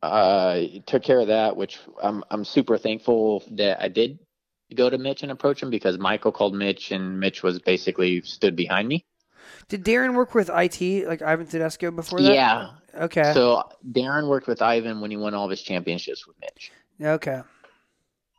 Uh, 0.04 0.54
I 0.56 0.82
took 0.86 1.02
care 1.02 1.20
of 1.20 1.28
that, 1.28 1.56
which 1.56 1.78
I'm 2.02 2.24
I'm 2.30 2.44
super 2.44 2.76
thankful 2.78 3.42
that 3.52 3.82
I 3.82 3.88
did 3.88 4.18
go 4.74 4.90
to 4.90 4.98
Mitch 4.98 5.22
and 5.22 5.32
approach 5.32 5.62
him 5.62 5.70
because 5.70 5.98
Michael 5.98 6.32
called 6.32 6.54
Mitch 6.54 6.90
and 6.90 7.20
Mitch 7.20 7.42
was 7.42 7.58
basically 7.60 8.20
stood 8.22 8.56
behind 8.56 8.88
me. 8.88 9.04
Did 9.68 9.84
Darren 9.84 10.14
work 10.14 10.34
with 10.34 10.50
IT 10.52 11.06
like 11.06 11.22
Ivan 11.22 11.46
Tedesco 11.46 11.90
before 11.90 12.20
that? 12.20 12.34
Yeah. 12.34 12.70
Okay. 12.94 13.32
So 13.32 13.62
Darren 13.90 14.28
worked 14.28 14.46
with 14.46 14.62
Ivan 14.62 15.00
when 15.00 15.10
he 15.10 15.16
won 15.16 15.34
all 15.34 15.44
of 15.44 15.50
his 15.50 15.62
championships 15.62 16.26
with 16.26 16.36
Mitch. 16.40 16.72
okay. 17.02 17.42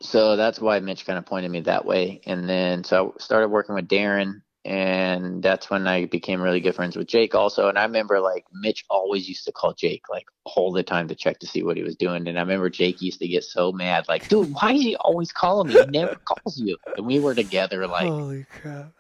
so 0.01 0.36
that's 0.36 0.59
why 0.59 0.80
Mitch 0.80 1.05
kind 1.05 1.18
of 1.18 1.26
pointed 1.26 1.51
me 1.51 1.61
that 1.61 1.86
way. 1.86 2.22
And 2.26 2.47
then 2.47 2.84
so 2.84 3.16
I 3.18 3.22
started 3.22 3.47
working 3.49 3.76
with 3.76 3.88
Darren, 3.88 4.41
and 4.66 5.43
that's 5.43 5.70
when 5.70 5.88
I 5.88 6.05
became 6.05 6.41
really 6.41 6.59
good 6.59 6.76
friends 6.76 6.95
with 6.97 7.07
Jake 7.07 7.36
also. 7.36 7.70
And 7.70 7.78
I 7.78 7.84
remember 7.84 8.20
like 8.20 8.45
Mitch 8.51 8.84
always 8.89 9.30
used 9.30 9.45
to 9.45 9.51
call 9.51 9.74
Jake 9.74 10.09
like 10.09 10.26
all 10.43 10.72
the 10.72 10.84
time 10.84 11.07
to 11.09 11.16
check 11.16 11.39
to 11.39 11.47
see 11.47 11.63
what 11.63 11.78
he 11.78 11.84
was 11.84 11.95
doing. 11.95 12.28
And 12.28 12.38
I 12.38 12.41
remember 12.41 12.70
Jake 12.72 13.01
used 13.01 13.20
to 13.20 13.28
get 13.28 13.43
so 13.43 13.72
mad, 13.72 14.05
like, 14.09 14.28
dude, 14.28 14.49
why 14.51 14.74
is 14.74 14.82
he 14.82 14.95
always 14.95 15.32
calling 15.32 15.68
me? 15.68 15.76
He 15.76 15.86
never 15.86 16.16
calls 16.28 16.57
you. 16.59 16.78
And 16.97 17.05
we 17.05 17.20
were 17.20 17.36
together 17.36 17.88
like 17.88 18.07
Holy 18.07 18.45
crap. 18.49 18.93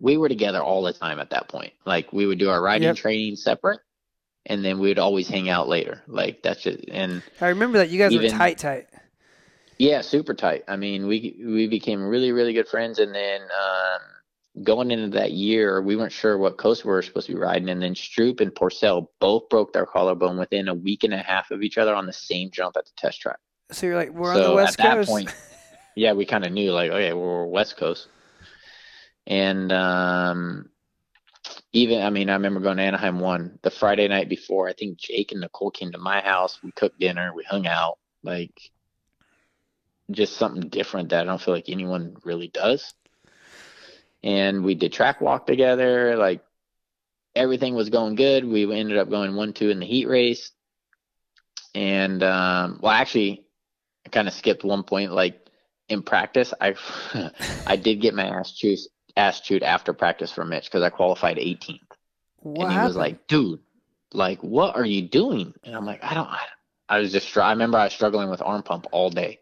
we 0.00 0.16
were 0.16 0.28
together 0.28 0.60
all 0.60 0.82
the 0.82 0.92
time 0.92 1.20
at 1.20 1.30
that 1.30 1.48
point. 1.48 1.72
Like 1.86 2.12
we 2.12 2.26
would 2.26 2.38
do 2.38 2.50
our 2.50 2.60
riding 2.60 2.88
Yep. 2.88 2.96
training 2.96 3.36
separate. 3.36 3.80
And 4.46 4.64
then 4.64 4.80
we 4.80 4.88
would 4.88 4.98
always 4.98 5.28
hang 5.28 5.48
out 5.48 5.68
later. 5.68 6.02
Like 6.08 6.42
that's 6.42 6.62
just 6.62 6.80
and 6.88 7.22
I 7.40 7.48
remember 7.48 7.78
that 7.78 7.90
you 7.90 7.98
guys 7.98 8.12
were 8.16 8.28
tight, 8.28 8.58
tight. 8.58 8.88
Yeah, 9.78 10.00
super 10.00 10.34
tight. 10.34 10.64
I 10.68 10.76
mean, 10.76 11.06
we 11.06 11.40
we 11.44 11.68
became 11.68 12.02
really 12.02 12.32
really 12.32 12.52
good 12.52 12.68
friends, 12.68 12.98
and 12.98 13.14
then 13.14 13.40
um, 13.42 14.00
going 14.62 14.90
into 14.90 15.16
that 15.16 15.32
year, 15.32 15.80
we 15.80 15.96
weren't 15.96 16.12
sure 16.12 16.36
what 16.36 16.58
coast 16.58 16.84
we 16.84 16.90
were 16.90 17.02
supposed 17.02 17.26
to 17.26 17.34
be 17.34 17.38
riding, 17.38 17.70
and 17.70 17.82
then 17.82 17.94
Stroop 17.94 18.40
and 18.40 18.54
Pourcel 18.54 19.06
both 19.18 19.48
broke 19.48 19.72
their 19.72 19.86
collarbone 19.86 20.38
within 20.38 20.68
a 20.68 20.74
week 20.74 21.04
and 21.04 21.14
a 21.14 21.18
half 21.18 21.50
of 21.50 21.62
each 21.62 21.78
other 21.78 21.94
on 21.94 22.06
the 22.06 22.12
same 22.12 22.50
jump 22.50 22.76
at 22.76 22.84
the 22.84 22.92
test 22.96 23.20
track. 23.20 23.38
So 23.70 23.86
you're 23.86 23.96
like, 23.96 24.10
we're 24.10 24.34
on 24.34 24.42
the 24.42 24.54
West 24.54 24.78
at 24.78 24.84
that 24.84 24.94
Coast. 24.96 25.08
point, 25.08 25.34
yeah, 25.96 26.12
we 26.12 26.26
kind 26.26 26.44
of 26.44 26.52
knew 26.52 26.72
like, 26.72 26.90
okay, 26.90 27.12
we're 27.14 27.46
West 27.46 27.76
Coast, 27.78 28.08
and 29.26 29.72
um, 29.72 30.68
even 31.72 32.02
I 32.02 32.10
mean, 32.10 32.28
I 32.28 32.34
remember 32.34 32.60
going 32.60 32.76
to 32.76 32.82
Anaheim 32.82 33.20
one 33.20 33.58
the 33.62 33.70
Friday 33.70 34.06
night 34.08 34.28
before. 34.28 34.68
I 34.68 34.74
think 34.74 34.98
Jake 34.98 35.32
and 35.32 35.40
Nicole 35.40 35.70
came 35.70 35.92
to 35.92 35.98
my 35.98 36.20
house. 36.20 36.58
We 36.62 36.72
cooked 36.72 36.98
dinner. 36.98 37.32
We 37.34 37.44
hung 37.44 37.66
out. 37.66 37.98
Like 38.22 38.70
just 40.10 40.36
something 40.36 40.68
different 40.68 41.08
that 41.08 41.22
I 41.22 41.24
don't 41.24 41.40
feel 41.40 41.54
like 41.54 41.68
anyone 41.68 42.16
really 42.24 42.48
does. 42.48 42.92
And 44.22 44.64
we 44.64 44.74
did 44.74 44.92
track 44.92 45.20
walk 45.20 45.46
together. 45.46 46.16
Like 46.16 46.42
everything 47.34 47.74
was 47.74 47.90
going 47.90 48.14
good. 48.14 48.44
We 48.44 48.72
ended 48.72 48.98
up 48.98 49.10
going 49.10 49.34
one 49.34 49.52
two 49.52 49.70
in 49.70 49.80
the 49.80 49.86
heat 49.86 50.06
race. 50.08 50.50
And 51.74 52.22
um, 52.22 52.78
well, 52.82 52.92
actually, 52.92 53.44
I 54.06 54.10
kind 54.10 54.28
of 54.28 54.34
skipped 54.34 54.64
one 54.64 54.82
point. 54.84 55.12
Like 55.12 55.46
in 55.88 56.02
practice, 56.02 56.52
I 56.60 56.74
I 57.66 57.76
did 57.76 58.00
get 58.00 58.14
my 58.14 58.26
ass 58.26 58.52
chewed 58.52 58.78
ass 59.16 59.40
chewed 59.40 59.62
after 59.62 59.92
practice 59.92 60.32
for 60.32 60.44
Mitch 60.44 60.64
because 60.64 60.82
I 60.82 60.90
qualified 60.90 61.36
18th 61.36 61.80
What 62.38 62.64
and 62.64 62.72
he 62.72 62.74
happened? 62.74 62.86
was 62.88 62.96
like, 62.96 63.26
"Dude, 63.26 63.60
like, 64.12 64.42
what 64.42 64.76
are 64.76 64.84
you 64.84 65.02
doing?" 65.02 65.54
And 65.64 65.74
I'm 65.74 65.86
like, 65.86 66.02
"I 66.04 66.14
don't." 66.14 66.28
I, 66.28 66.40
I 66.88 66.98
was 66.98 67.12
just. 67.12 67.34
I 67.36 67.50
remember 67.50 67.78
I 67.78 67.84
was 67.84 67.92
struggling 67.94 68.30
with 68.30 68.42
arm 68.42 68.62
pump 68.62 68.86
all 68.92 69.10
day, 69.10 69.40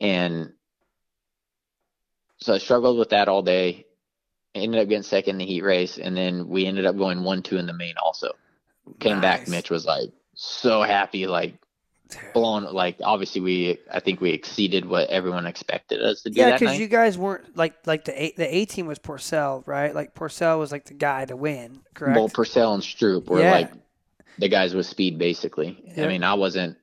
and 0.00 0.52
so 2.42 2.54
I 2.54 2.58
struggled 2.58 2.98
with 2.98 3.10
that 3.10 3.28
all 3.28 3.42
day. 3.42 3.86
Ended 4.54 4.82
up 4.82 4.88
getting 4.88 5.02
second 5.02 5.36
in 5.36 5.38
the 5.38 5.46
heat 5.46 5.62
race, 5.62 5.96
and 5.98 6.14
then 6.16 6.48
we 6.48 6.66
ended 6.66 6.84
up 6.84 6.96
going 6.98 7.22
one 7.24 7.42
two 7.42 7.56
in 7.56 7.66
the 7.66 7.72
main. 7.72 7.94
Also, 8.02 8.32
came 9.00 9.20
back. 9.20 9.48
Mitch 9.48 9.70
was 9.70 9.86
like 9.86 10.10
so 10.34 10.82
happy, 10.82 11.26
like 11.26 11.54
blown. 12.34 12.64
Like 12.64 12.96
obviously 13.02 13.40
we, 13.40 13.78
I 13.90 14.00
think 14.00 14.20
we 14.20 14.30
exceeded 14.30 14.84
what 14.84 15.08
everyone 15.08 15.46
expected 15.46 16.02
us 16.02 16.20
to 16.22 16.30
do 16.30 16.40
Yeah, 16.40 16.58
because 16.58 16.78
you 16.78 16.86
guys 16.88 17.16
weren't 17.16 17.56
like 17.56 17.86
like 17.86 18.04
the 18.04 18.22
A, 18.24 18.32
the 18.36 18.54
A 18.56 18.64
team 18.66 18.86
was 18.86 18.98
Pourcel, 18.98 19.66
right? 19.66 19.94
Like 19.94 20.14
Pourcel 20.14 20.58
was 20.58 20.70
like 20.70 20.84
the 20.84 20.94
guy 20.94 21.24
to 21.24 21.34
win, 21.36 21.80
correct? 21.94 22.16
Well, 22.18 22.28
Pourcel 22.28 22.74
and 22.74 22.82
Stroop 22.82 23.28
were 23.30 23.40
Yeah. 23.40 23.52
like 23.52 23.72
the 24.38 24.48
guys 24.48 24.74
with 24.74 24.84
speed, 24.84 25.18
basically. 25.18 25.82
Yeah. 25.96 26.04
I 26.04 26.08
mean, 26.08 26.22
I 26.24 26.34
wasn't. 26.34 26.76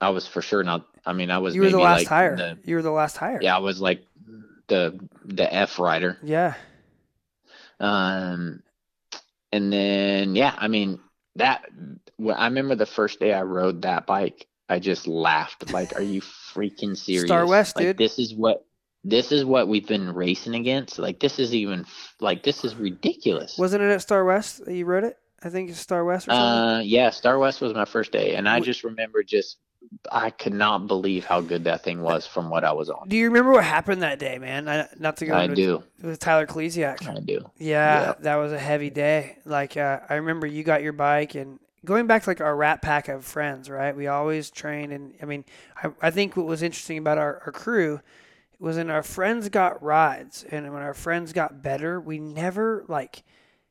I 0.00 0.08
was 0.10 0.26
for 0.26 0.42
sure 0.42 0.64
not. 0.64 0.86
I 1.06 1.12
mean, 1.12 1.30
I 1.30 1.38
was 1.38 1.54
you 1.54 1.60
were 1.60 1.66
maybe 1.66 1.76
the 1.76 1.82
last 1.84 1.98
like 2.00 2.08
hire. 2.08 2.36
the- 2.36 2.58
you 2.64 2.74
were 2.74 2.82
the 2.82 2.90
last 2.90 3.16
hire. 3.16 3.38
yeah, 3.40 3.54
I 3.54 3.60
was 3.60 3.80
like 3.80 4.04
the 4.68 4.98
the 5.24 5.52
F 5.52 5.78
rider, 5.78 6.18
Yeah. 6.22 6.54
Um, 7.80 8.62
and 9.50 9.72
then 9.72 10.36
yeah, 10.36 10.54
I 10.56 10.68
mean 10.68 11.00
that. 11.36 11.64
I 12.36 12.44
remember 12.46 12.76
the 12.76 12.86
first 12.86 13.18
day 13.18 13.32
I 13.32 13.42
rode 13.42 13.82
that 13.82 14.06
bike, 14.06 14.46
I 14.68 14.78
just 14.78 15.06
laughed. 15.06 15.72
Like, 15.72 15.96
are 15.96 16.02
you 16.02 16.20
freaking 16.20 16.96
serious? 16.96 17.26
Star 17.26 17.46
West, 17.46 17.76
like, 17.76 17.84
dude. 17.84 17.98
This 17.98 18.18
is 18.18 18.34
what 18.34 18.64
this 19.04 19.32
is 19.32 19.44
what 19.44 19.68
we've 19.68 19.86
been 19.86 20.14
racing 20.14 20.54
against. 20.54 20.98
Like, 20.98 21.20
this 21.20 21.38
is 21.38 21.54
even 21.54 21.84
like 22.20 22.42
this 22.42 22.64
is 22.64 22.74
ridiculous. 22.74 23.58
Wasn't 23.58 23.82
it 23.82 23.90
at 23.90 24.02
Star 24.02 24.24
West 24.24 24.64
that 24.64 24.74
you 24.74 24.86
rode 24.86 25.04
it? 25.04 25.18
I 25.42 25.50
think 25.50 25.70
it's 25.70 25.80
Star 25.80 26.04
West 26.04 26.28
or 26.28 26.30
something. 26.30 26.76
Uh, 26.76 26.80
yeah, 26.84 27.10
Star 27.10 27.38
West 27.38 27.60
was 27.60 27.74
my 27.74 27.84
first 27.84 28.12
day, 28.12 28.36
and 28.36 28.48
I 28.48 28.60
just 28.60 28.84
remember 28.84 29.22
just 29.24 29.58
I 30.10 30.30
could 30.30 30.54
not 30.54 30.86
believe 30.86 31.24
how 31.24 31.40
good 31.40 31.64
that 31.64 31.84
thing 31.84 32.02
was 32.02 32.26
from 32.26 32.50
what 32.50 32.64
I 32.64 32.72
was 32.72 32.90
on. 32.90 33.08
do 33.08 33.16
you 33.16 33.26
remember 33.26 33.52
what 33.52 33.64
happened 33.64 34.02
that 34.02 34.18
day, 34.18 34.38
man? 34.38 34.68
I, 34.68 34.88
not 34.98 35.16
to 35.18 35.26
go 35.26 35.34
I 35.34 35.44
into 35.44 35.54
do, 35.54 35.82
with 36.02 36.18
Tyler 36.18 36.46
Klesiak. 36.46 37.06
I 37.08 37.20
do. 37.20 37.50
Yeah, 37.58 38.00
Yeah. 38.02 38.14
that 38.20 38.36
was 38.36 38.52
a 38.52 38.58
heavy 38.58 38.90
day. 38.90 39.38
Like 39.44 39.76
uh, 39.76 40.00
I 40.08 40.14
remember 40.14 40.46
you 40.46 40.64
got 40.64 40.82
your 40.82 40.92
bike 40.92 41.34
and 41.34 41.60
going 41.84 42.06
back 42.06 42.24
to 42.24 42.30
like 42.30 42.40
our 42.40 42.54
rat 42.56 42.82
pack 42.82 43.08
of 43.08 43.24
friends, 43.24 43.68
right? 43.70 43.94
We 43.96 44.06
always 44.06 44.50
trained 44.50 44.92
and 44.92 45.14
I 45.22 45.26
mean, 45.26 45.44
I, 45.82 45.90
I 46.00 46.10
think 46.10 46.36
what 46.36 46.46
was 46.46 46.62
interesting 46.62 46.98
about 46.98 47.18
our, 47.18 47.42
our 47.46 47.52
crew 47.52 48.00
was 48.58 48.76
when 48.76 48.90
our 48.90 49.02
friends 49.02 49.48
got 49.48 49.82
rides 49.82 50.44
and 50.50 50.72
when 50.72 50.82
our 50.82 50.94
friends 50.94 51.32
got 51.32 51.62
better, 51.62 52.00
we 52.00 52.18
never 52.18 52.84
like 52.88 53.22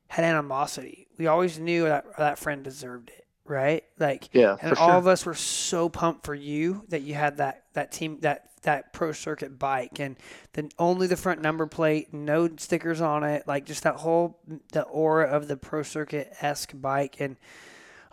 had 0.10 0.26
animosity. 0.26 1.08
We 1.18 1.28
always 1.28 1.60
knew 1.60 1.84
that 1.86 2.06
that 2.18 2.38
friend 2.40 2.64
deserved 2.64 3.10
it, 3.10 3.21
right? 3.52 3.84
Like 4.00 4.30
Yeah, 4.34 4.58
and 4.62 4.76
all 4.78 4.88
sure. 4.90 4.96
of 4.98 5.08
us 5.08 5.26
were 5.26 5.36
so 5.36 5.90
pumped 5.90 6.26
for 6.26 6.34
you 6.34 6.84
that 6.90 7.02
you 7.02 7.14
had 7.14 7.38
that 7.38 7.66
that 7.74 7.92
team 7.92 8.18
that 8.22 8.48
that 8.64 8.94
pro 8.94 9.12
circuit 9.12 9.58
bike 9.60 10.00
and 10.00 10.16
then 10.54 10.70
only 10.80 11.08
the 11.08 11.18
front 11.18 11.42
number 11.42 11.66
plate, 11.68 12.14
no 12.14 12.48
stickers 12.58 13.02
on 13.02 13.24
it, 13.24 13.48
like 13.48 13.66
just 13.66 13.84
that 13.84 13.96
whole 13.98 14.40
the 14.72 14.84
aura 14.84 15.28
of 15.28 15.48
the 15.48 15.58
pro 15.58 15.84
circuit 15.84 16.32
esque 16.42 16.72
bike 16.74 17.18
and 17.20 17.38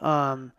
um 0.00 0.52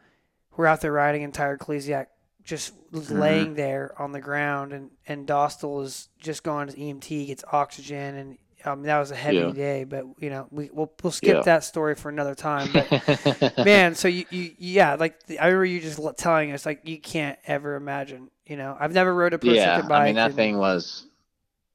we're 0.58 0.66
out 0.66 0.82
there 0.82 0.92
riding 0.92 1.24
and 1.24 1.34
Tyler 1.34 1.58
Klesiak 1.58 2.08
just 2.44 2.74
Mm-hmm. 2.92 3.20
laying 3.20 3.54
there 3.54 3.94
on 4.02 4.14
the 4.14 4.20
ground 4.20 4.74
and 4.74 4.90
and 5.08 5.28
Dostal 5.28 5.84
is 5.84 6.10
just 6.18 6.42
going 6.42 6.70
to 6.70 6.74
EMT 6.76 7.28
gets 7.28 7.44
oxygen 7.52 8.16
and 8.16 8.38
um, 8.66 8.84
that 8.84 9.00
was 9.00 9.12
a 9.12 9.16
heavy 9.16 9.38
Yeah. 9.38 9.52
day, 9.52 9.84
but 9.84 10.06
you 10.20 10.30
know 10.30 10.48
we 10.52 10.70
we'll, 10.72 10.92
we'll 11.02 11.12
skip 11.12 11.36
Yeah. 11.38 11.42
that 11.44 11.64
story 11.64 11.96
for 11.96 12.10
another 12.10 12.36
time. 12.36 12.70
But 12.74 13.54
man 13.66 13.96
so 13.96 14.08
you, 14.08 14.26
you 14.30 14.52
yeah 14.58 14.96
like 14.96 15.16
i 15.40 15.46
remember 15.48 15.66
you 15.66 15.80
just 15.80 16.00
telling 16.18 16.52
us 16.52 16.66
like 16.66 16.82
you 16.84 17.00
can't 17.00 17.38
ever 17.46 17.76
imagine 17.76 18.30
you 18.46 18.58
know 18.58 18.76
i've 18.80 18.94
never 18.94 19.14
rode 19.14 19.34
a 19.34 19.40
person 19.40 19.56
yeah, 19.56 19.82
bike 19.82 19.92
I 19.92 20.06
mean 20.06 20.16
that 20.16 20.28
and- 20.28 20.36
thing 20.36 20.58
was 20.58 21.06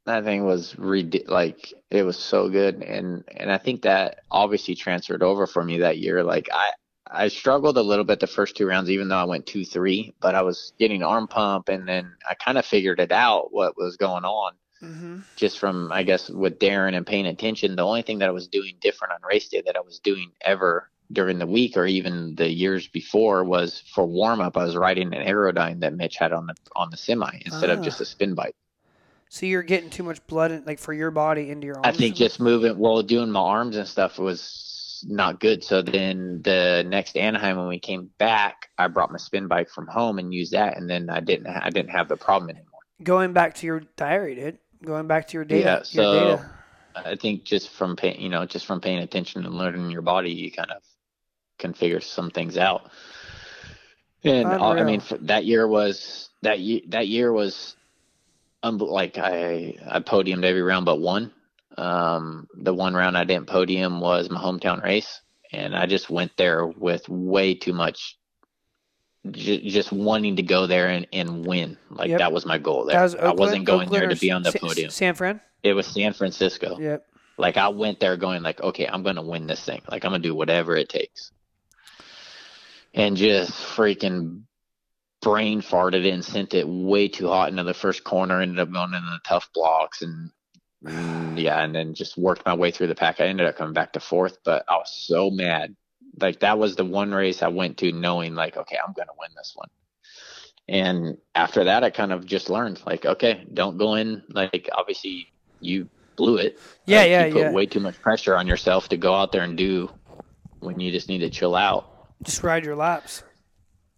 that 0.07 0.24
thing 0.24 0.45
was 0.45 0.78
ridi- 0.78 1.24
like 1.26 1.72
it 1.91 2.03
was 2.03 2.18
so 2.18 2.51
good, 2.51 2.82
and 2.82 3.24
and 3.37 3.51
I 3.51 3.57
think 3.57 3.82
that 3.82 4.18
obviously 4.30 4.74
transferred 4.74 5.22
over 5.22 5.47
for 5.47 5.64
me 5.64 5.78
that 5.78 5.97
year. 5.97 6.22
Like 6.22 6.49
I 6.53 6.72
I 7.11 7.28
struggled 7.28 7.78
a 7.78 7.82
little 7.82 8.05
bit 8.05 8.20
the 8.20 8.26
first 8.26 8.55
two 8.55 8.66
rounds, 8.66 8.91
even 8.91 9.09
though 9.09 9.16
I 9.16 9.24
went 9.24 9.47
two 9.47 9.64
three, 9.64 10.12
but 10.20 10.35
I 10.35 10.43
was 10.43 10.74
getting 10.78 11.03
arm 11.03 11.26
pump, 11.26 11.70
and 11.70 11.89
then 11.89 12.12
I 12.28 12.35
kind 12.35 12.59
of 12.59 12.66
figured 12.66 13.01
it 13.01 13.12
out 13.12 13.51
what 13.51 13.78
was 13.78 13.97
going 13.97 14.24
on 14.24 14.53
Mhm. 14.85 15.22
just 15.37 15.59
from 15.59 15.91
I 15.93 16.03
guess 16.05 16.30
with 16.30 16.59
Darren 16.59 16.95
and 16.97 17.07
paying 17.07 17.26
attention. 17.26 17.76
The 17.76 17.82
only 17.85 18.03
thing 18.03 18.18
that 18.20 18.28
I 18.28 18.32
was 18.32 18.47
doing 18.49 18.76
different 18.80 19.12
on 19.14 19.20
race 19.28 19.49
day 19.49 19.62
that 19.66 19.76
I 19.76 19.80
was 19.80 19.99
doing 19.99 20.30
ever 20.43 20.91
during 21.12 21.39
the 21.39 21.47
week 21.47 21.76
or 21.76 21.87
even 21.87 22.35
the 22.37 22.49
years 22.49 22.87
before 22.89 23.45
was 23.45 23.82
for 23.95 24.07
warm 24.07 24.41
up. 24.41 24.57
I 24.57 24.64
was 24.64 24.76
riding 24.76 25.12
an 25.14 25.26
Airdyne 25.26 25.80
that 25.80 25.95
Mitch 25.95 26.16
had 26.16 26.32
on 26.32 26.47
the 26.47 26.55
on 26.76 26.91
the 26.91 26.97
semi 26.97 27.30
instead 27.45 27.70
Ah. 27.70 27.74
of 27.74 27.82
just 27.82 28.01
a 28.01 28.05
spin 28.05 28.35
bike. 28.35 28.55
so 29.28 29.47
you're 29.47 29.62
getting 29.64 29.91
too 29.91 30.05
much 30.05 30.24
blood 30.28 30.53
in, 30.53 30.64
like 30.64 30.78
for 30.78 30.93
your 30.93 31.11
body 31.11 31.51
into 31.51 31.66
your 31.66 31.76
arms 31.76 31.87
I 31.89 31.93
think 31.93 32.14
just 32.14 32.39
moving, 32.39 32.78
well, 32.78 33.03
doing 33.03 33.30
my 33.30 33.41
arms 33.41 33.74
and 33.76 33.89
stuff 33.89 34.16
was 34.18 35.05
not 35.09 35.41
good. 35.41 35.64
So 35.64 35.82
then 35.82 36.41
the 36.43 36.85
next 36.87 37.16
Anaheim 37.16 37.57
when 37.57 37.66
we 37.66 37.80
came 37.80 38.11
back, 38.18 38.68
I 38.78 38.87
brought 38.87 39.11
my 39.11 39.18
spin 39.18 39.49
bike 39.49 39.68
from 39.70 39.89
home 39.89 40.18
and 40.20 40.32
used 40.32 40.53
that, 40.53 40.76
and 40.76 40.89
then 40.89 41.11
I 41.11 41.18
didn't 41.20 41.49
I 41.49 41.68
didn't 41.70 41.91
have 41.91 42.09
the 42.09 42.16
problem 42.16 42.51
anymore. 42.51 42.70
going 43.03 43.32
back 43.32 43.55
to 43.57 43.66
your 43.66 43.80
diary 43.97 44.37
dude 44.37 44.59
going 44.85 45.07
back 45.07 45.28
to 45.28 45.35
your 45.35 45.45
data 45.45 45.61
Yeah, 45.61 45.74
your 45.76 45.82
so- 45.85 46.37
data 46.37 46.51
I 46.97 47.16
think 47.16 47.43
just 47.43 47.70
from 47.70 47.97
pay, 47.97 48.16
you 48.16 48.28
know, 48.28 48.47
just 48.47 48.66
from 48.66 48.80
paying 48.80 48.99
attention 49.01 49.45
and 49.45 49.55
learning 49.57 49.91
your 49.91 50.03
body, 50.03 50.30
you 50.30 50.53
kind 50.53 50.70
of 50.70 50.82
can 51.59 51.74
figure 51.74 52.01
some 52.01 52.30
things 52.30 52.57
out. 52.57 52.89
And 54.22 54.47
uh, 54.53 54.59
I 54.64 54.85
mean, 54.85 55.03
that 55.22 55.45
year 55.45 55.66
was 55.66 56.30
that 56.43 56.61
year. 56.61 56.82
That 56.89 57.09
year 57.09 57.32
was, 57.32 57.74
unbel- 58.62 58.93
like 58.93 59.18
I 59.18 59.76
I 59.91 60.01
podiumed 60.01 60.45
every 60.45 60.62
round 60.62 60.87
but 60.87 61.01
one. 61.01 61.32
Um, 61.76 62.47
the 62.57 62.72
one 62.72 62.95
round 62.95 63.18
I 63.18 63.24
didn't 63.24 63.49
podium 63.49 64.01
was 64.01 64.30
my 64.30 64.41
hometown 64.41 64.82
race, 64.82 65.20
and 65.53 65.76
I 65.76 65.87
just 65.87 66.09
went 66.09 66.30
there 66.37 66.64
with 66.64 67.09
way 67.09 67.55
too 67.55 67.72
much. 67.72 68.16
J- 69.31 69.68
just 69.70 69.91
wanting 69.91 70.37
to 70.37 70.43
go 70.43 70.66
there 70.66 70.89
and, 70.89 71.07
and 71.12 71.47
win, 71.47 71.79
like 71.91 72.11
Yep. 72.11 72.18
that 72.18 72.33
was 72.33 72.45
my 72.45 72.59
goal. 72.59 72.85
There, 72.85 73.01
was 73.01 73.14
I 73.14 73.33
wasn't 73.33 73.64
going 73.64 73.87
Oakland 73.89 74.03
there 74.03 74.09
to 74.11 74.20
be 74.20 74.31
on 74.31 74.43
the 74.43 74.53
Sa- 74.53 74.59
podium. 74.59 74.91
san 74.91 75.14
fran 75.14 75.41
It 75.62 75.72
was 75.72 75.87
San 75.87 76.12
Francisco. 76.12 76.79
yep 76.79 77.07
Like 77.39 77.57
I 77.57 77.68
went 77.68 78.01
there 78.01 78.16
going 78.18 78.43
like, 78.43 78.61
okay, 78.62 78.87
I'm 78.87 79.03
gonna 79.03 79.22
win 79.22 79.47
this 79.47 79.64
thing. 79.64 79.81
Like 79.91 80.05
I'm 80.05 80.11
gonna 80.12 80.22
do 80.22 80.35
whatever 80.35 80.77
it 80.77 80.89
takes. 80.91 81.33
And 82.93 83.16
just 83.16 83.51
freaking 83.53 84.43
brain 85.22 85.62
farted 85.62 86.05
it 86.05 86.12
and 86.12 86.25
sent 86.25 86.53
it 86.55 86.68
way 86.68 87.09
too 87.09 87.29
hot 87.29 87.49
into 87.49 87.64
the 87.64 87.75
first 87.75 88.05
corner. 88.05 88.41
Ended 88.43 88.61
up 88.61 88.70
going 88.70 88.93
into 88.93 89.09
the 89.11 89.20
tough 89.27 89.49
blocks 89.55 90.03
and 90.03 90.31
yeah, 91.39 91.62
and 91.64 91.75
then 91.75 91.95
just 91.95 92.18
worked 92.18 92.45
my 92.45 92.55
way 92.55 92.70
through 92.70 92.89
the 92.89 92.95
pack. 92.95 93.20
I 93.20 93.25
ended 93.27 93.47
up 93.47 93.57
coming 93.57 93.72
back 93.72 93.95
to 93.95 94.01
fourth, 94.01 94.39
but 94.45 94.64
I 94.68 94.75
was 94.77 94.93
so 94.95 95.31
mad. 95.31 95.75
Like 96.21 96.41
that 96.41 96.59
was 96.59 96.77
the 96.77 96.85
one 96.85 97.12
race 97.12 97.43
I 97.43 97.49
went 97.49 97.79
to 97.79 97.93
knowing 97.93 98.35
like, 98.35 98.57
okay, 98.57 98.77
I'm 98.85 98.93
gonna 98.93 99.12
win 99.19 99.31
this 99.37 99.53
one. 99.55 99.69
And 100.69 101.19
after 101.35 101.65
that, 101.65 101.85
I 101.85 101.91
kind 101.91 102.12
of 102.12 102.25
just 102.25 102.49
learned 102.49 102.81
like, 102.87 103.05
okay, 103.05 103.45
don't 103.53 103.77
go 103.77 103.95
in 103.95 104.23
like 104.31 104.69
obviously 104.73 105.33
you 105.61 105.89
blew 106.17 106.37
it. 106.39 106.59
Yeah, 106.87 107.01
Like, 107.01 107.11
yeah, 107.11 107.27
you 107.27 107.33
put 107.33 107.41
yeah. 107.43 107.53
way 107.53 107.67
too 107.67 107.81
much 107.81 108.01
pressure 108.01 108.37
on 108.37 108.47
yourself 108.47 108.89
to 108.89 108.97
go 108.97 109.15
out 109.15 109.33
there 109.33 109.43
and 109.43 109.57
do 109.57 109.91
when 110.61 110.81
you 110.81 110.91
just 110.93 111.09
need 111.09 111.19
to 111.19 111.31
chill 111.31 111.55
out. 111.55 111.91
just 112.23 112.43
ride 112.43 112.65
your 112.65 112.77
laps 112.77 113.23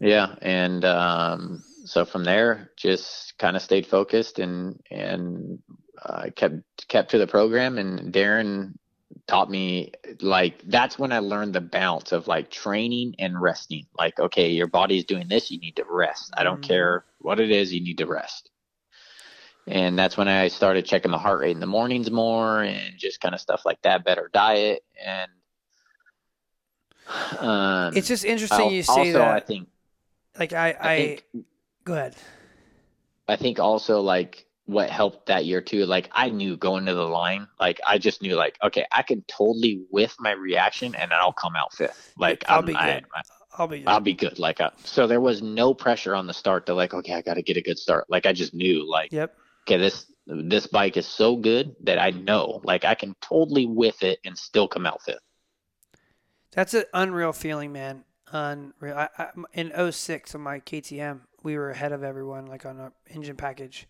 Yeah, 0.01 0.35
and 0.43 0.85
um, 0.85 1.63
so 1.85 2.05
from 2.05 2.25
there, 2.25 2.73
just 2.77 3.39
kind 3.39 3.55
of 3.57 3.63
stayed 3.63 3.87
focused 3.87 4.39
and 4.41 4.81
and 4.91 5.59
uh, 6.03 6.27
kept 6.35 6.89
kept 6.89 7.11
to 7.13 7.19
the 7.19 7.27
program. 7.27 7.79
And 7.79 8.13
Darren 8.13 8.75
taught 9.27 9.51
me 9.51 9.93
like 10.21 10.63
that's 10.69 10.99
when 10.99 11.13
I 11.13 11.19
learned 11.21 11.55
the 11.55 11.61
balance 11.61 12.13
of 12.13 12.29
like 12.29 12.51
training 12.51 13.15
and 13.19 13.41
resting. 13.41 13.87
Like, 13.99 14.19
okay, 14.19 14.51
your 14.51 14.67
body's 14.67 15.05
doing 15.05 15.29
this, 15.29 15.51
you 15.51 15.59
need 15.59 15.77
to 15.77 15.85
rest. 15.89 16.33
I 16.37 16.45
don't 16.45 16.61
Mhm. 16.61 16.67
care 16.67 17.05
what 17.19 17.41
it 17.41 17.51
is, 17.51 17.73
you 17.73 17.81
need 17.83 17.99
to 17.99 18.07
rest. 18.07 18.51
And 19.69 19.99
that's 19.99 20.17
when 20.17 20.29
I 20.29 20.49
started 20.49 20.87
checking 20.87 21.11
the 21.11 21.19
heart 21.19 21.41
rate 21.41 21.51
in 21.51 21.61
the 21.61 21.67
mornings 21.67 22.11
more 22.11 22.63
and 22.63 22.97
just 22.99 23.21
kind 23.21 23.35
of 23.35 23.41
stuff 23.41 23.67
like 23.67 23.83
that, 23.83 24.05
better 24.05 24.31
diet 24.33 24.85
and. 25.05 25.31
Um, 27.39 27.95
it's 27.95 28.09
just 28.09 28.25
interesting 28.25 28.65
Al- 28.67 28.71
you 28.71 28.83
say 28.83 29.01
also, 29.01 29.23
I 29.23 29.41
think 29.41 29.69
like 30.39 30.53
i 30.53 30.71
i, 30.71 30.91
I 30.91 30.97
think 30.97 31.25
go 31.85 31.93
ahead 31.95 32.15
I 33.29 33.37
think 33.37 33.59
also 33.59 34.01
like 34.01 34.46
what 34.67 34.91
helped 34.91 35.27
that 35.27 35.45
year 35.47 35.61
too. 35.61 35.87
Like 35.87 36.11
I 36.13 36.29
knew 36.29 36.57
going 36.57 36.87
to 36.87 36.95
the 36.95 37.07
line, 37.07 37.47
like 37.59 37.81
I 37.87 37.99
just 37.99 38.21
knew 38.21 38.35
like 38.37 38.59
okay, 38.63 38.85
I 38.93 39.03
can 39.03 39.23
totally 39.29 39.85
whiff 39.91 40.15
my 40.19 40.33
reaction 40.33 40.95
and 40.95 41.13
I'll 41.13 41.33
come 41.33 41.57
out 41.57 41.73
fifth. 41.73 42.13
Like 42.19 42.45
I'll 42.49 42.59
I'm, 42.59 42.67
be 42.67 42.75
I, 42.75 42.95
good. 42.95 43.07
i'll 43.59 43.69
be 43.69 43.87
I'll 43.87 44.01
be 44.01 44.13
good. 44.13 44.39
Like 44.39 44.61
uh, 44.61 44.71
so, 44.85 45.07
there 45.07 45.21
was 45.21 45.41
no 45.41 45.73
pressure 45.73 46.15
on 46.15 46.27
the 46.27 46.35
start 46.35 46.67
to 46.67 46.75
like 46.75 46.93
okay, 46.95 47.15
I 47.15 47.23
got 47.23 47.35
to 47.35 47.43
get 47.43 47.57
a 47.57 47.63
good 47.63 47.79
start. 47.79 48.07
Like 48.09 48.27
I 48.27 48.33
just 48.33 48.55
knew 48.55 48.89
like 48.89 49.13
yep 49.13 49.37
okay, 49.67 49.79
this 49.79 50.07
this 50.27 50.67
bike 50.67 50.97
is 50.97 51.07
so 51.07 51.37
good 51.37 51.75
that 51.85 51.99
I 51.99 52.11
know 52.11 52.61
like 52.65 52.85
I 52.85 52.95
can 52.95 53.15
totally 53.21 53.67
whiff 53.67 54.03
it 54.03 54.19
and 54.25 54.37
still 54.37 54.69
come 54.69 54.87
out 54.87 55.03
fifth. 55.03 55.19
That's 56.53 56.75
an 56.75 56.85
unreal 56.95 57.33
feeling, 57.33 57.73
man. 57.73 58.05
Unreal. 58.33 58.97
I, 58.97 59.09
I, 59.19 59.29
in 59.53 59.93
06 59.93 60.35
on 60.35 60.41
my 60.41 60.59
KTM, 60.59 61.21
we 61.43 61.57
were 61.57 61.71
ahead 61.71 61.93
of 61.93 62.03
everyone, 62.03 62.47
like 62.47 62.65
on 62.65 62.81
our 62.81 62.93
engine 63.11 63.37
package, 63.37 63.87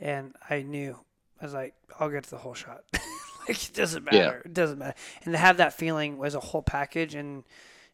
and 0.00 0.34
I 0.48 0.62
knew 0.62 0.98
I 1.40 1.44
was 1.44 1.54
like, 1.54 1.74
I'll 1.98 2.10
get 2.10 2.24
to 2.24 2.30
the 2.30 2.38
whole 2.38 2.54
shot. 2.54 2.84
like 3.48 3.68
it 3.68 3.74
doesn't 3.74 4.04
Yeah. 4.10 4.24
matter. 4.24 4.42
It 4.44 4.54
doesn't 4.54 4.78
matter. 4.78 4.94
And 5.24 5.32
to 5.32 5.38
have 5.38 5.58
that 5.58 5.74
feeling 5.74 6.22
as 6.24 6.34
a 6.34 6.40
whole 6.40 6.62
package 6.62 7.14
and 7.14 7.44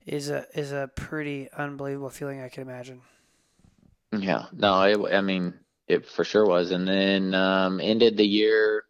is 0.07 0.31
a 0.31 0.47
is 0.55 0.73
a 0.73 0.91
pretty 0.95 1.51
unbelievable 1.57 2.11
feeling 2.11 2.41
I 2.43 2.49
can 2.49 2.63
imagine. 2.63 3.03
Yeah, 4.13 4.47
no, 4.53 4.83
it, 4.83 5.15
I 5.15 5.21
mean, 5.21 5.55
it 5.89 6.07
for 6.07 6.25
sure 6.25 6.47
was. 6.47 6.71
And 6.73 6.87
then 6.87 7.35
um, 7.35 7.81
ended 7.81 8.17
the 8.17 8.27
year, 8.27 8.85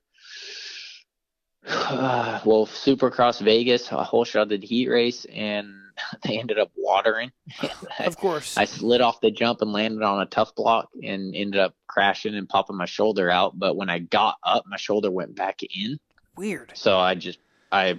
well, 1.64 2.66
Supercross 2.66 3.40
Vegas, 3.40 3.90
a 3.92 4.02
whole 4.04 4.24
shot 4.24 4.52
of 4.52 4.60
the 4.60 4.66
heat 4.66 4.88
race, 4.88 5.26
and 5.26 5.74
they 6.24 6.38
ended 6.38 6.58
up 6.58 6.70
watering. 6.76 7.32
Of 7.98 8.16
course. 8.16 8.56
I 8.56 8.64
slid 8.64 9.02
off 9.02 9.20
the 9.20 9.30
jump 9.30 9.60
and 9.60 9.72
landed 9.72 10.02
on 10.02 10.22
a 10.22 10.26
tough 10.26 10.54
block 10.54 10.88
and 11.02 11.34
ended 11.34 11.60
up 11.60 11.74
crashing 11.86 12.34
and 12.34 12.48
popping 12.48 12.76
my 12.76 12.86
shoulder 12.86 13.30
out. 13.30 13.58
But 13.58 13.76
when 13.76 13.90
I 13.90 13.98
got 13.98 14.36
up, 14.42 14.64
my 14.66 14.78
shoulder 14.78 15.10
went 15.10 15.36
back 15.36 15.60
in. 15.62 15.98
Weird. 16.36 16.72
So 16.74 16.98
I 16.98 17.14
just 17.14 17.38
I 17.70 17.98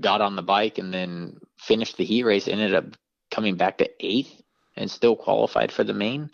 got 0.00 0.22
on 0.22 0.34
the 0.34 0.42
bike 0.42 0.78
and 0.78 0.94
then 0.94 1.38
finished 1.58 1.98
the 1.98 2.04
heat 2.04 2.22
race. 2.22 2.48
Ended 2.48 2.74
up 2.74 2.86
coming 3.30 3.56
back 3.56 3.78
to 3.78 3.90
eighth 4.00 4.40
and 4.76 4.90
still 4.90 5.16
qualified 5.16 5.70
for 5.70 5.84
the 5.84 5.92
main. 5.94 6.30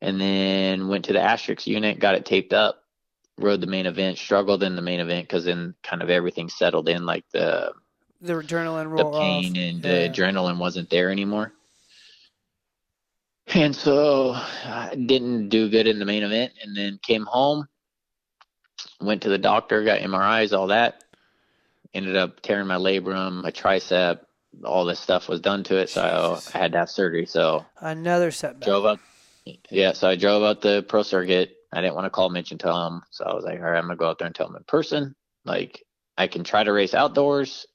And 0.00 0.20
then 0.20 0.88
went 0.88 1.06
to 1.06 1.12
the 1.12 1.20
Asterisk 1.20 1.66
unit, 1.66 1.98
got 1.98 2.14
it 2.14 2.26
taped 2.26 2.52
up, 2.52 2.82
rode 3.38 3.60
the 3.60 3.66
main 3.66 3.86
event, 3.86 4.18
struggled 4.18 4.62
in 4.62 4.76
the 4.76 4.82
main 4.82 5.00
event 5.00 5.26
because 5.26 5.46
then 5.46 5.74
kind 5.82 6.02
of 6.02 6.10
everything 6.10 6.48
settled 6.48 6.88
in, 6.88 7.06
like 7.06 7.24
the 7.32 7.72
The 8.24 8.32
adrenaline 8.32 8.96
the 8.96 9.04
pain 9.04 9.52
off. 9.52 9.58
and 9.58 9.84
Yeah. 9.84 10.08
the 10.08 10.08
adrenaline 10.08 10.58
wasn't 10.58 10.88
there 10.88 11.10
anymore. 11.10 11.52
And 13.54 13.76
so 13.76 14.32
I 14.32 14.94
didn't 14.94 15.50
do 15.50 15.68
good 15.68 15.86
in 15.86 15.98
the 15.98 16.06
main 16.06 16.22
event 16.22 16.52
and 16.62 16.74
then 16.74 16.98
came 17.02 17.26
home, 17.26 17.68
went 19.00 19.22
to 19.22 19.28
the 19.28 19.36
doctor, 19.36 19.84
got 19.84 20.00
MRIs, 20.00 20.56
all 20.56 20.68
that. 20.68 21.04
Ended 21.92 22.16
up 22.16 22.40
tearing 22.40 22.66
my 22.66 22.76
labrum, 22.76 23.42
my 23.42 23.50
tricep, 23.50 24.20
all 24.64 24.86
this 24.86 24.98
stuff 25.00 25.28
was 25.28 25.40
done 25.40 25.62
to 25.64 25.76
it. 25.76 25.90
So 25.90 26.36
Jesus. 26.36 26.54
I 26.54 26.58
had 26.58 26.72
to 26.72 26.78
have 26.78 26.90
surgery. 26.90 27.26
So 27.26 27.66
Another 27.80 28.30
setback. 28.30 28.62
drove 28.64 28.86
up. 28.86 29.00
Yeah, 29.70 29.92
so 29.92 30.08
I 30.08 30.16
drove 30.16 30.42
out 30.42 30.62
the 30.62 30.82
pro 30.88 31.02
circuit. 31.02 31.56
I 31.72 31.82
didn't 31.82 31.94
want 31.94 32.06
to 32.06 32.10
call 32.10 32.30
Mitch 32.30 32.50
and 32.52 32.58
tell 32.58 32.86
him. 32.86 33.02
So 33.10 33.24
I 33.26 33.34
was 33.34 33.44
like, 33.44 33.58
all 33.60 33.66
right, 33.66 33.76
I'm 33.76 33.84
going 33.84 33.96
to 33.98 34.00
go 34.00 34.08
out 34.08 34.18
there 34.18 34.26
and 34.26 34.34
tell 34.34 34.48
him 34.48 34.56
in 34.56 34.64
person. 34.64 35.14
Like, 35.44 35.84
I 36.16 36.26
can 36.28 36.44
try 36.44 36.64
to 36.64 36.72
race 36.72 36.94
outdoors. 36.94 37.66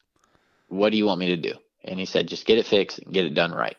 What 0.70 0.92
do 0.92 0.98
you 0.98 1.06
want 1.06 1.20
me 1.20 1.28
to 1.28 1.38
do? 1.38 1.54
And 1.84 2.00
he 2.00 2.06
said, 2.06 2.28
just 2.28 2.46
get 2.46 2.58
it 2.58 2.66
fixed 2.66 3.00
and 3.00 3.14
get 3.14 3.26
it 3.26 3.34
done 3.34 3.52
right. 3.52 3.78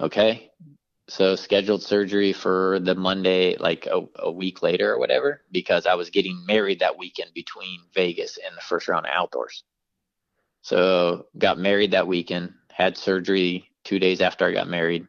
Okay. 0.00 0.50
So 1.08 1.36
scheduled 1.36 1.82
surgery 1.82 2.32
for 2.32 2.78
the 2.80 2.94
Monday, 2.94 3.56
like 3.58 3.86
a, 3.86 4.02
a 4.18 4.30
week 4.30 4.62
later 4.62 4.92
or 4.92 4.98
whatever, 4.98 5.42
because 5.50 5.86
I 5.86 5.94
was 5.94 6.10
getting 6.10 6.46
married 6.46 6.80
that 6.80 6.98
weekend 6.98 7.34
between 7.34 7.80
Vegas 7.94 8.38
and 8.44 8.56
the 8.56 8.60
first 8.60 8.88
round 8.88 9.06
of 9.06 9.12
outdoors. 9.12 9.64
So 10.62 11.26
got 11.36 11.58
married 11.58 11.90
that 11.90 12.06
weekend, 12.06 12.54
had 12.70 12.96
surgery 12.96 13.68
two 13.84 13.98
days 13.98 14.20
after 14.20 14.46
I 14.46 14.52
got 14.52 14.68
married, 14.68 15.06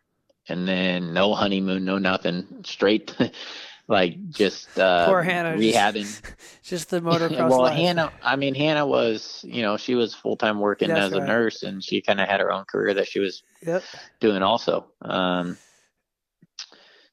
and 0.49 0.67
then 0.67 1.13
no 1.13 1.33
honeymoon, 1.33 1.85
no 1.85 1.99
nothing, 1.99 2.63
straight 2.65 3.15
like 3.87 4.29
just 4.29 4.79
uh 4.79 5.05
Poor 5.07 5.21
Hannah. 5.21 5.57
rehabbing. 5.57 6.03
Just, 6.03 6.23
just 6.63 6.89
the 6.89 7.01
motocross 7.01 7.37
well, 7.49 7.61
life. 7.61 7.75
Hannah, 7.77 8.11
I 8.21 8.35
mean, 8.35 8.55
Hannah 8.55 8.85
was, 8.87 9.43
you 9.47 9.61
know, 9.61 9.77
she 9.77 9.95
was 9.95 10.13
full 10.13 10.37
time 10.37 10.59
working 10.59 10.89
That's 10.89 11.13
as 11.13 11.13
a 11.13 11.19
nurse, 11.25 11.63
and 11.63 11.83
she 11.83 12.01
kind 12.01 12.19
of 12.21 12.27
had 12.27 12.39
her 12.39 12.51
own 12.51 12.65
career 12.65 12.93
that 12.95 13.07
she 13.07 13.19
was 13.19 13.43
Yep. 13.65 13.83
doing 14.19 14.41
also. 14.43 14.85
Um, 15.01 15.57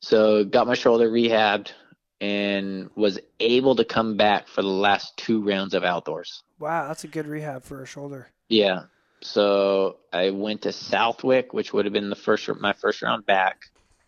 so 0.01 0.45
got 0.45 0.67
my 0.67 0.75
shoulder 0.75 1.11
rehabbed 1.11 1.73
and 2.21 2.91
was 2.95 3.19
able 3.39 3.77
to 3.77 3.85
come 3.85 4.17
back 4.17 4.49
for 4.49 4.63
the 4.63 4.69
last 4.69 5.17
two 5.17 5.43
rounds 5.43 5.75
of 5.75 5.85
outdoors. 5.85 6.43
Wow, 6.59 6.89
that's 6.89 7.05
a 7.05 7.09
good 7.09 7.27
rehab 7.27 7.63
for 7.65 7.83
a 7.83 7.87
shoulder. 7.87 8.29
Yeah. 8.49 8.85
So 9.23 9.99
I 10.13 10.31
went 10.31 10.63
to 10.63 10.73
Southwick, 10.73 11.53
which 11.53 11.73
would 11.73 11.85
have 11.85 11.93
been 11.93 12.11
the 12.11 12.17
first 12.17 12.49
my 12.61 12.73
first 12.73 13.03
round 13.03 13.27
back. 13.27 13.65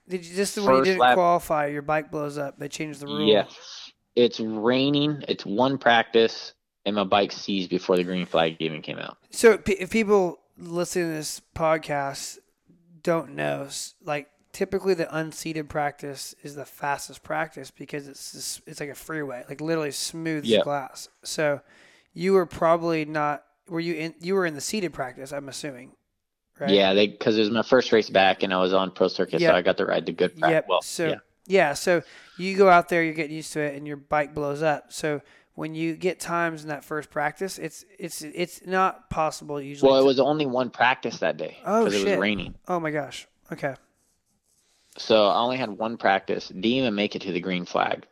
Did 0.09 0.25
you 0.27 0.35
just 0.35 0.59
when 0.59 0.77
you 0.77 0.85
didn't 0.85 0.99
lap- 1.01 1.15
qualify, 1.15 1.67
your 1.67 1.83
bike 1.83 2.11
blows 2.11 2.39
up? 2.39 2.59
They 2.59 2.69
changed 2.69 3.01
the 3.01 3.07
rule. 3.07 3.27
Yeah. 3.27 3.45
It's 4.15 4.41
raining. 4.41 5.23
It's 5.29 5.47
one 5.47 5.79
practice, 5.79 6.53
and 6.85 6.97
my 6.97 7.05
bike 7.05 7.33
seized 7.33 7.71
before 7.71 7.97
the 7.97 8.05
green 8.05 8.27
flag 8.27 8.57
even 8.59 8.83
came 8.83 8.99
out. 8.99 9.17
So 9.31 9.59
if 9.67 9.91
people 9.91 10.39
listening 10.59 11.07
to 11.07 11.13
this 11.15 11.41
podcast 11.55 12.39
don't 13.03 13.35
know, 13.35 13.69
like 14.05 14.29
typically 14.53 14.93
the 14.95 15.15
unseated 15.17 15.69
practice 15.71 16.35
is 16.43 16.55
the 16.57 16.67
fastest 16.67 17.23
practice 17.23 17.71
because 17.71 18.07
it's 18.07 18.33
just, 18.33 18.61
it's 18.67 18.81
like 18.81 18.91
a 18.91 18.95
freeway, 18.95 19.45
like 19.49 19.61
literally 19.63 19.93
smooth 19.93 20.45
Yeah. 20.45 20.61
glass. 20.63 21.09
So 21.25 21.63
you 22.13 22.35
were 22.35 22.45
probably 22.47 23.05
not. 23.07 23.45
Were 23.69 23.81
you 23.81 23.95
in? 23.95 24.15
You 24.21 24.35
were 24.35 24.45
in 24.45 24.55
the 24.55 24.61
seated 24.61 24.93
practice, 24.93 25.33
I'm 25.33 25.49
assuming, 25.49 25.93
right? 26.59 26.71
Yeah, 26.71 26.95
they 26.95 27.09
because 27.09 27.37
it 27.37 27.41
was 27.41 27.51
my 27.51 27.63
first 27.63 27.93
race 27.93 28.11
back, 28.11 28.43
and 28.43 28.53
I 28.53 28.59
was 28.59 28.73
on 28.73 28.91
pro 28.91 29.09
circuit, 29.09 29.41
Yeah. 29.41 29.51
so 29.51 29.55
I 29.57 29.63
got 29.63 29.77
to 29.79 29.87
ride 29.87 30.07
the 30.07 30.13
good 30.13 30.37
practice. 30.39 30.55
Yep. 30.55 30.67
Well, 30.69 30.83
so 30.83 31.09
yeah. 31.09 31.15
yeah. 31.47 31.75
so 31.75 32.03
you 32.39 32.57
go 32.57 32.69
out 32.69 32.89
there, 32.89 33.03
you're 33.03 33.15
getting 33.15 33.37
used 33.37 33.53
to 33.55 33.61
it, 33.61 33.75
and 33.77 33.87
your 33.87 33.97
bike 33.97 34.35
blows 34.35 34.63
up. 34.63 34.93
So 34.93 35.21
when 35.55 35.75
you 35.75 35.95
get 35.97 36.19
times 36.19 36.63
in 36.63 36.69
that 36.69 36.85
first 36.85 37.11
practice, 37.11 37.59
it's 37.59 37.85
it's 37.99 38.23
it's 38.23 38.67
not 38.67 39.11
possible 39.11 39.61
usually. 39.61 39.91
Well, 39.91 39.99
it 39.99 40.03
to- 40.03 40.07
was 40.07 40.21
only 40.21 40.47
one 40.47 40.71
practice 40.71 41.19
that 41.19 41.37
day 41.37 41.59
Oh, 41.67 41.83
it 41.87 41.93
was 41.93 42.05
raining. 42.05 42.55
oh 42.69 42.81
my 42.81 42.91
gosh. 42.91 43.27
Okay. 43.53 43.75
So 44.99 45.27
I 45.27 45.39
only 45.41 45.57
had 45.57 45.71
one 45.71 45.97
practice. 45.97 46.49
Didn't 46.49 46.65
even 46.67 46.95
make 46.95 47.17
it 47.17 47.23
to 47.23 47.33
the 47.33 47.41
green 47.41 47.65
flag. 47.65 48.07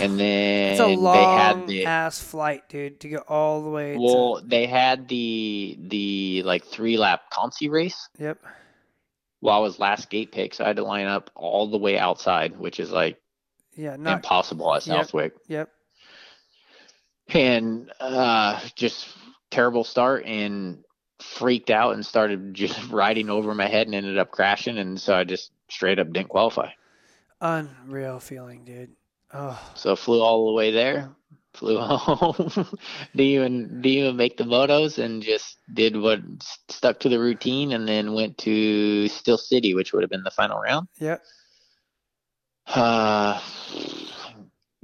And 0.00 0.18
then 0.18 0.72
It's 0.72 0.80
a 0.80 0.86
they 0.86 0.96
long 0.96 1.38
had 1.38 1.66
the 1.66 1.84
ass 1.86 2.20
flight, 2.22 2.68
dude, 2.68 3.00
to 3.00 3.08
go 3.08 3.18
all 3.28 3.62
the 3.62 3.70
way. 3.70 3.96
well, 3.98 4.40
they 4.44 4.66
had 4.66 5.08
the 5.08 5.76
the 5.78 6.42
like 6.44 6.64
three 6.64 6.96
lap 6.96 7.22
consi 7.32 7.70
race 7.70 8.08
yep. 8.18 8.38
while 9.40 9.58
I 9.58 9.60
was 9.60 9.78
last 9.78 10.08
gate 10.10 10.32
pick, 10.32 10.54
so 10.54 10.64
I 10.64 10.68
had 10.68 10.76
to 10.76 10.84
line 10.84 11.06
up 11.06 11.30
all 11.34 11.70
the 11.70 11.78
way 11.78 11.98
outside, 11.98 12.56
which 12.58 12.80
is 12.80 12.90
like 12.90 13.20
Yeah. 13.76 13.96
Not. 13.96 14.14
impossible 14.14 14.74
at 14.74 14.86
Yep. 14.86 14.96
Southwick. 14.96 15.34
Yep. 15.48 15.70
and 17.28 17.90
uh, 18.00 18.60
just 18.74 19.08
terrible 19.50 19.84
start 19.84 20.24
and 20.26 20.82
freaked 21.20 21.70
out 21.70 21.94
and 21.94 22.04
started 22.04 22.54
just 22.54 22.90
riding 22.90 23.30
over 23.30 23.54
my 23.54 23.66
head 23.68 23.86
and 23.86 23.94
ended 23.94 24.18
up 24.18 24.30
crashing 24.30 24.78
and 24.78 25.00
so 25.00 25.14
I 25.14 25.24
just 25.24 25.50
straight 25.68 25.98
up 25.98 26.10
didn't 26.12 26.28
qualify. 26.28 26.70
Unreal 27.40 28.18
feeling, 28.20 28.64
dude. 28.64 28.90
Oh. 29.34 29.60
So 29.74 29.96
flew 29.96 30.22
all 30.22 30.46
the 30.46 30.52
way 30.52 30.70
there, 30.70 31.10
flew 31.54 31.78
home, 31.80 32.36
didn't 33.14 33.20
even 33.20 33.80
didn't 33.80 33.86
even 33.86 34.16
make 34.16 34.36
the 34.36 34.44
motos 34.44 35.02
and 35.02 35.22
just 35.22 35.58
did 35.72 35.96
what 35.96 36.20
stuck 36.68 37.00
to 37.00 37.08
the 37.08 37.18
routine 37.18 37.72
and 37.72 37.88
then 37.88 38.14
went 38.14 38.38
to 38.38 39.08
Steel 39.08 39.36
City, 39.36 39.74
which 39.74 39.92
would 39.92 40.02
have 40.02 40.10
been 40.10 40.22
the 40.22 40.30
final 40.30 40.60
round. 40.60 40.86
Yep. 41.00 41.22
Uh, 42.66 43.40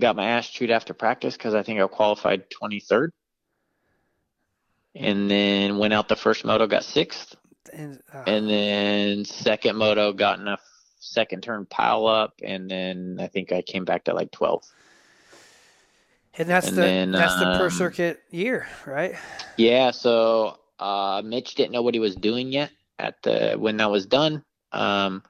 got 0.01 0.17
my 0.17 0.27
ass 0.27 0.51
chewed 0.51 0.71
after 0.71 0.95
practice 0.95 1.37
because 1.37 1.55
I 1.55 1.63
think 1.63 1.81
I 1.81 1.87
qualified 1.87 2.51
23rd. 2.51 3.11
And 4.97 5.31
then 5.31 5.79
went 5.79 5.95
out 5.95 6.09
the 6.09 6.17
first 6.17 6.45
moto, 6.45 6.67
got 6.67 6.83
sixth. 6.83 7.37
And, 7.73 8.01
uh, 8.13 8.25
And 8.27 8.51
then 8.51 9.25
second 9.25 9.77
moto, 9.77 10.13
got 10.13 10.41
in 10.41 10.49
a 10.49 10.59
second 11.01 11.43
turn 11.43 11.67
pile 11.67 12.07
up. 12.07 12.35
And 12.43 12.71
then 12.71 13.19
I 13.21 13.27
think 13.27 13.51
I 13.51 13.63
came 13.63 13.85
back 13.85 14.05
to 14.05 14.15
like 14.15 14.31
12. 14.31 14.63
and 16.39 16.49
that's 16.49 16.69
and 16.69 16.77
the 16.77 16.83
then, 16.83 17.13
that's 17.13 17.35
the 17.37 17.57
pro 17.57 17.65
um, 17.65 17.71
circuit 17.71 18.23
year, 18.31 18.69
right? 18.87 19.17
Yeah, 19.57 19.91
so 19.91 20.59
uh, 20.79 21.23
Mitch 21.25 21.55
didn't 21.55 21.73
know 21.73 21.83
what 21.83 21.95
he 21.95 22.01
was 22.01 22.15
doing 22.15 22.53
yet 22.53 22.71
at 22.99 23.23
the 23.23 23.55
when 23.59 23.79
that 23.79 23.91
was 23.91 24.07
done. 24.07 24.45
Um, 24.73 25.23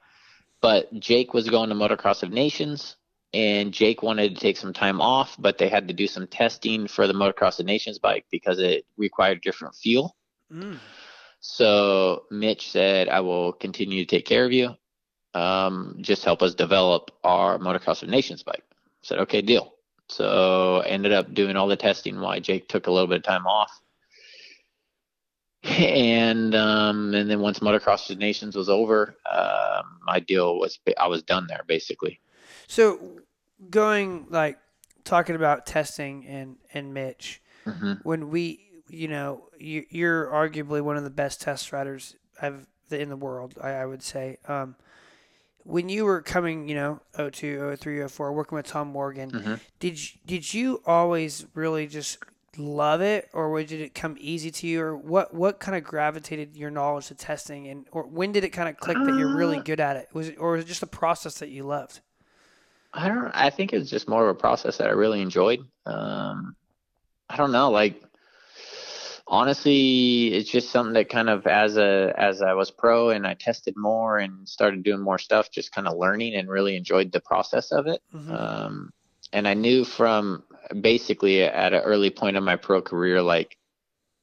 but 0.61 0.93
Jake 0.99 1.33
was 1.33 1.49
going 1.49 1.69
to 1.69 1.75
Motocross 1.75 2.21
of 2.21 2.31
Nations, 2.31 2.95
and 3.33 3.73
Jake 3.73 4.03
wanted 4.03 4.35
to 4.35 4.41
take 4.41 4.57
some 4.57 4.73
time 4.73 5.01
off, 5.01 5.35
but 5.39 5.57
they 5.57 5.69
had 5.69 5.87
to 5.87 5.93
do 5.93 6.05
some 6.05 6.27
testing 6.27 6.87
for 6.87 7.07
the 7.07 7.13
Motocross 7.13 7.59
of 7.59 7.65
Nations 7.65 7.97
bike 7.97 8.25
because 8.29 8.59
it 8.59 8.85
required 8.97 9.41
different 9.41 9.75
fuel. 9.75 10.15
Mm. 10.53 10.77
So 11.39 12.25
Mitch 12.29 12.69
said, 12.69 13.09
"I 13.09 13.21
will 13.21 13.53
continue 13.53 14.05
to 14.05 14.15
take 14.15 14.25
care 14.25 14.45
of 14.45 14.51
you. 14.51 14.75
Um, 15.33 15.97
just 16.01 16.23
help 16.25 16.41
us 16.41 16.53
develop 16.53 17.11
our 17.23 17.57
Motocross 17.57 18.03
of 18.03 18.09
Nations 18.09 18.43
bike." 18.43 18.63
I 18.69 19.03
said, 19.03 19.19
"Okay, 19.19 19.41
deal." 19.41 19.73
So 20.09 20.81
ended 20.85 21.13
up 21.13 21.33
doing 21.33 21.55
all 21.55 21.67
the 21.67 21.77
testing 21.77 22.19
while 22.19 22.39
Jake 22.41 22.67
took 22.67 22.87
a 22.87 22.91
little 22.91 23.07
bit 23.07 23.17
of 23.17 23.23
time 23.23 23.47
off. 23.47 23.71
And 25.63 26.55
um, 26.55 27.13
and 27.13 27.29
then 27.29 27.39
once 27.39 27.59
Motocross 27.59 28.09
of 28.09 28.17
Nations 28.17 28.55
was 28.55 28.67
over, 28.67 29.15
um, 29.31 29.99
my 30.03 30.19
deal 30.19 30.57
was 30.57 30.79
I 30.99 31.07
was 31.07 31.21
done 31.21 31.45
there 31.47 31.61
basically. 31.67 32.19
So 32.67 32.99
going 33.69 34.25
like 34.29 34.57
talking 35.03 35.35
about 35.35 35.65
testing 35.65 36.25
and 36.25 36.57
and 36.73 36.93
Mitch, 36.93 37.41
hmm 37.63 37.93
when 38.03 38.29
we 38.29 38.65
you 38.89 39.07
know 39.07 39.49
you, 39.57 39.85
you're 39.89 40.25
arguably 40.27 40.81
one 40.81 40.97
of 40.97 41.03
the 41.03 41.09
best 41.11 41.41
test 41.41 41.71
riders 41.71 42.15
I've 42.41 42.65
in 42.89 43.09
the 43.09 43.15
world 43.15 43.53
I, 43.61 43.69
I 43.69 43.85
would 43.85 44.03
say 44.03 44.37
um, 44.47 44.75
when 45.63 45.89
you 45.89 46.05
were 46.05 46.21
coming 46.21 46.67
you 46.67 46.75
know 46.75 46.99
02 47.15 47.75
03 47.75 48.07
04 48.07 48.33
working 48.33 48.55
with 48.55 48.65
Tom 48.67 48.87
Morgan 48.87 49.29
hmm 49.29 49.55
did 49.79 49.99
you, 50.01 50.19
did 50.25 50.53
you 50.53 50.81
always 50.85 51.45
really 51.53 51.87
just 51.87 52.17
love 52.57 53.01
it 53.01 53.29
or 53.33 53.63
did 53.63 53.79
it 53.79 53.95
come 53.95 54.17
easy 54.19 54.51
to 54.51 54.67
you 54.67 54.81
or 54.81 54.95
what 54.95 55.33
what 55.33 55.59
kind 55.59 55.77
of 55.77 55.83
gravitated 55.83 56.55
your 56.55 56.69
knowledge 56.69 57.07
to 57.07 57.15
testing 57.15 57.67
and 57.67 57.85
or 57.91 58.03
when 58.03 58.31
did 58.31 58.43
it 58.43 58.49
kind 58.49 58.67
of 58.67 58.77
click 58.77 58.97
that 59.05 59.15
you're 59.15 59.27
really 59.29 59.57
Uh, 59.57 59.61
good 59.63 59.79
at 59.79 59.95
it 59.95 60.07
was 60.13 60.29
it 60.29 60.35
or 60.37 60.51
was 60.51 60.63
it 60.65 60.67
just 60.67 60.83
a 60.83 60.87
process 60.87 61.39
that 61.39 61.49
you 61.49 61.63
loved 61.63 62.01
I 62.93 63.07
don't. 63.07 63.31
I 63.33 63.49
think 63.49 63.71
it 63.71 63.77
was 63.79 63.89
just 63.89 64.09
more 64.09 64.27
of 64.27 64.35
a 64.35 64.39
process 64.39 64.77
that 64.77 64.87
I 64.87 64.91
really 64.91 65.21
enjoyed. 65.21 65.61
Um, 65.85 66.57
I 67.29 67.37
don't 67.37 67.53
know. 67.53 67.71
Like 67.71 68.03
honestly, 69.31 70.33
it's 70.33 70.51
just 70.51 70.69
something 70.69 70.93
that 70.93 71.09
kind 71.09 71.29
of 71.29 71.47
as 71.47 71.77
a 71.77 72.13
as 72.17 72.41
I 72.41 72.53
was 72.53 72.69
pro 72.69 73.09
and 73.09 73.25
I 73.25 73.33
tested 73.33 73.75
more 73.77 74.19
and 74.19 74.47
started 74.47 74.83
doing 74.83 75.01
more 75.01 75.17
stuff, 75.17 75.49
just 75.49 75.71
kind 75.71 75.87
of 75.87 75.97
learning 75.97 76.35
and 76.35 76.49
really 76.49 76.75
enjoyed 76.75 77.11
the 77.11 77.21
process 77.21 77.71
of 77.71 77.87
it. 77.87 78.01
Mhm. 78.13 78.29
Um, 78.29 78.93
and 79.31 79.47
I 79.47 79.53
knew 79.53 79.85
from 79.85 80.43
basically 80.81 81.43
at 81.43 81.73
an 81.73 81.81
early 81.81 82.09
point 82.09 82.35
in 82.37 82.43
my 82.43 82.57
pro 82.57 82.81
career, 82.81 83.21
like, 83.21 83.57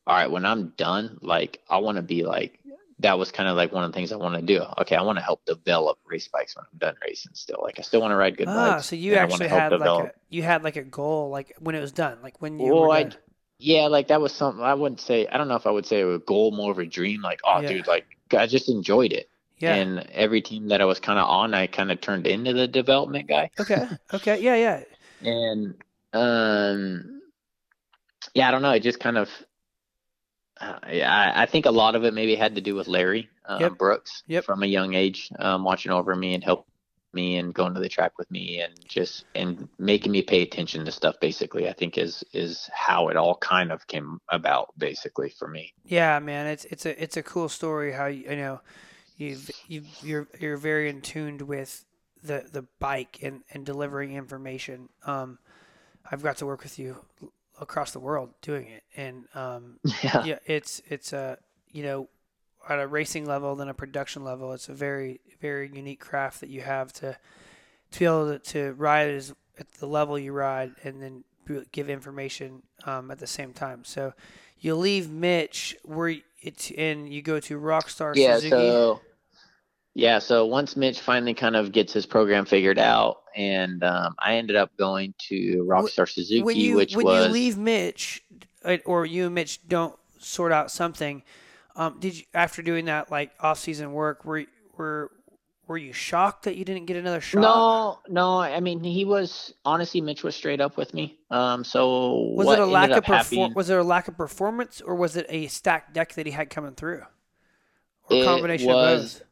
all 0.06 0.14
right, 0.14 0.30
when 0.30 0.44
I'm 0.44 0.68
done, 0.76 1.18
like 1.22 1.60
I 1.68 1.78
want 1.78 1.96
to 1.96 2.02
be 2.02 2.24
like 2.24 2.60
that 3.00 3.18
was 3.18 3.30
kind 3.30 3.48
of 3.48 3.56
like 3.56 3.72
one 3.72 3.84
of 3.84 3.92
the 3.92 3.96
things 3.96 4.12
I 4.12 4.16
want 4.16 4.34
to 4.34 4.42
do. 4.42 4.62
Okay, 4.80 4.96
I 4.96 5.02
want 5.02 5.18
to 5.18 5.24
help 5.24 5.44
develop 5.46 5.98
race 6.04 6.28
bikes 6.28 6.56
when 6.56 6.64
I'm 6.70 6.78
done 6.78 6.96
racing. 7.02 7.32
Still, 7.34 7.60
like 7.62 7.78
I 7.78 7.82
still 7.82 8.02
want 8.02 8.10
to 8.10 8.16
ride 8.16 8.36
good 8.36 8.48
ah, 8.48 8.74
bikes. 8.74 8.86
so 8.86 8.96
you 8.96 9.14
actually 9.14 9.48
had 9.48 9.72
like 9.72 9.88
a 9.88 10.12
you 10.28 10.42
had 10.42 10.64
like 10.64 10.76
a 10.76 10.82
goal, 10.82 11.30
like 11.30 11.54
when 11.60 11.74
it 11.74 11.80
was 11.80 11.92
done, 11.92 12.18
like 12.22 12.42
when 12.42 12.58
you 12.58 12.74
well, 12.74 12.82
were 12.82 12.90
I, 12.90 13.02
done. 13.04 13.14
Yeah, 13.58 13.86
like 13.88 14.08
that 14.08 14.20
was 14.20 14.32
something 14.32 14.62
I 14.62 14.74
wouldn't 14.74 15.00
say. 15.00 15.26
I 15.26 15.36
don't 15.38 15.48
know 15.48 15.56
if 15.56 15.66
I 15.66 15.70
would 15.70 15.86
say 15.86 16.00
it 16.00 16.04
was 16.04 16.16
a 16.16 16.24
goal, 16.24 16.50
more 16.52 16.70
of 16.70 16.78
a 16.78 16.86
dream. 16.86 17.22
Like, 17.22 17.40
oh, 17.44 17.60
Yeah. 17.60 17.68
dude, 17.68 17.86
like 17.86 18.06
I 18.36 18.46
just 18.46 18.68
enjoyed 18.68 19.12
it. 19.12 19.28
Yeah. 19.58 19.74
And 19.74 20.00
every 20.12 20.40
team 20.40 20.68
that 20.68 20.80
I 20.80 20.84
was 20.84 21.00
kind 21.00 21.18
of 21.18 21.26
on, 21.28 21.52
I 21.54 21.66
kind 21.66 21.90
of 21.90 22.00
turned 22.00 22.26
into 22.28 22.52
the 22.52 22.68
development 22.68 23.28
guy. 23.28 23.50
okay. 23.58 23.88
Okay. 24.14 24.40
Yeah. 24.40 24.54
Yeah. 24.56 24.82
And 25.20 25.74
um, 26.12 27.20
yeah, 28.34 28.46
I 28.46 28.50
don't 28.52 28.62
know. 28.62 28.70
It 28.70 28.84
just 28.84 29.00
kind 29.00 29.18
of, 29.18 29.28
uh, 30.60 30.78
yeah, 30.88 31.12
I, 31.12 31.42
I 31.42 31.46
think 31.46 31.66
a 31.66 31.72
lot 31.72 31.96
of 31.96 32.04
it 32.04 32.14
maybe 32.14 32.36
had 32.36 32.54
to 32.54 32.60
do 32.60 32.76
with 32.76 32.86
Larry 32.86 33.28
um, 33.46 33.60
Yep. 33.60 33.78
Brooks 33.78 34.22
Yep. 34.28 34.44
from 34.44 34.62
a 34.62 34.66
young 34.66 34.94
age, 34.94 35.30
um, 35.40 35.64
watching 35.64 35.90
over 35.90 36.14
me 36.14 36.34
and 36.34 36.44
helping 36.44 36.70
me 37.12 37.36
and 37.36 37.54
going 37.54 37.74
to 37.74 37.80
the 37.80 37.88
track 37.88 38.12
with 38.18 38.30
me 38.30 38.60
and 38.60 38.74
just 38.86 39.24
and 39.34 39.68
making 39.78 40.12
me 40.12 40.22
pay 40.22 40.42
attention 40.42 40.84
to 40.84 40.92
stuff. 40.92 41.16
Basically, 41.20 41.68
I 41.68 41.72
think 41.72 41.98
is 41.98 42.24
is 42.32 42.68
how 42.72 43.08
it 43.08 43.16
all 43.16 43.36
kind 43.36 43.72
of 43.72 43.86
came 43.86 44.20
about. 44.30 44.72
Basically, 44.78 45.30
for 45.30 45.48
me. 45.48 45.72
Yeah, 45.84 46.18
man, 46.18 46.46
it's 46.46 46.64
it's 46.66 46.86
a 46.86 47.02
it's 47.02 47.16
a 47.16 47.22
cool 47.22 47.48
story 47.48 47.92
how 47.92 48.06
you, 48.06 48.30
you 48.30 48.36
know 48.36 48.60
you've 49.16 49.50
you 49.66 49.82
you're 50.02 50.28
you're 50.38 50.56
very 50.56 50.88
in 50.88 51.00
tuned 51.02 51.42
with 51.42 51.84
the 52.22 52.44
the 52.50 52.62
bike 52.78 53.18
and 53.22 53.42
and 53.52 53.66
delivering 53.66 54.14
information. 54.14 54.88
Um, 55.04 55.38
I've 56.10 56.22
got 56.22 56.38
to 56.38 56.46
work 56.46 56.62
with 56.62 56.78
you 56.78 57.04
across 57.60 57.92
the 57.92 58.00
world 58.00 58.30
doing 58.40 58.68
it, 58.68 58.84
and 58.96 59.24
um, 59.34 59.78
Yeah. 60.02 60.24
yeah, 60.24 60.38
it's 60.46 60.80
it's 60.88 61.12
a 61.12 61.38
you 61.70 61.82
know 61.82 62.08
at 62.68 62.78
a 62.78 62.86
racing 62.86 63.26
level 63.26 63.54
than 63.56 63.68
a 63.68 63.74
production 63.74 64.24
level. 64.24 64.52
It's 64.52 64.68
a 64.68 64.74
very 64.74 65.20
very 65.40 65.70
unique 65.72 66.00
craft 66.00 66.40
that 66.40 66.50
you 66.50 66.60
have 66.62 66.92
to 66.94 67.16
to 67.92 67.98
be 67.98 68.04
able 68.04 68.38
to, 68.38 68.38
to 68.52 68.72
ride 68.74 69.10
as 69.10 69.34
at 69.58 69.70
the 69.72 69.86
level 69.86 70.18
you 70.18 70.32
ride, 70.32 70.72
and 70.84 71.02
then 71.02 71.24
give 71.72 71.88
information 71.88 72.62
um, 72.84 73.10
at 73.10 73.18
the 73.18 73.26
same 73.26 73.52
time. 73.52 73.84
So 73.84 74.12
you 74.60 74.74
leave 74.74 75.10
Mitch 75.10 75.76
where 75.82 76.16
it's 76.40 76.70
and 76.70 77.12
you 77.12 77.22
go 77.22 77.40
to 77.40 77.58
Rockstar 77.58 78.14
Yeah. 78.14 78.36
Suzuki. 78.36 78.50
So. 78.50 79.00
Yeah, 79.94 80.20
so 80.20 80.46
once 80.46 80.76
Mitch 80.76 81.00
finally 81.00 81.34
kind 81.34 81.56
of 81.56 81.72
gets 81.72 81.92
his 81.92 82.06
program 82.06 82.44
figured 82.44 82.78
out, 82.78 83.22
and 83.34 83.82
um, 83.82 84.14
I 84.20 84.36
ended 84.36 84.54
up 84.54 84.70
going 84.76 85.12
to 85.28 85.66
Rockstar 85.68 86.08
Suzuki, 86.08 86.42
when 86.42 86.56
you 86.56 86.76
which 86.76 86.94
when 86.94 87.04
was 87.04 87.26
you 87.26 87.32
leave 87.32 87.58
Mitch, 87.58 88.22
uh, 88.64 88.76
or 88.84 89.06
you 89.06 89.26
and 89.26 89.34
Mitch 89.34 89.66
don't 89.66 89.98
sort 90.20 90.52
out 90.52 90.70
something, 90.70 91.24
um, 91.78 91.98
did 92.00 92.18
you 92.18 92.24
after 92.34 92.60
doing 92.60 92.84
that 92.86 93.10
like 93.10 93.30
off 93.40 93.58
season 93.58 93.92
work 93.92 94.24
were 94.26 94.44
were 94.76 95.10
were 95.66 95.78
you 95.78 95.92
shocked 95.92 96.44
that 96.44 96.56
you 96.56 96.64
didn't 96.64 96.86
get 96.86 96.96
another 96.96 97.20
shot? 97.20 97.40
No, 97.40 97.98
no. 98.08 98.40
I 98.40 98.58
mean, 98.60 98.82
he 98.82 99.04
was 99.04 99.52
honestly. 99.64 100.00
Mitch 100.00 100.22
was 100.24 100.34
straight 100.34 100.60
up 100.60 100.76
with 100.76 100.92
me. 100.94 101.18
Um, 101.30 101.62
so 101.62 102.32
Was 102.34 102.48
it 102.48 102.58
a 102.58 102.66
lack 102.66 102.90
of 102.90 103.04
perform? 103.04 103.54
Was 103.54 103.68
there 103.68 103.78
a 103.78 103.84
lack 103.84 104.08
of 104.08 104.16
performance, 104.16 104.80
or 104.80 104.94
was 104.94 105.16
it 105.16 105.26
a 105.28 105.46
stacked 105.46 105.92
deck 105.94 106.14
that 106.14 106.26
he 106.26 106.32
had 106.32 106.50
coming 106.50 106.72
through, 106.74 107.02
or 108.10 108.16
It 108.16 108.24
combination 108.24 108.70
of 108.70 108.74
was- 108.76 109.14
both? 109.14 109.22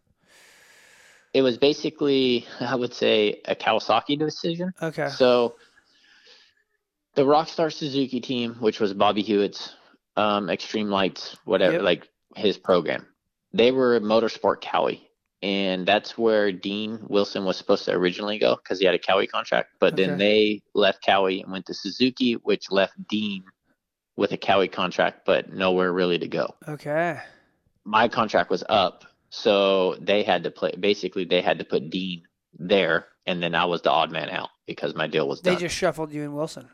It 1.35 1.43
was 1.43 1.59
basically, 1.59 2.47
I 2.61 2.75
would 2.77 2.95
say, 2.95 3.43
a 3.45 3.55
Kawasaki 3.55 4.19
decision. 4.19 4.73
Okay. 4.81 5.09
So 5.11 5.57
the 7.15 7.23
Rockstar 7.23 7.71
Suzuki 7.73 8.21
team, 8.21 8.55
which 8.61 8.81
was 8.81 8.95
Bobby 8.95 9.21
Hewitt's 9.23 9.75
um, 10.17 10.49
Extreme 10.49 10.89
Lights, 10.89 11.37
whatever, 11.45 11.75
Yep. 11.75 11.83
like 11.83 12.09
his 12.35 12.59
program, 12.59 13.07
they 13.53 13.71
were 13.71 14.01
Motorsport 14.01 14.61
Cowie. 14.61 15.03
And 15.43 15.87
that's 15.87 16.17
where 16.17 16.51
Dean 16.51 16.99
Wilson 17.09 17.45
was 17.45 17.57
supposed 17.59 17.85
to 17.85 17.93
originally 17.93 18.39
go 18.39 18.57
because 18.57 18.81
he 18.81 18.87
had 18.87 18.95
a 18.95 18.99
Cowie 18.99 19.27
contract. 19.27 19.69
But 19.79 19.95
then 19.95 20.17
they 20.19 20.63
left 20.75 21.05
Cowie 21.05 21.43
and 21.43 21.53
went 21.53 21.67
to 21.67 21.75
Suzuki, 21.75 22.33
which 22.35 22.71
left 22.71 22.95
Dean 23.09 23.45
with 24.17 24.33
a 24.33 24.39
Cowie 24.39 24.67
contract, 24.69 25.21
but 25.27 25.53
nowhere 25.53 25.93
really 25.93 26.19
to 26.19 26.27
go 26.27 26.55
Okay. 26.67 27.21
my 27.85 28.09
contract 28.09 28.49
was 28.49 28.65
up, 28.67 29.05
so 29.29 29.95
they 30.01 30.23
had 30.23 30.45
to 30.45 30.51
play. 30.51 30.73
Basically, 30.81 31.27
they 31.27 31.43
had 31.43 31.59
to 31.59 31.65
put 31.67 31.91
Dean 31.91 32.23
there, 32.59 33.07
and 33.27 33.43
then 33.43 33.55
I 33.55 33.67
was 33.67 33.83
the 33.83 33.91
odd 33.91 34.11
man 34.11 34.31
out 34.31 34.49
because 34.67 34.95
my 34.95 35.07
deal 35.07 35.29
was 35.29 35.43
They 35.43 35.51
done. 35.51 35.61
just 35.61 35.77
shuffled 35.77 36.13
you 36.13 36.23
and 36.23 36.35
Wilson. 36.35 36.71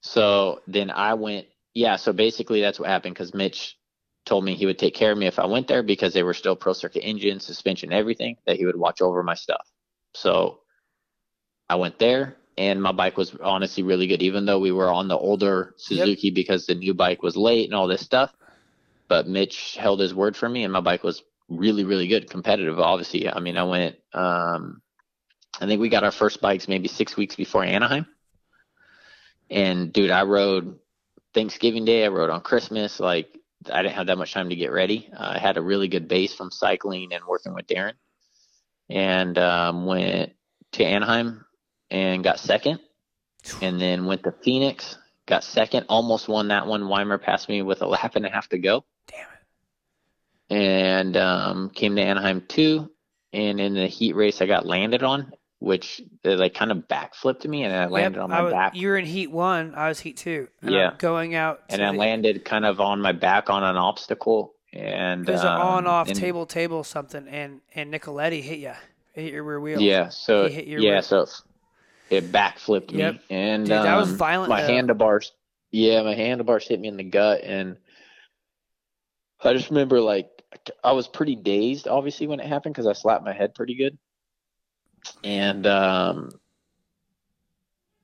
So 0.00 0.60
then 0.66 0.90
I 0.90 1.14
went. 1.14 1.46
Yeah, 1.74 1.96
so 1.96 2.12
basically 2.12 2.60
that's 2.60 2.78
what 2.80 2.88
happened 2.88 3.14
because 3.14 3.34
Mitch 3.34 3.76
told 4.24 4.44
me 4.44 4.54
he 4.54 4.66
would 4.66 4.78
take 4.78 4.94
care 4.94 5.12
of 5.12 5.18
me 5.18 5.26
if 5.26 5.38
I 5.38 5.46
went 5.46 5.68
there 5.68 5.82
because 5.82 6.14
they 6.14 6.22
were 6.22 6.34
still 6.34 6.56
pro 6.56 6.72
circuit 6.72 7.06
engine, 7.06 7.40
suspension, 7.40 7.92
everything. 7.92 8.36
That 8.46 8.56
he 8.56 8.66
would 8.66 8.76
watch 8.76 9.00
over 9.00 9.22
my 9.22 9.34
stuff. 9.34 9.66
So 10.14 10.60
I 11.68 11.76
went 11.76 11.98
there, 11.98 12.36
and 12.56 12.82
my 12.82 12.92
bike 12.92 13.16
was 13.16 13.34
honestly 13.42 13.82
really 13.82 14.06
good, 14.06 14.22
even 14.22 14.46
though 14.46 14.60
we 14.60 14.72
were 14.72 14.90
on 14.90 15.08
the 15.08 15.18
older 15.18 15.74
Suzuki 15.76 16.30
because 16.30 16.66
the 16.66 16.74
new 16.74 16.94
bike 16.94 17.22
was 17.22 17.36
late 17.36 17.66
and 17.66 17.74
all 17.74 17.88
this 17.88 18.02
stuff. 18.02 18.32
But 19.08 19.28
Mitch 19.28 19.76
held 19.76 20.00
his 20.00 20.14
word 20.14 20.36
for 20.36 20.48
me, 20.48 20.64
and 20.64 20.72
my 20.72 20.80
bike 20.80 21.02
was 21.02 21.22
really, 21.48 21.84
really 21.84 22.08
good, 22.08 22.30
competitive. 22.30 22.78
Obviously, 22.78 23.28
I 23.28 23.40
mean, 23.40 23.56
I 23.56 23.64
went. 23.64 23.96
Um, 24.12 24.80
I 25.60 25.66
think 25.66 25.80
we 25.80 25.88
got 25.88 26.04
our 26.04 26.10
first 26.10 26.40
bikes 26.40 26.66
maybe 26.66 26.88
six 26.88 27.16
weeks 27.16 27.36
before 27.36 27.64
Anaheim. 27.64 28.06
And 29.50 29.92
dude, 29.92 30.10
I 30.10 30.22
rode 30.22 30.78
Thanksgiving 31.32 31.84
Day. 31.84 32.04
I 32.04 32.08
rode 32.08 32.30
on 32.30 32.40
Christmas. 32.40 32.98
Like 32.98 33.38
I 33.72 33.82
didn't 33.82 33.94
have 33.94 34.06
that 34.08 34.18
much 34.18 34.32
time 34.32 34.50
to 34.50 34.56
get 34.56 34.72
ready. 34.72 35.08
Uh, 35.12 35.34
I 35.36 35.38
had 35.38 35.56
a 35.56 35.62
really 35.62 35.88
good 35.88 36.08
base 36.08 36.34
from 36.34 36.50
cycling 36.50 37.12
and 37.12 37.24
working 37.24 37.54
with 37.54 37.66
Darren, 37.66 37.94
and 38.88 39.36
um, 39.38 39.86
went 39.86 40.32
to 40.72 40.84
Anaheim 40.84 41.44
and 41.90 42.24
got 42.24 42.38
second, 42.40 42.80
and 43.62 43.80
then 43.80 44.06
went 44.06 44.22
to 44.24 44.32
Phoenix, 44.32 44.96
got 45.26 45.44
second, 45.44 45.86
almost 45.88 46.28
won 46.28 46.48
that 46.48 46.66
one. 46.66 46.88
Weimer 46.88 47.18
passed 47.18 47.48
me 47.48 47.62
with 47.62 47.82
a 47.82 47.86
lap 47.86 48.16
and 48.16 48.26
a 48.26 48.30
half 48.30 48.48
to 48.50 48.58
go, 48.58 48.84
Damn 49.08 49.26
it. 50.50 50.54
and 50.54 51.16
um, 51.16 51.70
came 51.70 51.96
to 51.96 52.02
Anaheim 52.02 52.42
two. 52.48 52.90
And 53.32 53.60
in 53.60 53.74
the 53.74 53.88
heat 53.88 54.14
race, 54.14 54.40
I 54.40 54.46
got 54.46 54.64
landed 54.64 55.02
on, 55.02 55.32
which 55.64 56.02
uh, 56.26 56.36
like 56.36 56.52
kind 56.54 56.70
of 56.70 56.78
backflipped 56.88 57.46
me, 57.46 57.62
and 57.64 57.74
I 57.74 57.86
landed 57.86 58.18
Yep, 58.18 58.24
on 58.24 58.30
my 58.30 58.42
was- 58.42 58.52
back. 58.52 58.74
You 58.76 58.88
were 58.88 58.98
in 58.98 59.06
heat 59.06 59.30
one. 59.30 59.74
I 59.74 59.88
was 59.88 59.98
heat 60.00 60.16
two. 60.18 60.48
And 60.62 60.70
Yeah. 60.72 60.90
I'm 60.90 60.96
going 60.98 61.34
out. 61.34 61.62
and 61.70 61.82
I 61.82 61.90
landed 61.90 62.44
kind 62.44 62.66
of 62.66 62.80
on 62.80 63.00
my 63.00 63.12
back 63.12 63.48
on 63.50 63.64
an 63.64 63.76
obstacle, 63.76 64.54
and 64.72 65.24
There's 65.24 65.40
um, 65.40 65.56
an 65.56 65.60
on 65.62 65.86
off 65.86 66.08
and- 66.08 66.16
table 66.18 66.44
table 66.46 66.84
something, 66.84 67.26
and 67.28 67.60
and 67.74 67.92
Nicoletti 67.92 68.42
hit 68.42 68.58
you. 68.58 68.72
Hit 69.14 69.32
your 69.32 69.44
rear 69.44 69.60
wheel. 69.60 69.80
Yeah, 69.80 70.08
so 70.10 70.48
He 70.48 70.54
hit 70.54 70.66
your 70.66 70.80
yeah, 70.80 70.94
rib. 70.96 71.04
so 71.04 71.26
it 72.10 72.30
backflipped 72.30 72.92
Yep. 72.92 73.14
me, 73.14 73.20
and 73.30 73.64
Dude, 73.64 73.70
that 73.72 73.96
was 73.96 74.10
um, 74.10 74.16
violent, 74.16 74.50
My 74.50 74.60
though. 74.62 74.66
handlebars, 74.68 75.32
yeah, 75.70 76.02
my 76.02 76.14
handlebars 76.14 76.66
hit 76.68 76.78
me 76.80 76.88
in 76.88 76.96
the 76.98 77.04
gut, 77.04 77.40
and 77.42 77.76
I 79.42 79.52
just 79.54 79.70
remember 79.70 80.00
like 80.00 80.28
I 80.82 80.92
was 80.92 81.08
pretty 81.08 81.36
dazed, 81.36 81.88
obviously, 81.88 82.26
when 82.26 82.40
it 82.40 82.46
happened 82.46 82.74
because 82.74 82.86
I 82.86 82.92
slapped 82.92 83.24
my 83.24 83.32
head 83.32 83.54
pretty 83.54 83.74
good, 83.76 83.96
and 85.22 85.66
um, 85.66 86.30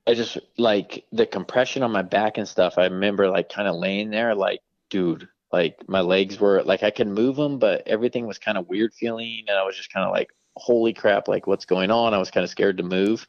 I 0.07 0.13
just 0.13 0.37
like 0.57 1.05
the 1.11 1.25
compression 1.25 1.83
on 1.83 1.91
my 1.91 2.01
back 2.01 2.37
and 2.37 2.47
stuff. 2.47 2.77
I 2.77 2.85
remember 2.85 3.29
like 3.29 3.49
kind 3.49 3.67
of 3.67 3.75
laying 3.75 4.09
there, 4.09 4.33
like, 4.35 4.61
dude, 4.89 5.27
like 5.51 5.77
my 5.87 6.01
legs 6.01 6.39
were 6.39 6.63
like 6.63 6.83
I 6.83 6.91
could 6.91 7.07
move 7.07 7.35
them, 7.35 7.59
but 7.59 7.87
everything 7.87 8.25
was 8.25 8.37
kind 8.37 8.57
of 8.57 8.67
weird 8.67 8.93
feeling, 8.93 9.45
and 9.47 9.57
I 9.57 9.63
was 9.63 9.75
just 9.75 9.93
kind 9.93 10.05
of 10.05 10.11
like, 10.11 10.29
holy 10.55 10.93
crap, 10.93 11.27
like 11.27 11.47
what's 11.47 11.65
going 11.65 11.91
on? 11.91 12.13
I 12.13 12.17
was 12.17 12.31
kind 12.31 12.43
of 12.43 12.49
scared 12.49 12.77
to 12.77 12.83
move. 12.83 13.27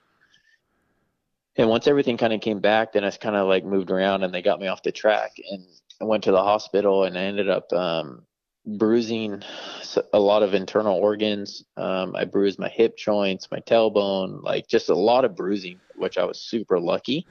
And 1.56 1.68
once 1.68 1.86
everything 1.86 2.16
kind 2.16 2.32
of 2.32 2.40
came 2.40 2.60
back, 2.60 2.92
then 2.92 3.04
I 3.04 3.10
kind 3.10 3.36
of 3.36 3.46
like 3.46 3.64
moved 3.64 3.90
around, 3.90 4.22
and 4.22 4.32
they 4.32 4.42
got 4.42 4.60
me 4.60 4.68
off 4.68 4.82
the 4.82 4.92
track, 4.92 5.32
and 5.50 5.66
I 6.00 6.04
went 6.04 6.24
to 6.24 6.32
the 6.32 6.42
hospital, 6.42 7.04
and 7.04 7.18
I 7.18 7.22
ended 7.22 7.50
up 7.50 7.72
um, 7.72 8.24
bruising 8.64 9.43
a 10.12 10.18
lot 10.20 10.43
of 10.43 10.55
internal 10.55 10.97
organs. 10.97 11.64
Um, 11.76 12.14
I 12.16 12.24
bruised 12.24 12.59
my 12.59 12.68
hip 12.68 12.97
joints, 12.97 13.51
my 13.51 13.59
tailbone, 13.60 14.43
like 14.43 14.68
just 14.68 14.89
a 14.89 14.94
lot 14.94 15.24
of 15.24 15.36
bruising, 15.36 15.80
which 15.94 16.18
I 16.18 16.24
was 16.24 16.40
super 16.40 16.78
lucky. 16.78 17.26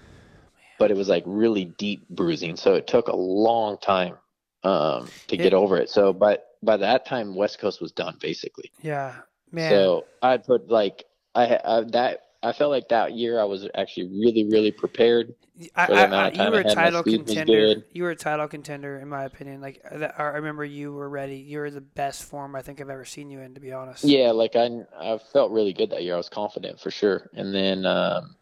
But 0.79 0.91
it 0.91 0.97
was 0.97 1.09
like 1.09 1.23
really 1.27 1.65
deep 1.65 2.07
bruising, 2.09 2.55
so 2.55 2.73
it 2.73 2.87
took 2.87 3.07
a 3.07 3.15
long 3.15 3.77
time 3.77 4.17
um, 4.63 5.11
to 5.27 5.37
Yeah. 5.37 5.43
get 5.43 5.53
over 5.53 5.77
it. 5.77 5.89
So, 5.89 6.11
but 6.11 6.47
by 6.63 6.77
that 6.77 7.05
time, 7.05 7.35
West 7.35 7.59
Coast 7.59 7.81
was 7.81 7.91
done 7.91 8.17
basically. 8.19 8.71
Yeah, 8.81 9.15
man. 9.51 9.69
So 9.69 10.07
I 10.21 10.37
put 10.37 10.69
like 10.69 11.05
I, 11.35 11.59
I 11.63 11.81
that 11.91 12.21
I 12.43 12.53
felt 12.53 12.71
like 12.71 12.89
that 12.89 13.13
year 13.13 13.39
I 13.39 13.43
was 13.43 13.67
actually 13.75 14.07
really 14.07 14.45
really 14.45 14.71
prepared. 14.71 15.35
I, 15.75 15.85
for 15.85 15.93
the 15.93 15.99
I, 15.99 16.05
I, 16.05 16.27
of 16.29 16.35
you 16.35 16.51
were 16.51 16.59
a 16.59 16.75
title 16.75 17.03
contender. 17.03 17.83
You 17.93 18.03
were 18.03 18.11
a 18.11 18.15
title 18.15 18.47
contender, 18.47 18.97
in 18.97 19.09
my 19.09 19.25
opinion. 19.25 19.61
Like 19.61 19.83
I 20.17 20.23
remember 20.23 20.65
you 20.65 20.91
were 20.91 21.07
ready. 21.07 21.35
You 21.35 21.59
were 21.59 21.69
the 21.69 21.81
best 21.81 22.23
form 22.23 22.55
I 22.55 22.63
think 22.63 22.81
I've 22.81 22.89
ever 22.89 23.05
seen 23.05 23.29
you 23.29 23.41
in, 23.41 23.53
to 23.53 23.59
be 23.59 23.71
honest. 23.71 24.03
Yeah, 24.03 24.31
like 24.31 24.55
I 24.55 24.69
I 24.99 25.19
felt 25.31 25.51
really 25.51 25.73
good 25.73 25.91
that 25.91 26.03
year. 26.03 26.15
I 26.15 26.17
was 26.17 26.29
confident 26.29 26.79
for 26.79 26.89
sure. 26.89 27.29
And 27.33 27.53
then 27.53 27.85
um 27.85 28.35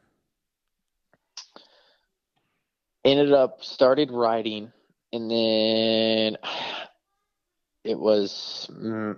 ended 3.03 3.34
up 3.34 3.63
started 3.65 4.11
riding, 4.11 4.71
and 5.11 5.30
then 5.30 6.38
it 7.84 7.99
was 7.99 8.69
mm, 8.71 9.17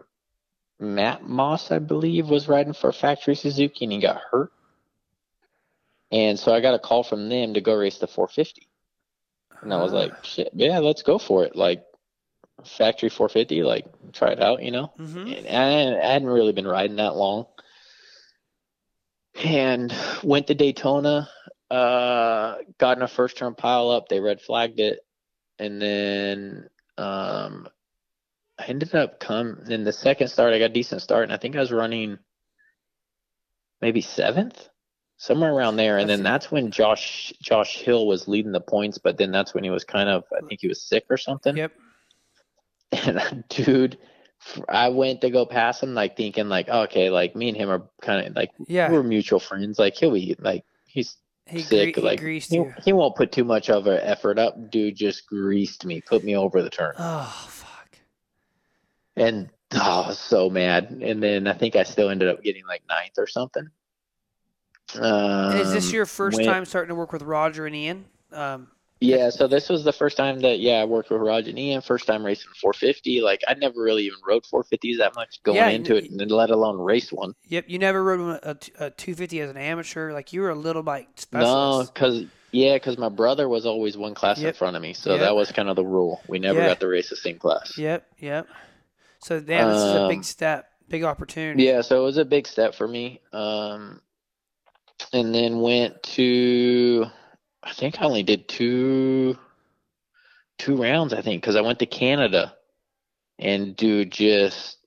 Matt 0.79 1.27
Moss, 1.27 1.69
I 1.69 1.77
believe, 1.77 2.29
was 2.29 2.47
riding 2.47 2.73
for 2.73 2.91
Factory 2.91 3.35
Suzuki, 3.35 3.85
and 3.85 3.91
he 3.93 3.99
got 3.99 4.21
hurt. 4.31 4.51
And 6.11 6.38
so 6.38 6.53
I 6.53 6.61
got 6.61 6.73
a 6.73 6.79
call 6.79 7.03
from 7.03 7.29
them 7.29 7.53
to 7.53 7.61
go 7.61 7.75
race 7.75 7.97
the 7.97 8.07
450. 8.07 8.67
And 9.61 9.73
I 9.73 9.81
was 9.81 9.93
like, 9.93 10.25
shit, 10.25 10.49
yeah, 10.53 10.79
let's 10.79 11.03
go 11.03 11.17
for 11.17 11.45
it. 11.45 11.55
Like, 11.55 11.83
factory 12.65 13.09
450, 13.09 13.63
like, 13.63 13.85
try 14.11 14.31
it 14.31 14.41
out, 14.41 14.63
you 14.63 14.71
know? 14.71 14.91
Mm-hmm. 14.99 15.45
And 15.45 15.47
I, 15.47 16.09
I 16.09 16.13
hadn't 16.13 16.27
really 16.27 16.51
been 16.51 16.67
riding 16.67 16.97
that 16.97 17.15
long. 17.15 17.45
And 19.43 19.93
went 20.23 20.47
to 20.47 20.55
Daytona, 20.55 21.29
uh, 21.69 22.55
got 22.77 22.97
in 22.97 23.03
a 23.03 23.07
first 23.07 23.38
turn 23.38 23.55
pile 23.55 23.89
up. 23.89 24.09
They 24.09 24.19
red 24.19 24.41
flagged 24.41 24.79
it. 24.79 24.99
And 25.57 25.81
then 25.81 26.69
um, 26.97 27.69
I 28.59 28.65
ended 28.65 28.93
up 28.93 29.19
come 29.19 29.63
in 29.69 29.83
the 29.83 29.93
second 29.93 30.27
start. 30.27 30.53
I 30.53 30.59
got 30.59 30.65
a 30.65 30.69
decent 30.69 31.01
start, 31.01 31.23
and 31.23 31.33
I 31.33 31.38
think 31.38 31.55
I 31.55 31.59
was 31.59 31.71
running 31.71 32.19
maybe 33.81 34.01
seventh, 34.01 34.69
somewhere 35.22 35.53
around 35.53 35.76
there. 35.76 35.99
And 35.99 36.10
then 36.10 36.23
that's 36.23 36.49
when 36.52 36.72
Josh 36.72 37.31
Josh 37.41 37.77
Hill 37.77 38.07
was 38.07 38.27
leading 38.27 38.52
the 38.52 38.60
points, 38.60 38.98
but 38.98 39.18
then 39.18 39.31
that's 39.31 39.53
when 39.53 39.64
he 39.64 39.69
was 39.69 39.84
kind 39.84 40.10
of 40.10 40.23
I 40.35 40.41
think 40.48 40.61
he 40.61 40.68
was 40.68 40.81
sick 40.81 41.06
or 41.10 41.18
something. 41.18 41.56
Yep. 41.56 41.72
And 43.06 43.18
that 43.18 43.48
dude, 43.48 43.99
I 44.68 44.89
went 44.89 45.22
to 45.22 45.30
go 45.30 45.45
pass 45.45 45.81
him, 45.81 45.93
like 45.93 46.18
thinking 46.18 46.49
like, 46.49 46.68
oh, 46.69 46.81
okay, 46.81 47.10
like 47.10 47.35
me 47.35 47.48
and 47.49 47.56
him 47.57 47.69
are 47.69 47.84
kind 48.02 48.27
of 48.27 48.35
like 48.35 48.49
Yeah. 48.68 48.91
we're 48.91 49.03
mutual 49.03 49.39
friends. 49.39 49.77
Like 49.80 49.95
he'll 49.95 50.11
be 50.11 50.35
like 50.39 50.65
he's 50.85 51.15
He, 51.45 51.60
sick. 51.61 51.93
gre- 51.93 52.02
he 52.02 52.06
like 52.07 52.19
greased 52.19 52.49
he, 52.49 52.56
you. 52.57 52.73
he 52.84 52.91
won't 52.91 53.15
put 53.15 53.31
too 53.31 53.43
much 53.45 53.69
of 53.69 53.85
an 53.88 53.99
effort 54.02 54.39
up. 54.39 54.72
Dude 54.72 54.95
just 54.95 55.27
greased 55.27 55.85
me, 55.85 56.02
put 56.02 56.23
me 56.23 56.35
over 56.35 56.61
the 56.64 56.69
turn. 56.72 56.93
Oh 56.98 57.45
fuck. 57.48 57.98
and 59.15 59.49
oh, 59.76 60.02
I 60.06 60.07
was 60.10 60.19
so 60.19 60.49
mad. 60.49 60.89
And 61.02 61.22
then 61.23 61.48
I 61.48 61.53
think 61.53 61.76
I 61.77 61.84
still 61.84 62.10
ended 62.10 62.27
up 62.27 62.43
getting 62.43 62.65
like 62.68 62.81
ninth 62.89 63.14
or 63.19 63.27
something. 63.27 63.69
Um, 64.99 65.57
is 65.57 65.72
this 65.72 65.91
your 65.91 66.05
first 66.05 66.38
went- 66.38 66.47
time 66.47 66.65
starting 66.65 66.89
to 66.89 66.95
work 66.95 67.11
with 67.13 67.22
Roger 67.22 67.65
and 67.65 67.76
Ian? 67.76 68.05
Um, 68.31 68.68
Yeah, 69.03 69.31
so 69.31 69.47
this 69.47 69.68
was 69.68 69.84
the 69.84 69.91
first 69.91 70.15
time 70.15 70.39
that 70.41 70.59
yeah 70.59 70.76
I 70.81 70.85
worked 70.85 71.09
with 71.09 71.22
Roger 71.22 71.49
and 71.49 71.57
Ian. 71.59 71.81
First 71.81 72.05
time 72.05 72.23
racing 72.23 72.51
450. 72.61 73.22
Like 73.22 73.41
I 73.47 73.55
never 73.55 73.81
really 73.81 74.03
even 74.03 74.19
rode 74.27 74.43
450s 74.45 74.99
that 74.99 75.15
much 75.15 75.41
going 75.43 75.57
Yeah, 75.57 75.69
into 75.69 75.95
it, 75.95 76.11
and 76.11 76.30
let 76.31 76.51
alone 76.51 76.77
race 76.80 77.11
one. 77.11 77.34
yep. 77.47 77.65
You 77.68 77.80
never 77.80 78.03
rode 78.03 78.39
a, 78.43 78.51
a 78.80 78.89
250 78.91 79.41
as 79.41 79.49
an 79.49 79.57
amateur. 79.57 80.13
Like 80.13 80.34
you 80.34 80.41
were 80.41 80.51
a 80.51 80.55
little 80.55 80.84
bike 80.84 81.07
specialist. 81.15 81.89
No, 81.89 81.91
because 81.93 82.26
yeah, 82.51 82.76
because 82.76 82.97
my 82.99 83.09
brother 83.09 83.49
was 83.49 83.65
always 83.65 83.97
one 83.97 84.13
class 84.13 84.39
in 84.39 84.53
front 84.53 84.76
of 84.76 84.81
me, 84.84 84.93
so 84.93 85.11
Yep. 85.11 85.19
that 85.22 85.35
was 85.35 85.51
kind 85.51 85.69
of 85.69 85.76
the 85.77 85.85
rule. 85.85 86.22
We 86.27 86.38
never 86.38 86.59
Yeah. 86.59 86.68
got 86.68 86.80
to 86.81 86.88
race 86.88 87.09
the 87.09 87.15
same 87.15 87.39
class. 87.39 87.77
Yep. 87.77 88.05
Yep. 88.19 88.47
So 89.19 89.39
damn, 89.39 89.69
this 89.69 89.77
is 89.81 89.95
a 89.95 90.07
big 90.09 90.18
Um, 90.18 90.23
step, 90.23 90.68
big 90.89 91.03
opportunity. 91.03 91.63
Yeah, 91.63 91.81
so 91.81 92.01
it 92.01 92.03
was 92.05 92.18
a 92.18 92.26
big 92.26 92.45
step 92.47 92.76
for 92.76 92.88
me. 92.88 93.22
Um, 93.34 94.01
and 95.14 95.34
then 95.34 95.60
went 95.60 96.02
to, 96.03 97.06
I 97.64 97.73
think 97.73 98.02
I 98.02 98.06
only 98.06 98.23
did 98.23 98.48
two, 98.48 99.38
two 100.57 100.76
rounds. 100.82 101.14
I 101.14 101.22
think 101.22 101.41
because 101.41 101.56
I 101.56 101.61
went 101.61 101.80
to 101.80 101.86
Canada, 101.86 102.56
and 103.40 103.76
do 103.76 104.06
just 104.06 104.78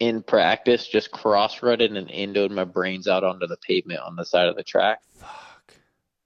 in 0.00 0.22
practice, 0.22 0.88
just 0.88 1.12
cross 1.12 1.62
rutted 1.62 1.96
and 1.96 2.08
endoed 2.08 2.50
my 2.50 2.64
brains 2.64 3.06
out 3.06 3.22
onto 3.22 3.46
the 3.46 3.56
pavement 3.58 4.00
on 4.00 4.16
the 4.16 4.24
side 4.24 4.48
of 4.48 4.56
the 4.56 4.64
track, 4.64 5.00
Fuck. 5.14 5.74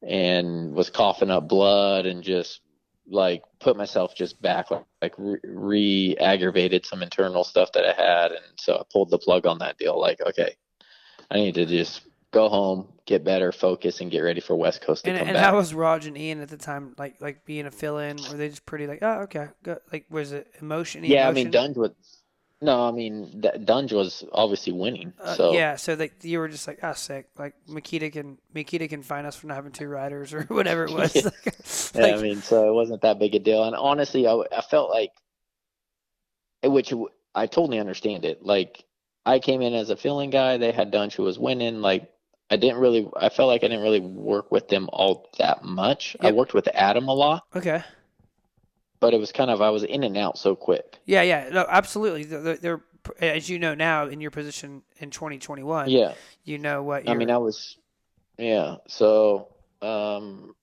and 0.02 0.72
was 0.72 0.88
coughing 0.88 1.30
up 1.30 1.46
blood 1.46 2.06
and 2.06 2.22
just 2.22 2.60
like 3.08 3.42
put 3.60 3.76
myself 3.76 4.14
just 4.16 4.40
back 4.42 4.70
like, 4.70 4.84
like 5.00 5.14
re 5.44 6.16
aggravated 6.18 6.84
some 6.84 7.02
internal 7.02 7.44
stuff 7.44 7.70
that 7.72 7.84
I 7.84 7.92
had 7.92 8.32
and 8.32 8.44
so 8.58 8.78
I 8.78 8.82
pulled 8.92 9.10
the 9.10 9.18
plug 9.18 9.46
on 9.46 9.58
that 9.58 9.78
deal 9.78 10.00
like 10.00 10.20
okay 10.26 10.56
I 11.30 11.36
need 11.36 11.54
to 11.54 11.66
just 11.66 12.02
go 12.36 12.48
home 12.48 12.88
get 13.06 13.24
better 13.24 13.52
focus 13.52 14.00
and 14.00 14.10
get 14.10 14.20
ready 14.20 14.40
for 14.40 14.54
West 14.56 14.80
Coast 14.82 15.04
to 15.06 15.10
And, 15.10 15.18
come 15.18 15.28
and 15.28 15.34
back 15.36 15.44
how 15.44 15.56
was 15.56 15.72
Roger 15.72 16.08
and 16.08 16.18
Ian 16.18 16.40
at 16.40 16.48
the 16.48 16.56
time? 16.56 16.94
Like 16.98 17.20
like 17.20 17.44
being 17.44 17.66
a 17.66 17.70
fill 17.70 17.98
in? 17.98 18.16
Were 18.30 18.36
they 18.36 18.48
just 18.48 18.66
pretty 18.66 18.86
like 18.86 19.00
oh 19.02 19.22
okay 19.22 19.48
good? 19.62 19.78
Like 19.92 20.06
was 20.10 20.32
it 20.32 20.46
emotion? 20.60 21.04
yeah 21.04 21.28
I 21.28 21.32
mean? 21.32 21.50
Dungey 21.50 21.76
was 21.76 21.92
no 22.60 22.88
I 22.88 22.90
mean 22.92 23.42
Dungey 23.42 23.92
was 23.92 24.24
obviously 24.32 24.72
winning 24.72 25.12
Uh, 25.18 25.34
so 25.36 25.52
yeah, 25.52 25.76
so 25.76 25.94
like 25.94 26.14
you 26.22 26.38
were 26.38 26.48
just 26.48 26.66
like, 26.66 26.80
ah, 26.82 26.92
sick. 26.94 27.28
Like 27.38 27.54
Makita 27.68 28.12
can 28.12 28.38
Makita 28.54 28.88
can 28.88 29.02
find 29.02 29.26
us 29.26 29.36
for 29.36 29.46
not 29.46 29.54
having 29.54 29.72
two 29.72 29.88
riders 29.88 30.34
or 30.34 30.42
whatever 30.48 30.84
it 30.84 30.92
was. 30.92 31.14
Yeah. 31.24 31.30
Like, 31.94 32.12
Yeah, 32.12 32.16
I 32.16 32.22
mean, 32.22 32.42
so 32.42 32.68
it 32.68 32.74
wasn't 32.74 33.02
that 33.02 33.18
big 33.18 33.34
a 33.34 33.38
deal. 33.38 33.64
And 33.64 33.74
honestly, 33.76 34.26
I, 34.26 34.34
I 34.52 34.60
felt 34.60 34.90
like, 34.90 35.12
which 36.62 36.92
I 37.34 37.46
totally 37.46 37.78
understand 37.78 38.24
it. 38.24 38.42
Like, 38.44 38.84
I 39.24 39.38
came 39.38 39.62
in 39.62 39.74
as 39.74 39.90
a 39.90 39.96
filling 39.96 40.30
guy. 40.30 40.56
They 40.58 40.72
had 40.72 40.90
Dunch 40.90 41.16
who 41.16 41.22
was 41.24 41.38
winning. 41.38 41.80
Like, 41.80 42.10
I 42.50 42.56
didn't 42.56 42.78
really, 42.78 43.08
I 43.16 43.28
felt 43.28 43.48
like 43.48 43.64
I 43.64 43.68
didn't 43.68 43.82
really 43.82 44.00
work 44.00 44.52
with 44.52 44.68
them 44.68 44.88
all 44.92 45.28
that 45.38 45.64
much. 45.64 46.16
I 46.20 46.32
worked 46.32 46.54
with 46.54 46.68
Adam 46.74 47.08
a 47.08 47.12
lot, 47.14 47.44
okay, 47.54 47.82
but 49.00 49.14
it 49.14 49.18
was 49.20 49.32
kind 49.32 49.50
of, 49.50 49.60
I 49.60 49.70
was 49.70 49.82
in 49.82 50.04
and 50.04 50.16
out 50.16 50.38
so 50.38 50.54
quick. 50.54 50.98
yeah, 51.06 51.22
yeah, 51.22 51.48
no, 51.52 51.66
absolutely. 51.68 52.24
They're, 52.24 52.56
they're- 52.56 52.84
as 53.20 53.48
you 53.48 53.60
know 53.60 53.72
now 53.72 54.08
in 54.08 54.20
your 54.20 54.32
position 54.32 54.82
in 54.98 55.10
2021. 55.10 55.88
Yeah. 55.90 56.14
you 56.42 56.58
know 56.58 56.82
what. 56.82 57.08
I 57.08 57.14
mean, 57.14 57.30
I 57.30 57.38
was, 57.38 57.76
yeah. 58.36 58.78
So, 58.88 59.46
um, 59.80 60.56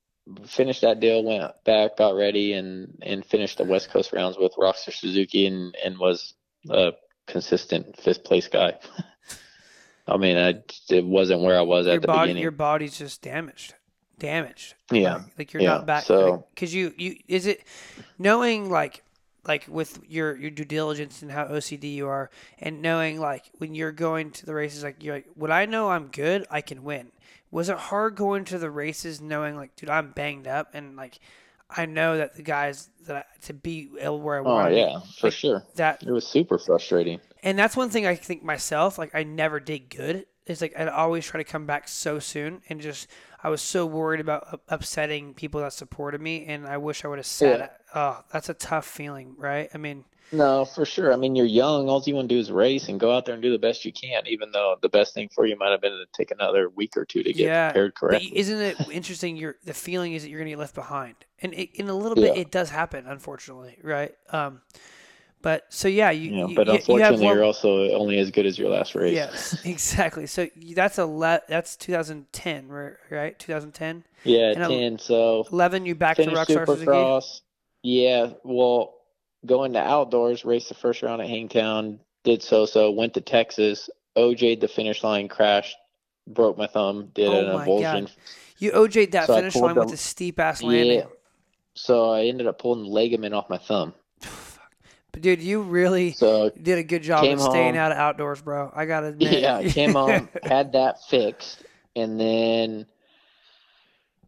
finished 0.45 0.81
that 0.81 0.99
deal, 0.99 1.23
went 1.23 1.51
back, 1.63 1.95
got 1.95 2.15
ready, 2.15 2.51
and 2.51 2.97
and 3.01 3.25
finished 3.25 3.59
the 3.59 3.63
West 3.63 3.91
Coast 3.91 4.11
rounds 4.11 4.37
with 4.37 4.53
Rockstar 4.55 4.91
Suzuki, 4.93 5.47
and 5.47 5.73
and 5.85 5.97
was 5.97 6.33
a 6.69 6.91
consistent 7.27 7.97
fifth 7.97 8.25
place 8.25 8.49
guy. 8.49 8.73
I 10.07 10.17
mean, 10.17 10.37
I 10.37 10.55
it 10.89 11.05
wasn't 11.05 11.41
where 11.41 11.57
I 11.57 11.61
was 11.61 11.85
your 11.85 11.95
at 11.95 12.01
the 12.01 12.07
body, 12.07 12.27
beginning. 12.27 12.41
your 12.41 12.51
body's 12.51 12.97
just 12.97 13.21
damaged, 13.21 13.73
damaged. 14.19 14.75
Yeah. 14.91 15.13
like, 15.15 15.23
like 15.37 15.53
you're 15.53 15.63
Yeah, 15.63 15.69
not 15.75 15.85
back. 15.85 16.03
so- 16.03 16.45
because 16.53 16.73
you 16.73 16.93
you 16.97 17.17
is 17.27 17.45
it 17.45 17.63
knowing 18.17 18.69
like 18.69 19.03
like 19.45 19.65
with 19.67 19.99
your 20.07 20.35
your 20.37 20.51
due 20.51 20.65
diligence 20.65 21.21
and 21.21 21.31
how 21.31 21.45
OCD 21.45 21.93
you 21.95 22.07
are, 22.07 22.29
and 22.59 22.81
knowing 22.81 23.19
like 23.19 23.45
when 23.57 23.75
you're 23.75 23.91
going 23.91 24.31
to 24.31 24.45
the 24.45 24.53
races, 24.53 24.83
like 24.83 25.03
you're 25.03 25.15
like, 25.15 25.27
when 25.35 25.51
I 25.51 25.65
know 25.65 25.89
I'm 25.89 26.07
good, 26.07 26.45
I 26.49 26.61
can 26.61 26.83
win. 26.83 27.11
Was 27.51 27.69
it 27.69 27.77
hard 27.77 28.15
going 28.15 28.45
to 28.45 28.57
the 28.57 28.71
races 28.71 29.21
knowing 29.21 29.55
like, 29.55 29.75
dude, 29.75 29.89
I'm 29.89 30.11
banged 30.11 30.47
up 30.47 30.69
and 30.73 30.95
like 30.95 31.19
I 31.69 31.85
know 31.85 32.17
that 32.17 32.35
the 32.35 32.41
guys 32.43 32.89
that 33.07 33.15
I, 33.15 33.23
to 33.45 33.53
be 33.53 33.85
where 33.87 34.37
I 34.37 34.39
Oh 34.39 34.43
want 34.43 34.69
to 34.71 34.77
yeah, 34.77 34.99
for 35.17 35.27
like, 35.27 35.33
sure. 35.33 35.63
that 35.75 36.03
It 36.03 36.11
was 36.11 36.25
super 36.27 36.57
frustrating. 36.57 37.19
And 37.43 37.59
that's 37.59 37.75
one 37.77 37.89
thing 37.89 38.05
I 38.07 38.15
think 38.15 38.43
myself, 38.43 38.97
like 38.97 39.13
I 39.13 39.23
never 39.23 39.59
did 39.59 39.89
good. 39.89 40.25
It's 40.45 40.61
like 40.61 40.73
I'd 40.77 40.87
always 40.89 41.25
try 41.25 41.37
to 41.41 41.49
come 41.49 41.65
back 41.65 41.87
so 41.87 42.19
soon, 42.19 42.61
and 42.69 42.81
just 42.81 43.07
I 43.43 43.49
was 43.49 43.61
so 43.61 43.85
worried 43.85 44.19
about 44.19 44.61
upsetting 44.67 45.33
people 45.33 45.61
that 45.61 45.73
supported 45.73 46.19
me, 46.21 46.45
and 46.45 46.65
I 46.67 46.77
wish 46.77 47.05
I 47.05 47.07
would 47.09 47.19
have 47.19 47.25
said 47.25 47.59
Yeah. 47.59 47.69
Oh, 47.95 48.23
that's 48.31 48.49
a 48.49 48.53
tough 48.53 48.85
feeling, 48.87 49.35
right? 49.37 49.69
I 49.73 49.77
mean, 49.77 50.03
No, 50.31 50.65
for 50.65 50.83
sure. 50.83 51.13
I 51.13 51.15
mean, 51.15 51.35
you're 51.35 51.45
young. 51.45 51.87
All 51.87 52.01
you 52.05 52.15
want 52.15 52.27
to 52.27 52.35
do 52.35 52.39
is 52.39 52.51
race 52.51 52.89
and 52.89 52.99
go 52.99 53.11
out 53.15 53.25
there 53.25 53.35
and 53.35 53.43
do 53.43 53.51
the 53.51 53.59
best 53.59 53.85
you 53.85 53.93
can. 53.93 54.25
Even 54.27 54.51
though 54.51 54.75
the 54.81 54.89
best 54.89 55.13
thing 55.13 55.29
for 55.33 55.45
you 55.45 55.55
might 55.55 55.69
have 55.69 55.79
been 55.81 55.91
to 55.91 56.05
take 56.11 56.31
another 56.31 56.69
week 56.69 56.97
or 56.97 57.05
two 57.05 57.21
to 57.23 57.31
get 57.31 57.45
Yeah, 57.45 57.67
prepared 57.71 57.93
but 57.93 57.99
correctly. 57.99 58.37
isn't 58.37 58.59
it 58.59 58.77
interesting? 58.91 59.37
You're 59.37 59.57
the 59.63 59.73
feeling 59.75 60.13
is 60.13 60.23
that 60.23 60.29
you're 60.29 60.39
gonna 60.39 60.49
get 60.49 60.59
left 60.59 60.75
behind, 60.75 61.15
and 61.41 61.53
it, 61.53 61.69
in 61.75 61.87
a 61.87 61.93
little 61.95 62.15
bit 62.15 62.35
Yeah. 62.35 62.41
it 62.41 62.51
does 62.51 62.69
happen, 62.71 63.05
unfortunately, 63.07 63.77
right? 63.83 64.13
Um, 64.31 64.61
but 65.43 65.65
so 65.69 65.87
yeah, 65.87 66.09
you, 66.09 66.47
you 66.47 66.55
but 66.55 66.65
you- 66.65 66.73
you 66.73 66.79
have 66.79 66.79
unfortunately, 66.79 67.25
one- 67.27 67.35
you're 67.35 67.43
also 67.45 67.89
only 67.91 68.17
as 68.17 68.31
good 68.31 68.47
as 68.47 68.57
your 68.57 68.69
last 68.69 68.95
race. 68.95 69.13
Yes, 69.13 69.61
exactly. 69.65 70.25
So 70.25 70.47
that's 70.75 70.97
a 70.97 71.05
le- 71.05 71.41
that's 71.47 71.75
2010, 71.75 72.67
right? 72.69 72.93
Right, 73.11 73.37
2010. 73.37 74.03
Yeah, 74.23 74.53
And 74.55 74.63
a- 74.63 74.67
ten. 74.69 74.97
So 74.97 75.45
11, 75.51 75.85
you 75.85 75.93
back 75.93 76.17
to 76.17 76.25
Rockstar 76.25 76.65
Suzuki. 76.65 76.85
Supercross. 76.87 77.41
Yeah, 77.83 78.29
well, 78.43 78.95
going 79.45 79.73
to 79.73 79.79
outdoors, 79.79 80.43
raced 80.45 80.69
the 80.69 80.75
first 80.75 81.03
round 81.03 81.21
at 81.21 81.27
Hangtown, 81.27 81.99
did 82.23 82.41
so 82.41 82.65
so, 82.65 82.89
went 82.89 83.13
to 83.15 83.21
Texas, 83.21 83.89
OJ'd 84.15 84.61
the 84.61 84.67
finish 84.69 85.03
line, 85.03 85.27
crashed, 85.27 85.75
broke 86.25 86.57
my 86.57 86.65
thumb, 86.67 87.09
did 87.13 87.27
Oh 87.27 87.39
an 87.39 87.45
avulsion. 87.67 88.09
You 88.59 88.71
OJ'd 88.71 89.11
that 89.11 89.27
So 89.27 89.35
finish 89.35 89.55
line 89.55 89.75
with 89.75 89.91
a 89.91 89.97
steep 89.97 90.39
ass 90.39 90.63
landing. 90.63 90.99
Yeah. 90.99 91.05
So 91.75 92.11
I 92.11 92.25
ended 92.25 92.47
up 92.47 92.59
pulling 92.59 92.83
the 92.83 92.89
ligament 92.89 93.33
off 93.33 93.49
my 93.49 93.57
thumb. 93.57 93.93
Dude, 95.19 95.41
you 95.41 95.61
really 95.61 96.11
So 96.13 96.49
did 96.49 96.79
a 96.79 96.83
good 96.83 97.03
job 97.03 97.23
of 97.23 97.39
staying 97.41 97.75
home. 97.75 97.83
out 97.83 97.91
of 97.91 97.97
outdoors, 97.97 98.41
bro. 98.41 98.71
I 98.75 98.85
gotta 98.85 99.07
admit. 99.09 99.41
yeah, 99.41 99.57
I 99.57 99.69
came 99.69 99.93
home, 99.93 100.27
had 100.43 100.73
that 100.73 100.97
fixed, 101.09 101.63
and 101.95 102.19
then 102.19 102.87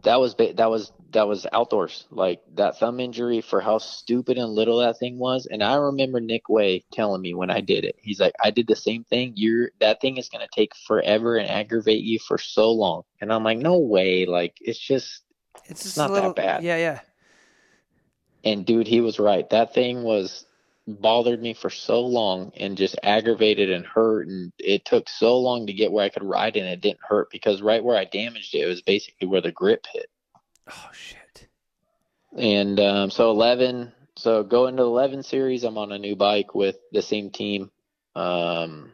that 0.03 0.19
was 0.19 0.35
that 0.35 0.69
was 0.69 0.91
that 1.11 1.27
was 1.27 1.47
outdoors. 1.51 2.05
Like 2.11 2.41
that 2.55 2.77
thumb 2.77 2.99
injury 2.99 3.41
for 3.41 3.61
how 3.61 3.79
stupid 3.79 4.37
and 4.37 4.49
little 4.49 4.77
that 4.79 4.99
thing 4.99 5.17
was. 5.17 5.47
And 5.47 5.63
I 5.63 5.75
remember 5.75 6.19
Nick 6.19 6.49
Wey 6.49 6.83
telling 6.93 7.21
me 7.21 7.33
when 7.33 7.49
I 7.49 7.61
did 7.61 7.83
it, 7.83 7.95
he's 7.97 8.19
like, 8.19 8.33
"I 8.43 8.51
did 8.51 8.67
the 8.67 8.75
same 8.75 9.03
thing. 9.05 9.33
You're 9.35 9.71
that 9.79 10.01
thing 10.01 10.17
is 10.17 10.29
gonna 10.29 10.47
take 10.53 10.73
forever 10.87 11.37
and 11.37 11.49
aggravate 11.49 12.03
you 12.03 12.19
for 12.19 12.37
so 12.37 12.71
long." 12.71 13.01
And 13.19 13.33
I'm 13.33 13.43
like, 13.43 13.57
"No 13.57 13.79
way! 13.79 14.25
Like 14.27 14.55
it's 14.61 14.79
just." 14.79 15.23
It's 15.65 15.81
just 15.83 15.97
not 15.97 16.11
a 16.11 16.13
that 16.13 16.35
bad. 16.35 16.63
Yeah, 16.63 16.77
yeah. 16.77 16.99
And 18.43 18.65
dude, 18.65 18.87
he 18.87 19.01
was 19.01 19.17
right. 19.17 19.49
That 19.49 19.73
thing 19.73 20.03
was 20.03 20.45
bothered 20.87 21.41
me 21.41 21.53
for 21.53 21.69
so 21.69 22.01
long 22.01 22.51
and 22.55 22.77
just 22.77 22.95
aggravated 23.01 23.71
and 23.71 23.85
hurt 23.85 24.27
and 24.27 24.51
it 24.59 24.85
took 24.85 25.09
so 25.09 25.39
long 25.39 25.67
to 25.67 25.73
get 25.73 25.91
where 25.91 26.05
I 26.05 26.09
could 26.09 26.23
ride 26.23 26.55
and 26.55 26.67
it 26.67 26.81
didn't 26.81 26.99
hurt 27.07 27.29
because 27.31 27.61
right 27.61 27.83
where 27.83 27.97
I 27.97 28.05
damaged 28.05 28.53
it, 28.53 28.59
it 28.59 28.67
was 28.67 28.81
basically 28.81 29.27
where 29.27 29.41
the 29.41 29.51
grip 29.51 29.85
hit. 29.91 30.07
Oh 30.69 30.89
shit. 30.93 31.47
And 32.37 32.79
um, 32.79 33.09
so 33.09 33.31
11, 33.31 33.93
so 34.15 34.43
go 34.43 34.67
into 34.67 34.83
the 34.83 34.89
11 34.89 35.23
series, 35.23 35.63
I'm 35.63 35.77
on 35.77 35.91
a 35.91 35.97
new 35.97 36.15
bike 36.15 36.53
with 36.53 36.75
the 36.91 37.01
same 37.01 37.31
team. 37.31 37.71
Um, 38.15 38.91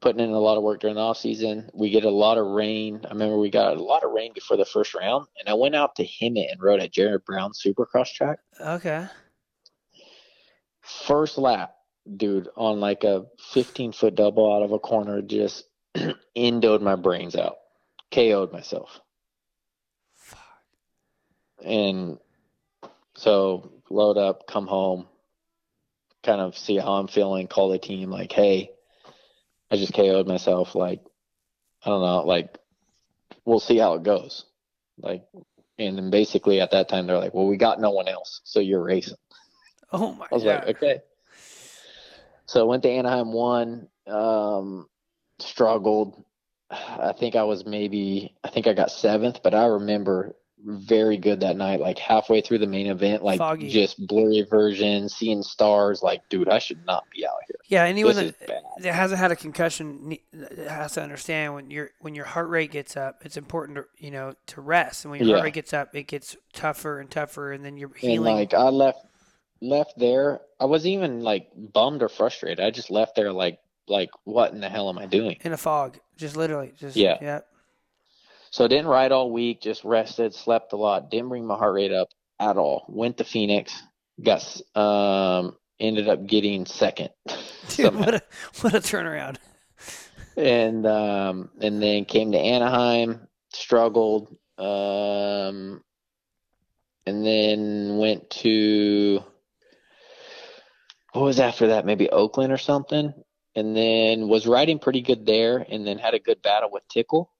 putting 0.00 0.22
in 0.22 0.30
a 0.30 0.38
lot 0.38 0.56
of 0.56 0.62
work 0.62 0.80
during 0.80 0.96
the 0.96 1.02
off 1.02 1.18
season. 1.18 1.70
We 1.74 1.90
get 1.90 2.04
a 2.04 2.10
lot 2.10 2.38
of 2.38 2.46
rain. 2.46 3.00
I 3.04 3.08
remember 3.08 3.38
we 3.38 3.50
got 3.50 3.76
a 3.76 3.82
lot 3.82 4.04
of 4.04 4.12
rain 4.12 4.32
before 4.34 4.56
the 4.56 4.64
first 4.64 4.94
round, 4.94 5.26
and 5.38 5.48
I 5.48 5.54
went 5.54 5.74
out 5.74 5.96
to 5.96 6.04
Hemet 6.04 6.52
and 6.52 6.60
rode 6.60 6.80
at 6.80 6.92
Jared 6.92 7.24
Brown 7.24 7.52
Supercross 7.52 8.12
track. 8.12 8.38
Okay. 8.60 9.06
First 10.86 11.36
lap, 11.36 11.74
dude, 12.16 12.48
on 12.56 12.78
like 12.78 13.02
a 13.02 13.26
15 13.52 13.92
foot 13.92 14.14
double 14.14 14.54
out 14.54 14.62
of 14.62 14.70
a 14.70 14.78
corner, 14.78 15.20
just 15.20 15.64
endoed 16.36 16.80
my 16.80 16.94
brains 16.94 17.34
out, 17.34 17.56
KO'd 18.12 18.52
myself. 18.52 19.00
Fuck. 20.14 20.38
And 21.64 22.18
so 23.16 23.72
load 23.90 24.16
up, 24.16 24.46
come 24.46 24.68
home, 24.68 25.06
kind 26.22 26.40
of 26.40 26.56
see 26.56 26.76
how 26.76 26.92
I'm 26.92 27.08
feeling, 27.08 27.48
call 27.48 27.70
the 27.70 27.78
team 27.78 28.10
like, 28.10 28.30
hey, 28.30 28.70
I 29.70 29.76
just 29.76 29.92
KO'd 29.92 30.28
myself. 30.28 30.76
Like, 30.76 31.00
I 31.84 31.88
don't 31.88 32.02
know, 32.02 32.22
like, 32.24 32.58
we'll 33.44 33.58
see 33.58 33.78
how 33.78 33.94
it 33.94 34.04
goes. 34.04 34.44
Like, 34.98 35.24
and 35.78 35.98
then 35.98 36.10
basically 36.10 36.60
at 36.60 36.70
that 36.70 36.88
time 36.88 37.06
they're 37.08 37.18
like, 37.18 37.34
well, 37.34 37.48
we 37.48 37.56
got 37.56 37.80
no 37.80 37.90
one 37.90 38.06
else, 38.06 38.40
so 38.44 38.60
you're 38.60 38.84
racing. 38.84 39.16
Oh 39.92 40.12
my 40.12 40.28
I 40.30 40.34
was 40.34 40.44
god. 40.44 40.44
like, 40.44 40.66
okay. 40.68 41.00
So 42.46 42.60
I 42.60 42.64
went 42.64 42.82
to 42.84 42.90
Anaheim 42.90 43.32
one, 43.32 43.88
um, 44.06 44.88
struggled. 45.40 46.24
I 46.70 47.12
think 47.12 47.36
I 47.36 47.44
was 47.44 47.64
maybe 47.64 48.36
I 48.44 48.48
think 48.48 48.66
I 48.66 48.72
got 48.72 48.90
seventh, 48.90 49.40
but 49.42 49.54
I 49.54 49.66
remember 49.66 50.34
very 50.58 51.16
good 51.16 51.40
that 51.40 51.56
night, 51.56 51.80
like 51.80 51.98
halfway 51.98 52.40
through 52.40 52.58
the 52.58 52.66
main 52.66 52.86
event, 52.88 53.22
like 53.22 53.38
Foggy. 53.38 53.68
just 53.68 54.04
blurry 54.06 54.42
version, 54.50 55.08
seeing 55.08 55.42
stars, 55.42 56.02
like, 56.02 56.22
dude, 56.28 56.48
I 56.48 56.58
should 56.58 56.84
not 56.84 57.04
be 57.10 57.26
out 57.26 57.38
here. 57.46 57.60
yeah, 57.68 57.84
anyone 57.84 58.14
that, 58.16 58.34
that 58.78 58.94
hasn't 58.94 59.18
had 59.18 59.32
a 59.32 59.36
concussion 59.36 60.16
has 60.68 60.92
to 60.92 61.02
understand 61.02 61.54
when 61.54 61.70
your 61.70 61.90
when 62.00 62.14
your 62.14 62.24
heart 62.24 62.48
rate 62.48 62.70
gets 62.70 62.96
up, 62.96 63.22
it's 63.24 63.36
important 63.36 63.76
to 63.78 63.86
you 63.98 64.10
know 64.10 64.34
to 64.46 64.60
rest, 64.60 65.04
and 65.04 65.10
when 65.10 65.18
your 65.20 65.28
Yeah. 65.28 65.34
heart 65.34 65.42
rate 65.42 65.54
gets 65.54 65.72
up, 65.72 65.94
it 65.94 66.06
gets 66.06 66.36
tougher 66.52 67.00
and 67.00 67.10
tougher, 67.10 67.52
and 67.52 67.64
then 67.64 67.76
you're 67.76 67.90
And 68.02 68.02
healing. 68.02 68.36
like 68.36 68.54
I 68.54 68.68
left 68.68 69.05
left 69.60 69.94
there. 69.98 70.40
I 70.60 70.64
wasn't 70.66 70.94
even 70.94 71.20
like 71.20 71.48
bummed 71.56 72.02
or 72.02 72.08
frustrated. 72.08 72.60
I 72.64 72.70
just 72.70 72.90
left 72.90 73.16
there 73.16 73.32
like 73.32 73.58
like 73.88 74.10
what 74.24 74.52
in 74.52 74.60
the 74.60 74.68
hell 74.68 74.88
am 74.88 74.98
I 74.98 75.06
doing? 75.06 75.36
in 75.42 75.52
a 75.52 75.56
fog, 75.56 75.98
just 76.16 76.36
literally, 76.36 76.72
just 76.78 76.96
Yeah. 76.96 77.18
yeah. 77.20 77.40
So 78.50 78.64
I 78.64 78.68
didn't 78.68 78.86
ride 78.86 79.12
all 79.12 79.30
week, 79.30 79.60
just 79.60 79.84
rested, 79.84 80.34
slept 80.34 80.72
a 80.72 80.76
lot, 80.76 81.10
didn't 81.10 81.28
bring 81.28 81.46
my 81.46 81.56
heart 81.56 81.74
rate 81.74 81.92
up 81.92 82.08
at 82.40 82.56
all. 82.56 82.84
Went 82.88 83.18
to 83.18 83.24
Phoenix, 83.24 83.82
got 84.22 84.42
um 84.76 85.56
ended 85.78 86.08
up 86.08 86.26
getting 86.26 86.64
second. 86.66 87.10
Dude, 87.68 87.94
what 87.94 88.14
a 88.14 88.22
what 88.60 88.74
a 88.74 88.78
turnaround. 88.80 89.36
and 90.36 90.86
um 90.86 91.50
and 91.60 91.82
then 91.82 92.04
came 92.06 92.32
to 92.32 92.38
Anaheim, 92.38 93.26
struggled, 93.52 94.28
um 94.58 95.82
and 97.06 97.24
then 97.24 97.98
went 97.98 98.28
to 98.30 99.22
what 101.16 101.24
was 101.24 101.40
after 101.40 101.68
that? 101.68 101.86
Maybe 101.86 102.10
Oakland 102.10 102.52
or 102.52 102.58
something. 102.58 103.14
And 103.54 103.74
then 103.74 104.28
was 104.28 104.46
riding 104.46 104.78
pretty 104.78 105.00
good 105.00 105.24
there 105.24 105.64
and 105.68 105.86
then 105.86 105.98
had 105.98 106.12
a 106.12 106.18
good 106.18 106.42
battle 106.42 106.70
with 106.70 106.86
Tickle. 106.88 107.32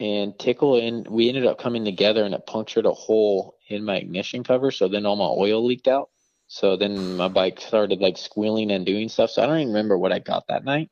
And 0.00 0.36
Tickle 0.36 0.80
and 0.80 1.06
we 1.06 1.28
ended 1.28 1.46
up 1.46 1.58
coming 1.58 1.84
together 1.84 2.24
and 2.24 2.34
it 2.34 2.46
punctured 2.46 2.86
a 2.86 2.92
hole 2.92 3.56
in 3.68 3.84
my 3.84 3.96
ignition 3.96 4.42
cover, 4.42 4.70
so 4.70 4.88
then 4.88 5.06
all 5.06 5.16
my 5.16 5.24
oil 5.24 5.64
leaked 5.64 5.86
out. 5.86 6.08
So 6.48 6.76
then 6.76 7.16
my 7.16 7.28
bike 7.28 7.60
started 7.60 8.00
like 8.00 8.16
squealing 8.16 8.72
and 8.72 8.84
doing 8.84 9.08
stuff. 9.08 9.30
So 9.30 9.42
I 9.42 9.46
don't 9.46 9.58
even 9.58 9.68
remember 9.68 9.96
what 9.96 10.12
I 10.12 10.18
got 10.18 10.48
that 10.48 10.64
night. 10.64 10.90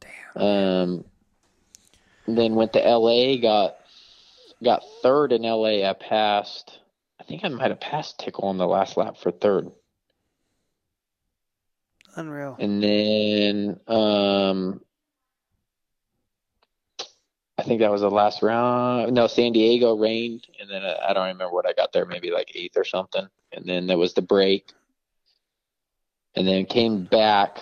Damn. 0.00 0.42
Um, 0.42 1.04
then 2.26 2.54
went 2.54 2.72
to 2.74 2.78
LA, 2.78 3.36
got 3.36 3.76
got 4.62 4.84
third 5.02 5.32
in 5.32 5.42
LA. 5.42 5.88
I 5.88 5.92
passed. 5.92 6.78
I 7.18 7.24
think 7.24 7.44
I 7.44 7.48
might 7.48 7.70
have 7.70 7.80
passed 7.80 8.18
Tickle 8.18 8.44
on 8.44 8.56
the 8.56 8.66
last 8.66 8.96
lap 8.96 9.16
for 9.18 9.30
third. 9.30 9.70
Unreal. 12.16 12.56
And 12.58 12.82
then 12.82 13.80
um, 13.86 14.80
I 17.58 17.62
think 17.62 17.80
that 17.80 17.90
was 17.90 18.00
the 18.00 18.10
last 18.10 18.42
round. 18.42 19.12
No, 19.12 19.26
San 19.26 19.52
Diego 19.52 19.96
rained, 19.96 20.46
and 20.58 20.70
then 20.70 20.82
I 20.82 21.12
don't 21.12 21.28
remember 21.28 21.52
what 21.52 21.68
I 21.68 21.72
got 21.72 21.92
there. 21.92 22.06
Maybe 22.06 22.30
like 22.30 22.52
eighth 22.54 22.76
or 22.76 22.84
something. 22.84 23.26
And 23.52 23.64
then 23.66 23.86
there 23.86 23.98
was 23.98 24.14
the 24.14 24.22
break, 24.22 24.72
and 26.34 26.46
then 26.46 26.64
came 26.66 27.04
back 27.04 27.58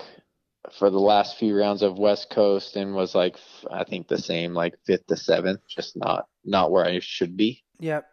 for 0.79 0.91
the 0.91 1.01
last 1.01 1.39
few 1.39 1.59
rounds 1.59 1.83
of 1.83 1.99
West 1.99 2.31
Coast 2.31 2.77
and 2.77 2.95
was 2.95 3.15
like 3.15 3.37
I 3.71 3.85
think 3.85 4.09
the 4.09 4.19
same, 4.19 4.55
like 4.55 4.75
fifth 4.85 5.07
to 5.09 5.17
seventh, 5.17 5.61
just 5.69 5.97
not 5.97 6.27
not 6.45 6.71
where 6.71 6.85
I 6.85 7.01
should 7.01 7.37
be. 7.37 7.65
Yep. 7.81 8.07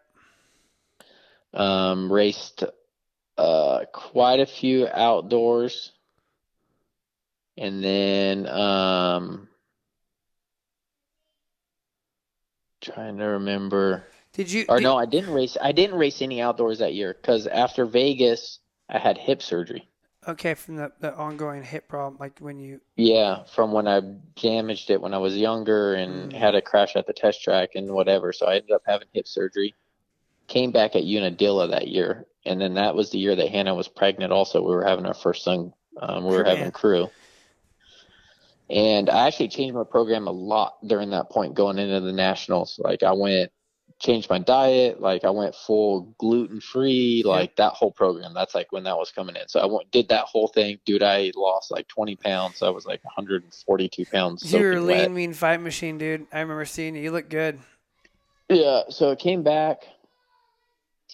Um, 1.54 2.12
raced 2.12 2.64
uh, 3.38 3.84
quite 3.92 4.40
a 4.40 4.46
few 4.46 4.88
outdoors, 4.88 5.92
and 7.58 7.82
then 7.82 8.46
um, 8.48 9.48
trying 12.80 13.16
to 13.18 13.24
remember. 13.24 14.04
Did 14.32 14.50
you? 14.50 14.66
Or 14.68 14.78
did- 14.78 14.84
no, 14.84 14.96
I 14.96 15.06
didn't 15.06 15.32
race. 15.32 15.56
I 15.60 15.72
didn't 15.72 15.96
race 15.98 16.22
any 16.22 16.40
outdoors 16.40 16.78
that 16.80 16.94
year 16.94 17.14
because 17.14 17.46
after 17.46 17.84
Vegas, 17.86 18.58
I 18.88 18.98
had 18.98 19.18
hip 19.18 19.42
surgery. 19.42 19.88
Okay, 20.28 20.54
from 20.54 20.76
the, 20.76 20.92
the 20.98 21.14
ongoing 21.14 21.62
hip 21.62 21.88
problem, 21.88 22.18
like 22.18 22.38
when 22.40 22.58
you. 22.58 22.80
Yeah, 22.96 23.44
from 23.44 23.72
when 23.72 23.86
I 23.86 24.00
damaged 24.40 24.90
it 24.90 25.00
when 25.00 25.14
I 25.14 25.18
was 25.18 25.36
younger 25.36 25.94
and 25.94 26.32
Mm. 26.32 26.36
had 26.36 26.54
a 26.54 26.62
crash 26.62 26.96
at 26.96 27.06
the 27.06 27.12
test 27.12 27.42
track 27.42 27.70
and 27.74 27.90
whatever. 27.92 28.32
So 28.32 28.46
I 28.46 28.56
ended 28.56 28.72
up 28.72 28.82
having 28.86 29.08
hip 29.12 29.28
surgery. 29.28 29.74
Came 30.48 30.70
back 30.70 30.94
at 30.94 31.02
Unadilla 31.02 31.66
that 31.68 31.88
year, 31.88 32.24
and 32.44 32.60
then 32.60 32.74
that 32.74 32.94
was 32.94 33.10
the 33.10 33.18
year 33.18 33.34
that 33.34 33.48
Hannah 33.48 33.74
was 33.74 33.88
pregnant. 33.88 34.32
Also, 34.32 34.60
we 34.62 34.74
were 34.74 34.84
having 34.84 35.04
our 35.06 35.14
first 35.14 35.42
son. 35.42 35.72
Um, 36.00 36.24
we 36.24 36.30
were 36.36 36.44
Crew, 36.44 36.54
having 36.54 36.70
crew, 36.70 37.10
and 38.68 39.08
I 39.08 39.26
actually 39.26 39.48
changed 39.48 39.74
my 39.74 39.84
program 39.84 40.26
a 40.26 40.32
lot 40.32 40.76
during 40.86 41.10
that 41.10 41.30
point 41.30 41.54
going 41.54 41.78
into 41.78 42.00
the 42.00 42.12
nationals. 42.12 42.80
Like 42.82 43.02
I 43.02 43.12
went, 43.12 43.52
changed 44.00 44.28
my 44.28 44.38
diet. 44.38 45.00
Like 45.00 45.24
I 45.24 45.30
went 45.30 45.54
full 45.54 46.14
gluten 46.18 46.60
free. 46.60 47.22
Like 47.24 47.56
that 47.56 47.74
whole 47.74 47.92
program. 47.92 48.34
That's 48.34 48.54
like 48.54 48.72
when 48.72 48.84
that 48.84 48.96
was 48.96 49.12
coming 49.12 49.36
in. 49.36 49.48
So 49.48 49.60
I 49.60 49.66
went, 49.66 49.90
did 49.92 50.08
that 50.08 50.24
whole 50.24 50.48
thing, 50.48 50.78
dude. 50.84 51.02
I 51.02 51.30
lost 51.36 51.70
like 51.70 51.86
20 51.88 52.16
pounds. 52.16 52.62
I 52.62 52.70
was 52.70 52.86
like 52.86 53.04
142 53.04 54.04
pounds. 54.06 54.52
You're 54.52 54.74
a 54.74 54.80
lean, 54.80 54.98
wet. 54.98 55.12
mean 55.12 55.32
fight 55.32 55.60
machine, 55.60 55.96
dude. 55.96 56.26
I 56.32 56.40
remember 56.40 56.64
seeing 56.64 56.96
you. 56.96 57.02
You 57.02 57.12
look 57.12 57.28
good. 57.28 57.60
Yeah, 58.48 58.82
so 58.90 59.12
I 59.12 59.16
came 59.16 59.42
back 59.42 59.82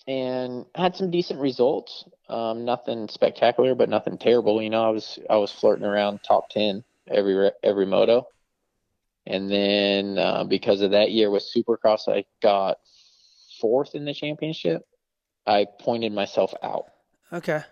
and 0.06 0.64
had 0.74 0.96
some 0.96 1.10
decent 1.10 1.40
results. 1.40 2.04
Um, 2.28 2.64
nothing 2.64 3.08
spectacular, 3.08 3.74
but 3.74 3.90
nothing 3.90 4.16
terrible. 4.16 4.62
You 4.62 4.70
know, 4.70 4.84
I 4.84 4.90
was 4.90 5.18
I 5.28 5.36
was 5.36 5.52
flirting 5.52 5.84
around 5.84 6.20
top 6.22 6.48
ten 6.48 6.82
every 7.08 7.50
every 7.62 7.86
moto, 7.86 8.26
and 9.26 9.50
then 9.50 10.18
uh, 10.18 10.44
because 10.44 10.80
of 10.80 10.92
that 10.92 11.10
year 11.10 11.30
with 11.30 11.44
Supercross, 11.44 12.08
I 12.08 12.24
got 12.42 12.78
fourth 13.60 13.94
in 13.94 14.04
the 14.04 14.14
championship. 14.14 14.82
I 15.46 15.66
pointed 15.80 16.12
myself 16.12 16.54
out. 16.62 16.86
Okay. 17.32 17.62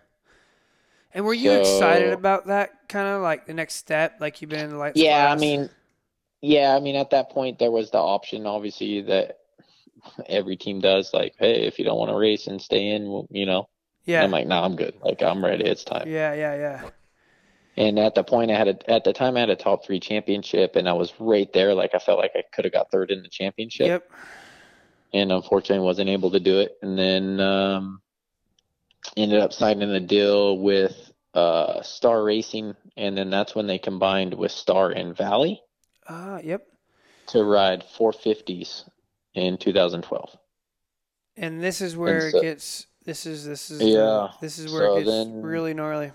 And 1.13 1.25
were 1.25 1.35
you 1.35 1.53
excited 1.53 2.13
about 2.13 2.47
that 2.47 2.89
kind 2.89 3.09
of 3.09 3.21
like 3.23 3.47
the 3.47 3.55
next 3.55 3.75
step? 3.75 4.17
Like 4.21 4.41
you've 4.41 4.51
been 4.51 4.71
in 4.71 4.71
the 4.71 4.93
Yeah, 4.95 5.31
I 5.31 5.37
mean, 5.37 5.69
yeah, 6.41 6.75
I 6.75 6.81
mean, 6.81 6.95
at 6.95 7.11
that 7.11 7.31
point 7.31 7.59
there 7.59 7.71
was 7.71 7.91
the 7.91 7.99
option, 7.99 8.47
obviously, 8.47 9.03
that 9.03 9.39
every 10.29 10.57
team 10.57 10.81
does. 10.81 11.13
Like, 11.13 11.35
hey, 11.39 11.67
if 11.67 11.79
you 11.79 11.85
don't 11.85 11.99
want 11.99 12.11
to 12.11 12.17
race 12.17 12.47
and 12.47 12.63
stay 12.63 12.91
in, 12.91 13.09
well, 13.09 13.27
you 13.31 13.47
know. 13.47 13.69
And 14.07 14.13
yeah, 14.15 14.25
I'm 14.25 14.31
like, 14.31 14.47
nah, 14.47 14.65
I'm 14.65 14.77
good. 14.77 14.95
Like, 15.03 15.23
I'm 15.23 15.45
ready. 15.45 15.65
It's 15.65 15.85
time. 15.85 16.09
yeah, 16.09 16.33
yeah, 16.33 16.55
yeah. 16.55 16.91
And 17.77 17.99
at 17.99 18.15
the 18.15 18.25
point, 18.25 18.51
I 18.51 18.57
had 18.57 18.69
a, 18.69 18.91
at 18.91 19.05
the 19.05 19.13
time 19.13 19.37
I 19.37 19.41
had 19.41 19.51
a 19.51 19.57
top 19.57 19.85
three 19.85 20.01
championship, 20.01 20.77
and 20.77 20.89
I 20.89 20.93
was 20.93 21.13
right 21.19 21.51
there. 21.53 21.75
Like, 21.75 21.95
I 21.95 21.99
felt 21.99 22.19
like 22.19 22.33
I 22.35 22.43
could 22.53 22.65
have 22.65 22.73
got 22.75 22.91
third 22.91 23.11
in 23.11 23.23
the 23.23 23.29
championship, 23.29 23.87
Yep. 23.87 24.11
and 25.15 25.33
unfortunately 25.33 25.85
wasn't 25.85 26.11
able 26.11 26.31
to 26.33 26.41
do 26.41 26.59
it. 26.59 26.77
And 26.83 26.99
then 26.99 27.41
um, 27.41 28.03
ended 29.17 29.41
up 29.41 29.53
signing 29.53 29.89
a 29.91 30.01
deal 30.01 30.59
with 30.59 31.13
uh, 31.35 31.81
Star 31.83 32.23
Racing, 32.25 32.75
and 32.97 33.17
then 33.17 33.31
that's 33.31 33.55
when 33.55 33.67
they 33.69 33.79
combined 33.79 34.35
with 34.35 34.51
Star 34.53 34.91
and 34.91 35.17
Valli 35.17 35.61
Ah, 36.09 36.41
yep. 36.43 36.67
to 37.29 37.45
ride 37.45 37.85
450s 37.97 38.85
in 39.35 39.57
2012. 39.59 40.37
And 41.37 41.63
this 41.63 41.81
is 41.81 41.97
where 41.97 42.31
so- 42.33 42.39
it 42.39 42.43
gets. 42.43 42.87
This 43.05 43.25
is 43.25 43.47
this 43.47 43.71
is 43.71 43.81
Yeah. 43.81 44.01
uh, 44.01 44.33
this 44.43 44.59
is 44.59 44.71
where 44.71 44.83
So 44.83 44.97
it 44.97 45.05
gets 45.05 45.11
then- 45.11 45.41
really 45.41 45.73
gnarly. 45.73 46.13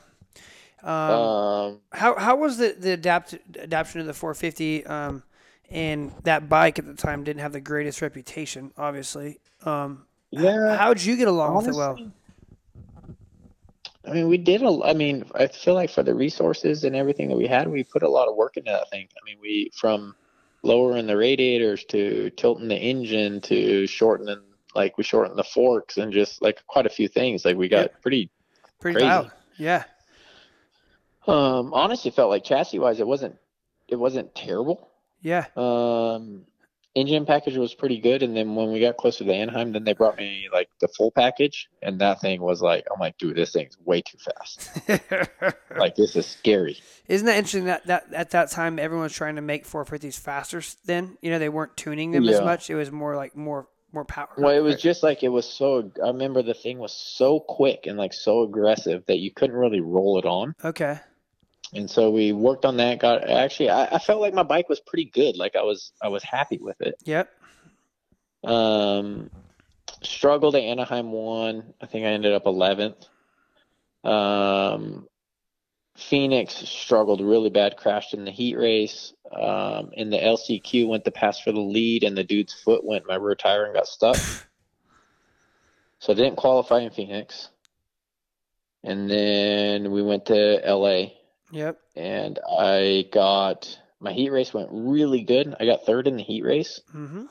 Um, 0.86 0.91
Um, 0.94 1.80
how 1.91 2.16
how 2.16 2.36
was 2.36 2.57
the 2.57 2.76
the 2.78 2.91
adapt 2.91 3.34
adaptation 3.57 4.02
of 4.02 4.07
the 4.07 4.14
450? 4.14 4.86
Um, 4.86 5.24
and 5.72 6.12
that 6.24 6.48
bike 6.48 6.78
at 6.78 6.86
the 6.86 6.94
time 6.94 7.24
didn't 7.24 7.41
have 7.41 7.53
the 7.53 7.60
greatest 7.62 8.02
reputation, 8.03 8.72
obviously. 8.78 9.40
Um, 9.64 10.06
yeah. 10.30 10.78
how'd 10.78 11.02
you 11.02 11.16
get 11.18 11.28
along 11.28 11.56
with 11.56 11.70
it? 11.70 11.74
Well, 11.76 11.98
I 14.07 14.12
mean, 14.14 14.28
we 14.28 14.38
did 14.38 14.62
a. 14.62 14.80
I 14.86 14.94
mean, 14.94 15.26
I 15.34 15.48
feel 15.48 15.74
like 15.74 15.90
for 15.90 16.03
the 16.03 16.14
resources 16.14 16.84
and 16.84 16.95
everything 16.95 17.30
that 17.30 17.38
we 17.38 17.48
had, 17.48 17.68
we 17.68 17.84
put 17.84 18.03
a 18.03 18.10
lot 18.10 18.28
of 18.28 18.36
work 18.36 18.56
into 18.57 18.72
that 18.72 18.90
thing. 18.91 19.07
I 19.20 19.26
mean, 19.26 19.38
we 19.41 19.72
from 19.74 20.16
lowering 20.62 21.07
the 21.07 21.18
radiators 21.18 21.84
to 21.86 22.30
tilting 22.32 22.68
the 22.68 22.78
engine 22.78 23.41
to 23.41 23.88
shortening, 23.88 24.41
like 24.76 24.98
we 24.99 25.03
shortened 25.03 25.38
the 25.40 25.44
forks 25.44 25.98
and 25.98 26.14
just 26.14 26.41
like 26.44 26.64
quite 26.68 26.86
a 26.86 26.90
few 26.90 27.07
things. 27.07 27.44
Like 27.45 27.57
we 27.57 27.68
got 27.68 27.82
Yep. 27.82 28.02
pretty. 28.02 28.30
pretty 28.80 28.95
crazy. 28.98 29.07
loud. 29.07 29.32
Yeah. 29.57 29.84
Um, 31.28 31.74
honestly, 31.74 32.12
felt 32.12 32.30
like 32.30 32.44
chassis 32.44 32.80
wise, 32.80 33.00
it 33.00 33.08
wasn't. 33.08 33.36
It 33.88 33.96
wasn't 33.98 34.34
terrible. 34.36 34.90
Yeah. 35.22 35.46
Um, 35.56 36.46
engine 36.96 37.26
package 37.26 37.58
was 37.58 37.74
pretty 37.76 38.00
good, 38.00 38.24
and 38.24 38.36
then 38.36 38.56
when 38.56 38.72
we 38.72 38.80
got 38.80 38.98
closer 38.98 39.24
to 39.24 39.34
Anaheim, 39.34 39.74
then 39.74 39.84
they 39.84 39.94
brought 39.94 40.18
me 40.18 40.48
like 40.52 40.70
the 40.82 40.88
full 40.88 41.12
package, 41.12 41.68
and 41.82 42.00
that 42.00 42.22
thing 42.22 42.42
was 42.42 42.62
like, 42.62 42.86
I'm 42.92 43.00
like, 43.00 43.18
dude, 43.18 43.36
this 43.36 43.52
thing's 43.52 43.78
way 43.84 44.02
too 44.02 44.18
fast. 44.18 44.70
like 45.78 45.96
this 45.96 46.16
is 46.16 46.26
scary. 46.26 46.78
Isn't 47.08 47.28
that 47.28 47.38
interesting 47.38 47.66
that, 47.66 47.86
that 47.88 48.14
at 48.14 48.32
that 48.32 48.50
time 48.50 48.80
everyone 48.80 49.04
was 49.04 49.14
trying 49.14 49.36
to 49.36 49.42
make 49.42 49.66
450s 49.68 50.18
faster 50.20 50.60
s- 50.60 50.78
then? 50.86 51.18
You 51.22 51.32
know, 51.32 51.40
they 51.40 51.50
weren't 51.50 51.76
tuning 51.78 52.12
them 52.12 52.28
as 52.30 52.40
much. 52.42 52.70
It 52.70 52.76
was 52.76 52.92
more 52.92 53.16
like 53.16 53.36
more 53.36 53.68
more 53.92 54.06
power. 54.06 54.30
Well, 54.38 54.56
it 54.56 54.60
was 54.62 54.82
just 54.82 55.04
like 55.04 55.24
it 55.24 55.30
was 55.30 55.46
so. 55.48 55.92
I 56.04 56.08
remember 56.08 56.42
the 56.42 56.54
thing 56.54 56.80
was 56.80 56.94
so 56.94 57.40
quick 57.40 57.88
and 57.88 57.98
like 57.98 58.14
so 58.14 58.42
aggressive 58.44 59.06
that 59.08 59.20
you 59.20 59.32
couldn't 59.32 59.56
really 59.56 59.80
roll 59.82 60.18
it 60.20 60.26
on. 60.26 60.56
Okay. 60.64 61.00
And 61.74 61.90
so 61.90 62.10
we 62.10 62.32
worked 62.32 62.66
on 62.66 62.78
that. 62.78 63.00
Got 63.00 63.30
actually, 63.30 63.70
I, 63.70 63.96
I 63.96 64.00
felt 64.00 64.22
like 64.22 64.34
my 64.34 64.44
bike 64.44 64.70
was 64.70 64.80
pretty 64.80 65.06
good. 65.06 65.36
Like 65.36 65.56
I 65.56 65.64
was, 65.64 65.92
I 66.02 66.08
was 66.10 66.24
happy 66.24 66.58
with 66.58 66.80
it. 66.82 66.96
Yep. 67.04 67.30
Um, 68.44 69.30
struggled 70.02 70.56
at 70.56 70.62
Anaheim 70.62 71.12
one. 71.12 71.74
I 71.82 71.86
think 71.86 72.06
I 72.06 72.10
ended 72.10 72.34
up 72.34 72.46
11th. 72.46 73.08
Um, 74.04 75.08
Phoenix 75.96 76.54
struggled 76.54 77.22
really 77.22 77.50
bad, 77.50 77.78
crashed 77.78 78.14
in 78.14 78.26
the 78.26 78.32
heat 78.32 78.58
race. 78.58 79.14
Um, 79.32 79.92
in 79.94 80.10
the 80.10 80.18
LCQ, 80.18 80.88
went 80.88 81.06
to 81.06 81.12
pass 81.12 81.40
for 81.40 81.52
the 81.52 81.60
lead, 81.60 82.04
and 82.04 82.18
the 82.18 82.24
dude's 82.24 82.54
foot 82.54 82.86
went 82.86 83.08
my 83.08 83.16
rear 83.16 83.36
tire 83.36 83.66
and 83.66 83.74
got 83.74 83.88
stuck. 83.88 84.16
so 86.00 86.14
I 86.14 86.16
didn't 86.16 86.36
qualify 86.36 86.82
in 86.82 86.92
Phoenix. 86.92 87.50
And 88.84 89.10
then 89.10 89.92
we 89.92 90.04
went 90.04 90.26
to 90.28 90.62
LA, 90.64 91.08
Yep. 91.56 91.80
and 91.95 92.38
I 92.60 93.06
got 93.11 93.80
my 93.99 94.11
heat 94.11 94.30
race 94.30 94.53
went 94.53 94.69
really 94.72 95.22
good. 95.23 95.56
I 95.60 95.65
got 95.65 95.86
third 95.86 96.06
in 96.07 96.18
the 96.18 96.23
heat 96.23 96.44
race. 96.44 96.82
Mm-hmm. 96.94 97.23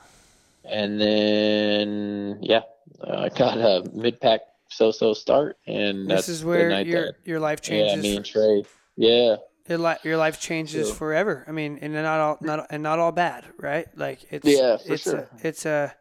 And 0.65 0.99
then, 1.01 2.39
yeah, 2.41 2.63
I 3.07 3.29
got 3.29 3.59
a 3.59 3.85
mid 3.93 4.19
pack 4.21 4.41
so 4.71 4.91
so 4.91 5.13
start, 5.13 5.59
and 5.67 6.09
This 6.11 6.27
that's 6.27 6.29
is 6.31 6.45
where 6.45 6.81
your 6.83 7.07
that, 7.07 7.15
your 7.25 7.39
life 7.39 7.61
changes. 7.61 7.97
yeah, 7.97 8.01
me 8.03 8.17
and 8.17 8.25
Trey, 8.25 8.65
yeah, 8.97 9.37
your, 9.69 9.79
li- 9.79 10.03
your 10.05 10.17
life 10.17 10.41
changes 10.41 10.91
forever. 10.91 11.45
I 11.47 11.53
mean, 11.53 11.79
and 11.83 11.93
not 11.93 12.19
all 12.19 12.39
not 12.41 12.67
and 12.71 12.83
not 12.83 12.99
all 12.99 13.13
bad, 13.13 13.45
right? 13.59 13.87
Like 13.95 14.21
it's 14.33 14.49
Yeah, 14.49 14.79
for 14.79 14.95
it's 14.95 15.03
sure. 15.05 15.19
a, 15.43 15.47
it's 15.47 15.67
a 15.67 15.95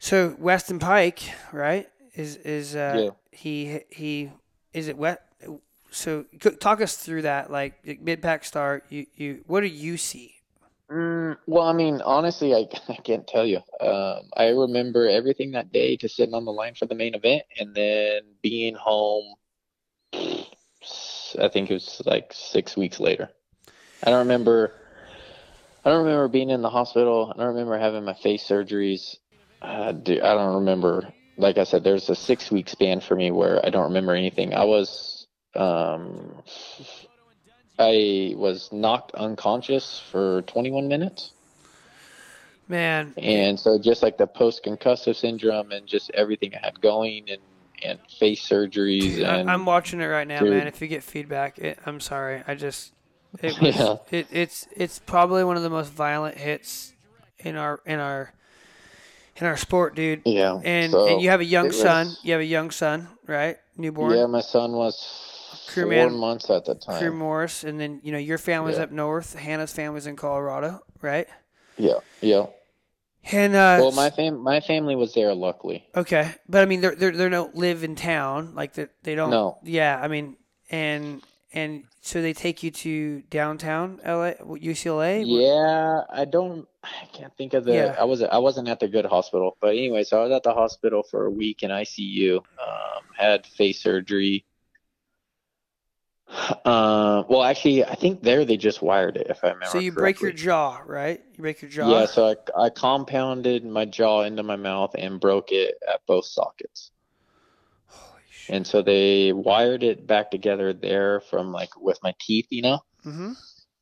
so 0.00 0.34
Weston 0.38 0.80
Peick, 0.80 1.30
right? 1.52 1.88
Is 2.14 2.36
is 2.36 2.74
uh 2.74 3.00
Yeah. 3.04 3.10
he 3.30 3.80
he 3.90 4.32
is 4.74 4.88
it 4.88 4.96
wet? 4.98 5.22
So 5.90 6.24
talk 6.60 6.80
us 6.80 6.96
through 6.96 7.22
that, 7.22 7.50
like 7.50 8.00
mid 8.00 8.22
pack 8.22 8.44
start. 8.44 8.84
You 8.88 9.06
you 9.16 9.44
what 9.46 9.60
do 9.60 9.66
you 9.66 9.96
see? 9.96 10.34
Mm, 10.90 11.36
well, 11.46 11.64
I 11.64 11.72
mean, 11.72 12.00
honestly, 12.04 12.54
I, 12.54 12.66
I 12.88 12.96
can't 12.96 13.26
tell 13.26 13.46
you. 13.46 13.58
Um, 13.80 14.22
I 14.36 14.48
remember 14.48 15.08
everything 15.08 15.52
that 15.52 15.72
day 15.72 15.96
to 15.96 16.08
sitting 16.08 16.34
on 16.34 16.44
the 16.44 16.52
line 16.52 16.74
for 16.74 16.86
the 16.86 16.94
main 16.94 17.14
event, 17.14 17.42
and 17.58 17.74
then 17.74 18.22
being 18.42 18.74
home. 18.74 19.34
I 20.12 21.48
think 21.48 21.70
it 21.70 21.74
was 21.74 22.02
like 22.06 22.32
six 22.32 22.76
weeks 22.76 22.98
later. 22.98 23.30
I 24.02 24.10
don't 24.10 24.20
remember. 24.20 24.72
I 25.84 25.90
don't 25.90 26.04
remember 26.04 26.28
being 26.28 26.50
in 26.50 26.62
the 26.62 26.70
hospital. 26.70 27.32
I 27.32 27.38
don't 27.38 27.54
remember 27.54 27.78
having 27.78 28.04
my 28.04 28.14
face 28.14 28.46
surgeries. 28.46 29.16
Uh, 29.62 29.92
dude, 29.92 30.20
I 30.20 30.34
don't 30.34 30.56
remember. 30.56 31.12
Like 31.36 31.58
I 31.58 31.64
said, 31.64 31.84
there's 31.84 32.10
a 32.10 32.16
six 32.16 32.50
week 32.50 32.68
span 32.68 33.00
for 33.00 33.14
me 33.14 33.30
where 33.30 33.64
I 33.64 33.70
don't 33.70 33.84
remember 33.84 34.14
anything. 34.14 34.54
I 34.54 34.64
was, 34.64 35.19
um, 35.56 36.42
I 37.78 38.34
was 38.36 38.70
knocked 38.72 39.12
unconscious 39.14 40.02
for 40.10 40.42
21 40.42 40.86
minutes. 40.88 41.32
Man, 42.68 43.14
And 43.16 43.58
so 43.58 43.78
just 43.80 44.00
like 44.02 44.16
the 44.16 44.28
post 44.28 44.64
concussive 44.64 45.16
syndrome 45.16 45.72
and 45.72 45.88
just 45.88 46.10
everything 46.14 46.54
I 46.54 46.58
had 46.66 46.80
going 46.80 47.28
and, 47.28 47.40
and 47.82 47.98
face 48.18 48.48
surgeries 48.48 49.24
I, 49.24 49.38
and 49.38 49.50
I'm 49.50 49.66
watching 49.66 50.00
it 50.00 50.06
right 50.06 50.28
now, 50.28 50.38
Dude. 50.40 50.50
man. 50.50 50.68
If 50.68 50.80
you 50.80 50.86
get 50.86 51.02
feedback, 51.02 51.58
it, 51.58 51.80
I'm 51.84 51.98
sorry. 51.98 52.44
I 52.46 52.54
just 52.54 52.92
it 53.42 53.58
was, 53.60 53.74
Yeah. 53.76 53.96
it, 54.12 54.28
it's 54.30 54.68
it's 54.76 55.00
probably 55.00 55.42
one 55.42 55.56
of 55.56 55.64
the 55.64 55.70
most 55.70 55.90
violent 55.90 56.36
hits 56.36 56.92
in 57.40 57.56
our 57.56 57.80
in 57.86 57.98
our 57.98 58.32
in 59.34 59.46
our 59.48 59.56
sport, 59.56 59.96
dude. 59.96 60.22
yeah. 60.24 60.60
And 60.62 60.92
so 60.92 61.08
and 61.08 61.20
you 61.22 61.30
have 61.30 61.40
a 61.40 61.44
young 61.44 61.72
son. 61.72 62.06
was- 62.08 62.20
You 62.22 62.32
have 62.32 62.40
a 62.40 62.44
young 62.44 62.70
son, 62.70 63.08
right? 63.26 63.56
Newborn. 63.76 64.16
Yeah, 64.16 64.26
my 64.26 64.42
son 64.42 64.72
was 64.72 64.96
Crew 65.72 65.90
four 65.90 66.10
months 66.10 66.50
at 66.50 66.64
the 66.64 66.74
time. 66.74 66.98
Crew 67.00 67.12
Morais, 67.12 67.64
and 67.64 67.78
then 67.80 68.00
you 68.02 68.12
know 68.12 68.18
your 68.18 68.38
family's 68.38 68.76
Yeah. 68.76 68.84
up 68.84 68.92
north. 68.92 69.34
Hannah's 69.34 69.72
family's 69.72 70.06
in 70.06 70.16
Colorado, 70.16 70.80
right? 71.00 71.26
Yeah, 71.76 71.98
yeah. 72.20 72.46
And 73.32 73.54
uh, 73.54 73.78
Well, 73.80 73.92
my 73.92 74.10
fam 74.10 74.38
my 74.42 74.60
family 74.60 74.96
was 74.96 75.12
there, 75.14 75.34
luckily. 75.34 75.86
okay, 75.94 76.34
but 76.48 76.62
I 76.62 76.64
mean, 76.66 76.80
they're 76.80 76.94
they 76.94 77.10
they 77.10 77.28
don't 77.28 77.54
live 77.54 77.84
in 77.84 77.94
town, 77.94 78.54
like 78.54 78.72
they 78.74 78.86
they 79.02 79.14
don't. 79.14 79.30
No. 79.30 79.58
Yeah, 79.62 80.00
I 80.02 80.08
mean, 80.08 80.36
and 80.70 81.22
and 81.52 81.84
so 82.00 82.22
they 82.22 82.32
take 82.32 82.62
you 82.62 82.70
to 82.70 83.20
downtown 83.28 84.00
LA, 84.06 84.32
UCLA. 84.56 85.22
Yeah, 85.26 86.02
I 86.10 86.24
don't. 86.24 86.66
I 86.82 87.06
can't 87.12 87.36
think 87.36 87.52
of 87.52 87.64
the. 87.64 87.74
Yeah. 87.74 87.96
I 87.98 88.04
wasn't. 88.04 88.32
I 88.32 88.38
wasn't 88.38 88.68
at 88.68 88.80
the 88.80 88.88
good 88.88 89.04
hospital, 89.04 89.56
but 89.60 89.68
anyway, 89.70 90.02
so 90.04 90.18
I 90.20 90.22
was 90.24 90.32
at 90.32 90.42
the 90.42 90.54
hospital 90.54 91.02
for 91.02 91.26
a 91.26 91.30
week 91.30 91.62
in 91.62 91.70
ICU. 91.70 92.36
Um, 92.38 93.02
had 93.18 93.44
face 93.46 93.82
surgery. 93.82 94.46
Uh, 96.30 97.24
well, 97.28 97.42
actually, 97.42 97.84
I 97.84 97.94
think 97.94 98.22
there 98.22 98.44
they 98.44 98.56
just 98.56 98.82
wired 98.82 99.16
it, 99.16 99.26
if 99.28 99.42
I 99.42 99.48
remember. 99.48 99.66
So 99.66 99.78
you 99.78 99.92
break 99.92 100.20
your 100.20 100.32
jaw, 100.32 100.80
right? 100.86 101.20
You 101.36 101.42
break 101.42 101.62
your 101.62 101.70
jaw. 101.70 101.90
Yeah, 101.90 102.06
so 102.06 102.34
I, 102.56 102.66
I 102.66 102.70
compounded 102.70 103.64
my 103.64 103.84
jaw 103.84 104.22
into 104.22 104.42
my 104.42 104.56
mouth 104.56 104.94
and 104.96 105.20
broke 105.20 105.50
it 105.50 105.74
at 105.88 106.00
both 106.06 106.24
sockets. 106.26 106.92
Holy 107.86 108.22
shit. 108.30 108.54
And 108.54 108.66
so 108.66 108.82
they 108.82 109.32
wired 109.32 109.82
it 109.82 110.06
back 110.06 110.30
together 110.30 110.72
there 110.72 111.20
from 111.20 111.52
like 111.52 111.80
with 111.80 111.98
my 112.02 112.14
teeth, 112.20 112.46
you 112.50 112.62
know? 112.62 112.80
Mm-hmm. 113.04 113.32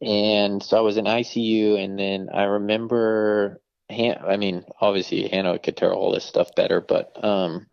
And 0.01 0.63
so 0.63 0.79
I 0.79 0.81
was 0.81 0.97
in 0.97 1.07
ICU, 1.07 1.83
and 1.83 1.99
then 1.99 2.29
I 2.33 2.45
remember, 2.45 3.61
Han- 3.91 4.25
I 4.27 4.37
mean, 4.37 4.65
obviously 4.81 5.29
Hannah 5.29 5.59
could 5.59 5.77
tell 5.77 5.93
all 5.93 6.13
this 6.13 6.25
stuff 6.25 6.55
better, 6.55 6.81
but 6.81 7.13
um, 7.23 7.67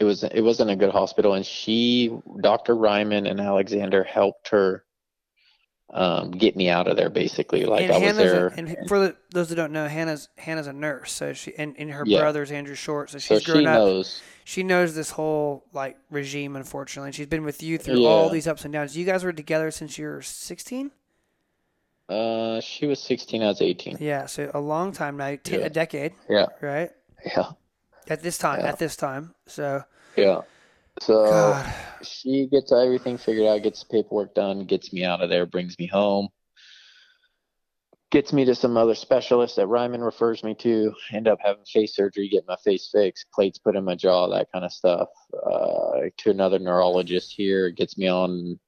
it 0.00 0.04
was 0.04 0.22
it 0.24 0.40
wasn't 0.42 0.70
a 0.70 0.76
good 0.76 0.90
hospital, 0.90 1.34
and 1.34 1.44
she, 1.44 2.16
Dr. 2.40 2.74
Ryman 2.76 3.26
and 3.26 3.40
Alexander 3.40 4.04
helped 4.04 4.48
her 4.48 4.84
um, 5.92 6.32
get 6.32 6.56
me 6.56 6.68
out 6.68 6.88
of 6.88 6.96
there, 6.96 7.08
basically. 7.10 7.64
Like 7.64 7.84
and 7.84 7.92
I 7.92 7.98
was 7.98 8.16
there. 8.16 8.48
A, 8.48 8.52
and 8.56 8.76
for 8.88 8.98
the, 8.98 9.16
those 9.32 9.48
that 9.50 9.54
don't 9.56 9.72
know, 9.72 9.86
Hannah's 9.88 10.28
Hannah's 10.36 10.66
a 10.66 10.72
nurse, 10.72 11.12
so 11.12 11.32
she 11.32 11.56
and, 11.56 11.74
and 11.78 11.90
her 11.92 12.02
Yeah. 12.06 12.20
brother's 12.20 12.50
Andrew 12.50 12.74
Short, 12.74 13.10
so 13.10 13.18
so 13.18 13.36
she's 13.38 13.46
grown 13.46 13.62
she 13.62 13.66
up. 13.66 13.74
knows. 13.78 14.22
She 14.44 14.62
knows 14.62 14.94
this 14.94 15.10
whole 15.10 15.64
like 15.72 15.96
regime, 16.10 16.56
unfortunately. 16.56 17.12
She's 17.12 17.26
been 17.26 17.44
with 17.44 17.62
you 17.62 17.78
through 17.78 18.04
all 18.04 18.28
these 18.28 18.46
ups 18.46 18.64
and 18.64 18.72
downs. 18.72 18.96
You 18.96 19.04
guys 19.06 19.24
were 19.24 19.32
together 19.32 19.70
since 19.70 19.96
you 19.98 20.06
were 20.06 20.22
sixteen. 20.22 20.90
Uh, 22.08 22.60
she 22.60 22.86
was 22.86 23.02
16, 23.02 23.42
I 23.42 23.46
was 23.48 23.60
18. 23.60 23.96
Yeah, 23.98 24.26
so 24.26 24.48
a 24.54 24.60
long 24.60 24.92
time 24.92 25.16
now, 25.16 25.36
t- 25.42 25.58
Yeah. 25.58 25.64
a 25.64 25.68
decade, 25.70 26.12
Yeah, 26.30 26.46
right? 26.60 26.90
yeah, 27.24 27.50
At 28.08 28.22
this 28.22 28.38
time, 28.38 28.60
Yeah. 28.60 28.66
at 28.66 28.78
this 28.78 28.96
time. 28.96 29.34
So, 29.46 29.84
yeah. 30.16 30.42
So 31.00 31.28
God, 31.30 31.74
she 32.02 32.46
gets 32.46 32.72
everything 32.72 33.18
figured 33.18 33.46
out, 33.46 33.62
gets 33.62 33.82
the 33.82 33.88
paperwork 33.90 34.34
done, 34.34 34.64
gets 34.64 34.92
me 34.92 35.04
out 35.04 35.22
of 35.22 35.28
there, 35.28 35.44
brings 35.44 35.78
me 35.78 35.86
home, 35.86 36.28
gets 38.10 38.32
me 38.32 38.46
to 38.46 38.54
some 38.54 38.78
other 38.78 38.94
specialist 38.94 39.56
that 39.56 39.66
Ryman 39.66 40.00
refers 40.00 40.42
me 40.42 40.54
to. 40.54 40.94
End 41.12 41.28
up 41.28 41.38
having 41.42 41.64
face 41.64 41.94
surgery, 41.94 42.28
get 42.28 42.46
my 42.48 42.56
face 42.64 42.88
fixed, 42.90 43.26
plates 43.32 43.58
put 43.58 43.76
in 43.76 43.84
my 43.84 43.94
jaw, 43.94 44.28
that 44.28 44.50
kind 44.52 44.64
of 44.64 44.72
stuff. 44.72 45.08
Uh, 45.34 46.08
to 46.16 46.30
another 46.30 46.58
neurologist 46.58 47.32
here, 47.32 47.68
gets 47.70 47.98
me 47.98 48.08
on 48.08 48.58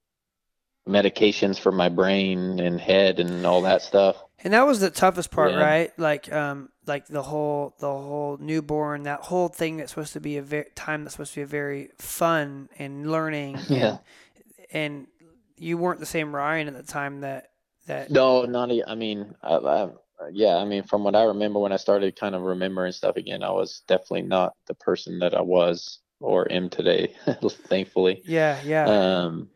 medications 0.86 1.58
for 1.58 1.72
my 1.72 1.88
brain 1.88 2.60
and 2.60 2.80
head 2.80 3.20
and 3.20 3.46
all 3.46 3.62
that 3.62 3.82
stuff. 3.82 4.16
And 4.44 4.52
that 4.52 4.66
was 4.66 4.80
the 4.80 4.90
toughest 4.90 5.30
part, 5.30 5.50
Yeah. 5.50 5.58
right? 5.58 5.98
Like, 5.98 6.32
um, 6.32 6.68
like 6.86 7.06
the 7.08 7.22
whole 7.22 7.74
the 7.78 7.88
whole 7.88 8.36
newborn, 8.40 9.02
that 9.02 9.20
whole 9.20 9.48
thing 9.48 9.78
that's 9.78 9.90
supposed 9.90 10.12
to 10.12 10.20
be 10.20 10.36
a 10.36 10.42
very 10.42 10.66
time 10.74 11.04
that's 11.04 11.14
supposed 11.14 11.32
to 11.34 11.40
be 11.40 11.42
a 11.42 11.46
very 11.46 11.90
fun 11.98 12.68
and 12.78 13.10
learning. 13.10 13.58
Yeah. 13.68 13.88
And, 13.88 13.98
and 14.70 15.06
you 15.56 15.76
weren't 15.76 15.98
the 16.00 16.06
same 16.06 16.34
Ryan 16.34 16.68
at 16.68 16.74
the 16.74 16.82
time 16.82 17.22
that 17.22 17.50
that. 17.86 18.10
No, 18.10 18.44
not. 18.44 18.70
I 18.86 18.94
mean, 18.94 19.34
I, 19.42 19.54
I, 19.56 19.88
yeah. 20.32 20.56
I 20.56 20.64
mean, 20.64 20.84
from 20.84 21.04
what 21.04 21.16
I 21.16 21.24
remember 21.24 21.58
when 21.58 21.72
I 21.72 21.76
started 21.76 22.14
kind 22.18 22.34
of 22.34 22.42
remembering 22.42 22.92
stuff 22.92 23.16
again, 23.16 23.42
I 23.42 23.50
was 23.50 23.82
definitely 23.88 24.22
not 24.22 24.54
the 24.66 24.74
person 24.74 25.18
that 25.18 25.34
I 25.34 25.40
was 25.40 25.98
or 26.20 26.50
am 26.52 26.68
today. 26.70 27.14
thankfully. 27.66 28.22
Yeah, 28.24 28.60
yeah. 28.64 28.84
Um, 28.88 29.48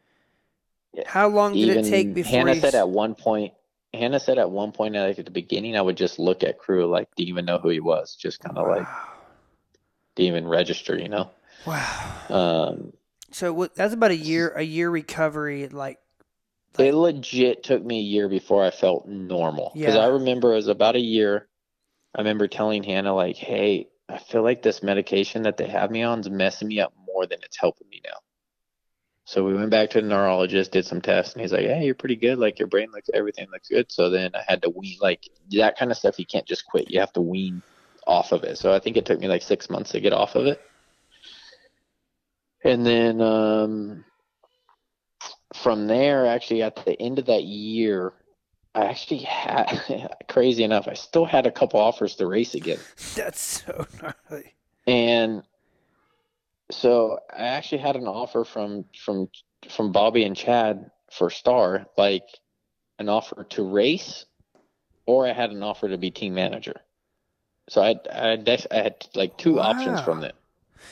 How 1.07 1.29
long 1.29 1.55
did 1.55 1.69
it 1.77 1.89
take 1.89 2.15
before 2.15 2.31
Hannah 2.31 2.55
you 2.55 2.61
said 2.61 2.75
at 2.75 2.89
one 2.89 3.15
point. 3.15 3.53
Hannah 3.95 4.21
said 4.21 4.39
at 4.39 4.51
one 4.51 4.73
point, 4.73 4.95
like 4.95 5.19
at 5.19 5.25
the 5.27 5.31
beginning, 5.31 5.77
I 5.77 5.83
would 5.83 5.97
just 5.97 6.19
look 6.19 6.43
at 6.43 6.59
Crew 6.59 6.87
like, 6.87 7.09
didn't 7.15 7.29
even 7.29 7.45
know 7.45 7.59
who 7.59 7.69
he 7.69 7.81
was, 7.81 8.17
just 8.17 8.41
kind 8.41 8.57
of 8.57 8.67
like 8.69 8.83
Wow. 8.85 9.09
didn't 10.17 10.29
even 10.37 10.49
register, 10.49 10.97
you 10.99 11.09
know. 11.09 11.31
Wow. 11.67 12.15
Um, 12.31 12.93
So 13.31 13.69
that's 13.75 13.95
about 13.95 14.11
a 14.11 14.17
year 14.17 14.51
a 14.51 14.63
year 14.63 14.91
recovery. 14.91 15.69
Like, 15.69 15.99
It 16.79 16.95
legit 16.95 17.63
took 17.63 17.85
me 17.85 17.99
a 17.99 18.03
year 18.03 18.29
before 18.29 18.65
I 18.65 18.71
felt 18.71 19.07
normal. 19.07 19.73
Because 19.75 19.95
Yeah. 19.95 20.03
I 20.03 20.07
remember 20.07 20.53
it 20.53 20.57
was 20.57 20.69
about 20.69 20.97
a 20.97 21.01
year. 21.01 21.49
I 22.15 22.21
remember 22.21 22.49
telling 22.49 22.83
Hannah, 22.83 23.15
like, 23.15 23.37
hey, 23.37 23.89
I 24.09 24.19
feel 24.19 24.43
like 24.43 24.63
this 24.63 24.83
medication 24.83 25.43
that 25.43 25.57
they 25.57 25.67
have 25.69 25.91
me 25.91 26.03
on 26.03 26.21
is 26.21 26.29
messing 26.31 26.69
me 26.69 26.81
up 26.81 26.93
more 27.07 27.27
than 27.27 27.39
it's 27.43 27.57
helping 27.59 27.89
me 27.89 28.01
now. 28.05 28.19
So 29.25 29.45
we 29.45 29.55
went 29.55 29.71
back 29.71 29.91
to 29.91 30.01
the 30.01 30.07
neurologist, 30.07 30.73
did 30.73 30.85
some 30.85 31.01
tests, 31.01 31.35
and 31.35 31.43
he's 31.43 31.53
like, 31.53 31.63
hey, 31.63 31.85
you're 31.85 31.95
pretty 31.95 32.17
good. 32.17 32.39
Like, 32.39 32.59
your 32.59 32.69
brain 32.69 32.91
looks, 32.93 33.09
everything 33.15 33.49
looks 33.53 33.69
good. 33.69 33.91
So 33.93 34.11
then 34.11 34.33
I 34.35 34.43
had 34.47 34.63
to 34.63 34.71
wean, 34.71 34.99
like, 35.01 35.29
that 35.53 35.79
kind 35.79 35.91
of 35.91 35.97
stuff 35.97 36.19
you 36.19 36.27
can't 36.27 36.47
just 36.47 36.67
quit. 36.67 36.91
You 36.91 36.99
have 37.01 37.13
to 37.13 37.21
wean 37.21 37.63
off 38.07 38.33
of 38.33 38.43
it. 38.43 38.59
So 38.59 38.75
I 38.75 38.81
think 38.81 38.97
it 38.97 39.07
took 39.07 39.21
me 39.21 39.29
like 39.29 39.43
six 39.43 39.71
months 39.71 39.93
to 39.93 40.01
get 40.01 40.13
off 40.13 40.35
of 40.35 40.47
it. 40.47 40.61
And 42.65 42.85
then, 42.85 43.21
um, 43.21 44.05
from 45.55 45.87
there, 45.87 46.27
actually, 46.27 46.63
at 46.63 46.85
the 46.85 47.01
end 47.01 47.19
of 47.19 47.27
that 47.27 47.45
year, 47.45 48.13
I 48.75 48.87
actually 48.87 49.19
had, 49.19 50.11
crazy 50.29 50.65
enough, 50.65 50.89
I 50.89 50.95
still 50.95 51.25
had 51.25 51.47
a 51.47 51.51
couple 51.53 51.81
offers 51.81 52.17
to 52.17 52.27
race 52.27 52.55
again. 52.55 52.79
that's 53.15 53.41
so 53.41 53.87
gnarly. 54.01 54.55
And 54.87 55.43
so 56.73 57.19
I 57.31 57.45
actually 57.45 57.79
had 57.79 57.97
an 57.97 58.07
offer 58.07 58.45
from 58.45 58.85
from 58.99 59.29
from 59.71 59.93
Bobby 59.93 60.25
and 60.25 60.37
Chad 60.37 60.91
for 61.11 61.31
Star, 61.31 61.87
like 61.97 62.25
an 62.99 63.09
offer 63.09 63.45
to 63.51 63.63
race, 63.63 64.25
or 65.07 65.27
I 65.27 65.33
had 65.33 65.51
an 65.51 65.63
offer 65.63 65.89
to 65.89 65.99
be 65.99 66.11
team 66.11 66.35
manager. 66.35 66.81
So 67.69 67.83
I 67.83 67.89
had, 67.89 68.09
I 68.13 68.29
had, 68.31 68.67
I 68.71 68.77
had 68.77 69.07
like 69.15 69.37
two 69.37 69.61
options 69.61 70.01
from 70.01 70.21
them. 70.21 70.33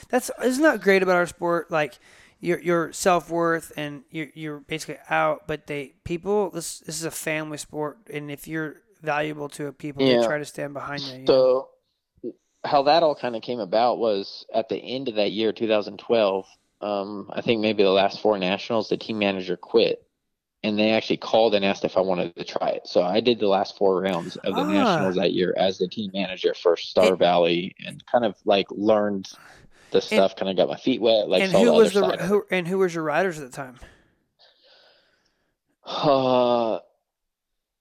That's 0.08 0.30
isn't 0.42 0.62
that 0.62 0.80
great 0.80 1.02
about 1.02 1.16
our 1.16 1.26
sport? 1.26 1.70
Like 1.70 1.98
your 2.38 2.60
your 2.60 2.92
self 2.92 3.30
worth 3.30 3.72
and 3.76 4.04
you're 4.10 4.28
you're 4.34 4.60
basically 4.60 4.98
out, 5.08 5.46
but 5.46 5.66
they 5.66 5.94
people 6.04 6.50
this 6.50 6.80
this 6.80 6.96
is 6.96 7.04
a 7.04 7.10
family 7.10 7.58
sport, 7.58 7.98
and 8.12 8.30
if 8.30 8.46
you're 8.46 8.76
valuable 9.02 9.48
to 9.48 9.72
people, 9.72 10.04
they 10.06 10.26
try 10.26 10.38
to 10.38 10.44
stand 10.44 10.74
behind 10.74 11.02
you. 11.02 11.12
you 11.14 11.24
know? 11.24 11.68
How 12.64 12.82
that 12.82 13.02
all 13.02 13.14
kind 13.14 13.36
of 13.36 13.42
came 13.42 13.58
about 13.60 13.98
was 13.98 14.44
at 14.54 14.68
the 14.68 14.76
end 14.76 15.08
of 15.08 15.14
that 15.14 15.32
year, 15.32 15.52
2012. 15.52 16.46
Um, 16.82 17.30
I 17.32 17.40
think 17.40 17.60
maybe 17.60 17.82
the 17.82 17.90
last 17.90 18.20
four 18.20 18.38
nationals, 18.38 18.88
the 18.88 18.96
team 18.96 19.18
manager 19.18 19.56
quit, 19.56 20.02
and 20.62 20.78
they 20.78 20.90
actually 20.90 21.16
called 21.18 21.54
and 21.54 21.64
asked 21.64 21.84
if 21.84 21.96
I 21.96 22.00
wanted 22.00 22.36
to 22.36 22.44
try 22.44 22.68
it. 22.70 22.86
So 22.86 23.02
I 23.02 23.20
did 23.20 23.38
the 23.38 23.48
last 23.48 23.76
four 23.78 24.00
rounds 24.02 24.36
of 24.36 24.54
the 24.54 24.60
Ah. 24.60 24.64
nationals 24.72 25.16
that 25.16 25.32
year 25.32 25.54
as 25.56 25.78
the 25.78 25.88
team 25.88 26.10
manager 26.12 26.52
for 26.54 26.76
Star 26.76 27.08
And- 27.10 27.18
Valli, 27.18 27.74
and 27.86 28.04
kind 28.06 28.24
of 28.26 28.34
like 28.44 28.66
learned 28.70 29.28
the 29.90 30.00
stuff. 30.02 30.36
kind 30.36 30.50
of 30.50 30.56
got 30.56 30.68
my 30.68 30.76
feet 30.76 31.00
wet. 31.00 31.28
Like 31.28 31.42
and 31.42 31.52
who 31.52 31.64
the 31.64 31.72
was 31.72 31.92
the 31.94 32.16
who 32.18 32.44
and 32.50 32.68
who 32.68 32.78
was 32.78 32.94
your 32.94 33.04
riders 33.04 33.38
at 33.38 33.50
the 33.50 33.56
time? 33.56 33.76
it. 33.80 33.86
Uh, 35.86 36.78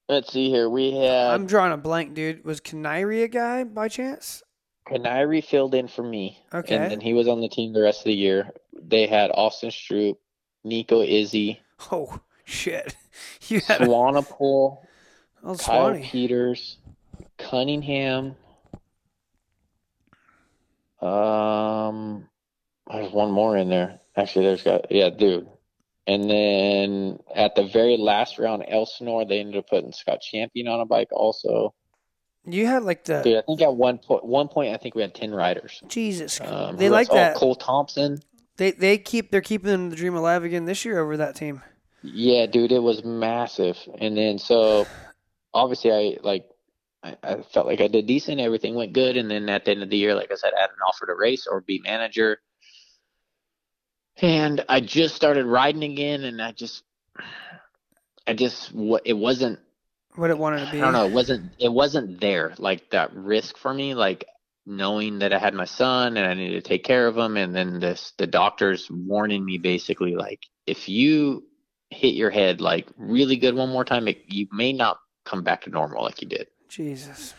let's 0.08 0.32
see 0.32 0.50
here. 0.50 0.70
We 0.70 0.92
had 0.94 1.32
I'm 1.32 1.46
drawing 1.48 1.72
a 1.74 1.78
blank, 1.78 2.14
dude. 2.16 2.44
Was 2.44 2.60
Canary 2.60 3.24
a 3.24 3.28
guy 3.28 3.64
by 3.66 3.88
chance? 3.90 4.42
Canary 4.90 5.42
filled 5.42 5.76
in 5.76 5.88
for 5.88 6.04
me. 6.04 6.40
Okay. 6.54 6.76
And 6.76 6.92
then 6.92 7.02
he 7.02 7.14
was 7.14 7.28
on 7.28 7.42
the 7.42 7.50
team 7.50 7.74
the 7.74 7.82
rest 7.82 8.02
of 8.02 8.06
the 8.06 8.14
year. 8.14 8.52
They 8.74 9.08
had 9.08 9.32
Austin 9.32 9.70
Stroupe, 9.70 10.18
Nico 10.64 11.02
Izzi, 11.02 11.60
Oh 11.92 12.20
shit! 12.46 12.96
You 13.48 13.60
had 13.62 13.82
a, 13.82 13.86
Swanepoel, 13.86 14.78
oh, 15.44 15.56
Kyle 15.56 15.56
Swanee. 15.56 16.04
Peters, 16.04 16.78
Cunningham. 17.38 18.36
Um, 21.02 22.30
there's 22.90 23.12
one 23.12 23.32
more 23.32 23.58
in 23.58 23.70
there. 23.70 24.00
Actually, 24.16 24.46
there's 24.46 24.64
got 24.64 24.92
yeah, 24.92 25.10
dude. 25.10 25.48
And 26.08 26.30
then 26.30 27.20
at 27.36 27.56
the 27.56 27.68
very 27.68 27.98
last 27.98 28.40
round, 28.40 28.66
Elsinore, 28.68 29.26
they 29.26 29.40
ended 29.40 29.58
up 29.58 29.70
putting 29.70 29.92
Scott 29.92 30.22
Champion 30.22 30.68
on 30.68 30.80
a 30.80 30.86
bike 30.86 31.10
also. 31.12 31.74
You 32.46 32.66
had 32.66 32.84
like 32.84 33.06
the 33.06 33.22
Dude, 33.22 33.38
I 33.38 33.42
think 33.42 33.62
at 33.62 33.76
one 33.76 33.98
point, 33.98 34.26
one 34.26 34.48
point, 34.48 34.74
I 34.74 34.78
think 34.78 34.96
we 34.96 35.02
had 35.02 35.14
ten 35.14 35.32
riders. 35.32 35.82
Jesus. 35.88 36.40
Um, 36.42 36.78
they 36.78 36.90
like? 36.90 37.10
That. 37.10 37.36
Cole 37.36 37.56
Thompson. 37.56 38.20
They 38.58 38.72
they 38.72 38.98
keep 38.98 39.32
they're 39.32 39.42
keeping 39.42 39.90
the 39.90 39.96
dream 39.96 40.16
alive 40.16 40.44
again 40.44 40.66
this 40.66 40.84
year 40.84 41.00
over 41.00 41.18
that 41.18 41.36
team. 41.36 41.62
Yeah, 42.02 42.46
dude, 42.46 42.72
it 42.72 42.84
was 42.84 43.04
massive. 43.04 43.78
And 44.00 44.18
then 44.18 44.38
so 44.38 44.88
obviously 45.54 45.92
I 45.92 46.18
like 46.24 46.46
I, 47.04 47.16
I 47.24 47.42
felt 47.42 47.68
like 47.68 47.82
I 47.82 47.88
did 47.88 48.06
decent, 48.06 48.40
everything 48.40 48.76
went 48.76 48.94
good, 48.94 49.18
and 49.18 49.30
then 49.30 49.48
at 49.50 49.66
the 49.66 49.72
end 49.72 49.84
of 49.84 49.90
the 49.90 49.98
year, 49.98 50.16
like 50.16 50.32
I 50.32 50.36
said, 50.36 50.52
I 50.58 50.62
had 50.62 50.70
an 50.70 50.78
offer 50.88 51.06
to 51.06 51.16
race 51.16 51.48
or 51.50 51.62
be 51.62 51.80
manager. 51.84 52.40
And 54.22 54.66
I 54.68 54.82
just 54.82 55.16
started 55.16 55.46
riding 55.46 55.84
again 55.84 56.26
and 56.26 56.42
I 56.42 56.52
just 56.52 56.84
I 58.28 58.34
just 58.34 58.74
it 59.06 59.14
wasn't 59.14 59.60
What 60.16 60.30
it 60.30 60.38
wanted 60.38 60.66
to 60.66 60.72
be. 60.72 60.80
I 60.80 60.82
don't 60.82 60.94
know, 60.94 61.06
it 61.06 61.12
wasn't 61.12 61.52
it 61.60 61.72
wasn't 61.72 62.20
there 62.20 62.54
like 62.58 62.92
that 62.92 63.14
risk 63.14 63.58
for 63.58 63.74
me, 63.74 63.94
like 63.94 64.26
knowing 64.66 65.20
that 65.20 65.34
I 65.34 65.40
had 65.40 65.54
my 65.54 65.66
son 65.66 66.18
and 66.18 66.26
I 66.26 66.34
needed 66.34 66.64
to 66.64 66.68
take 66.68 66.84
care 66.84 67.08
of 67.08 67.18
him, 67.18 67.38
and 67.38 67.56
then 67.56 67.80
this 67.80 68.14
the 68.18 68.28
doctors 68.28 68.90
warning 68.90 69.46
me 69.46 69.58
basically 69.58 70.16
like 70.16 70.46
if 70.66 70.90
you 70.90 71.44
hit 71.90 72.14
your 72.14 72.30
head 72.30 72.62
like 72.62 72.88
really 72.98 73.36
good 73.36 73.56
one 73.56 73.70
more 73.70 73.86
time, 73.86 74.08
it, 74.08 74.24
you 74.28 74.48
may 74.52 74.74
not 74.74 75.00
come 75.26 75.44
back 75.44 75.62
to 75.64 75.70
normal 75.70 76.04
like 76.04 76.22
you 76.22 76.28
did. 76.28 76.48
Jesus. 76.68 77.34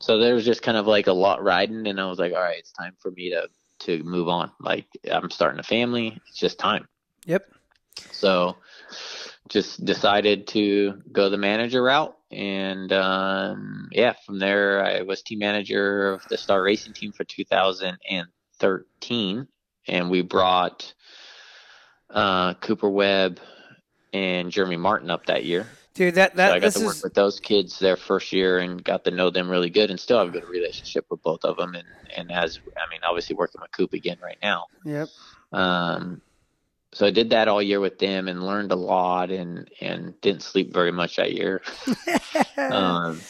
So 0.00 0.18
there 0.18 0.34
was 0.34 0.44
just 0.44 0.62
kind 0.62 0.78
of 0.78 0.86
like 0.86 1.06
a 1.06 1.12
lot 1.12 1.42
riding, 1.42 1.86
and 1.86 2.00
I 2.00 2.06
was 2.06 2.18
like, 2.18 2.32
all 2.32 2.40
right, 2.40 2.58
it's 2.58 2.72
time 2.72 2.94
for 2.98 3.10
me 3.10 3.30
to 3.30 3.48
to 3.80 4.02
move 4.04 4.28
on. 4.28 4.50
Like 4.60 4.86
I'm 5.10 5.30
starting 5.30 5.60
a 5.60 5.64
family, 5.64 6.20
it's 6.28 6.38
just 6.38 6.58
time. 6.58 6.86
Yep. 7.26 7.46
So 8.12 8.56
just 9.48 9.84
decided 9.84 10.46
to 10.48 11.02
go 11.10 11.28
the 11.28 11.38
manager 11.38 11.82
route. 11.82 12.16
And 12.30 12.92
um, 12.92 13.88
yeah, 13.90 14.12
from 14.24 14.38
there, 14.38 14.84
I 14.84 15.02
was 15.02 15.22
team 15.22 15.40
manager 15.40 16.12
of 16.12 16.22
the 16.28 16.38
Star 16.38 16.62
Racing 16.62 16.92
team 16.92 17.10
for 17.12 17.24
2013. 17.24 19.48
And 19.88 20.10
we 20.10 20.22
brought 20.22 20.94
uh, 22.08 22.54
Cooper 22.54 22.88
Webb 22.88 23.40
and 24.12 24.52
Jeremy 24.52 24.76
Martin 24.76 25.10
up 25.10 25.26
that 25.26 25.44
year. 25.44 25.66
Dude, 25.94 26.14
that 26.14 26.36
that 26.36 26.50
so 26.50 26.54
I 26.54 26.60
got 26.60 26.72
to 26.72 26.84
work 26.84 26.96
is 26.96 27.02
with 27.02 27.14
those 27.14 27.40
kids 27.40 27.80
their 27.80 27.96
first 27.96 28.32
year 28.32 28.60
and 28.60 28.82
got 28.82 29.04
to 29.04 29.10
know 29.10 29.30
them 29.30 29.50
really 29.50 29.70
good 29.70 29.90
and 29.90 29.98
still 29.98 30.18
have 30.18 30.28
a 30.28 30.30
good 30.30 30.48
relationship 30.48 31.04
with 31.10 31.20
both 31.22 31.44
of 31.44 31.56
them. 31.56 31.74
And, 31.74 31.86
and 32.16 32.30
as, 32.30 32.60
I 32.76 32.88
mean, 32.90 33.00
obviously 33.02 33.34
working 33.34 33.60
with 33.60 33.72
Coop 33.72 33.92
again 33.92 34.18
right 34.22 34.38
now. 34.40 34.66
yep. 34.84 35.08
Um, 35.52 36.22
so 36.92 37.06
I 37.06 37.10
did 37.10 37.30
that 37.30 37.48
all 37.48 37.62
year 37.62 37.80
with 37.80 37.98
them 37.98 38.26
and 38.28 38.44
learned 38.44 38.72
a 38.72 38.76
lot 38.76 39.30
and, 39.30 39.70
and 39.80 40.20
didn't 40.20 40.42
sleep 40.42 40.72
very 40.72 40.90
much 40.92 41.16
that 41.16 41.32
year. 41.32 41.62
Um, 42.56 43.20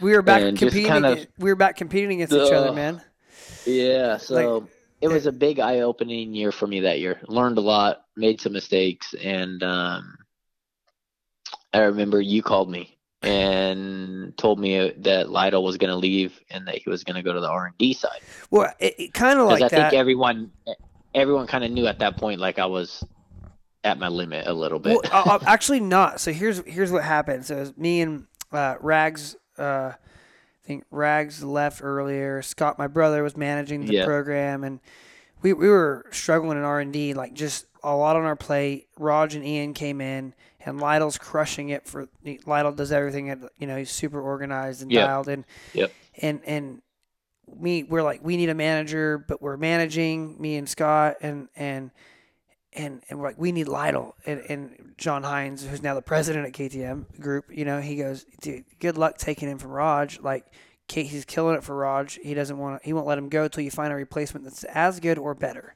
we 0.00 0.12
were 0.12 0.22
back 0.22 0.40
competing. 0.56 0.86
kind 0.86 1.04
of- 1.06 1.26
we 1.38 1.50
were 1.50 1.56
back 1.56 1.76
competing 1.76 2.12
against 2.12 2.32
each 2.32 2.52
other, 2.52 2.72
man. 2.72 3.02
yeah, 3.66 4.16
so 4.18 4.68
it 5.00 5.08
was 5.08 5.26
a 5.26 5.32
big 5.32 5.58
eye 5.58 5.80
opening 5.80 6.32
year 6.34 6.52
for 6.52 6.66
me 6.66 6.80
that 6.80 7.00
year. 7.00 7.20
Learned 7.26 7.58
a 7.58 7.60
lot, 7.60 8.04
made 8.16 8.40
some 8.40 8.52
mistakes, 8.52 9.14
and 9.14 9.62
um, 9.62 10.16
I 11.72 11.80
remember 11.80 12.20
you 12.20 12.42
called 12.42 12.70
me 12.70 12.96
and 13.22 14.36
told 14.38 14.58
me 14.60 14.92
that 14.98 15.30
Lytle 15.30 15.64
was 15.64 15.76
going 15.76 15.90
to 15.90 15.96
leave 15.96 16.40
and 16.50 16.66
that 16.68 16.76
he 16.76 16.88
was 16.88 17.04
going 17.04 17.16
to 17.16 17.22
go 17.22 17.32
to 17.32 17.40
the 17.40 17.48
R 17.50 17.66
and 17.66 17.78
D 17.78 17.92
side. 17.94 18.20
Well, 18.50 18.72
it, 18.78 18.94
it 18.98 19.14
kind 19.14 19.38
of 19.40 19.46
like 19.48 19.62
I 19.62 19.68
that. 19.68 19.90
think 19.90 19.94
everyone, 19.94 20.52
everyone 21.14 21.46
kind 21.46 21.64
of 21.64 21.70
knew 21.70 21.86
at 21.86 21.98
that 22.00 22.16
point 22.16 22.40
like 22.40 22.58
I 22.58 22.66
was 22.66 23.04
at 23.84 23.98
my 23.98 24.08
limit 24.08 24.46
a 24.46 24.52
little 24.52 24.78
bit. 24.78 24.98
Well, 25.02 25.12
uh, 25.12 25.34
uh, 25.34 25.38
actually 25.46 25.80
not. 25.80 26.20
So 26.20 26.32
here's 26.32 26.64
here's 26.66 26.92
what 26.92 27.02
happened. 27.04 27.44
So 27.44 27.56
it 27.56 27.60
was 27.60 27.76
me 27.76 28.00
and 28.00 28.26
uh, 28.52 28.76
Rags. 28.80 29.36
Uh, 29.58 29.92
I 29.94 30.66
think 30.66 30.84
Rags 30.90 31.42
left 31.42 31.80
earlier. 31.82 32.40
Scott, 32.42 32.78
my 32.78 32.86
brother, 32.86 33.22
was 33.22 33.36
managing 33.36 33.84
the 33.86 33.94
Yeah. 33.94 34.04
program, 34.04 34.62
and 34.64 34.80
we 35.42 35.52
we 35.52 35.68
were 35.68 36.06
struggling 36.12 36.56
in 36.58 36.64
R 36.64 36.80
and 36.80 36.92
D, 36.92 37.14
like 37.14 37.34
just 37.34 37.66
a 37.82 37.94
lot 37.96 38.14
on 38.16 38.24
our 38.24 38.36
plate. 38.36 38.86
Raj 38.96 39.34
and 39.34 39.44
Ian 39.44 39.74
came 39.74 40.00
in, 40.00 40.34
and 40.64 40.80
Lytle's 40.80 41.18
crushing 41.18 41.70
it. 41.70 41.88
For 41.88 42.08
Lytle 42.46 42.70
does 42.72 42.92
everything. 42.92 43.28
At, 43.30 43.40
you 43.58 43.66
know, 43.66 43.76
he's 43.76 43.90
super 43.90 44.20
organized 44.20 44.82
and 44.82 44.92
Yep. 44.92 45.04
dialed 45.06 45.28
in. 45.28 45.44
Yep. 45.74 45.92
And 46.22 46.40
and 46.46 46.82
me, 47.58 47.82
we're 47.82 48.02
like, 48.02 48.22
we 48.22 48.36
need 48.36 48.48
a 48.48 48.54
manager, 48.54 49.18
but 49.18 49.42
we're 49.42 49.56
managing 49.56 50.40
me 50.40 50.56
and 50.56 50.68
Scott, 50.68 51.16
and 51.20 51.48
and 51.56 51.90
and 52.72 53.02
and 53.08 53.18
we're 53.18 53.28
like, 53.28 53.38
we 53.38 53.52
need 53.52 53.68
Lytle 53.68 54.14
and, 54.26 54.40
and 54.48 54.94
John 54.96 55.22
Hinz, 55.22 55.66
who's 55.66 55.82
now 55.82 55.94
the 55.94 56.02
president 56.02 56.46
at 56.46 56.52
KTM 56.52 57.20
Group. 57.20 57.46
You 57.50 57.64
know, 57.64 57.80
he 57.80 57.96
goes, 57.96 58.24
dude, 58.40 58.64
good 58.80 58.96
luck 58.96 59.18
taking 59.18 59.48
him 59.48 59.58
from 59.58 59.70
Raj. 59.70 60.20
Like, 60.20 60.46
he's 60.88 61.24
killing 61.24 61.56
it 61.56 61.64
for 61.64 61.76
Raj. 61.76 62.18
He 62.22 62.34
doesn't 62.34 62.58
want 62.58 62.80
to. 62.80 62.86
He 62.86 62.92
won't 62.92 63.06
let 63.06 63.18
him 63.18 63.28
go 63.28 63.44
until 63.44 63.64
you 63.64 63.70
find 63.70 63.92
a 63.92 63.96
replacement 63.96 64.44
that's 64.44 64.64
as 64.64 65.00
good 65.00 65.18
or 65.18 65.34
better. 65.34 65.74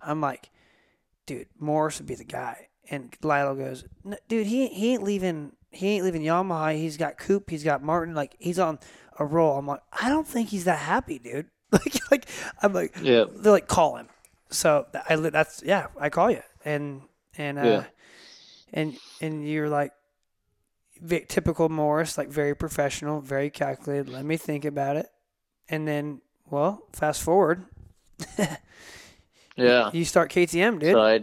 I'm 0.00 0.20
like, 0.20 0.50
dude, 1.26 1.48
Morais 1.58 1.94
would 1.98 2.06
be 2.06 2.14
the 2.14 2.24
guy. 2.24 2.68
And 2.88 3.14
Lytle 3.22 3.56
goes, 3.56 3.84
"N- 4.04 4.16
dude, 4.28 4.46
he 4.46 4.68
he 4.68 4.92
ain't 4.92 5.02
leaving. 5.02 5.52
He 5.70 5.88
ain't 5.88 6.04
leaving 6.04 6.22
Yamaha. 6.22 6.76
He's 6.76 6.96
got 6.96 7.18
Coop. 7.18 7.50
He's 7.50 7.64
got 7.64 7.82
Martin. 7.82 8.14
Like 8.14 8.36
he's 8.38 8.58
on 8.58 8.78
a 9.18 9.24
role. 9.24 9.58
I'm 9.58 9.66
like, 9.66 9.80
I 9.92 10.08
don't 10.08 10.26
think 10.26 10.48
he's 10.50 10.64
that 10.64 10.78
happy, 10.78 11.18
dude. 11.18 11.46
Like 11.72 12.10
like 12.10 12.26
I'm 12.62 12.72
like, 12.72 12.96
Yeah. 13.02 13.24
they're 13.30 13.52
like 13.52 13.66
call 13.68 13.96
him. 13.96 14.08
So 14.50 14.86
I 15.08 15.16
that's 15.16 15.62
yeah, 15.64 15.88
I 15.98 16.08
call 16.10 16.30
you 16.30 16.42
and 16.64 17.02
and 17.36 17.58
uh, 17.58 17.62
Yeah. 17.62 17.84
and 18.72 18.96
and 19.20 19.46
you're 19.48 19.68
like 19.68 19.92
typical 21.28 21.68
Morais, 21.68 22.14
like 22.16 22.28
very 22.28 22.54
professional, 22.54 23.20
very 23.20 23.50
calculated. 23.50 24.08
Let 24.08 24.24
me 24.24 24.36
think 24.36 24.64
about 24.64 24.96
it, 24.96 25.06
and 25.68 25.86
then 25.86 26.20
well, 26.48 26.82
fast 26.92 27.22
forward, 27.22 27.64
Yeah. 29.56 29.90
you 29.92 30.04
start 30.04 30.30
KTM, 30.30 30.78
dude. 30.80 30.92
So 30.92 31.00
I, 31.00 31.20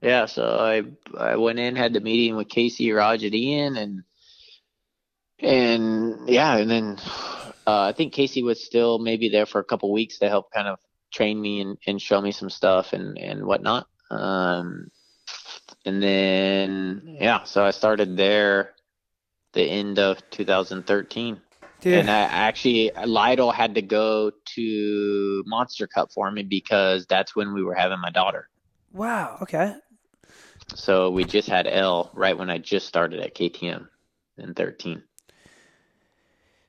yeah, 0.00 0.26
so 0.26 0.44
I 0.58 0.82
I 1.18 1.36
went 1.36 1.58
in, 1.58 1.74
had 1.76 1.92
the 1.92 2.00
meeting 2.00 2.36
with 2.36 2.48
Casey, 2.48 2.90
and 3.24 3.34
Ian, 3.34 3.76
and 3.76 4.02
and 5.38 6.28
yeah, 6.28 6.56
and 6.56 6.70
then 6.70 6.98
uh, 7.66 7.82
I 7.82 7.92
think 7.92 8.12
Casey 8.12 8.42
was 8.42 8.64
still 8.64 8.98
maybe 8.98 9.28
there 9.28 9.46
for 9.46 9.58
a 9.60 9.64
couple 9.64 9.92
weeks 9.92 10.18
to 10.18 10.28
help 10.28 10.52
kind 10.52 10.68
of 10.68 10.78
train 11.12 11.40
me 11.40 11.60
and, 11.60 11.78
and 11.86 12.00
show 12.00 12.20
me 12.20 12.32
some 12.32 12.50
stuff 12.50 12.92
and 12.92 13.18
and 13.18 13.44
whatnot. 13.44 13.86
Um, 14.10 14.90
and 15.84 16.02
then 16.02 17.16
yeah, 17.20 17.44
so 17.44 17.64
I 17.64 17.70
started 17.70 18.16
there 18.16 18.74
the 19.52 19.62
end 19.62 19.98
of 19.98 20.18
2013. 20.30 21.40
dude. 21.80 21.94
And 21.94 22.10
I 22.10 22.20
actually, 22.20 22.92
Lytle 23.06 23.50
had 23.50 23.74
to 23.74 23.82
go 23.82 24.30
to 24.54 25.42
Monster 25.46 25.86
Cup 25.86 26.12
for 26.12 26.30
me 26.30 26.42
because 26.42 27.06
that's 27.06 27.34
when 27.34 27.54
we 27.54 27.64
were 27.64 27.74
having 27.74 28.00
my 28.00 28.10
daughter. 28.10 28.48
wow. 28.92 29.38
Okay. 29.42 29.74
So 30.74 31.10
we 31.10 31.24
just 31.24 31.48
had 31.48 31.66
L 31.66 32.10
right 32.12 32.36
when 32.36 32.50
I 32.50 32.58
just 32.58 32.86
started 32.86 33.20
at 33.20 33.34
KTM 33.34 33.88
in 34.36 34.54
13. 34.54 35.02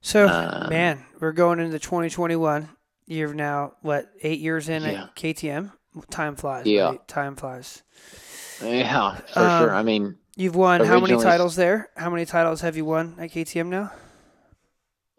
So 0.01 0.27
Um, 0.27 0.69
man, 0.69 1.05
we're 1.19 1.31
going 1.33 1.59
into 1.59 1.79
2021. 1.79 2.69
You're 3.05 3.33
now 3.33 3.73
what 3.81 4.09
eight 4.21 4.39
years 4.39 4.69
in 4.69 4.83
Yeah. 4.83 5.03
at 5.03 5.15
KTM. 5.15 5.71
Time 6.09 6.35
flies. 6.35 6.65
Yeah. 6.65 6.87
buddy. 6.87 6.99
Time 7.07 7.35
flies. 7.35 7.83
Yeah, 8.63 9.15
for 9.33 9.39
Um, 9.39 9.61
sure. 9.63 9.73
I 9.75 9.83
mean, 9.83 10.17
You've 10.35 10.55
won 10.55 10.81
how 10.85 10.99
many 10.99 11.15
titles 11.19 11.55
there? 11.55 11.89
How 11.97 12.11
many 12.11 12.23
titles 12.25 12.61
have 12.61 12.77
you 12.77 12.85
won 12.85 13.15
at 13.19 13.31
KTM 13.31 13.69
now? 13.69 13.91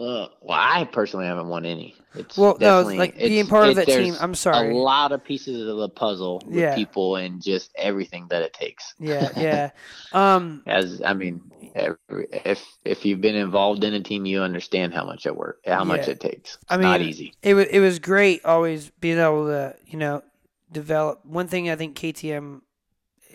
Uh, 0.01 0.29
well, 0.41 0.59
I 0.59 0.85
personally 0.85 1.27
haven't 1.27 1.49
won 1.49 1.67
any. 1.67 1.97
It's 2.15 2.39
Well, 2.39 2.57
no, 2.61 2.83
like 2.83 3.17
being 3.17 3.47
part 3.47 3.69
of 3.69 3.75
that 3.77 3.87
team. 3.87 4.15
I'm 4.21 4.35
sorry. 4.35 4.71
A 4.71 4.75
lot 4.75 5.13
of 5.13 5.25
pieces 5.25 5.69
of 5.69 5.77
the 5.77 5.89
puzzle 5.89 6.41
with 6.47 6.55
Yeah. 6.57 6.75
people 6.75 7.17
and 7.17 7.43
just 7.43 7.73
everything 7.77 8.27
that 8.31 8.43
it 8.43 8.53
takes. 8.53 8.95
Yeah, 8.99 9.31
yeah. 9.37 9.71
Um, 10.13 10.63
As 10.67 11.03
I 11.05 11.15
mean, 11.15 11.41
every, 11.75 12.27
if 12.33 12.65
if 12.85 13.05
you've 13.05 13.21
been 13.21 13.35
involved 13.35 13.83
in 13.83 13.95
a 13.95 14.01
team, 14.01 14.25
you 14.25 14.41
understand 14.43 14.95
how 14.95 15.05
much 15.05 15.27
it 15.27 15.37
work, 15.37 15.61
how 15.67 15.85
much 15.85 16.07
it 16.09 16.21
takes. 16.21 16.55
It's 16.55 16.65
I 16.69 16.77
not 16.77 17.01
mean, 17.01 17.09
easy. 17.09 17.35
it 17.43 17.55
was 17.55 17.67
it 17.67 17.81
was 17.81 17.99
great 17.99 18.45
always 18.45 18.91
being 19.01 19.19
able 19.19 19.47
to 19.47 19.75
you 19.87 19.99
know 19.99 20.23
develop. 20.71 21.25
One 21.25 21.49
thing 21.49 21.69
I 21.71 21.77
think 21.77 21.97
KTM 21.97 22.63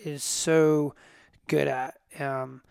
is 0.06 0.24
so 0.24 0.96
good 1.48 1.68
at 1.68 2.00
um, 2.20 2.62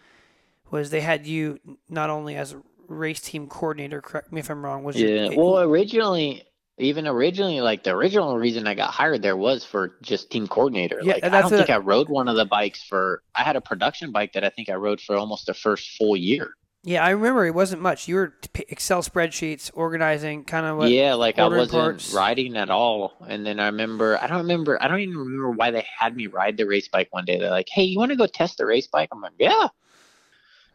was 0.71 0.91
they 0.91 1.01
had 1.03 1.27
you 1.27 1.61
not 1.89 2.11
only 2.11 2.37
as 2.37 2.53
a 2.55 2.63
race 2.89 3.21
team 3.21 3.47
coordinator. 3.49 4.01
Correct 4.01 4.33
me 4.33 4.41
if 4.41 4.51
I'm 4.51 4.65
wrong. 4.65 4.85
Was 4.85 4.97
Yeah. 4.97 5.31
Well, 5.37 5.61
originally, 5.61 6.45
even 6.79 7.07
originally, 7.07 7.61
like 7.61 7.85
the 7.85 7.91
original 7.91 8.37
reason 8.39 8.67
I 8.67 8.75
got 8.75 8.91
hired 8.91 9.23
there 9.23 9.37
was 9.37 9.65
for 9.65 9.97
just 10.03 10.31
team 10.31 10.47
coordinator. 10.49 11.01
Yeah, 11.03 11.15
like 11.15 11.25
I 11.25 11.41
don't 11.41 11.51
think 11.51 11.71
I 11.71 11.77
rode 11.77 12.09
one 12.09 12.29
of 12.29 12.37
the 12.37 12.47
bikes 12.47 12.83
for. 12.83 13.23
I 13.35 13.43
had 13.43 13.57
a 13.57 13.61
production 13.61 14.13
bike 14.13 14.33
that 14.33 14.45
I 14.45 14.51
think 14.51 14.69
I 14.69 14.75
rode 14.75 15.01
for 15.01 15.17
almost 15.17 15.47
the 15.47 15.55
first 15.55 15.97
full 15.97 16.17
year. 16.17 16.55
yeah, 16.83 17.05
I 17.05 17.11
remember 17.11 17.47
it 17.47 17.55
wasn't 17.55 17.83
much. 17.83 18.09
You 18.09 18.17
were 18.17 18.35
Excel 18.69 19.03
spreadsheets, 19.03 19.71
organizing, 19.75 20.45
kind 20.45 20.67
of 20.67 20.79
what. 20.79 20.91
yeah, 20.91 21.15
like 21.15 21.39
I 21.39 21.47
wasn't 21.47 21.71
parts? 21.71 22.13
riding 22.15 22.57
at 22.57 22.71
all. 22.71 23.13
And 23.29 23.47
then 23.47 23.61
I 23.61 23.67
remember, 23.67 24.19
I 24.21 24.27
don't 24.27 24.39
remember, 24.39 24.83
I 24.83 24.89
don't 24.89 25.01
even 25.01 25.17
remember 25.17 25.51
why 25.51 25.71
they 25.71 25.87
had 25.99 26.17
me 26.17 26.27
ride 26.27 26.57
the 26.57 26.67
race 26.67 26.89
bike 26.89 27.09
one 27.13 27.25
day. 27.25 27.39
They're 27.39 27.51
like, 27.51 27.69
"Hey, 27.71 27.85
you 27.85 27.99
want 27.99 28.11
to 28.11 28.17
go 28.17 28.27
test 28.27 28.59
the 28.59 28.67
race 28.67 28.87
bike?" 28.89 29.11
I'm 29.13 29.21
like, 29.21 29.33
"Yeah." 29.39 29.69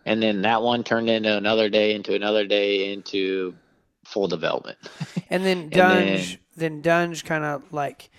And 0.07 0.21
then 0.23 0.41
that 0.43 0.61
one 0.61 0.83
turned 0.83 1.09
into 1.09 1.35
another 1.35 1.69
day, 1.69 1.93
into 1.93 2.15
another 2.15 2.45
day, 2.47 2.91
into 2.93 3.55
full 4.05 4.27
development. 4.27 4.77
And 5.29 5.45
then 5.45 5.69
then- 5.69 6.15
Dunge, 6.17 6.39
then, 6.55 6.81
Dunge 6.81 7.25
kind 7.25 7.43
of 7.43 7.73
like, 7.73 8.09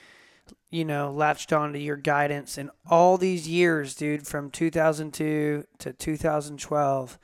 you 0.70 0.84
know, 0.84 1.10
latched 1.10 1.52
onto 1.54 1.78
your 1.78 1.96
guidance 1.96 2.58
and 2.58 2.70
all 2.90 3.16
these 3.16 3.48
years, 3.48 3.94
dude, 3.94 4.26
from 4.26 4.50
2002 4.50 5.64
to 5.78 5.92
2012, 5.94 7.18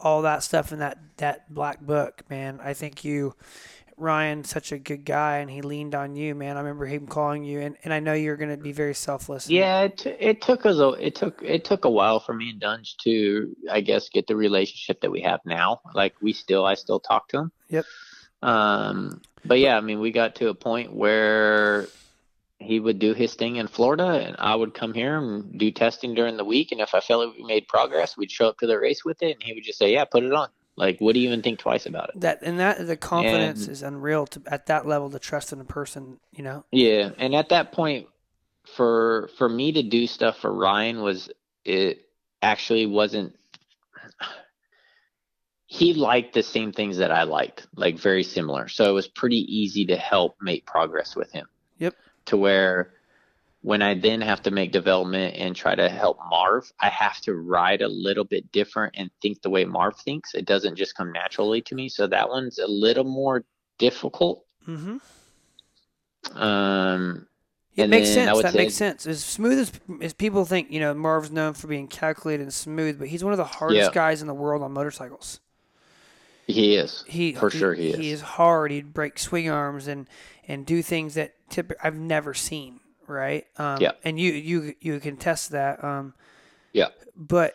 all 0.00 0.22
that 0.22 0.42
stuff 0.42 0.70
in 0.72 0.80
that 0.80 0.98
that 1.16 1.52
black 1.54 1.80
book, 1.80 2.22
man. 2.28 2.60
I 2.62 2.74
think 2.74 3.04
you, 3.04 3.34
Ryan's 4.02 4.50
such 4.50 4.72
a 4.72 4.78
good 4.78 5.04
guy, 5.04 5.38
and 5.38 5.50
he 5.50 5.62
leaned 5.62 5.94
on 5.94 6.16
you, 6.16 6.34
man. 6.34 6.56
I 6.56 6.60
remember 6.60 6.86
him 6.86 7.06
calling 7.06 7.44
you, 7.44 7.60
and, 7.60 7.76
and 7.84 7.94
I 7.94 8.00
know 8.00 8.12
you're 8.12 8.36
gonna 8.36 8.56
be 8.56 8.72
very 8.72 8.94
selfless. 8.94 9.48
Yeah, 9.48 9.82
it, 9.82 9.98
t- 9.98 10.10
it 10.10 10.42
took 10.42 10.66
us 10.66 10.78
a 10.78 10.90
it 10.90 11.14
took 11.14 11.40
it 11.42 11.64
took 11.64 11.84
a 11.84 11.90
while 11.90 12.20
for 12.20 12.34
me 12.34 12.50
and 12.50 12.60
Dunge 12.60 12.96
to 13.04 13.56
I 13.70 13.80
guess 13.80 14.08
get 14.08 14.26
the 14.26 14.36
relationship 14.36 15.00
that 15.00 15.10
we 15.10 15.22
have 15.22 15.40
now. 15.46 15.80
Like 15.94 16.14
we 16.20 16.32
still 16.32 16.66
I 16.66 16.74
still 16.74 17.00
talk 17.00 17.28
to 17.28 17.38
him. 17.38 17.52
Yep. 17.68 17.84
Um, 18.42 19.22
but 19.44 19.58
yeah, 19.58 19.76
I 19.76 19.80
mean 19.80 20.00
we 20.00 20.10
got 20.10 20.34
to 20.36 20.48
a 20.48 20.54
point 20.54 20.92
where 20.92 21.86
he 22.58 22.80
would 22.80 22.98
do 22.98 23.14
his 23.14 23.34
thing 23.34 23.56
in 23.56 23.66
Florida, 23.66 24.08
and 24.26 24.36
I 24.38 24.54
would 24.54 24.74
come 24.74 24.94
here 24.94 25.18
and 25.18 25.58
do 25.58 25.70
testing 25.70 26.14
during 26.14 26.36
the 26.36 26.44
week. 26.44 26.72
And 26.72 26.80
if 26.80 26.94
I 26.94 27.00
felt 27.00 27.26
like 27.26 27.36
we 27.36 27.44
made 27.44 27.68
progress, 27.68 28.16
we'd 28.16 28.30
show 28.30 28.48
up 28.48 28.58
to 28.58 28.66
the 28.66 28.78
race 28.78 29.04
with 29.04 29.22
it, 29.22 29.32
and 29.34 29.42
he 29.42 29.52
would 29.54 29.64
just 29.64 29.78
say, 29.78 29.92
"Yeah, 29.92 30.04
put 30.04 30.24
it 30.24 30.32
on." 30.32 30.48
Like, 30.76 31.00
what 31.00 31.12
do 31.14 31.20
you 31.20 31.28
even 31.28 31.42
think 31.42 31.58
twice 31.58 31.84
about 31.86 32.10
it? 32.10 32.20
That 32.20 32.40
and 32.42 32.58
that 32.58 32.86
the 32.86 32.96
confidence 32.96 33.62
And- 33.62 33.72
is 33.72 33.82
unreal 33.82 34.26
to 34.28 34.42
at 34.46 34.66
that 34.66 34.86
level 34.86 35.10
to 35.10 35.18
trust 35.18 35.52
in 35.52 35.60
a 35.60 35.64
person, 35.64 36.18
you 36.32 36.42
know. 36.42 36.64
Yeah, 36.70 37.10
and 37.18 37.34
at 37.34 37.50
that 37.50 37.72
point, 37.72 38.08
for 38.76 39.28
for 39.36 39.48
me 39.48 39.72
to 39.72 39.82
do 39.82 40.06
stuff 40.06 40.38
for 40.38 40.52
Ryan 40.52 41.02
was 41.02 41.30
it 41.64 42.06
actually 42.40 42.86
wasn't. 42.86 43.34
He 45.66 45.94
liked 45.94 46.34
the 46.34 46.42
same 46.42 46.72
things 46.72 46.98
that 46.98 47.10
I 47.10 47.22
liked, 47.22 47.66
like 47.76 47.98
very 47.98 48.22
similar. 48.22 48.68
So 48.68 48.90
it 48.90 48.92
was 48.92 49.08
pretty 49.08 49.38
easy 49.48 49.86
to 49.86 49.96
help 49.96 50.36
make 50.40 50.66
progress 50.66 51.16
with 51.16 51.32
him. 51.32 51.48
Yep. 51.78 51.94
To 52.26 52.36
where 52.36 52.92
when 53.62 53.80
I 53.80 53.94
then 53.94 54.20
have 54.20 54.42
to 54.42 54.50
make 54.50 54.72
development 54.72 55.36
and 55.36 55.54
try 55.54 55.74
to 55.74 55.88
help 55.88 56.18
Marv, 56.28 56.70
I 56.80 56.88
have 56.88 57.20
to 57.22 57.34
ride 57.34 57.80
a 57.82 57.88
little 57.88 58.24
bit 58.24 58.50
different 58.52 58.94
and 58.96 59.10
think 59.22 59.40
the 59.42 59.50
way 59.50 59.64
Marv 59.64 59.96
thinks. 59.96 60.34
It 60.34 60.44
doesn't 60.46 60.76
just 60.76 60.94
come 60.96 61.12
naturally 61.12 61.62
to 61.62 61.74
me. 61.74 61.88
So 61.88 62.06
that 62.08 62.28
one's 62.28 62.58
a 62.58 62.66
little 62.66 63.04
more 63.04 63.44
difficult. 63.78 64.44
Mm-hmm. 64.68 64.96
Um, 66.36 67.26
It 67.76 67.88
makes 67.88 68.08
sense. 68.12 68.42
That 68.42 68.52
say- 68.52 68.58
makes 68.58 68.74
sense. 68.74 69.06
As 69.06 69.24
smooth 69.24 69.58
as, 69.58 69.72
as 70.02 70.12
people 70.12 70.44
think, 70.44 70.70
you 70.70 70.80
know, 70.80 70.92
Marv's 70.94 71.30
known 71.30 71.54
for 71.54 71.66
being 71.68 71.88
calculated 71.88 72.42
and 72.42 72.52
smooth, 72.54 72.98
but 72.98 73.08
he's 73.08 73.24
one 73.24 73.32
of 73.32 73.38
the 73.38 73.44
hardest 73.44 73.90
Yeah. 73.90 73.94
guys 73.94 74.20
in 74.20 74.28
the 74.28 74.34
world 74.34 74.62
on 74.62 74.72
motorcycles. 74.72 75.40
he 76.48 76.74
is. 76.76 77.04
He 77.06 77.32
For 77.34 77.48
sure 77.50 77.72
he 77.74 77.90
is. 77.90 77.96
He 77.96 78.10
is 78.10 78.20
hard. 78.20 78.72
He'd 78.72 78.92
break 78.92 79.18
swing 79.18 79.48
arms 79.48 79.86
and 79.86 80.08
and 80.48 80.66
do 80.66 80.82
things 80.82 81.14
that 81.14 81.34
tip, 81.48 81.72
I've 81.82 81.96
never 81.96 82.34
seen. 82.34 82.80
Right. 83.12 83.46
Um, 83.58 83.78
Yeah. 83.80 83.92
And 84.04 84.18
you 84.18 84.32
you 84.32 84.74
you 84.80 85.00
can 85.00 85.16
test 85.16 85.50
that. 85.50 85.82
Um, 85.84 86.14
Yeah. 86.72 86.88
But 87.14 87.54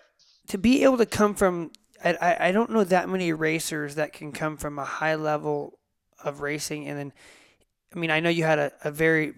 to 0.50 0.58
be 0.58 0.84
able 0.84 0.98
to 0.98 1.06
come 1.06 1.34
from, 1.36 1.72
I, 2.04 2.38
I 2.40 2.52
don't 2.52 2.70
know 2.72 2.84
that 2.84 3.10
many 3.10 3.34
racers 3.34 3.96
that 3.96 4.14
can 4.14 4.32
come 4.32 4.56
from 4.58 4.78
a 4.80 4.86
high 4.86 5.16
level 5.16 5.80
of 6.24 6.42
racing 6.42 6.88
and 6.88 6.98
then, 6.98 7.14
I 7.94 8.00
mean, 8.00 8.12
I 8.12 8.20
know 8.20 8.30
you 8.30 8.44
had 8.44 8.60
a, 8.60 8.72
a 8.84 8.92
very 8.92 9.34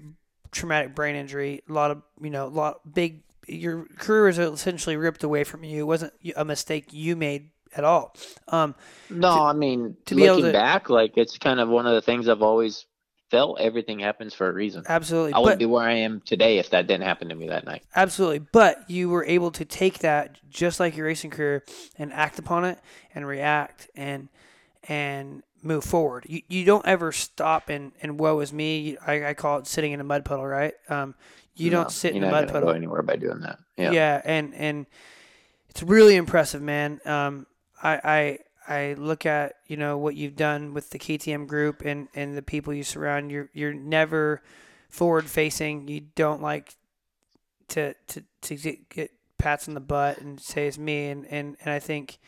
traumatic 0.51 0.93
brain 0.93 1.15
injury, 1.15 1.61
a 1.69 1.73
lot 1.73 1.91
of 1.91 2.01
you 2.21 2.29
know, 2.29 2.45
a 2.47 2.49
lot 2.49 2.93
big. 2.93 3.23
Your 3.47 3.85
career 3.97 4.25
was 4.25 4.37
essentially 4.37 4.95
ripped 4.97 5.23
away 5.23 5.43
from 5.43 5.63
you. 5.63 5.79
It 5.81 5.87
wasn't 5.87 6.13
a 6.35 6.45
mistake 6.45 6.87
you 6.91 7.15
made 7.15 7.49
at 7.75 7.83
all. 7.83 8.15
Um, 8.49 8.75
No, 9.09 9.29
I 9.29 9.53
mean, 9.53 9.95
to 10.05 10.15
be 10.15 10.29
looking 10.29 10.45
to- 10.45 10.51
back, 10.51 10.89
like 10.89 11.13
it's 11.17 11.37
kind 11.37 11.59
of 11.59 11.69
one 11.69 11.87
of 11.87 11.93
the 11.95 12.01
things 12.01 12.27
I've 12.29 12.41
always 12.43 12.85
felt 13.29 13.59
everything 13.59 13.99
happens 13.99 14.33
for 14.33 14.49
a 14.49 14.53
reason. 14.53 14.83
Absolutely. 14.87 15.33
I 15.33 15.39
wouldn't 15.39 15.55
but, 15.55 15.59
be 15.59 15.65
where 15.65 15.83
I 15.87 15.93
am 15.93 16.21
today 16.21 16.57
if 16.57 16.69
that 16.71 16.87
didn't 16.87 17.03
happen 17.03 17.29
to 17.29 17.35
me 17.35 17.47
that 17.49 17.65
night. 17.65 17.83
Absolutely. 17.95 18.39
But 18.39 18.89
you 18.89 19.09
were 19.09 19.25
able 19.25 19.51
to 19.51 19.65
take 19.65 19.99
that 19.99 20.37
just 20.49 20.79
like 20.79 20.97
your 20.97 21.05
racing 21.05 21.31
career 21.31 21.63
and 21.97 22.11
act 22.13 22.39
upon 22.39 22.65
it 22.65 22.79
and 23.13 23.27
react 23.27 23.89
and 23.95 24.29
and 24.87 25.43
move 25.61 25.83
forward. 25.83 26.25
You, 26.27 26.41
you 26.47 26.65
don't 26.65 26.85
ever 26.85 27.11
stop 27.11 27.69
and, 27.69 27.91
and 28.01 28.19
woe 28.19 28.39
is 28.39 28.53
me. 28.53 28.97
I, 29.05 29.29
I 29.29 29.33
call 29.33 29.59
it 29.59 29.67
sitting 29.67 29.91
in 29.91 29.99
a 29.99 30.03
mud 30.05 30.23
puddle, 30.25 30.45
right? 30.45 30.73
Um, 30.87 31.15
you 31.55 31.69
No, 31.69 31.81
don't 31.81 31.91
sit 31.91 32.15
in 32.15 32.23
a 32.23 32.31
mud 32.31 32.47
puddle. 32.47 32.69
go 32.69 32.75
anywhere 32.75 33.01
by 33.01 33.17
doing 33.17 33.41
that. 33.41 33.59
Yeah. 33.77 33.91
Yeah, 33.91 34.21
and 34.23 34.53
and 34.55 34.85
it's 35.69 35.83
really 35.83 36.15
impressive, 36.15 36.61
man. 36.61 37.01
Um, 37.05 37.45
I 37.83 37.99
I 38.03 38.39
I 38.69 38.93
look 38.93 39.25
at 39.25 39.55
you 39.67 39.75
know 39.75 39.97
what 39.97 40.15
you've 40.15 40.35
done 40.35 40.73
with 40.73 40.91
the 40.91 40.99
KTM 40.99 41.47
group 41.47 41.81
and 41.83 42.07
and 42.13 42.37
the 42.37 42.43
people 42.43 42.73
you 42.73 42.83
surround. 42.83 43.31
You're 43.31 43.49
you're 43.51 43.73
never 43.73 44.41
forward 44.89 45.25
facing. 45.25 45.87
You 45.87 46.01
don't 46.15 46.41
like 46.41 46.75
to 47.69 47.95
to 48.07 48.23
to 48.41 48.55
get, 48.55 49.11
pats 49.39 49.67
on 49.67 49.73
the 49.73 49.79
butt 49.79 50.19
and 50.19 50.39
say 50.39 50.67
it's 50.67 50.77
me. 50.77 51.07
And 51.07 51.25
and 51.25 51.57
and 51.61 51.73
I 51.73 51.79
think. 51.79 52.19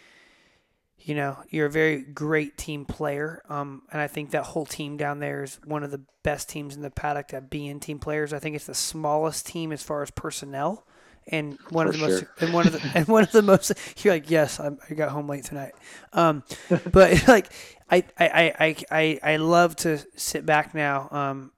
You 1.04 1.16
know, 1.16 1.38
you're 1.50 1.66
a 1.66 1.72
very 1.72 2.04
great 2.04 2.60
team 2.60 2.86
player, 2.86 3.42
um, 3.50 3.82
and 3.92 4.00
I 4.00 4.06
think 4.06 4.30
that 4.30 4.44
whole 4.44 4.68
team 4.68 4.98
down 4.98 5.18
there 5.18 5.42
is 5.42 5.60
one 5.66 5.82
of 5.82 5.90
the 5.90 6.02
best 6.22 6.48
teams 6.48 6.76
in 6.76 6.84
the 6.84 6.92
paddock 6.92 7.34
at 7.34 7.50
being 7.50 7.80
team 7.80 7.98
players. 7.98 8.34
I 8.34 8.38
think 8.38 8.56
it's 8.56 8.68
the 8.68 8.76
smallest 8.76 9.48
team 9.48 9.72
as 9.72 9.82
far 9.82 10.04
as 10.04 10.12
personnel, 10.12 10.86
and 11.28 11.58
one 11.70 11.88
of 11.88 11.96
For 11.96 12.00
the 12.00 12.08
most 12.08 12.26
and 12.40 12.54
one 12.54 12.68
of 12.68 12.74
the 12.74 12.92
and 12.96 13.08
one 13.08 13.24
of 13.24 13.32
the 13.32 13.42
most 13.42 13.72
you're 14.04 14.14
like 14.14 14.30
yes 14.30 14.60
I'm, 14.60 14.80
I 14.90 14.94
got 14.94 15.10
home 15.10 15.28
late 15.28 15.46
tonight. 15.46 15.74
Um 16.14 16.44
but 16.92 17.28
like 17.28 17.52
I 17.90 18.04
I, 18.20 18.30
I, 18.30 18.54
I, 18.60 18.76
I 18.92 19.20
I 19.34 19.36
love 19.38 19.76
to 19.78 20.00
sit 20.16 20.46
back 20.46 20.74
now 20.74 21.08
um 21.12 21.52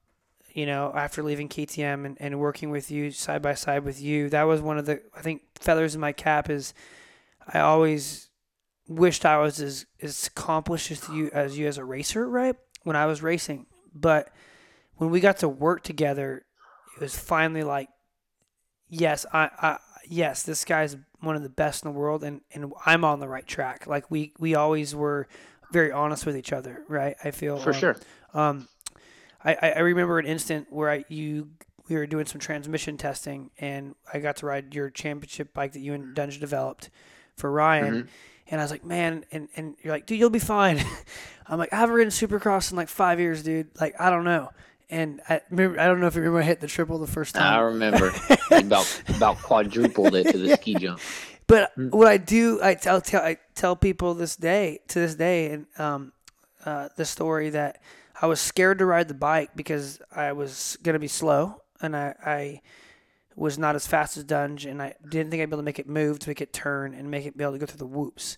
you 0.54 0.66
know 0.66 0.92
after 0.96 1.24
leaving 1.24 1.50
KTM 1.50 2.06
and, 2.06 2.18
and 2.20 2.40
working 2.40 2.70
with 2.70 2.92
you 2.92 3.12
side 3.12 3.42
by 3.42 3.54
side 3.54 3.84
with 3.84 4.02
you. 4.02 4.30
That 4.30 4.44
was 4.44 4.62
one 4.62 4.78
of 4.78 4.86
the 4.86 5.02
I 5.16 5.22
think 5.22 5.42
feathers 5.60 5.96
in 5.96 6.02
my 6.02 6.12
cap 6.12 6.50
is 6.50 6.74
I 7.48 7.60
always 7.60 8.30
wished 8.88 9.26
I 9.26 9.38
was 9.38 9.60
as, 9.60 9.86
as 10.02 10.28
accomplished 10.28 10.92
as 10.92 11.08
you 11.10 11.30
as 11.34 11.58
you 11.58 11.68
as 11.68 11.78
a 11.78 11.86
racer 11.86 12.28
right? 12.28 12.56
When 12.84 12.96
I 12.96 13.06
was 13.06 13.22
racing. 13.24 13.66
But 13.96 14.30
when 14.96 15.10
we 15.10 15.20
got 15.20 15.38
to 15.38 15.48
work 15.50 15.84
together 15.84 16.46
it 16.96 17.02
was 17.02 17.18
finally 17.18 17.64
like 17.64 17.90
yes, 18.90 19.26
I, 19.34 19.50
I 19.62 19.78
yes, 20.08 20.44
this 20.44 20.66
guy's 20.66 20.98
one 21.22 21.36
of 21.36 21.44
the 21.44 21.50
best 21.50 21.86
in 21.86 21.92
the 21.92 21.98
world, 21.98 22.24
and, 22.24 22.42
and 22.54 22.74
I'm 22.86 23.04
on 23.06 23.20
the 23.20 23.28
right 23.28 23.46
track. 23.48 23.88
Like 23.88 24.10
we 24.12 24.34
we 24.40 24.56
always 24.56 24.96
were 24.96 25.28
very 25.72 25.92
honest 25.92 26.26
with 26.26 26.38
each 26.38 26.54
other, 26.54 26.84
right? 26.88 27.16
I 27.24 27.32
feel 27.32 27.58
For 27.58 27.72
um, 27.72 27.80
sure. 27.80 27.96
Um, 28.34 28.68
I, 29.44 29.74
I 29.76 29.80
remember 29.80 30.20
an 30.20 30.26
instant 30.26 30.68
where 30.72 30.90
I 30.90 31.06
you 31.10 31.50
we 31.90 31.96
were 31.96 32.08
doing 32.08 32.26
some 32.26 32.40
transmission 32.40 32.98
testing, 32.98 33.50
and 33.60 33.96
I 34.14 34.20
got 34.20 34.38
to 34.38 34.46
ride 34.46 34.74
your 34.74 34.90
championship 34.90 35.54
bike 35.54 35.74
that 35.74 35.80
you 35.80 35.94
and 35.94 36.16
Dunge 36.16 36.40
developed 36.40 36.90
for 37.36 37.52
Ryan. 37.52 38.04
Mhm. 38.04 38.08
And 38.48 38.60
I 38.60 38.64
was 38.64 38.72
like, 38.72 38.84
man, 38.84 39.26
and, 39.32 39.48
and 39.56 39.76
you're 39.82 39.94
like, 39.94 40.06
dude, 40.06 40.20
you'll 40.20 40.30
be 40.30 40.38
fine. 40.38 40.84
I'm 41.48 41.58
like, 41.58 41.74
I 41.74 41.78
haven't 41.78 41.96
ridden 41.96 42.12
Supercross 42.12 42.72
in 42.72 42.78
like 42.78 42.90
five 42.90 43.20
years, 43.20 43.42
dude. 43.42 43.70
Like, 43.80 43.96
I 44.00 44.10
don't 44.10 44.26
know. 44.26 44.50
And 44.94 45.22
I 45.28 45.42
remember, 45.50 45.80
I 45.80 45.88
don't 45.88 46.00
know 46.00 46.08
if 46.08 46.16
you 46.16 46.22
remember 46.22 46.42
I 46.42 46.44
hit 46.44 46.60
the 46.62 46.68
triple 46.68 47.00
the 47.00 47.08
first 47.08 47.34
time. 47.34 47.52
I 47.52 47.60
remember 47.62 48.12
about 48.52 49.02
about 49.10 49.38
quadrupled 49.42 50.14
it 50.16 50.32
to 50.32 50.38
the 50.38 50.56
ski 50.56 50.76
jump. 50.76 51.02
But 51.48 51.76
Mm. 51.78 51.92
what 51.92 52.08
I 52.08 52.18
do, 52.18 52.60
I 52.64 52.76
tell, 52.76 53.02
tell 53.02 53.22
I 53.24 53.38
tell 53.56 53.76
people 53.76 54.14
this 54.14 54.36
day 54.36 54.80
to 54.90 55.00
this 55.00 55.16
day, 55.16 55.50
and 55.52 55.66
um, 55.78 56.14
uh, 56.64 56.90
the 56.96 57.06
story 57.06 57.50
that 57.50 57.82
I 58.22 58.28
was 58.28 58.40
scared 58.40 58.78
to 58.80 58.86
ride 58.86 59.08
the 59.08 59.14
bike 59.14 59.50
because 59.56 60.00
I 60.16 60.32
was 60.34 60.78
gonna 60.84 61.00
be 61.00 61.08
slow, 61.10 61.62
and 61.82 61.96
I, 61.98 62.16
I 62.24 62.62
was 63.36 63.58
not 63.58 63.76
as 63.76 63.88
fast 63.88 64.16
as 64.16 64.24
Dunge, 64.24 64.66
and 64.66 64.80
I 64.82 64.94
didn't 65.10 65.32
think 65.32 65.42
I'd 65.42 65.50
be 65.50 65.54
able 65.54 65.58
to 65.58 65.64
make 65.64 65.80
it 65.80 65.90
move, 65.90 66.20
to 66.20 66.30
make 66.30 66.40
it 66.40 66.54
turn, 66.54 66.94
and 66.94 67.10
make 67.10 67.26
it 67.26 67.36
be 67.36 67.44
able 67.44 67.54
to 67.54 67.60
go 67.60 67.66
through 67.66 67.80
the 67.80 67.88
whoops. 67.88 68.38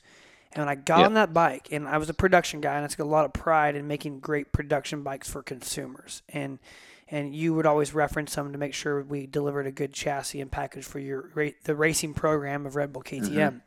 And 0.55 0.69
I 0.69 0.75
got 0.75 0.99
Yeah. 0.99 1.05
on 1.05 1.13
that 1.15 1.33
bike, 1.33 1.67
and 1.71 1.87
I 1.87 1.97
was 1.97 2.09
a 2.09 2.13
production 2.13 2.61
guy, 2.61 2.75
and 2.75 2.85
I 2.85 2.87
took 2.87 2.99
a 2.99 3.03
lot 3.05 3.25
of 3.25 3.33
pride 3.33 3.75
in 3.75 3.87
making 3.87 4.21
great 4.21 4.51
production 4.53 5.03
bikes 5.03 5.29
for 5.29 5.43
consumers, 5.43 6.21
and 6.29 6.59
and 7.07 7.35
you 7.35 7.53
would 7.53 7.67
always 7.67 7.93
reference 7.93 8.33
them 8.33 8.51
to 8.51 8.57
make 8.57 8.73
sure 8.73 9.03
we 9.03 9.27
delivered 9.27 9.67
a 9.67 9.71
good 9.71 9.93
chassis 9.93 10.41
and 10.41 10.51
package 10.51 10.85
for 10.85 10.97
your 10.97 11.29
the 11.65 11.75
racing 11.75 12.13
program 12.15 12.65
of 12.65 12.75
Red 12.75 12.91
Bull 12.93 13.03
KTM. 13.03 13.61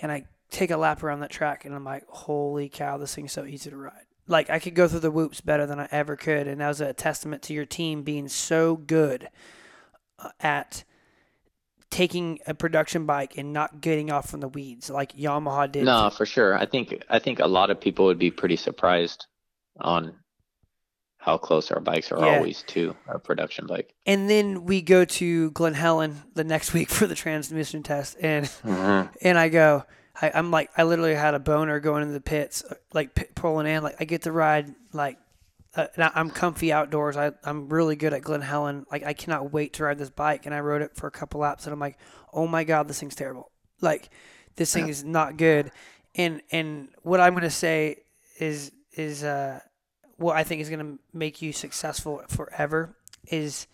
And 0.00 0.10
I 0.10 0.24
take 0.50 0.70
a 0.72 0.76
lap 0.76 1.02
around 1.04 1.20
that 1.20 1.30
track, 1.30 1.64
and 1.64 1.74
I'm 1.74 1.84
like, 1.84 2.04
holy 2.08 2.68
cow, 2.68 2.96
this 2.96 3.14
thing's 3.14 3.32
so 3.32 3.44
easy 3.44 3.70
to 3.70 3.76
ride. 3.76 4.06
Like 4.26 4.48
I 4.50 4.58
could 4.58 4.74
go 4.74 4.88
through 4.88 5.00
the 5.00 5.10
whoops 5.10 5.40
better 5.42 5.66
than 5.66 5.78
I 5.78 5.88
ever 5.92 6.16
could, 6.16 6.48
and 6.48 6.60
that 6.60 6.68
was 6.68 6.80
a 6.80 6.92
testament 6.94 7.42
to 7.42 7.52
your 7.52 7.66
team 7.66 8.02
being 8.02 8.26
so 8.28 8.74
good 8.76 9.28
uh, 10.18 10.30
at 10.40 10.82
taking 11.94 12.40
a 12.48 12.54
production 12.54 13.06
bike 13.06 13.38
and 13.38 13.52
not 13.52 13.80
getting 13.80 14.10
off 14.10 14.28
from 14.28 14.40
the 14.40 14.48
weeds 14.48 14.90
like 14.90 15.16
Yamaha 15.16 15.70
did. 15.70 15.84
No, 15.84 16.10
for 16.10 16.26
sure. 16.26 16.58
I 16.58 16.66
think 16.66 17.04
I 17.08 17.20
think 17.20 17.38
a 17.38 17.46
lot 17.46 17.70
of 17.70 17.80
people 17.80 18.06
would 18.06 18.18
be 18.18 18.32
pretty 18.32 18.56
surprised 18.56 19.26
on 19.78 20.16
how 21.18 21.38
close 21.38 21.70
our 21.70 21.80
bikes 21.80 22.10
are 22.10 22.18
Yeah. 22.18 22.38
always 22.38 22.64
to 22.64 22.96
our 23.06 23.20
production 23.20 23.68
bike. 23.68 23.94
And 24.06 24.28
then 24.28 24.64
we 24.64 24.82
go 24.82 25.04
to 25.04 25.52
Glen 25.52 25.74
Helen 25.74 26.20
the 26.34 26.42
next 26.42 26.74
week 26.74 26.88
for 26.96 27.06
the 27.06 27.14
transmission 27.14 27.84
test, 27.84 28.16
and 28.20 28.46
mm-hmm. 28.46 29.14
and 29.22 29.38
I 29.38 29.48
go, 29.48 29.84
I, 30.20 30.32
I'm 30.34 30.50
like, 30.50 30.70
I 30.76 30.82
literally 30.82 31.14
had 31.14 31.34
a 31.34 31.38
boner 31.38 31.78
going 31.78 32.02
into 32.02 32.14
the 32.14 32.20
pits, 32.20 32.64
like 32.92 33.14
pit, 33.14 33.36
pulling 33.36 33.68
in. 33.68 33.84
Like 33.84 33.96
I 34.00 34.04
get 34.04 34.22
to 34.22 34.32
ride, 34.32 34.74
like 34.92 35.18
uh, 35.76 35.86
and 35.94 36.04
I- 36.04 36.12
I'm 36.14 36.30
comfy 36.30 36.72
outdoors. 36.72 37.16
I 37.16 37.32
I'm 37.44 37.68
really 37.68 37.96
good 37.96 38.12
at 38.12 38.22
Glen 38.22 38.40
Helen. 38.40 38.86
Like 38.90 39.04
I 39.04 39.12
cannot 39.12 39.52
wait 39.52 39.74
to 39.74 39.84
ride 39.84 39.98
this 39.98 40.10
bike, 40.10 40.46
and 40.46 40.54
I 40.54 40.60
rode 40.60 40.82
it 40.82 40.96
for 40.96 41.06
a 41.06 41.10
couple 41.10 41.40
laps, 41.40 41.64
and 41.64 41.72
I'm 41.72 41.80
like, 41.80 41.98
oh 42.32 42.46
my 42.46 42.64
god, 42.64 42.88
this 42.88 43.00
thing's 43.00 43.14
terrible. 43.14 43.50
Like 43.80 44.10
this 44.56 44.72
thing 44.72 44.88
is 44.94 45.04
not 45.04 45.36
good. 45.36 45.70
And 46.14 46.42
and 46.50 46.88
what 47.02 47.20
I'm 47.20 47.34
gonna 47.34 47.50
say 47.50 47.98
is 48.38 48.72
is 48.92 49.24
uh 49.24 49.60
what 50.16 50.36
I 50.36 50.44
think 50.44 50.60
is 50.60 50.70
gonna 50.70 50.96
make 51.12 51.42
you 51.42 51.52
successful 51.52 52.22
forever 52.28 52.96
is 53.28 53.66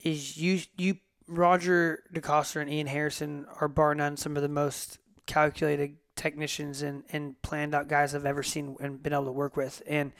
is 0.00 0.36
you 0.36 0.60
you 0.76 0.96
Roger 1.26 2.02
DeCoster 2.14 2.60
and 2.60 2.70
Ian 2.70 2.86
Harrison 2.86 3.46
are 3.60 3.68
bar 3.68 3.94
none 3.94 4.16
some 4.16 4.36
of 4.36 4.42
the 4.42 4.48
most 4.48 4.98
calculated 5.26 5.96
technicians 6.16 6.82
and, 6.82 7.04
and 7.12 7.40
planned 7.42 7.74
out 7.74 7.88
guys 7.88 8.14
I've 8.14 8.26
ever 8.26 8.42
seen 8.42 8.76
and 8.80 9.02
been 9.02 9.12
able 9.12 9.26
to 9.26 9.32
work 9.32 9.56
with. 9.56 9.82
And 9.86 10.12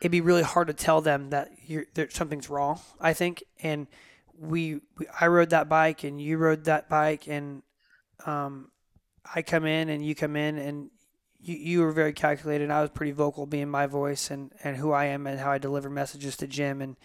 it'd 0.00 0.12
be 0.12 0.20
really 0.20 0.42
hard 0.42 0.68
to 0.68 0.74
tell 0.74 1.00
them 1.00 1.30
that 1.30 1.50
you're, 1.66 1.84
something's 2.10 2.48
wrong, 2.48 2.80
I 3.00 3.12
think. 3.12 3.42
And 3.62 3.86
we, 4.38 4.80
we, 4.98 5.06
I 5.20 5.26
rode 5.26 5.50
that 5.50 5.68
bike 5.68 6.04
and 6.04 6.20
you 6.20 6.38
rode 6.38 6.64
that 6.64 6.88
bike 6.88 7.28
and 7.28 7.62
um, 8.24 8.70
I 9.34 9.42
come 9.42 9.66
in 9.66 9.88
and 9.88 10.04
you 10.04 10.14
come 10.14 10.36
in 10.36 10.58
and 10.58 10.90
you, 11.38 11.56
you 11.56 11.80
were 11.80 11.92
very 11.92 12.12
calculated. 12.12 12.64
And 12.64 12.72
I 12.72 12.80
was 12.80 12.90
pretty 12.90 13.12
vocal 13.12 13.46
being 13.46 13.68
my 13.68 13.86
voice 13.86 14.30
and, 14.30 14.52
and 14.64 14.76
who 14.76 14.92
I 14.92 15.06
am 15.06 15.26
and 15.26 15.38
how 15.38 15.50
I 15.50 15.58
deliver 15.58 15.90
messages 15.90 16.36
to 16.38 16.46
Jim 16.46 16.80
and 16.80 16.96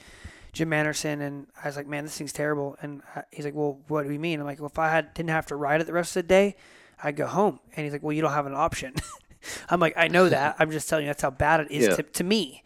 Jim 0.56 0.72
Anderson, 0.72 1.20
and 1.20 1.48
I 1.62 1.68
was 1.68 1.76
like, 1.76 1.86
"Man, 1.86 2.06
this 2.06 2.18
thing's 2.18 2.32
terrible." 2.32 2.78
And 2.82 3.02
I, 3.14 3.24
he's 3.30 3.44
like, 3.44 3.54
"Well, 3.54 3.82
what 3.90 4.06
do 4.06 4.14
you 4.14 4.20
mean?" 4.20 4.40
I'm 4.40 4.46
like, 4.46 4.58
"Well, 4.60 4.70
if 4.70 4.80
I 4.80 4.90
had 4.90 5.14
didn't 5.14 5.32
have 5.32 5.48
to 5.48 5.56
ride 5.58 5.82
it 5.82 5.84
the 5.84 5.92
rest 5.92 6.16
of 6.16 6.24
the 6.24 6.30
day, 6.30 6.56
I'd 7.04 7.18
go 7.18 7.28
home." 7.28 7.60
And 7.76 7.84
he's 7.84 7.92
like, 7.92 8.02
"Well, 8.02 8.14
you 8.14 8.22
don't 8.22 8.32
have 8.32 8.46
an 8.46 8.54
option." 8.54 8.96
I'm 9.70 9.80
like, 9.80 9.94
"I 9.98 10.08
know 10.08 10.30
that. 10.38 10.56
I'm 10.60 10.72
just 10.72 10.90
telling 10.90 11.06
you 11.06 11.10
that's 11.10 11.22
how 11.22 11.32
bad 11.32 11.62
it 11.62 11.72
is 11.72 11.88
Yeah. 11.88 11.96
to, 11.96 12.04
to 12.04 12.24
me." 12.24 12.64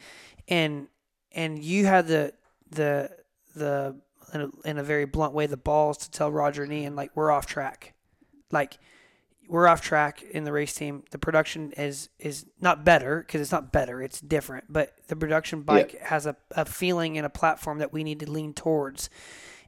And 0.48 0.88
and 1.32 1.64
you 1.64 1.86
had 1.86 2.08
the 2.08 2.34
the 2.72 3.12
the 3.56 3.96
in 4.34 4.42
a, 4.42 4.50
in 4.68 4.78
a 4.78 4.84
very 4.84 5.06
blunt 5.06 5.34
way 5.34 5.48
the 5.48 5.58
balls 5.58 5.98
to 6.00 6.12
tell 6.12 6.32
Roger 6.32 6.64
and 6.64 6.72
Ian 6.74 6.96
like 6.96 7.12
we're 7.16 7.32
off 7.32 7.46
track, 7.48 7.94
like 8.52 8.78
we're 9.48 9.68
off 9.68 9.82
track 9.82 10.22
in 10.22 10.44
the 10.44 10.52
race 10.52 10.76
team. 10.76 11.04
The 11.10 11.18
production 11.18 11.72
is 11.72 12.10
is 12.20 12.46
not 12.62 12.84
better 12.86 13.22
because 13.26 13.42
it's 13.42 13.52
not 13.52 13.72
better. 13.72 14.02
It's 14.04 14.22
different, 14.22 14.66
but 14.70 14.94
the 15.08 15.16
production 15.16 15.62
bike 15.64 16.00
has 16.02 16.28
a, 16.28 16.36
a 16.52 16.66
feeling 16.66 17.18
and 17.18 17.26
a 17.26 17.30
platform 17.32 17.80
that 17.80 17.92
we 17.92 18.04
need 18.04 18.20
to 18.20 18.30
lean 18.30 18.54
towards. 18.54 19.10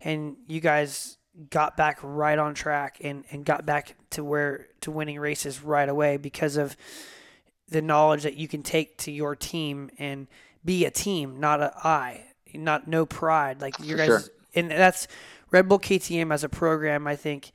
And 0.02 0.36
you 0.48 0.60
guys 0.62 1.18
got 1.50 1.78
back 1.78 2.00
right 2.04 2.38
on 2.38 2.54
track 2.54 2.98
and, 3.02 3.24
and 3.32 3.46
got 3.46 3.66
back 3.66 3.96
to 4.12 4.24
where 4.24 4.68
to 4.82 4.92
winning 4.92 5.20
races 5.20 5.64
right 5.64 5.88
away 5.88 6.18
because 6.18 6.58
of 6.58 6.76
the 7.70 7.82
knowledge 7.82 8.24
that 8.24 8.36
you 8.36 8.48
can 8.48 8.64
take 8.64 8.98
to 8.98 9.12
your 9.12 9.36
team 9.36 9.90
and 9.98 10.28
be 10.66 10.86
a 10.86 10.92
team, 10.92 11.40
not 11.40 11.62
a 11.62 11.72
I, 11.84 12.26
not 12.54 12.88
no 12.88 13.06
pride. 13.06 13.62
Like 13.62 13.76
you 13.80 13.96
guys, 13.96 14.08
sure. 14.08 14.22
and 14.54 14.70
that's 14.70 15.08
Red 15.52 15.70
Bull 15.70 15.80
KTM 15.80 16.34
as 16.34 16.44
a 16.44 16.50
program. 16.50 17.08
I 17.08 17.16
think 17.16 17.52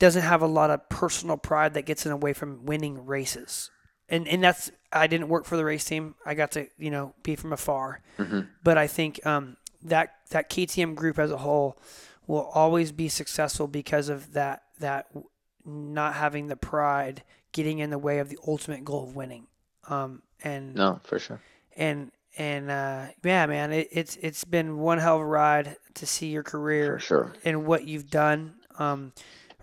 doesn't 0.00 0.22
have 0.22 0.42
a 0.42 0.46
lot 0.46 0.70
of 0.70 0.88
personal 0.88 1.36
pride 1.36 1.74
that 1.74 1.82
gets 1.86 2.04
in 2.04 2.10
the 2.10 2.16
way 2.16 2.32
from 2.32 2.66
winning 2.66 3.06
races. 3.06 3.70
And 4.08 4.26
and 4.26 4.42
that's 4.42 4.70
I 4.92 5.06
didn't 5.06 5.28
work 5.28 5.44
for 5.44 5.56
the 5.56 5.64
race 5.64 5.84
team. 5.84 6.16
I 6.26 6.34
got 6.34 6.50
to 6.52 6.66
you 6.76 6.90
know 6.90 7.14
be 7.22 7.36
from 7.36 7.52
afar, 7.52 8.00
Mhm. 8.18 8.48
but 8.64 8.76
I 8.76 8.88
think 8.88 9.24
um, 9.24 9.56
that 9.84 10.16
that 10.30 10.50
KTM 10.50 10.94
group 10.96 11.18
as 11.18 11.30
a 11.30 11.38
whole 11.38 11.78
will 12.26 12.50
always 12.54 12.92
be 12.92 13.08
successful 13.08 13.66
because 13.66 14.08
of 14.08 14.32
that 14.32 14.62
that 14.80 15.06
not 15.64 16.14
having 16.14 16.46
the 16.48 16.56
pride 16.56 17.22
getting 17.52 17.78
in 17.78 17.90
the 17.90 17.98
way 17.98 18.18
of 18.18 18.28
the 18.28 18.38
ultimate 18.46 18.84
goal 18.84 19.04
of 19.04 19.14
winning. 19.16 19.46
Um, 19.88 20.22
and 20.42 20.74
No, 20.74 21.00
for 21.04 21.18
sure. 21.18 21.40
and 21.76 22.10
and 22.36 22.70
uh, 22.70 23.06
yeah, 23.22 23.46
man, 23.46 23.72
it, 23.72 23.88
it's 23.92 24.16
it's 24.16 24.44
been 24.44 24.78
one 24.78 24.98
hell 24.98 25.16
of 25.16 25.20
a 25.22 25.24
ride 25.26 25.76
to 25.94 26.06
see 26.06 26.26
your 26.28 26.42
career 26.42 26.94
For 26.98 26.98
sure. 26.98 27.34
and 27.44 27.64
what 27.66 27.86
you've 27.86 28.10
done, 28.10 28.54
um, 28.78 29.12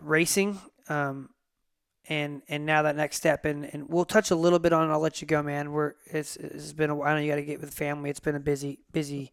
racing, 0.02 0.58
um, 0.88 1.30
and 2.08 2.42
and 2.48 2.66
now 2.66 2.82
that 2.84 2.96
next 2.96 3.18
step, 3.18 3.44
and, 3.46 3.66
and 3.66 3.90
we'll 3.90 4.06
touch 4.06 4.32
a 4.32 4.36
little 4.36 4.60
bit 4.60 4.72
on. 4.74 4.90
it. 4.90 4.94
I'll 4.94 5.00
let 5.02 5.22
you 5.22 5.28
go, 5.28 5.44
man. 5.44 5.72
We're 5.72 5.94
it's 6.06 6.36
it's 6.38 6.72
been 6.74 6.90
a 6.90 6.96
while. 6.96 7.10
I 7.10 7.16
know 7.16 7.22
you 7.22 7.30
got 7.30 7.36
to 7.36 7.44
get 7.44 7.60
with 7.60 7.70
the 7.72 7.76
family. 7.76 8.10
It's 8.10 8.20
been 8.22 8.36
a 8.36 8.40
busy 8.40 8.80
busy 8.94 9.32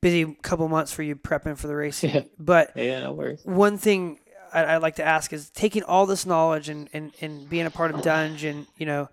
busy 0.00 0.34
couple 0.42 0.68
months 0.68 0.92
for 0.92 1.02
you 1.02 1.16
prepping 1.16 1.56
for 1.58 1.66
the 1.66 1.76
race. 1.76 2.02
Yeah. 2.02 2.22
but 2.38 2.72
Yeah, 2.76 3.00
no 3.00 3.12
worries. 3.12 3.40
one 3.44 3.76
thing 3.78 4.18
I, 4.52 4.74
I'd 4.76 4.82
like 4.82 4.96
to 4.96 5.04
ask 5.04 5.32
is 5.32 5.50
taking 5.50 5.82
all 5.82 6.06
this 6.06 6.26
knowledge 6.26 6.68
and, 6.68 6.88
and, 6.92 7.12
and 7.20 7.48
being 7.48 7.66
a 7.66 7.70
part 7.70 7.94
of 7.94 8.02
Dunge 8.02 8.44
and, 8.44 8.66
you 8.76 8.86
know, 8.86 9.08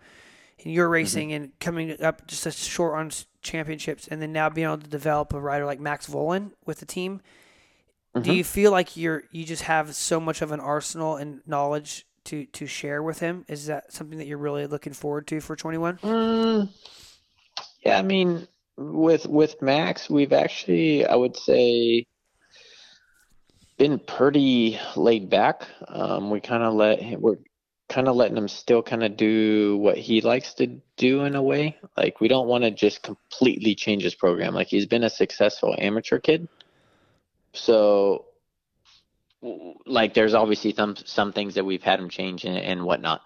in 0.59 0.71
your 0.71 0.89
racing 0.89 1.33
and 1.33 1.51
coming 1.59 2.01
up 2.01 2.25
just 2.27 2.45
a 2.45 2.51
short 2.51 2.95
on 2.97 3.11
championships 3.43 4.07
and 4.07 4.21
then 4.21 4.31
now 4.33 4.49
being 4.49 4.65
able 4.65 4.79
to 4.79 4.87
develop 4.89 5.33
a 5.33 5.39
rider 5.39 5.65
like 5.65 5.79
Max 5.79 6.07
Vohland 6.07 6.51
with 6.65 6.79
the 6.79 6.85
team. 6.85 7.21
Do 8.19 8.33
you 8.33 8.43
feel 8.43 8.71
like 8.71 8.97
you're 8.97 9.25
you 9.31 9.45
just 9.45 9.61
have 9.63 9.93
so 9.93 10.19
much 10.19 10.41
of 10.41 10.51
an 10.51 10.59
arsenal 10.59 11.17
and 11.17 11.41
knowledge 11.45 12.07
to, 12.23 12.45
to 12.47 12.65
share 12.65 13.03
with 13.03 13.19
him? 13.19 13.45
Is 13.47 13.67
that 13.67 13.93
something 13.93 14.17
that 14.17 14.25
you're 14.25 14.39
really 14.39 14.65
looking 14.65 14.93
forward 14.93 15.27
to 15.27 15.39
for 15.39 15.55
21? 15.55 15.97
Mm, 15.97 16.69
yeah, 17.85 17.99
I 17.99 18.01
mean, 18.01 18.47
with 18.77 19.25
with 19.27 19.61
Max, 19.61 20.09
we've 20.09 20.33
actually, 20.33 21.05
I 21.05 21.15
would 21.15 21.35
say, 21.35 22.05
been 23.77 23.99
pretty 23.99 24.79
laid 24.95 25.29
back. 25.29 25.67
Um, 25.87 26.29
we 26.29 26.39
kind 26.39 26.63
of 26.63 26.73
let 26.73 27.01
him, 27.01 27.21
we're 27.21 27.37
kind 27.89 28.07
of 28.07 28.15
letting 28.15 28.37
him 28.37 28.47
still 28.47 28.83
kind 28.83 29.03
of 29.03 29.17
do 29.17 29.77
what 29.77 29.97
he 29.97 30.21
likes 30.21 30.53
to 30.55 30.79
do 30.97 31.23
in 31.23 31.35
a 31.35 31.41
way. 31.41 31.77
Like 31.95 32.19
we 32.19 32.27
don't 32.27 32.47
want 32.47 32.63
to 32.63 32.71
just 32.71 33.01
completely 33.01 33.75
change 33.75 34.03
his 34.03 34.15
program. 34.15 34.53
Like 34.53 34.67
he's 34.67 34.85
been 34.85 35.03
a 35.03 35.09
successful 35.09 35.75
amateur 35.77 36.19
kid, 36.19 36.47
so 37.53 38.25
like 39.85 40.13
there's 40.13 40.33
obviously 40.33 40.73
some 40.73 40.95
some 40.95 41.31
things 41.33 41.55
that 41.55 41.65
we've 41.65 41.83
had 41.83 41.99
him 41.99 42.09
change 42.09 42.45
and, 42.45 42.57
and 42.57 42.83
whatnot. 42.83 43.21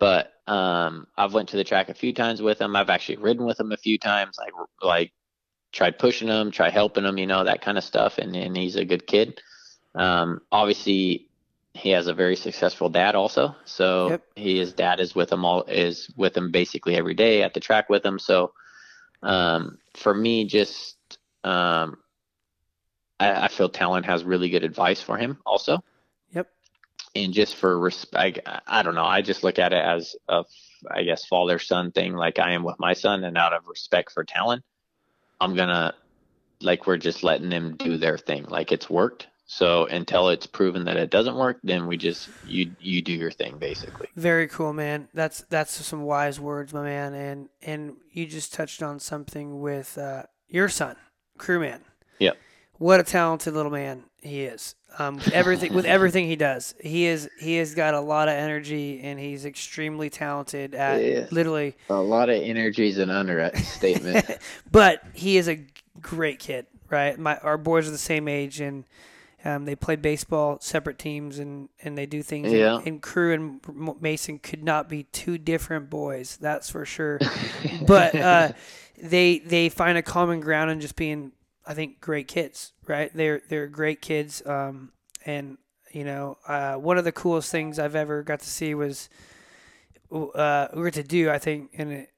But 0.00 0.32
um, 0.48 1.06
I've 1.16 1.34
went 1.34 1.50
to 1.50 1.56
the 1.56 1.64
track 1.64 1.90
a 1.90 1.94
few 1.94 2.12
times 2.12 2.42
with 2.42 2.60
him. 2.60 2.74
I've 2.74 2.90
actually 2.90 3.18
ridden 3.18 3.46
with 3.46 3.60
him 3.60 3.70
a 3.70 3.76
few 3.76 3.98
times. 3.98 4.36
Like 4.38 4.52
like 4.82 5.12
tried 5.72 5.98
pushing 5.98 6.26
him, 6.26 6.50
try 6.50 6.70
helping 6.70 7.04
him, 7.04 7.18
you 7.18 7.26
know, 7.26 7.44
that 7.44 7.62
kind 7.62 7.78
of 7.78 7.84
stuff. 7.84 8.18
And 8.18 8.34
and 8.34 8.56
he's 8.56 8.76
a 8.76 8.84
good 8.84 9.06
kid. 9.06 9.40
Um, 9.94 10.40
obviously, 10.50 11.28
he 11.74 11.90
has 11.90 12.06
a 12.08 12.14
very 12.14 12.34
successful 12.34 12.88
dad 12.88 13.14
also. 13.14 13.54
So 13.64 14.08
Yep. 14.08 14.22
he 14.36 14.58
his 14.58 14.72
dad 14.72 15.00
is 15.00 15.14
with 15.14 15.30
him 15.30 15.44
all 15.44 15.62
is 15.64 16.12
with 16.16 16.36
him 16.36 16.50
basically 16.50 16.96
every 16.96 17.14
day 17.14 17.42
at 17.42 17.54
the 17.54 17.60
track 17.60 17.88
with 17.88 18.04
him. 18.04 18.18
So 18.18 18.52
um, 19.22 19.78
for 19.94 20.14
me, 20.14 20.46
just 20.46 20.96
um, 21.44 21.98
I, 23.20 23.44
I 23.44 23.48
feel 23.48 23.68
Tallon 23.68 24.04
has 24.04 24.24
really 24.24 24.48
good 24.48 24.64
advice 24.64 25.00
for 25.02 25.16
him 25.16 25.38
also. 25.44 25.84
And 27.14 27.32
just 27.32 27.56
for 27.56 27.78
respect 27.78 28.40
I, 28.46 28.60
I 28.66 28.82
don't 28.82 28.94
know 28.94 29.04
i 29.04 29.20
just 29.20 29.42
look 29.42 29.58
at 29.58 29.72
it 29.72 29.84
as 29.84 30.14
a 30.28 30.44
i 30.90 31.02
guess 31.02 31.24
father 31.24 31.58
son 31.58 31.90
thing 31.90 32.14
like 32.14 32.38
i 32.38 32.52
am 32.52 32.62
with 32.62 32.76
my 32.78 32.92
son 32.92 33.24
and 33.24 33.36
out 33.36 33.52
of 33.52 33.66
respect 33.66 34.12
for 34.12 34.24
Tallon 34.24 34.62
i'm 35.40 35.54
gonna 35.56 35.94
like 36.60 36.86
we're 36.86 36.96
just 36.96 37.22
letting 37.22 37.50
them 37.50 37.76
do 37.76 37.96
their 37.96 38.16
thing 38.16 38.44
like 38.44 38.70
it's 38.70 38.88
worked 38.88 39.26
so 39.46 39.86
until 39.86 40.28
it's 40.28 40.46
proven 40.46 40.84
that 40.84 40.96
it 40.96 41.10
doesn't 41.10 41.34
work 41.34 41.58
then 41.64 41.88
we 41.88 41.96
just 41.96 42.28
you 42.46 42.70
you 42.78 43.02
do 43.02 43.12
your 43.12 43.32
thing 43.32 43.58
basically 43.58 44.06
Very 44.16 44.48
cool, 44.48 44.72
man. 44.72 45.08
That's 45.14 45.40
that's 45.48 45.72
some 45.72 46.02
wise 46.02 46.38
words, 46.38 46.72
my 46.74 46.82
man. 46.82 47.14
And 47.14 47.48
and 47.62 47.96
you 48.12 48.26
just 48.26 48.52
touched 48.52 48.82
on 48.82 49.00
something 49.00 49.60
with 49.60 49.96
uh, 49.96 50.24
your 50.48 50.68
son, 50.68 50.96
crewman. 51.38 51.82
Yep. 52.18 52.36
What 52.78 53.00
a 53.00 53.02
talented 53.02 53.54
little 53.54 53.72
man 53.72 54.04
he 54.20 54.42
is. 54.42 54.74
Um, 54.98 55.16
with 55.16 55.32
everything 55.32 55.72
with 55.72 55.84
everything 55.86 56.26
he 56.26 56.36
does, 56.36 56.74
he 56.80 57.06
is 57.06 57.28
he 57.38 57.56
has 57.56 57.74
got 57.74 57.94
a 57.94 58.00
lot 58.00 58.28
of 58.28 58.34
energy 58.34 59.00
and 59.02 59.18
he's 59.18 59.44
extremely 59.44 60.10
talented 60.10 60.74
at 60.74 61.02
Yeah. 61.02 61.26
literally. 61.30 61.76
a 61.88 61.94
lot 61.94 62.28
of 62.28 62.36
energy 62.42 62.88
is 62.88 62.98
an 62.98 63.10
understatement 63.10 64.26
But 64.70 65.02
he 65.12 65.36
is 65.36 65.48
a 65.48 65.60
great 66.00 66.38
kid, 66.38 66.66
right? 66.88 67.18
My 67.18 67.36
our 67.38 67.56
boys 67.58 67.88
are 67.88 67.92
the 67.92 67.98
same 67.98 68.28
age 68.28 68.60
and. 68.60 68.84
Um, 69.42 69.64
they 69.64 69.74
play 69.74 69.96
baseball, 69.96 70.58
separate 70.60 70.98
teams, 70.98 71.38
and, 71.38 71.70
and 71.82 71.96
they 71.96 72.04
do 72.04 72.22
things. 72.22 72.52
Yeah. 72.52 72.76
And, 72.76 72.86
and 72.86 73.00
Crew 73.02 73.32
and 73.32 73.98
Mason 74.02 74.38
could 74.38 74.62
not 74.62 74.86
be 74.86 75.04
two 75.04 75.38
different 75.38 75.88
boys, 75.88 76.36
that's 76.38 76.68
for 76.68 76.84
sure. 76.84 77.18
but 77.86 78.14
uh, 78.14 78.52
they 79.02 79.38
they 79.38 79.70
find 79.70 79.96
a 79.96 80.02
common 80.02 80.40
ground 80.40 80.70
in 80.70 80.78
just 80.82 80.94
being, 80.94 81.32
I 81.70 81.74
think, 81.74 82.00
great 82.00 82.26
kids. 82.26 82.72
Right? 82.88 83.10
They're 83.14 83.42
they're 83.48 83.68
great 83.68 84.02
kids. 84.02 84.44
Um, 84.44 84.90
and 85.24 85.56
you 85.92 86.04
know, 86.04 86.36
uh, 86.48 86.74
one 86.74 86.98
of 86.98 87.04
the 87.04 87.12
coolest 87.12 87.52
things 87.52 87.78
I've 87.78 87.94
ever 87.94 88.22
got 88.22 88.40
to 88.40 88.48
see 88.48 88.74
was, 88.74 89.08
uh, 90.12 90.68
we 90.74 90.82
were 90.82 90.90
to 90.90 91.04
do. 91.04 91.30
I 91.30 91.38
think, 91.38 91.70
and 91.74 91.92
it, 91.92 92.10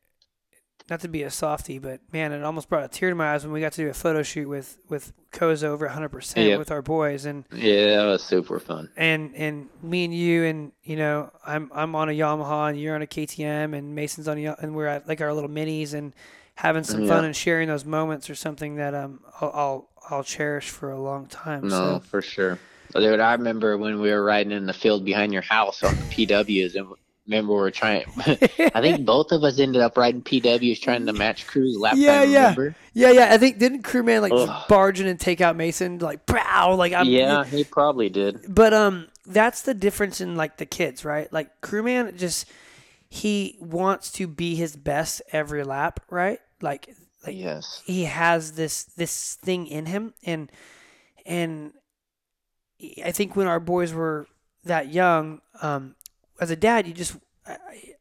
not 0.89 1.01
to 1.01 1.09
be 1.09 1.23
a 1.23 1.31
softie, 1.31 1.79
but 1.79 2.01
man, 2.12 2.33
it 2.33 2.43
almost 2.43 2.69
brought 2.70 2.85
a 2.85 2.89
tear 2.89 3.11
to 3.11 3.15
my 3.15 3.35
eyes 3.35 3.45
when 3.45 3.53
we 3.53 3.61
got 3.61 3.73
to 3.73 3.83
do 3.83 3.91
a 3.91 3.95
photo 3.95 4.23
shoot 4.23 4.49
with 4.49 4.79
with 4.89 5.12
Koza 5.33 5.65
over 5.65 5.85
100 5.85 6.09
percent 6.09 6.59
with 6.59 6.70
our 6.70 6.83
boys 6.83 7.24
and 7.24 7.45
yeah 7.55 7.97
that 7.97 8.05
was 8.05 8.23
super 8.23 8.59
fun 8.59 8.91
and 8.97 9.35
and 9.35 9.69
me 9.83 10.05
and 10.05 10.15
you 10.15 10.45
and 10.45 10.73
you 10.83 10.97
know 10.97 11.31
I'm 11.47 11.70
I'm 11.74 11.95
on 11.95 12.09
a 12.09 12.12
Yamaha 12.12 12.70
and 12.70 12.81
you're 12.81 12.95
on 12.95 13.03
a 13.03 13.07
KTM 13.07 13.77
and 13.77 13.95
Mason's 13.95 14.29
on 14.29 14.39
a 14.39 14.57
and 14.61 14.74
we're 14.74 14.87
at 14.87 15.09
like 15.09 15.20
our 15.20 15.33
little 15.33 15.49
minis 15.49 15.95
and 15.95 16.15
having 16.57 16.85
some 16.85 17.07
fun 17.07 17.24
and 17.24 17.35
sharing 17.35 17.69
those 17.69 17.85
moments 17.85 18.29
or 18.31 18.35
something 18.35 18.77
that 18.77 18.95
um 18.95 19.20
I'll 19.41 19.51
I'll, 19.55 19.89
I'll 20.11 20.24
cherish 20.24 20.69
for 20.70 20.91
a 20.91 21.01
long 21.01 21.27
time. 21.27 21.62
no 21.69 21.70
So 21.70 22.01
for 22.01 22.23
sure 22.23 22.59
dude 22.95 23.20
i 23.20 23.33
remember 23.33 23.79
when 23.79 24.01
we 24.01 24.11
were 24.11 24.23
riding 24.23 24.53
in 24.53 24.66
the 24.66 24.73
field 24.74 25.03
behind 25.05 25.33
your 25.33 25.41
house 25.43 25.83
on 25.83 25.95
the 25.97 26.03
pws 26.03 26.74
and 26.77 26.87
remember 27.27 27.53
we 27.55 27.59
were 27.59 27.70
trying 27.70 28.05
I 28.74 28.81
think 28.83 29.07
both 29.07 29.33
of 29.33 29.45
us 29.45 29.59
ended 29.59 29.81
up 29.81 29.97
riding 29.97 30.23
PWs 30.23 30.81
trying 30.81 31.07
to 31.07 31.12
match 31.12 31.47
Crew's 31.47 31.77
lap 31.79 31.95
Yeah, 31.97 32.20
time. 32.20 32.31
yeah. 32.31 32.41
Remember? 32.51 32.74
yeah, 32.93 33.11
yeah, 33.12 33.29
I 33.33 33.39
think 33.39 33.59
didn't 33.59 33.83
crewman 33.83 34.20
like 34.23 34.33
Ugh. 34.33 34.65
barge 34.69 35.01
in 35.01 35.07
and 35.07 35.19
take 35.20 35.41
out 35.41 35.57
Mason 35.57 35.99
like 36.01 36.27
pow 36.27 36.74
like 36.74 36.93
I'm 36.93 37.07
yeah, 37.07 37.45
he 37.45 37.65
probably 37.65 38.09
did. 38.09 38.41
But 38.49 38.74
um, 38.74 39.07
that's 39.24 39.62
the 39.62 39.73
difference 39.73 40.20
in 40.20 40.35
like 40.37 40.57
the 40.57 40.66
kids, 40.66 41.05
right? 41.05 41.33
Like 41.33 41.61
crewman 41.61 42.16
just 42.16 42.47
he 43.12 43.59
wants 43.60 44.10
to 44.12 44.26
be 44.26 44.55
his 44.55 44.74
best 44.74 45.20
every 45.32 45.64
lap, 45.64 46.01
right? 46.09 46.39
Like 46.62 46.97
like 47.26 47.36
Yes. 47.36 47.82
he 47.84 48.05
has 48.05 48.52
this 48.52 48.84
this 48.84 49.34
thing 49.34 49.66
in 49.66 49.84
him, 49.84 50.14
and 50.24 50.51
and 51.26 51.74
I 53.05 53.12
think 53.12 53.36
when 53.36 53.48
our 53.48 53.60
boys 53.60 53.93
were 53.93 54.28
that 54.64 54.90
young, 54.90 55.43
um, 55.60 55.94
as 56.40 56.51
a 56.51 56.56
dad, 56.56 56.86
you 56.86 56.94
just 56.94 57.14
I, 57.47 57.59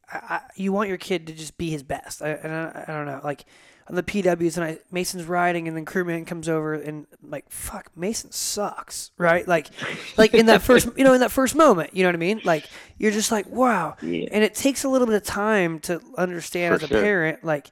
I, 0.10 0.42
you 0.56 0.72
want 0.72 0.88
your 0.88 0.98
kid 0.98 1.28
to 1.28 1.34
just 1.34 1.58
be 1.58 1.70
his 1.70 1.84
best. 1.84 2.22
I, 2.22 2.32
I, 2.32 2.84
I 2.84 2.94
don't 2.94 3.06
know, 3.06 3.20
like 3.22 3.44
the 3.90 4.04
PWs, 4.04 4.56
and 4.58 4.64
I 4.66 4.80
Mason's 4.92 5.26
riding, 5.26 5.68
and 5.68 5.76
then 5.76 5.86
crewman 5.86 6.26
comes 6.26 6.48
over, 6.48 6.74
and 6.76 7.08
like 7.22 7.50
fuck, 7.50 7.90
Mason 7.96 8.32
sucks, 8.32 9.12
right? 9.18 9.48
Like, 9.48 9.68
like 10.18 10.34
in 10.34 10.46
that 10.48 10.62
first, 10.68 10.90
you 10.98 11.04
know, 11.04 11.14
in 11.14 11.20
that 11.22 11.32
first 11.32 11.56
moment, 11.56 11.96
you 11.96 12.04
know 12.04 12.10
what 12.10 12.16
I 12.16 12.20
mean? 12.20 12.42
Like 12.44 12.66
you're 12.98 13.12
just 13.12 13.32
like, 13.32 13.48
wow, 13.48 13.96
Yeah. 14.02 14.28
and 14.32 14.44
it 14.44 14.56
takes 14.56 14.84
a 14.84 14.90
little 14.90 15.08
bit 15.08 15.16
of 15.16 15.24
time 15.24 15.80
to 15.82 16.02
understand 16.18 16.72
For 16.80 16.84
as 16.86 16.92
a 16.92 16.94
sure. 16.94 17.02
parent, 17.02 17.44
like 17.44 17.72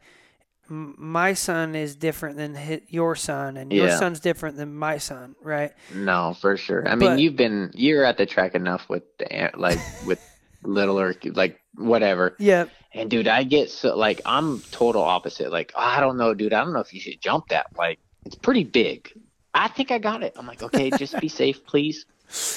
m- 0.69 0.95
my 0.97 1.33
son 1.33 1.75
is 1.75 1.95
different 1.95 2.37
than 2.37 2.55
hi- 2.55 2.81
your 2.87 3.15
son, 3.15 3.55
and 3.57 3.71
your 3.71 3.91
son's 3.91 4.19
different 4.19 4.57
than 4.57 4.73
my 4.75 4.97
son, 4.97 5.35
right? 5.41 5.71
No, 5.93 6.35
for 6.39 6.57
sure. 6.57 6.87
I 6.87 6.95
mean, 6.95 7.09
But- 7.11 7.19
you've 7.19 7.35
been 7.35 7.71
you're 7.73 8.03
at 8.03 8.17
the 8.17 8.25
track 8.25 8.55
enough 8.55 8.89
with 8.89 9.03
the 9.19 9.51
like 9.55 9.79
with 10.05 10.19
littler 10.63 11.15
like 11.33 11.58
whatever. 11.75 12.35
Yeah, 12.39 12.65
And 12.93 13.09
dude, 13.09 13.27
I 13.27 13.43
get 13.43 13.69
so 13.69 13.95
like 13.95 14.21
I'm 14.25 14.59
total 14.71 15.01
opposite. 15.03 15.51
Like 15.51 15.71
oh, 15.75 15.79
I 15.81 15.99
don't 15.99 16.17
know, 16.17 16.33
dude. 16.33 16.53
I 16.53 16.63
don't 16.63 16.73
know 16.73 16.79
if 16.79 16.93
you 16.93 16.99
should 16.99 17.21
jump 17.21 17.49
that. 17.49 17.67
Like 17.77 17.99
it's 18.25 18.35
pretty 18.35 18.63
big. 18.63 19.11
I 19.53 19.67
think 19.67 19.91
I 19.91 19.97
got 19.97 20.23
it. 20.23 20.33
I'm 20.37 20.45
like, 20.47 20.61
okay, 20.63 20.89
just 20.97 21.19
be 21.19 21.27
safe, 21.29 21.65
please. 21.65 22.05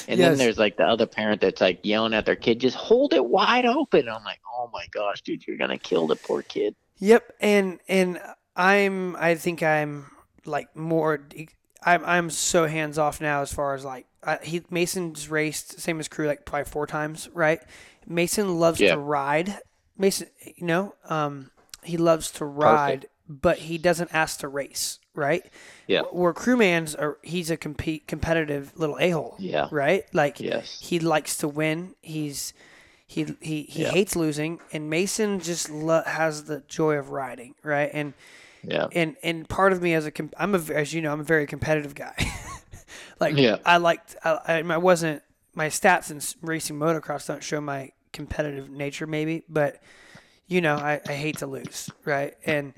And 0.06 0.18
Yes. 0.18 0.30
then 0.30 0.38
there's 0.38 0.58
like 0.58 0.76
the 0.76 0.84
other 0.84 1.06
parent 1.06 1.40
that's 1.40 1.60
like 1.60 1.80
yelling 1.82 2.12
at 2.14 2.26
their 2.26 2.36
kid, 2.36 2.60
just 2.60 2.76
hold 2.76 3.14
it 3.14 3.24
wide 3.24 3.64
open. 3.64 4.08
I'm 4.08 4.24
like, 4.24 4.40
oh 4.54 4.68
my 4.72 4.86
gosh, 4.92 5.22
dude, 5.22 5.46
you're 5.46 5.56
gonna 5.56 5.78
kill 5.78 6.06
the 6.06 6.16
poor 6.16 6.42
kid. 6.42 6.74
Yep, 6.98 7.32
and 7.40 7.80
and 7.88 8.20
I'm 8.54 9.16
I 9.16 9.34
think 9.34 9.62
I'm 9.62 10.06
like 10.44 10.74
more 10.76 11.26
I'm 11.84 12.04
I'm 12.04 12.30
so 12.30 12.66
hands 12.66 12.98
off 12.98 13.20
now 13.20 13.40
as 13.42 13.52
far 13.52 13.74
as 13.74 13.84
like 13.84 14.06
I, 14.22 14.38
he 14.42 14.62
Mason's 14.70 15.28
raced 15.28 15.80
same 15.80 15.98
as 16.00 16.06
crew 16.08 16.26
like 16.26 16.44
probably 16.44 16.66
four 16.70 16.86
times 16.86 17.28
right. 17.32 17.60
Mason 18.06 18.58
loves 18.58 18.80
Yeah. 18.80 18.92
to 18.94 18.98
ride. 18.98 19.58
Mason, 19.96 20.28
you 20.56 20.66
know, 20.66 20.94
um, 21.08 21.50
he 21.82 21.96
loves 21.96 22.30
to 22.32 22.44
ride, 22.44 23.06
but 23.28 23.58
he 23.58 23.78
doesn't 23.78 24.12
ask 24.14 24.40
to 24.40 24.48
race, 24.48 24.98
right? 25.14 25.44
Yeah. 25.86 26.02
Where 26.10 26.32
crewman's 26.32 26.94
are 26.94 27.18
he's 27.22 27.50
a 27.50 27.56
compete 27.56 28.06
competitive 28.06 28.72
little 28.76 28.96
a 28.98 29.10
hole, 29.10 29.36
Yeah. 29.38 29.68
right? 29.70 30.04
Like 30.14 30.40
Yes. 30.40 30.78
he 30.80 30.98
likes 30.98 31.36
to 31.38 31.48
win. 31.48 31.94
He's 32.00 32.52
he 33.06 33.24
he, 33.40 33.62
he 33.64 33.82
Yeah. 33.82 33.90
hates 33.90 34.16
losing, 34.16 34.60
and 34.72 34.88
Mason 34.88 35.38
just 35.40 35.68
lo- 35.70 36.02
has 36.06 36.44
the 36.44 36.60
joy 36.66 36.94
of 36.96 37.10
riding, 37.10 37.54
right? 37.62 37.90
And 37.92 38.14
Yeah. 38.62 38.86
And 38.92 39.16
and 39.22 39.48
part 39.48 39.72
of 39.72 39.82
me 39.82 39.92
as 39.94 40.06
a 40.06 40.10
com- 40.10 40.30
I'm 40.38 40.54
a 40.54 40.58
as 40.72 40.94
you 40.94 41.02
know 41.02 41.12
I'm 41.12 41.20
a 41.20 41.24
very 41.24 41.46
competitive 41.46 41.94
guy. 41.94 42.14
like 43.20 43.36
Yeah. 43.36 43.58
I 43.66 43.76
liked 43.76 44.16
I 44.24 44.62
I 44.66 44.76
wasn't 44.78 45.22
my 45.54 45.68
stats 45.68 46.10
in 46.10 46.20
racing 46.46 46.78
motocross 46.78 47.26
don't 47.26 47.42
show 47.42 47.60
my 47.60 47.90
competitive 48.12 48.70
nature 48.70 49.06
maybe, 49.06 49.42
but 49.48 49.80
you 50.46 50.60
know 50.60 50.76
I, 50.76 51.00
I 51.06 51.12
hate 51.12 51.38
to 51.38 51.46
lose 51.46 51.88
right 52.04 52.34
and 52.44 52.74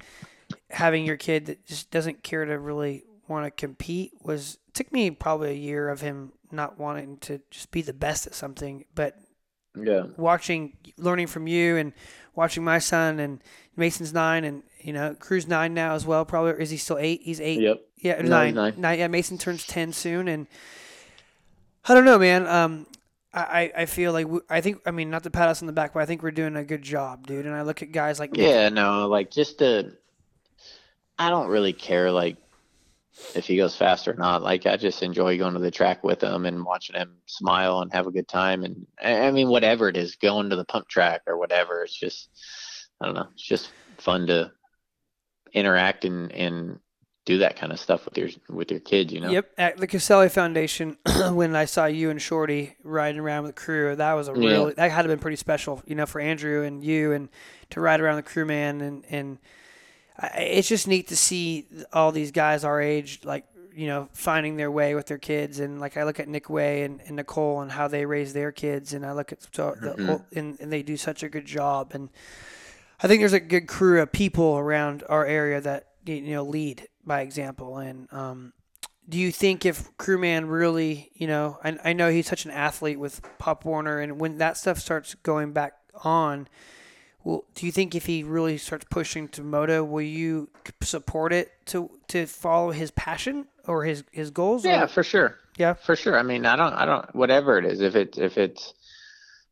having 0.70 1.04
your 1.04 1.16
kid 1.16 1.46
that 1.46 1.64
just 1.66 1.90
doesn't 1.90 2.22
care 2.22 2.44
to 2.44 2.58
really 2.58 3.04
want 3.26 3.46
to 3.46 3.50
compete 3.50 4.12
was 4.22 4.58
took 4.74 4.92
me 4.92 5.10
probably 5.10 5.50
a 5.50 5.54
year 5.54 5.88
of 5.88 6.00
him 6.00 6.32
not 6.52 6.78
wanting 6.78 7.16
to 7.18 7.40
just 7.50 7.70
be 7.70 7.80
the 7.82 7.92
best 7.94 8.26
at 8.26 8.34
something 8.34 8.84
but 8.94 9.16
Yeah. 9.76 10.04
watching 10.16 10.76
learning 10.98 11.26
from 11.28 11.46
you 11.48 11.76
and 11.76 11.92
watching 12.36 12.62
my 12.62 12.78
son 12.78 13.18
and 13.18 13.40
Mason's 13.76 14.12
nine 14.12 14.44
and 14.44 14.62
you 14.80 14.92
know 14.92 15.16
Crew's 15.18 15.48
nine 15.48 15.74
now 15.74 15.94
as 15.94 16.04
well 16.06 16.24
probably 16.24 16.62
is 16.62 16.70
he 16.70 16.76
still 16.76 16.98
eight 16.98 17.22
he's 17.22 17.40
eight 17.40 17.60
Yep. 17.60 17.80
yeah 17.96 18.20
No, 18.22 18.28
nine. 18.28 18.54
nine. 18.54 18.74
nine 18.76 18.98
yeah 18.98 19.08
Mason 19.08 19.38
turns 19.38 19.66
10 19.66 19.92
soon 19.92 20.28
and 20.28 20.46
I 21.86 21.94
don't 21.94 22.04
know 22.04 22.18
man 22.18 22.46
um 22.46 22.86
I, 23.36 23.72
I 23.76 23.86
feel 23.86 24.12
like 24.12 24.28
we, 24.28 24.40
I 24.48 24.60
think 24.60 24.82
I 24.86 24.92
mean 24.92 25.10
not 25.10 25.24
to 25.24 25.30
pat 25.30 25.48
us 25.48 25.60
on 25.60 25.66
the 25.66 25.72
back 25.72 25.92
but 25.92 26.02
I 26.02 26.06
think 26.06 26.22
we're 26.22 26.30
doing 26.30 26.54
a 26.56 26.64
good 26.64 26.82
job 26.82 27.26
dude 27.26 27.46
and 27.46 27.54
I 27.54 27.62
look 27.62 27.82
at 27.82 27.90
guys 27.90 28.20
like 28.20 28.36
Yeah, 28.36 28.68
no, 28.68 29.08
like 29.08 29.30
just 29.30 29.58
to, 29.58 29.92
I 31.18 31.30
don't 31.30 31.48
really 31.48 31.72
care 31.72 32.10
like 32.12 32.36
if 33.34 33.46
he 33.46 33.56
goes 33.56 33.76
fast 33.76 34.08
or 34.08 34.14
not. 34.14 34.42
Like 34.42 34.66
I 34.66 34.76
just 34.76 35.02
enjoy 35.02 35.38
going 35.38 35.54
to 35.54 35.60
the 35.60 35.70
track 35.70 36.02
with 36.04 36.22
him 36.22 36.46
and 36.46 36.64
watching 36.64 36.96
him 36.96 37.16
smile 37.26 37.80
and 37.80 37.92
have 37.92 38.06
a 38.06 38.12
good 38.12 38.28
time. 38.28 38.64
And 38.64 38.86
I 39.02 39.28
I 39.28 39.30
mean, 39.30 39.48
whatever 39.48 39.88
it 39.88 39.96
is, 39.96 40.16
going 40.16 40.50
to 40.50 40.56
the 40.56 40.64
pump 40.64 40.88
track 40.88 41.22
or 41.26 41.38
whatever. 41.38 41.82
It's 41.84 41.94
just, 41.94 42.28
I 43.00 43.06
don't 43.06 43.14
know. 43.14 43.28
It's 43.32 43.46
just 43.46 43.70
fun 43.98 44.26
to 44.28 44.52
interact 45.52 46.04
and 46.04 46.32
and 46.32 46.80
do 47.24 47.38
that 47.38 47.56
kind 47.56 47.72
of 47.72 47.80
stuff 47.80 48.04
with 48.04 48.18
your 48.18 48.28
with 48.48 48.70
your 48.70 48.80
kids. 48.80 49.12
You 49.12 49.20
know. 49.20 49.30
Yep, 49.30 49.50
at 49.58 49.76
the 49.78 49.86
Caselli 49.86 50.28
Foundation, 50.28 50.96
when 51.32 51.56
I 51.56 51.64
saw 51.64 51.86
you 51.86 52.10
and 52.10 52.20
Shorty 52.20 52.76
riding 52.82 53.20
around 53.20 53.44
with 53.44 53.54
the 53.54 53.60
crew, 53.60 53.96
that 53.96 54.12
was 54.14 54.28
a 54.28 54.32
Yeah. 54.32 54.46
really 54.48 54.74
that 54.74 54.90
had 54.90 55.02
to 55.02 55.08
been 55.08 55.18
pretty 55.18 55.36
special, 55.36 55.82
you 55.86 55.94
know, 55.94 56.06
for 56.06 56.20
Andrew 56.20 56.62
and 56.64 56.84
you, 56.84 57.12
and 57.12 57.28
to 57.70 57.80
ride 57.80 58.00
around 58.00 58.16
the 58.16 58.22
crew, 58.22 58.44
man, 58.44 58.80
and 58.80 59.04
and 59.10 59.38
I, 60.18 60.26
it's 60.38 60.68
just 60.68 60.86
neat 60.86 61.08
to 61.08 61.16
see 61.16 61.66
all 61.92 62.12
these 62.12 62.30
guys 62.30 62.62
our 62.64 62.80
age, 62.80 63.20
like 63.24 63.46
you 63.74 63.88
know, 63.88 64.08
finding 64.12 64.56
their 64.56 64.70
way 64.70 64.94
with 64.94 65.06
their 65.06 65.18
kids, 65.18 65.58
and 65.58 65.80
like 65.80 65.96
I 65.96 66.04
look 66.04 66.20
at 66.20 66.28
Nick 66.28 66.48
Wey 66.48 66.82
and, 66.84 67.00
and 67.06 67.16
Nicole 67.16 67.60
and 67.60 67.72
how 67.72 67.88
they 67.88 68.06
raise 68.06 68.32
their 68.32 68.52
kids, 68.52 68.92
and 68.92 69.04
I 69.04 69.12
look 69.12 69.32
at 69.32 69.38
so 69.52 69.74
the 69.80 69.94
Mhm. 69.94 70.24
and, 70.36 70.60
and 70.60 70.72
they 70.72 70.82
do 70.82 70.96
such 70.96 71.22
a 71.24 71.28
good 71.28 71.44
job, 71.46 71.90
and 71.94 72.10
I 73.02 73.08
think 73.08 73.20
there's 73.20 73.32
a 73.32 73.40
good 73.40 73.66
crew 73.66 74.00
of 74.00 74.12
people 74.12 74.56
around 74.58 75.02
our 75.08 75.26
area 75.26 75.60
that 75.60 75.88
you 76.06 76.20
know 76.20 76.44
lead 76.44 76.86
by 77.06 77.20
example. 77.20 77.78
And 77.78 78.12
um, 78.12 78.52
do 79.08 79.18
you 79.18 79.30
think 79.30 79.66
if 79.66 79.96
Crewman 79.96 80.46
really, 80.46 81.10
you 81.14 81.26
know, 81.26 81.58
I, 81.62 81.78
I 81.84 81.92
know 81.92 82.10
he's 82.10 82.26
such 82.26 82.44
an 82.44 82.50
athlete 82.50 82.98
with 82.98 83.20
Pop 83.38 83.64
Warner, 83.64 83.98
and 83.98 84.20
when 84.20 84.38
that 84.38 84.56
stuff 84.56 84.78
starts 84.78 85.14
going 85.16 85.52
back 85.52 85.74
on, 86.02 86.48
well, 87.22 87.44
do 87.54 87.66
you 87.66 87.72
think 87.72 87.94
if 87.94 88.06
he 88.06 88.22
really 88.22 88.58
starts 88.58 88.86
pushing 88.90 89.28
to 89.28 89.42
moto, 89.42 89.82
will 89.82 90.02
you 90.02 90.50
support 90.82 91.32
it 91.32 91.52
to 91.66 91.90
to 92.08 92.26
follow 92.26 92.70
his 92.70 92.90
passion 92.90 93.46
or 93.66 93.84
his 93.84 94.04
his 94.10 94.30
goals? 94.30 94.64
Yeah, 94.64 94.84
or, 94.84 94.88
for 94.88 95.02
sure. 95.02 95.38
Yeah. 95.56 95.74
for 95.74 95.96
sure. 95.96 96.18
I 96.18 96.22
mean, 96.22 96.46
I 96.46 96.56
don't, 96.56 96.74
I 96.74 96.84
don't, 96.84 97.14
whatever 97.14 97.58
it 97.58 97.64
is, 97.64 97.80
if 97.80 97.94
it's 97.94 98.18
if 98.18 98.36
it's 98.36 98.74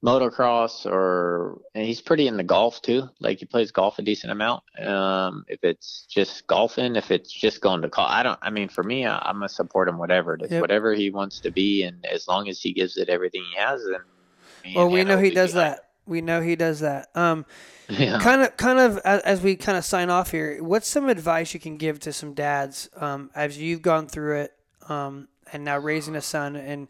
motocross 0.04 0.84
or 0.84 1.60
and 1.74 1.84
he's 1.86 2.00
pretty 2.00 2.26
in 2.26 2.36
the 2.36 2.42
golf 2.42 2.82
too. 2.82 3.08
Like 3.20 3.38
he 3.38 3.44
plays 3.44 3.70
golf 3.70 3.98
a 3.98 4.02
decent 4.02 4.32
amount. 4.32 4.62
Um, 4.84 5.44
if 5.48 5.60
it's 5.62 6.06
just 6.10 6.46
golfing, 6.46 6.96
if 6.96 7.10
it's 7.10 7.32
just 7.32 7.60
going 7.60 7.82
to 7.82 7.88
call, 7.88 8.06
I 8.06 8.22
don't. 8.22 8.38
I 8.42 8.50
mean, 8.50 8.68
for 8.68 8.82
me, 8.82 9.06
I, 9.06 9.18
I'm 9.18 9.36
gonna 9.36 9.48
support 9.48 9.88
him 9.88 9.98
whatever 9.98 10.34
it 10.34 10.42
is, 10.42 10.50
Yep. 10.50 10.60
whatever 10.60 10.92
he 10.94 11.10
wants 11.10 11.40
to 11.40 11.50
be, 11.50 11.84
and 11.84 12.04
as 12.06 12.26
long 12.28 12.48
as 12.48 12.60
he 12.60 12.72
gives 12.72 12.96
it 12.96 13.08
everything 13.08 13.44
he 13.54 13.60
has, 13.60 13.82
then. 13.84 14.74
well, 14.74 14.88
we 14.90 14.98
Hannah 14.98 15.16
know 15.16 15.22
he 15.22 15.30
does 15.30 15.52
that. 15.54 15.88
We 16.04 16.20
know 16.20 16.40
he 16.40 16.56
does 16.56 16.80
that. 16.80 17.08
Um. 17.14 17.46
Yeah. 17.88 18.20
kind 18.20 18.40
of 18.40 18.56
kind 18.56 18.78
of 18.78 18.96
as, 19.04 19.20
as 19.22 19.40
we 19.42 19.54
kind 19.54 19.76
of 19.76 19.84
sign 19.84 20.08
off 20.08 20.30
here 20.30 20.62
what's 20.62 20.88
some 20.88 21.10
advice 21.10 21.52
you 21.52 21.60
can 21.60 21.76
give 21.76 22.00
to 22.00 22.12
some 22.12 22.32
dads 22.32 22.88
um, 22.96 23.28
as 23.34 23.58
you've 23.58 23.82
gone 23.82 24.06
through 24.06 24.36
it 24.40 24.52
um, 24.88 25.28
and 25.52 25.62
now 25.64 25.76
raising 25.76 26.16
a 26.16 26.22
son 26.22 26.56
and 26.56 26.88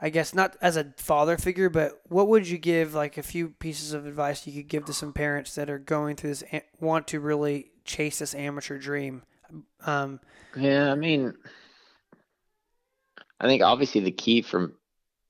i 0.00 0.08
guess 0.08 0.34
not 0.34 0.56
as 0.60 0.76
a 0.76 0.92
father 0.96 1.36
figure 1.36 1.68
but 1.68 2.00
what 2.08 2.28
would 2.28 2.48
you 2.48 2.58
give 2.58 2.94
like 2.94 3.16
a 3.18 3.22
few 3.22 3.48
pieces 3.48 3.92
of 3.92 4.06
advice 4.06 4.46
you 4.46 4.52
could 4.52 4.68
give 4.68 4.84
to 4.84 4.92
some 4.92 5.12
parents 5.12 5.54
that 5.54 5.70
are 5.70 5.78
going 5.78 6.16
through 6.16 6.30
this 6.30 6.44
want 6.80 7.06
to 7.06 7.20
really 7.20 7.70
chase 7.84 8.18
this 8.18 8.34
amateur 8.34 8.78
dream 8.78 9.22
um, 9.84 10.20
Yeah, 10.56 10.90
I 10.90 10.94
mean, 10.94 11.34
I 13.40 13.46
think 13.46 13.62
obviously 13.62 14.00
the 14.00 14.10
key 14.10 14.42
from 14.42 14.74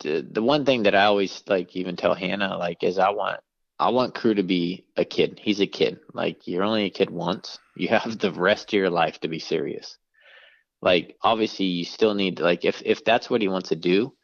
the, 0.01 0.27
the 0.29 0.43
one 0.43 0.65
thing 0.65 0.85
that 0.85 0.95
I 0.95 1.05
always 1.05 1.43
like 1.47 1.77
even 1.77 1.97
tell 1.97 2.15
Hannah 2.15 2.57
like 2.57 2.83
is 2.83 2.99
I 2.99 3.11
want 3.11 3.41
I 3.79 3.91
want 3.91 4.15
Crew 4.15 4.35
to 4.35 4.43
be 4.43 4.87
a 4.97 5.05
kid. 5.05 5.41
He's 5.43 5.61
a 5.61 5.67
kid. 5.67 6.01
Like 6.13 6.47
you're 6.47 6.65
only 6.65 6.85
a 6.85 6.91
kid 6.91 7.11
once. 7.11 7.59
You 7.77 7.89
have 7.89 8.19
the 8.19 8.33
rest 8.33 8.73
of 8.73 8.79
your 8.79 8.91
life 8.91 9.21
to 9.21 9.29
be 9.29 9.39
serious. 9.39 9.99
Like 10.81 11.17
obviously 11.23 11.67
you 11.67 11.85
still 11.85 12.15
need 12.15 12.41
like 12.41 12.65
if 12.65 12.83
if 12.85 13.05
that's 13.05 13.29
what 13.29 13.43
he 13.43 13.49
wants 13.49 13.71
to 13.71 13.77
do, 13.77 14.15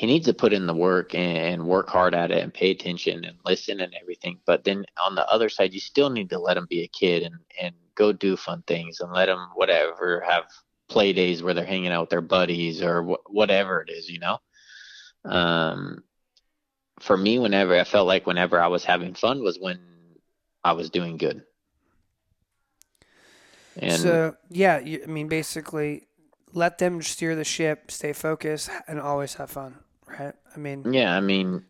he 0.00 0.06
needs 0.06 0.24
to 0.24 0.32
put 0.32 0.54
in 0.54 0.66
the 0.66 0.72
work 0.72 1.14
and, 1.14 1.66
work 1.66 1.90
hard 1.90 2.14
at 2.14 2.30
it 2.30 2.42
and 2.42 2.54
pay 2.54 2.70
attention 2.70 3.22
and 3.22 3.36
listen 3.44 3.80
and 3.80 3.94
everything. 4.00 4.40
But 4.46 4.64
then 4.64 4.86
on 4.98 5.14
the 5.14 5.28
other 5.28 5.50
side, 5.50 5.74
you 5.74 5.80
still 5.80 6.08
need 6.08 6.30
to 6.30 6.38
let 6.38 6.56
him 6.56 6.66
be 6.70 6.80
a 6.80 6.88
kid 6.88 7.22
and 7.22 7.34
and 7.60 7.74
go 7.96 8.10
do 8.10 8.34
fun 8.34 8.62
things 8.66 9.00
and 9.00 9.12
let 9.12 9.28
him 9.28 9.38
whatever 9.56 10.24
have 10.26 10.44
play 10.88 11.12
days 11.12 11.42
where 11.42 11.52
they're 11.52 11.66
hanging 11.66 11.92
out 11.92 12.00
with 12.00 12.08
their 12.08 12.22
buddies 12.22 12.80
or 12.80 13.02
wh- 13.02 13.30
whatever 13.30 13.82
it 13.82 13.90
is, 13.90 14.08
you 14.08 14.20
know. 14.20 14.38
Um, 15.26 16.02
for 16.98 17.18
me, 17.18 17.38
whenever 17.38 17.78
I 17.78 17.84
felt 17.84 18.06
like 18.06 18.26
whenever 18.26 18.58
I 18.58 18.68
was 18.68 18.86
having 18.86 19.12
fun 19.12 19.42
was 19.42 19.58
when 19.60 19.80
I 20.64 20.72
was 20.72 20.88
doing 20.88 21.18
good. 21.18 21.42
And 23.76 24.00
so 24.00 24.34
yeah 24.48 24.78
you, 24.78 25.02
i 25.04 25.06
mean 25.06 25.28
basically 25.28 26.06
let 26.52 26.78
them 26.78 27.00
steer 27.02 27.36
the 27.36 27.44
ship 27.44 27.90
stay 27.90 28.12
focused 28.12 28.68
and 28.88 28.98
always 28.98 29.34
have 29.34 29.50
fun 29.50 29.78
right 30.18 30.34
i 30.54 30.58
mean 30.58 30.92
Yeah, 30.92 31.14
I 31.16 31.20
mean, 31.20 31.64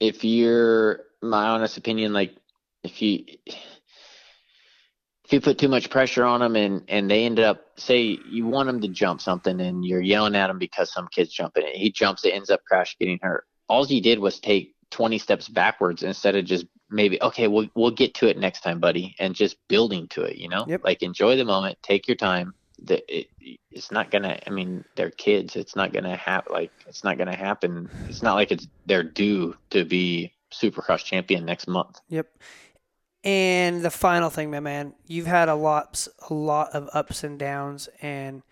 if 0.00 0.24
you're 0.24 1.00
my 1.22 1.46
honest 1.48 1.76
opinion, 1.76 2.12
like 2.12 2.34
if 2.84 3.00
you 3.02 3.24
if 5.24 5.32
you 5.32 5.40
put 5.40 5.58
too 5.58 5.68
much 5.68 5.90
pressure 5.90 6.24
on 6.24 6.40
them 6.40 6.56
and 6.56 6.82
and 6.88 7.10
they 7.10 7.24
ended 7.24 7.44
up 7.44 7.62
say 7.76 8.18
you 8.30 8.46
want 8.46 8.66
them 8.66 8.80
to 8.80 8.88
jump 8.88 9.20
something 9.20 9.60
and 9.60 9.84
you're 9.84 10.00
yelling 10.00 10.36
at 10.36 10.50
him 10.50 10.58
because 10.58 10.92
some 10.92 11.08
kid's 11.10 11.32
jumping 11.32 11.64
it, 11.66 11.74
he 11.76 11.90
jumps 11.90 12.24
it, 12.24 12.34
ends 12.34 12.50
up 12.50 12.60
crash 12.64 12.96
getting 12.98 13.18
hurt. 13.22 13.44
All 13.68 13.84
he 13.84 14.00
did 14.00 14.18
was 14.18 14.38
take 14.38 14.74
20 14.90 15.18
steps 15.18 15.48
backwards 15.48 16.02
instead 16.04 16.36
of 16.36 16.44
just 16.44 16.66
maybe 16.90 17.20
okay, 17.22 17.48
we'll 17.48 17.68
we'll 17.74 17.90
get 17.90 18.14
to 18.16 18.28
it 18.28 18.38
next 18.38 18.60
time, 18.60 18.78
buddy, 18.78 19.16
and 19.18 19.34
just 19.34 19.56
building 19.68 20.06
to 20.08 20.22
it. 20.22 20.36
You 20.36 20.48
know, 20.48 20.66
Yep. 20.68 20.82
like 20.84 21.02
enjoy 21.02 21.36
the 21.36 21.44
moment, 21.44 21.78
take 21.82 22.06
your 22.06 22.16
time. 22.16 22.54
The, 22.82 23.02
it, 23.08 23.28
it's 23.70 23.90
not 23.90 24.10
gonna. 24.10 24.38
I 24.46 24.50
mean, 24.50 24.84
they're 24.96 25.10
kids. 25.10 25.56
It's 25.56 25.74
not 25.76 25.92
gonna 25.92 26.16
happen. 26.16 26.52
Like 26.52 26.72
it's 26.86 27.04
not 27.04 27.16
gonna 27.18 27.34
happen. 27.36 27.88
It's 28.08 28.22
not 28.22 28.34
like 28.34 28.50
it's 28.52 28.68
they're 28.84 29.02
due 29.02 29.56
to 29.70 29.84
be 29.84 30.32
Supercross 30.52 31.04
champion 31.04 31.44
next 31.44 31.66
month. 31.68 32.00
Yep. 32.08 32.28
And 33.24 33.82
the 33.82 33.90
final 33.90 34.30
thing, 34.30 34.50
my 34.50 34.60
man, 34.60 34.94
you've 35.06 35.26
had 35.26 35.48
a 35.48 35.54
lot, 35.54 36.06
a 36.30 36.34
lot 36.34 36.70
of 36.74 36.88
ups 36.92 37.24
and 37.24 37.38
downs, 37.38 37.88
and 38.00 38.42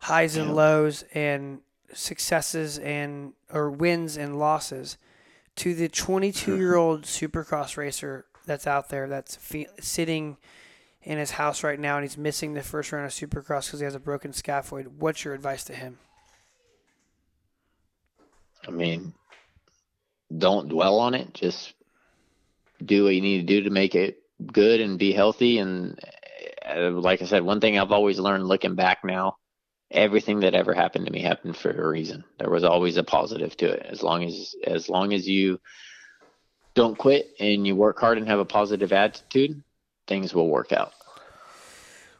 highs 0.00 0.36
and 0.36 0.48
Yeah. 0.48 0.54
lows, 0.54 1.04
and 1.14 1.60
successes 1.92 2.78
and 2.78 3.32
or 3.52 3.70
wins 3.70 4.16
and 4.16 4.38
losses. 4.38 4.96
To 5.56 5.74
the 5.74 5.88
22 5.88 6.56
year 6.56 6.76
old 6.76 7.02
Supercross 7.04 7.76
racer 7.76 8.26
that's 8.44 8.66
out 8.66 8.90
there, 8.90 9.08
that's 9.08 9.34
fe- 9.34 9.66
sitting 9.80 10.36
in 11.06 11.18
his 11.18 11.30
house 11.30 11.62
right 11.62 11.78
now, 11.78 11.96
and 11.96 12.04
he's 12.04 12.18
missing 12.18 12.52
the 12.52 12.62
first 12.62 12.90
round 12.90 13.06
of 13.06 13.12
Supercross 13.12 13.66
because 13.66 13.78
he 13.78 13.84
has 13.84 13.94
a 13.94 14.00
broken 14.00 14.32
scaphoid. 14.32 14.88
What's 14.98 15.24
your 15.24 15.34
advice 15.34 15.62
to 15.64 15.72
him? 15.72 15.98
I 18.66 18.72
mean, 18.72 19.14
don't 20.36 20.68
dwell 20.68 20.98
on 20.98 21.14
it. 21.14 21.32
Just 21.32 21.74
do 22.84 23.04
what 23.04 23.14
you 23.14 23.20
need 23.20 23.38
to 23.38 23.46
do 23.46 23.62
to 23.62 23.70
make 23.70 23.94
it 23.94 24.18
good 24.52 24.80
and 24.80 24.98
be 24.98 25.12
healthy. 25.12 25.58
And 25.58 25.96
uh, 26.68 26.90
like 26.90 27.22
I 27.22 27.26
said, 27.26 27.44
one 27.44 27.60
thing 27.60 27.78
I've 27.78 27.92
always 27.92 28.18
learned 28.18 28.48
looking 28.48 28.74
back 28.74 29.04
now, 29.04 29.36
everything 29.92 30.40
that 30.40 30.54
ever 30.54 30.74
happened 30.74 31.06
to 31.06 31.12
me 31.12 31.22
happened 31.22 31.56
for 31.56 31.70
a 31.70 31.88
reason. 31.88 32.24
There 32.40 32.50
was 32.50 32.64
always 32.64 32.96
a 32.96 33.04
positive 33.04 33.56
to 33.58 33.70
it. 33.70 33.86
As 33.88 34.02
long 34.02 34.24
as 34.24 34.56
as 34.66 34.88
long 34.88 35.12
as 35.12 35.28
you 35.28 35.60
don't 36.74 36.98
quit 36.98 37.28
and 37.38 37.64
you 37.64 37.76
work 37.76 38.00
hard 38.00 38.18
and 38.18 38.26
have 38.26 38.40
a 38.40 38.44
positive 38.44 38.92
attitude, 38.92 39.62
things 40.08 40.34
will 40.34 40.48
work 40.48 40.72
out. 40.72 40.92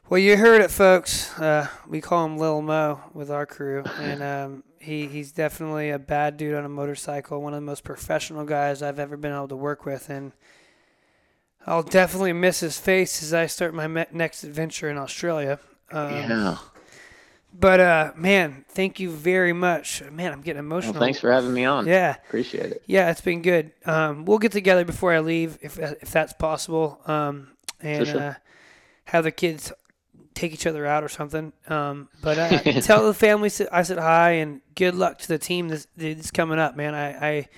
Well, 0.09 0.19
you 0.19 0.37
heard 0.37 0.61
it, 0.61 0.71
folks. 0.71 1.37
Uh, 1.39 1.69
we 1.89 2.01
call 2.01 2.25
him 2.25 2.39
Lil 2.39 2.63
Mo 2.63 3.01
with 3.13 3.31
our 3.31 3.45
crew, 3.45 3.83
and 3.99 4.23
um, 4.55 4.65
he 4.79 5.07
he's 5.09 5.33
definitely 5.33 5.91
a 5.91 5.99
bad 5.99 6.37
dude 6.37 6.55
on 6.55 6.65
a 6.65 6.69
motorcycle. 6.69 7.43
One 7.43 7.55
of 7.55 7.59
the 7.59 7.67
most 7.67 7.83
professional 7.83 8.45
guys 8.45 8.83
I've 8.83 9.01
ever 9.01 9.17
been 9.17 9.33
able 9.33 9.49
to 9.49 9.57
work 9.57 9.85
with, 9.85 10.09
and 10.09 10.33
I'll 11.67 11.83
definitely 11.83 12.33
miss 12.33 12.61
his 12.61 12.79
face 12.79 13.21
as 13.23 13.35
I 13.35 13.47
start 13.47 13.75
my 13.75 13.89
me- 13.89 14.05
next 14.13 14.45
adventure 14.45 14.89
in 14.89 14.97
Australia. 14.97 15.59
Um, 15.91 16.11
yeah. 16.13 16.57
But 17.59 17.81
uh, 17.81 18.13
man, 18.15 18.65
thank 18.69 19.01
you 19.01 19.11
very 19.11 19.53
much. 19.55 20.03
Man, 20.13 20.33
I'm 20.33 20.43
getting 20.43 20.69
Well, 20.69 20.79
emotional. 20.79 21.01
thanks 21.01 21.19
for 21.19 21.33
having 21.33 21.53
me 21.55 21.65
on. 21.65 21.87
Yeah, 21.87 22.17
Appreciate 22.29 22.71
it. 22.71 22.83
yeah, 22.87 23.11
it's 23.11 23.23
been 23.23 23.41
good. 23.43 23.73
Um, 23.87 24.25
we'll 24.25 24.39
get 24.39 24.53
together 24.53 24.85
before 24.85 25.13
I 25.13 25.19
leave, 25.19 25.59
if 25.63 25.79
if 25.81 26.13
that's 26.13 26.33
possible, 26.35 27.01
um, 27.07 27.49
and 27.81 28.07
sure. 28.07 28.21
uh, 28.21 28.35
have 29.07 29.25
the 29.25 29.33
kids 29.33 29.73
take 30.37 30.53
each 30.53 30.67
other 30.67 30.87
out 30.87 31.03
or 31.03 31.09
something. 31.09 31.53
Um, 31.69 32.09
but 32.23 32.39
uh, 32.39 32.63
tell 32.83 33.07
the 33.07 33.15
family 33.15 33.51
I 33.73 33.83
said 33.83 33.99
hi 33.99 34.33
and 34.33 34.61
good 34.75 34.95
luck 34.95 35.19
to 35.19 35.29
the 35.29 35.39
team 35.39 35.69
that's, 35.69 35.89
that's 35.97 36.31
coming 36.31 36.59
up, 36.59 36.77
man. 36.77 36.95
I, 36.95 37.29
I 37.29 37.49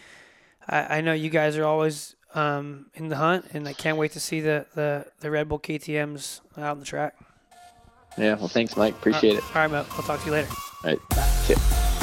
I 0.68 0.98
I 0.98 1.00
know 1.00 1.12
you 1.12 1.30
guys 1.30 1.56
are 1.56 1.64
always 1.64 2.16
um, 2.34 2.86
in 2.94 3.09
the 3.09 3.16
hunt, 3.16 3.46
and 3.52 3.66
I 3.66 3.72
can't 3.72 3.96
wait 3.98 4.12
to 4.12 4.20
see 4.20 4.40
the, 4.40 4.66
the, 4.74 5.06
the 5.20 5.30
Red 5.30 5.48
Bull 5.48 5.59
KTM's 5.59 6.40
out 6.56 6.72
on 6.72 6.78
the 6.78 6.84
track. 6.84 7.14
Yeah. 8.16 8.34
Well, 8.34 8.48
thanks, 8.48 8.76
Mike. 8.76 8.94
Appreciate 8.94 9.36
it. 9.36 9.44
All 9.55 9.62
right, 9.62 9.70
Mo. 9.70 9.86
I'll 9.92 10.02
talk 10.02 10.20
to 10.20 10.26
you 10.26 10.32
later. 10.32 10.48
All 10.84 10.90
right. 10.90 10.98
Ya. 11.48 11.97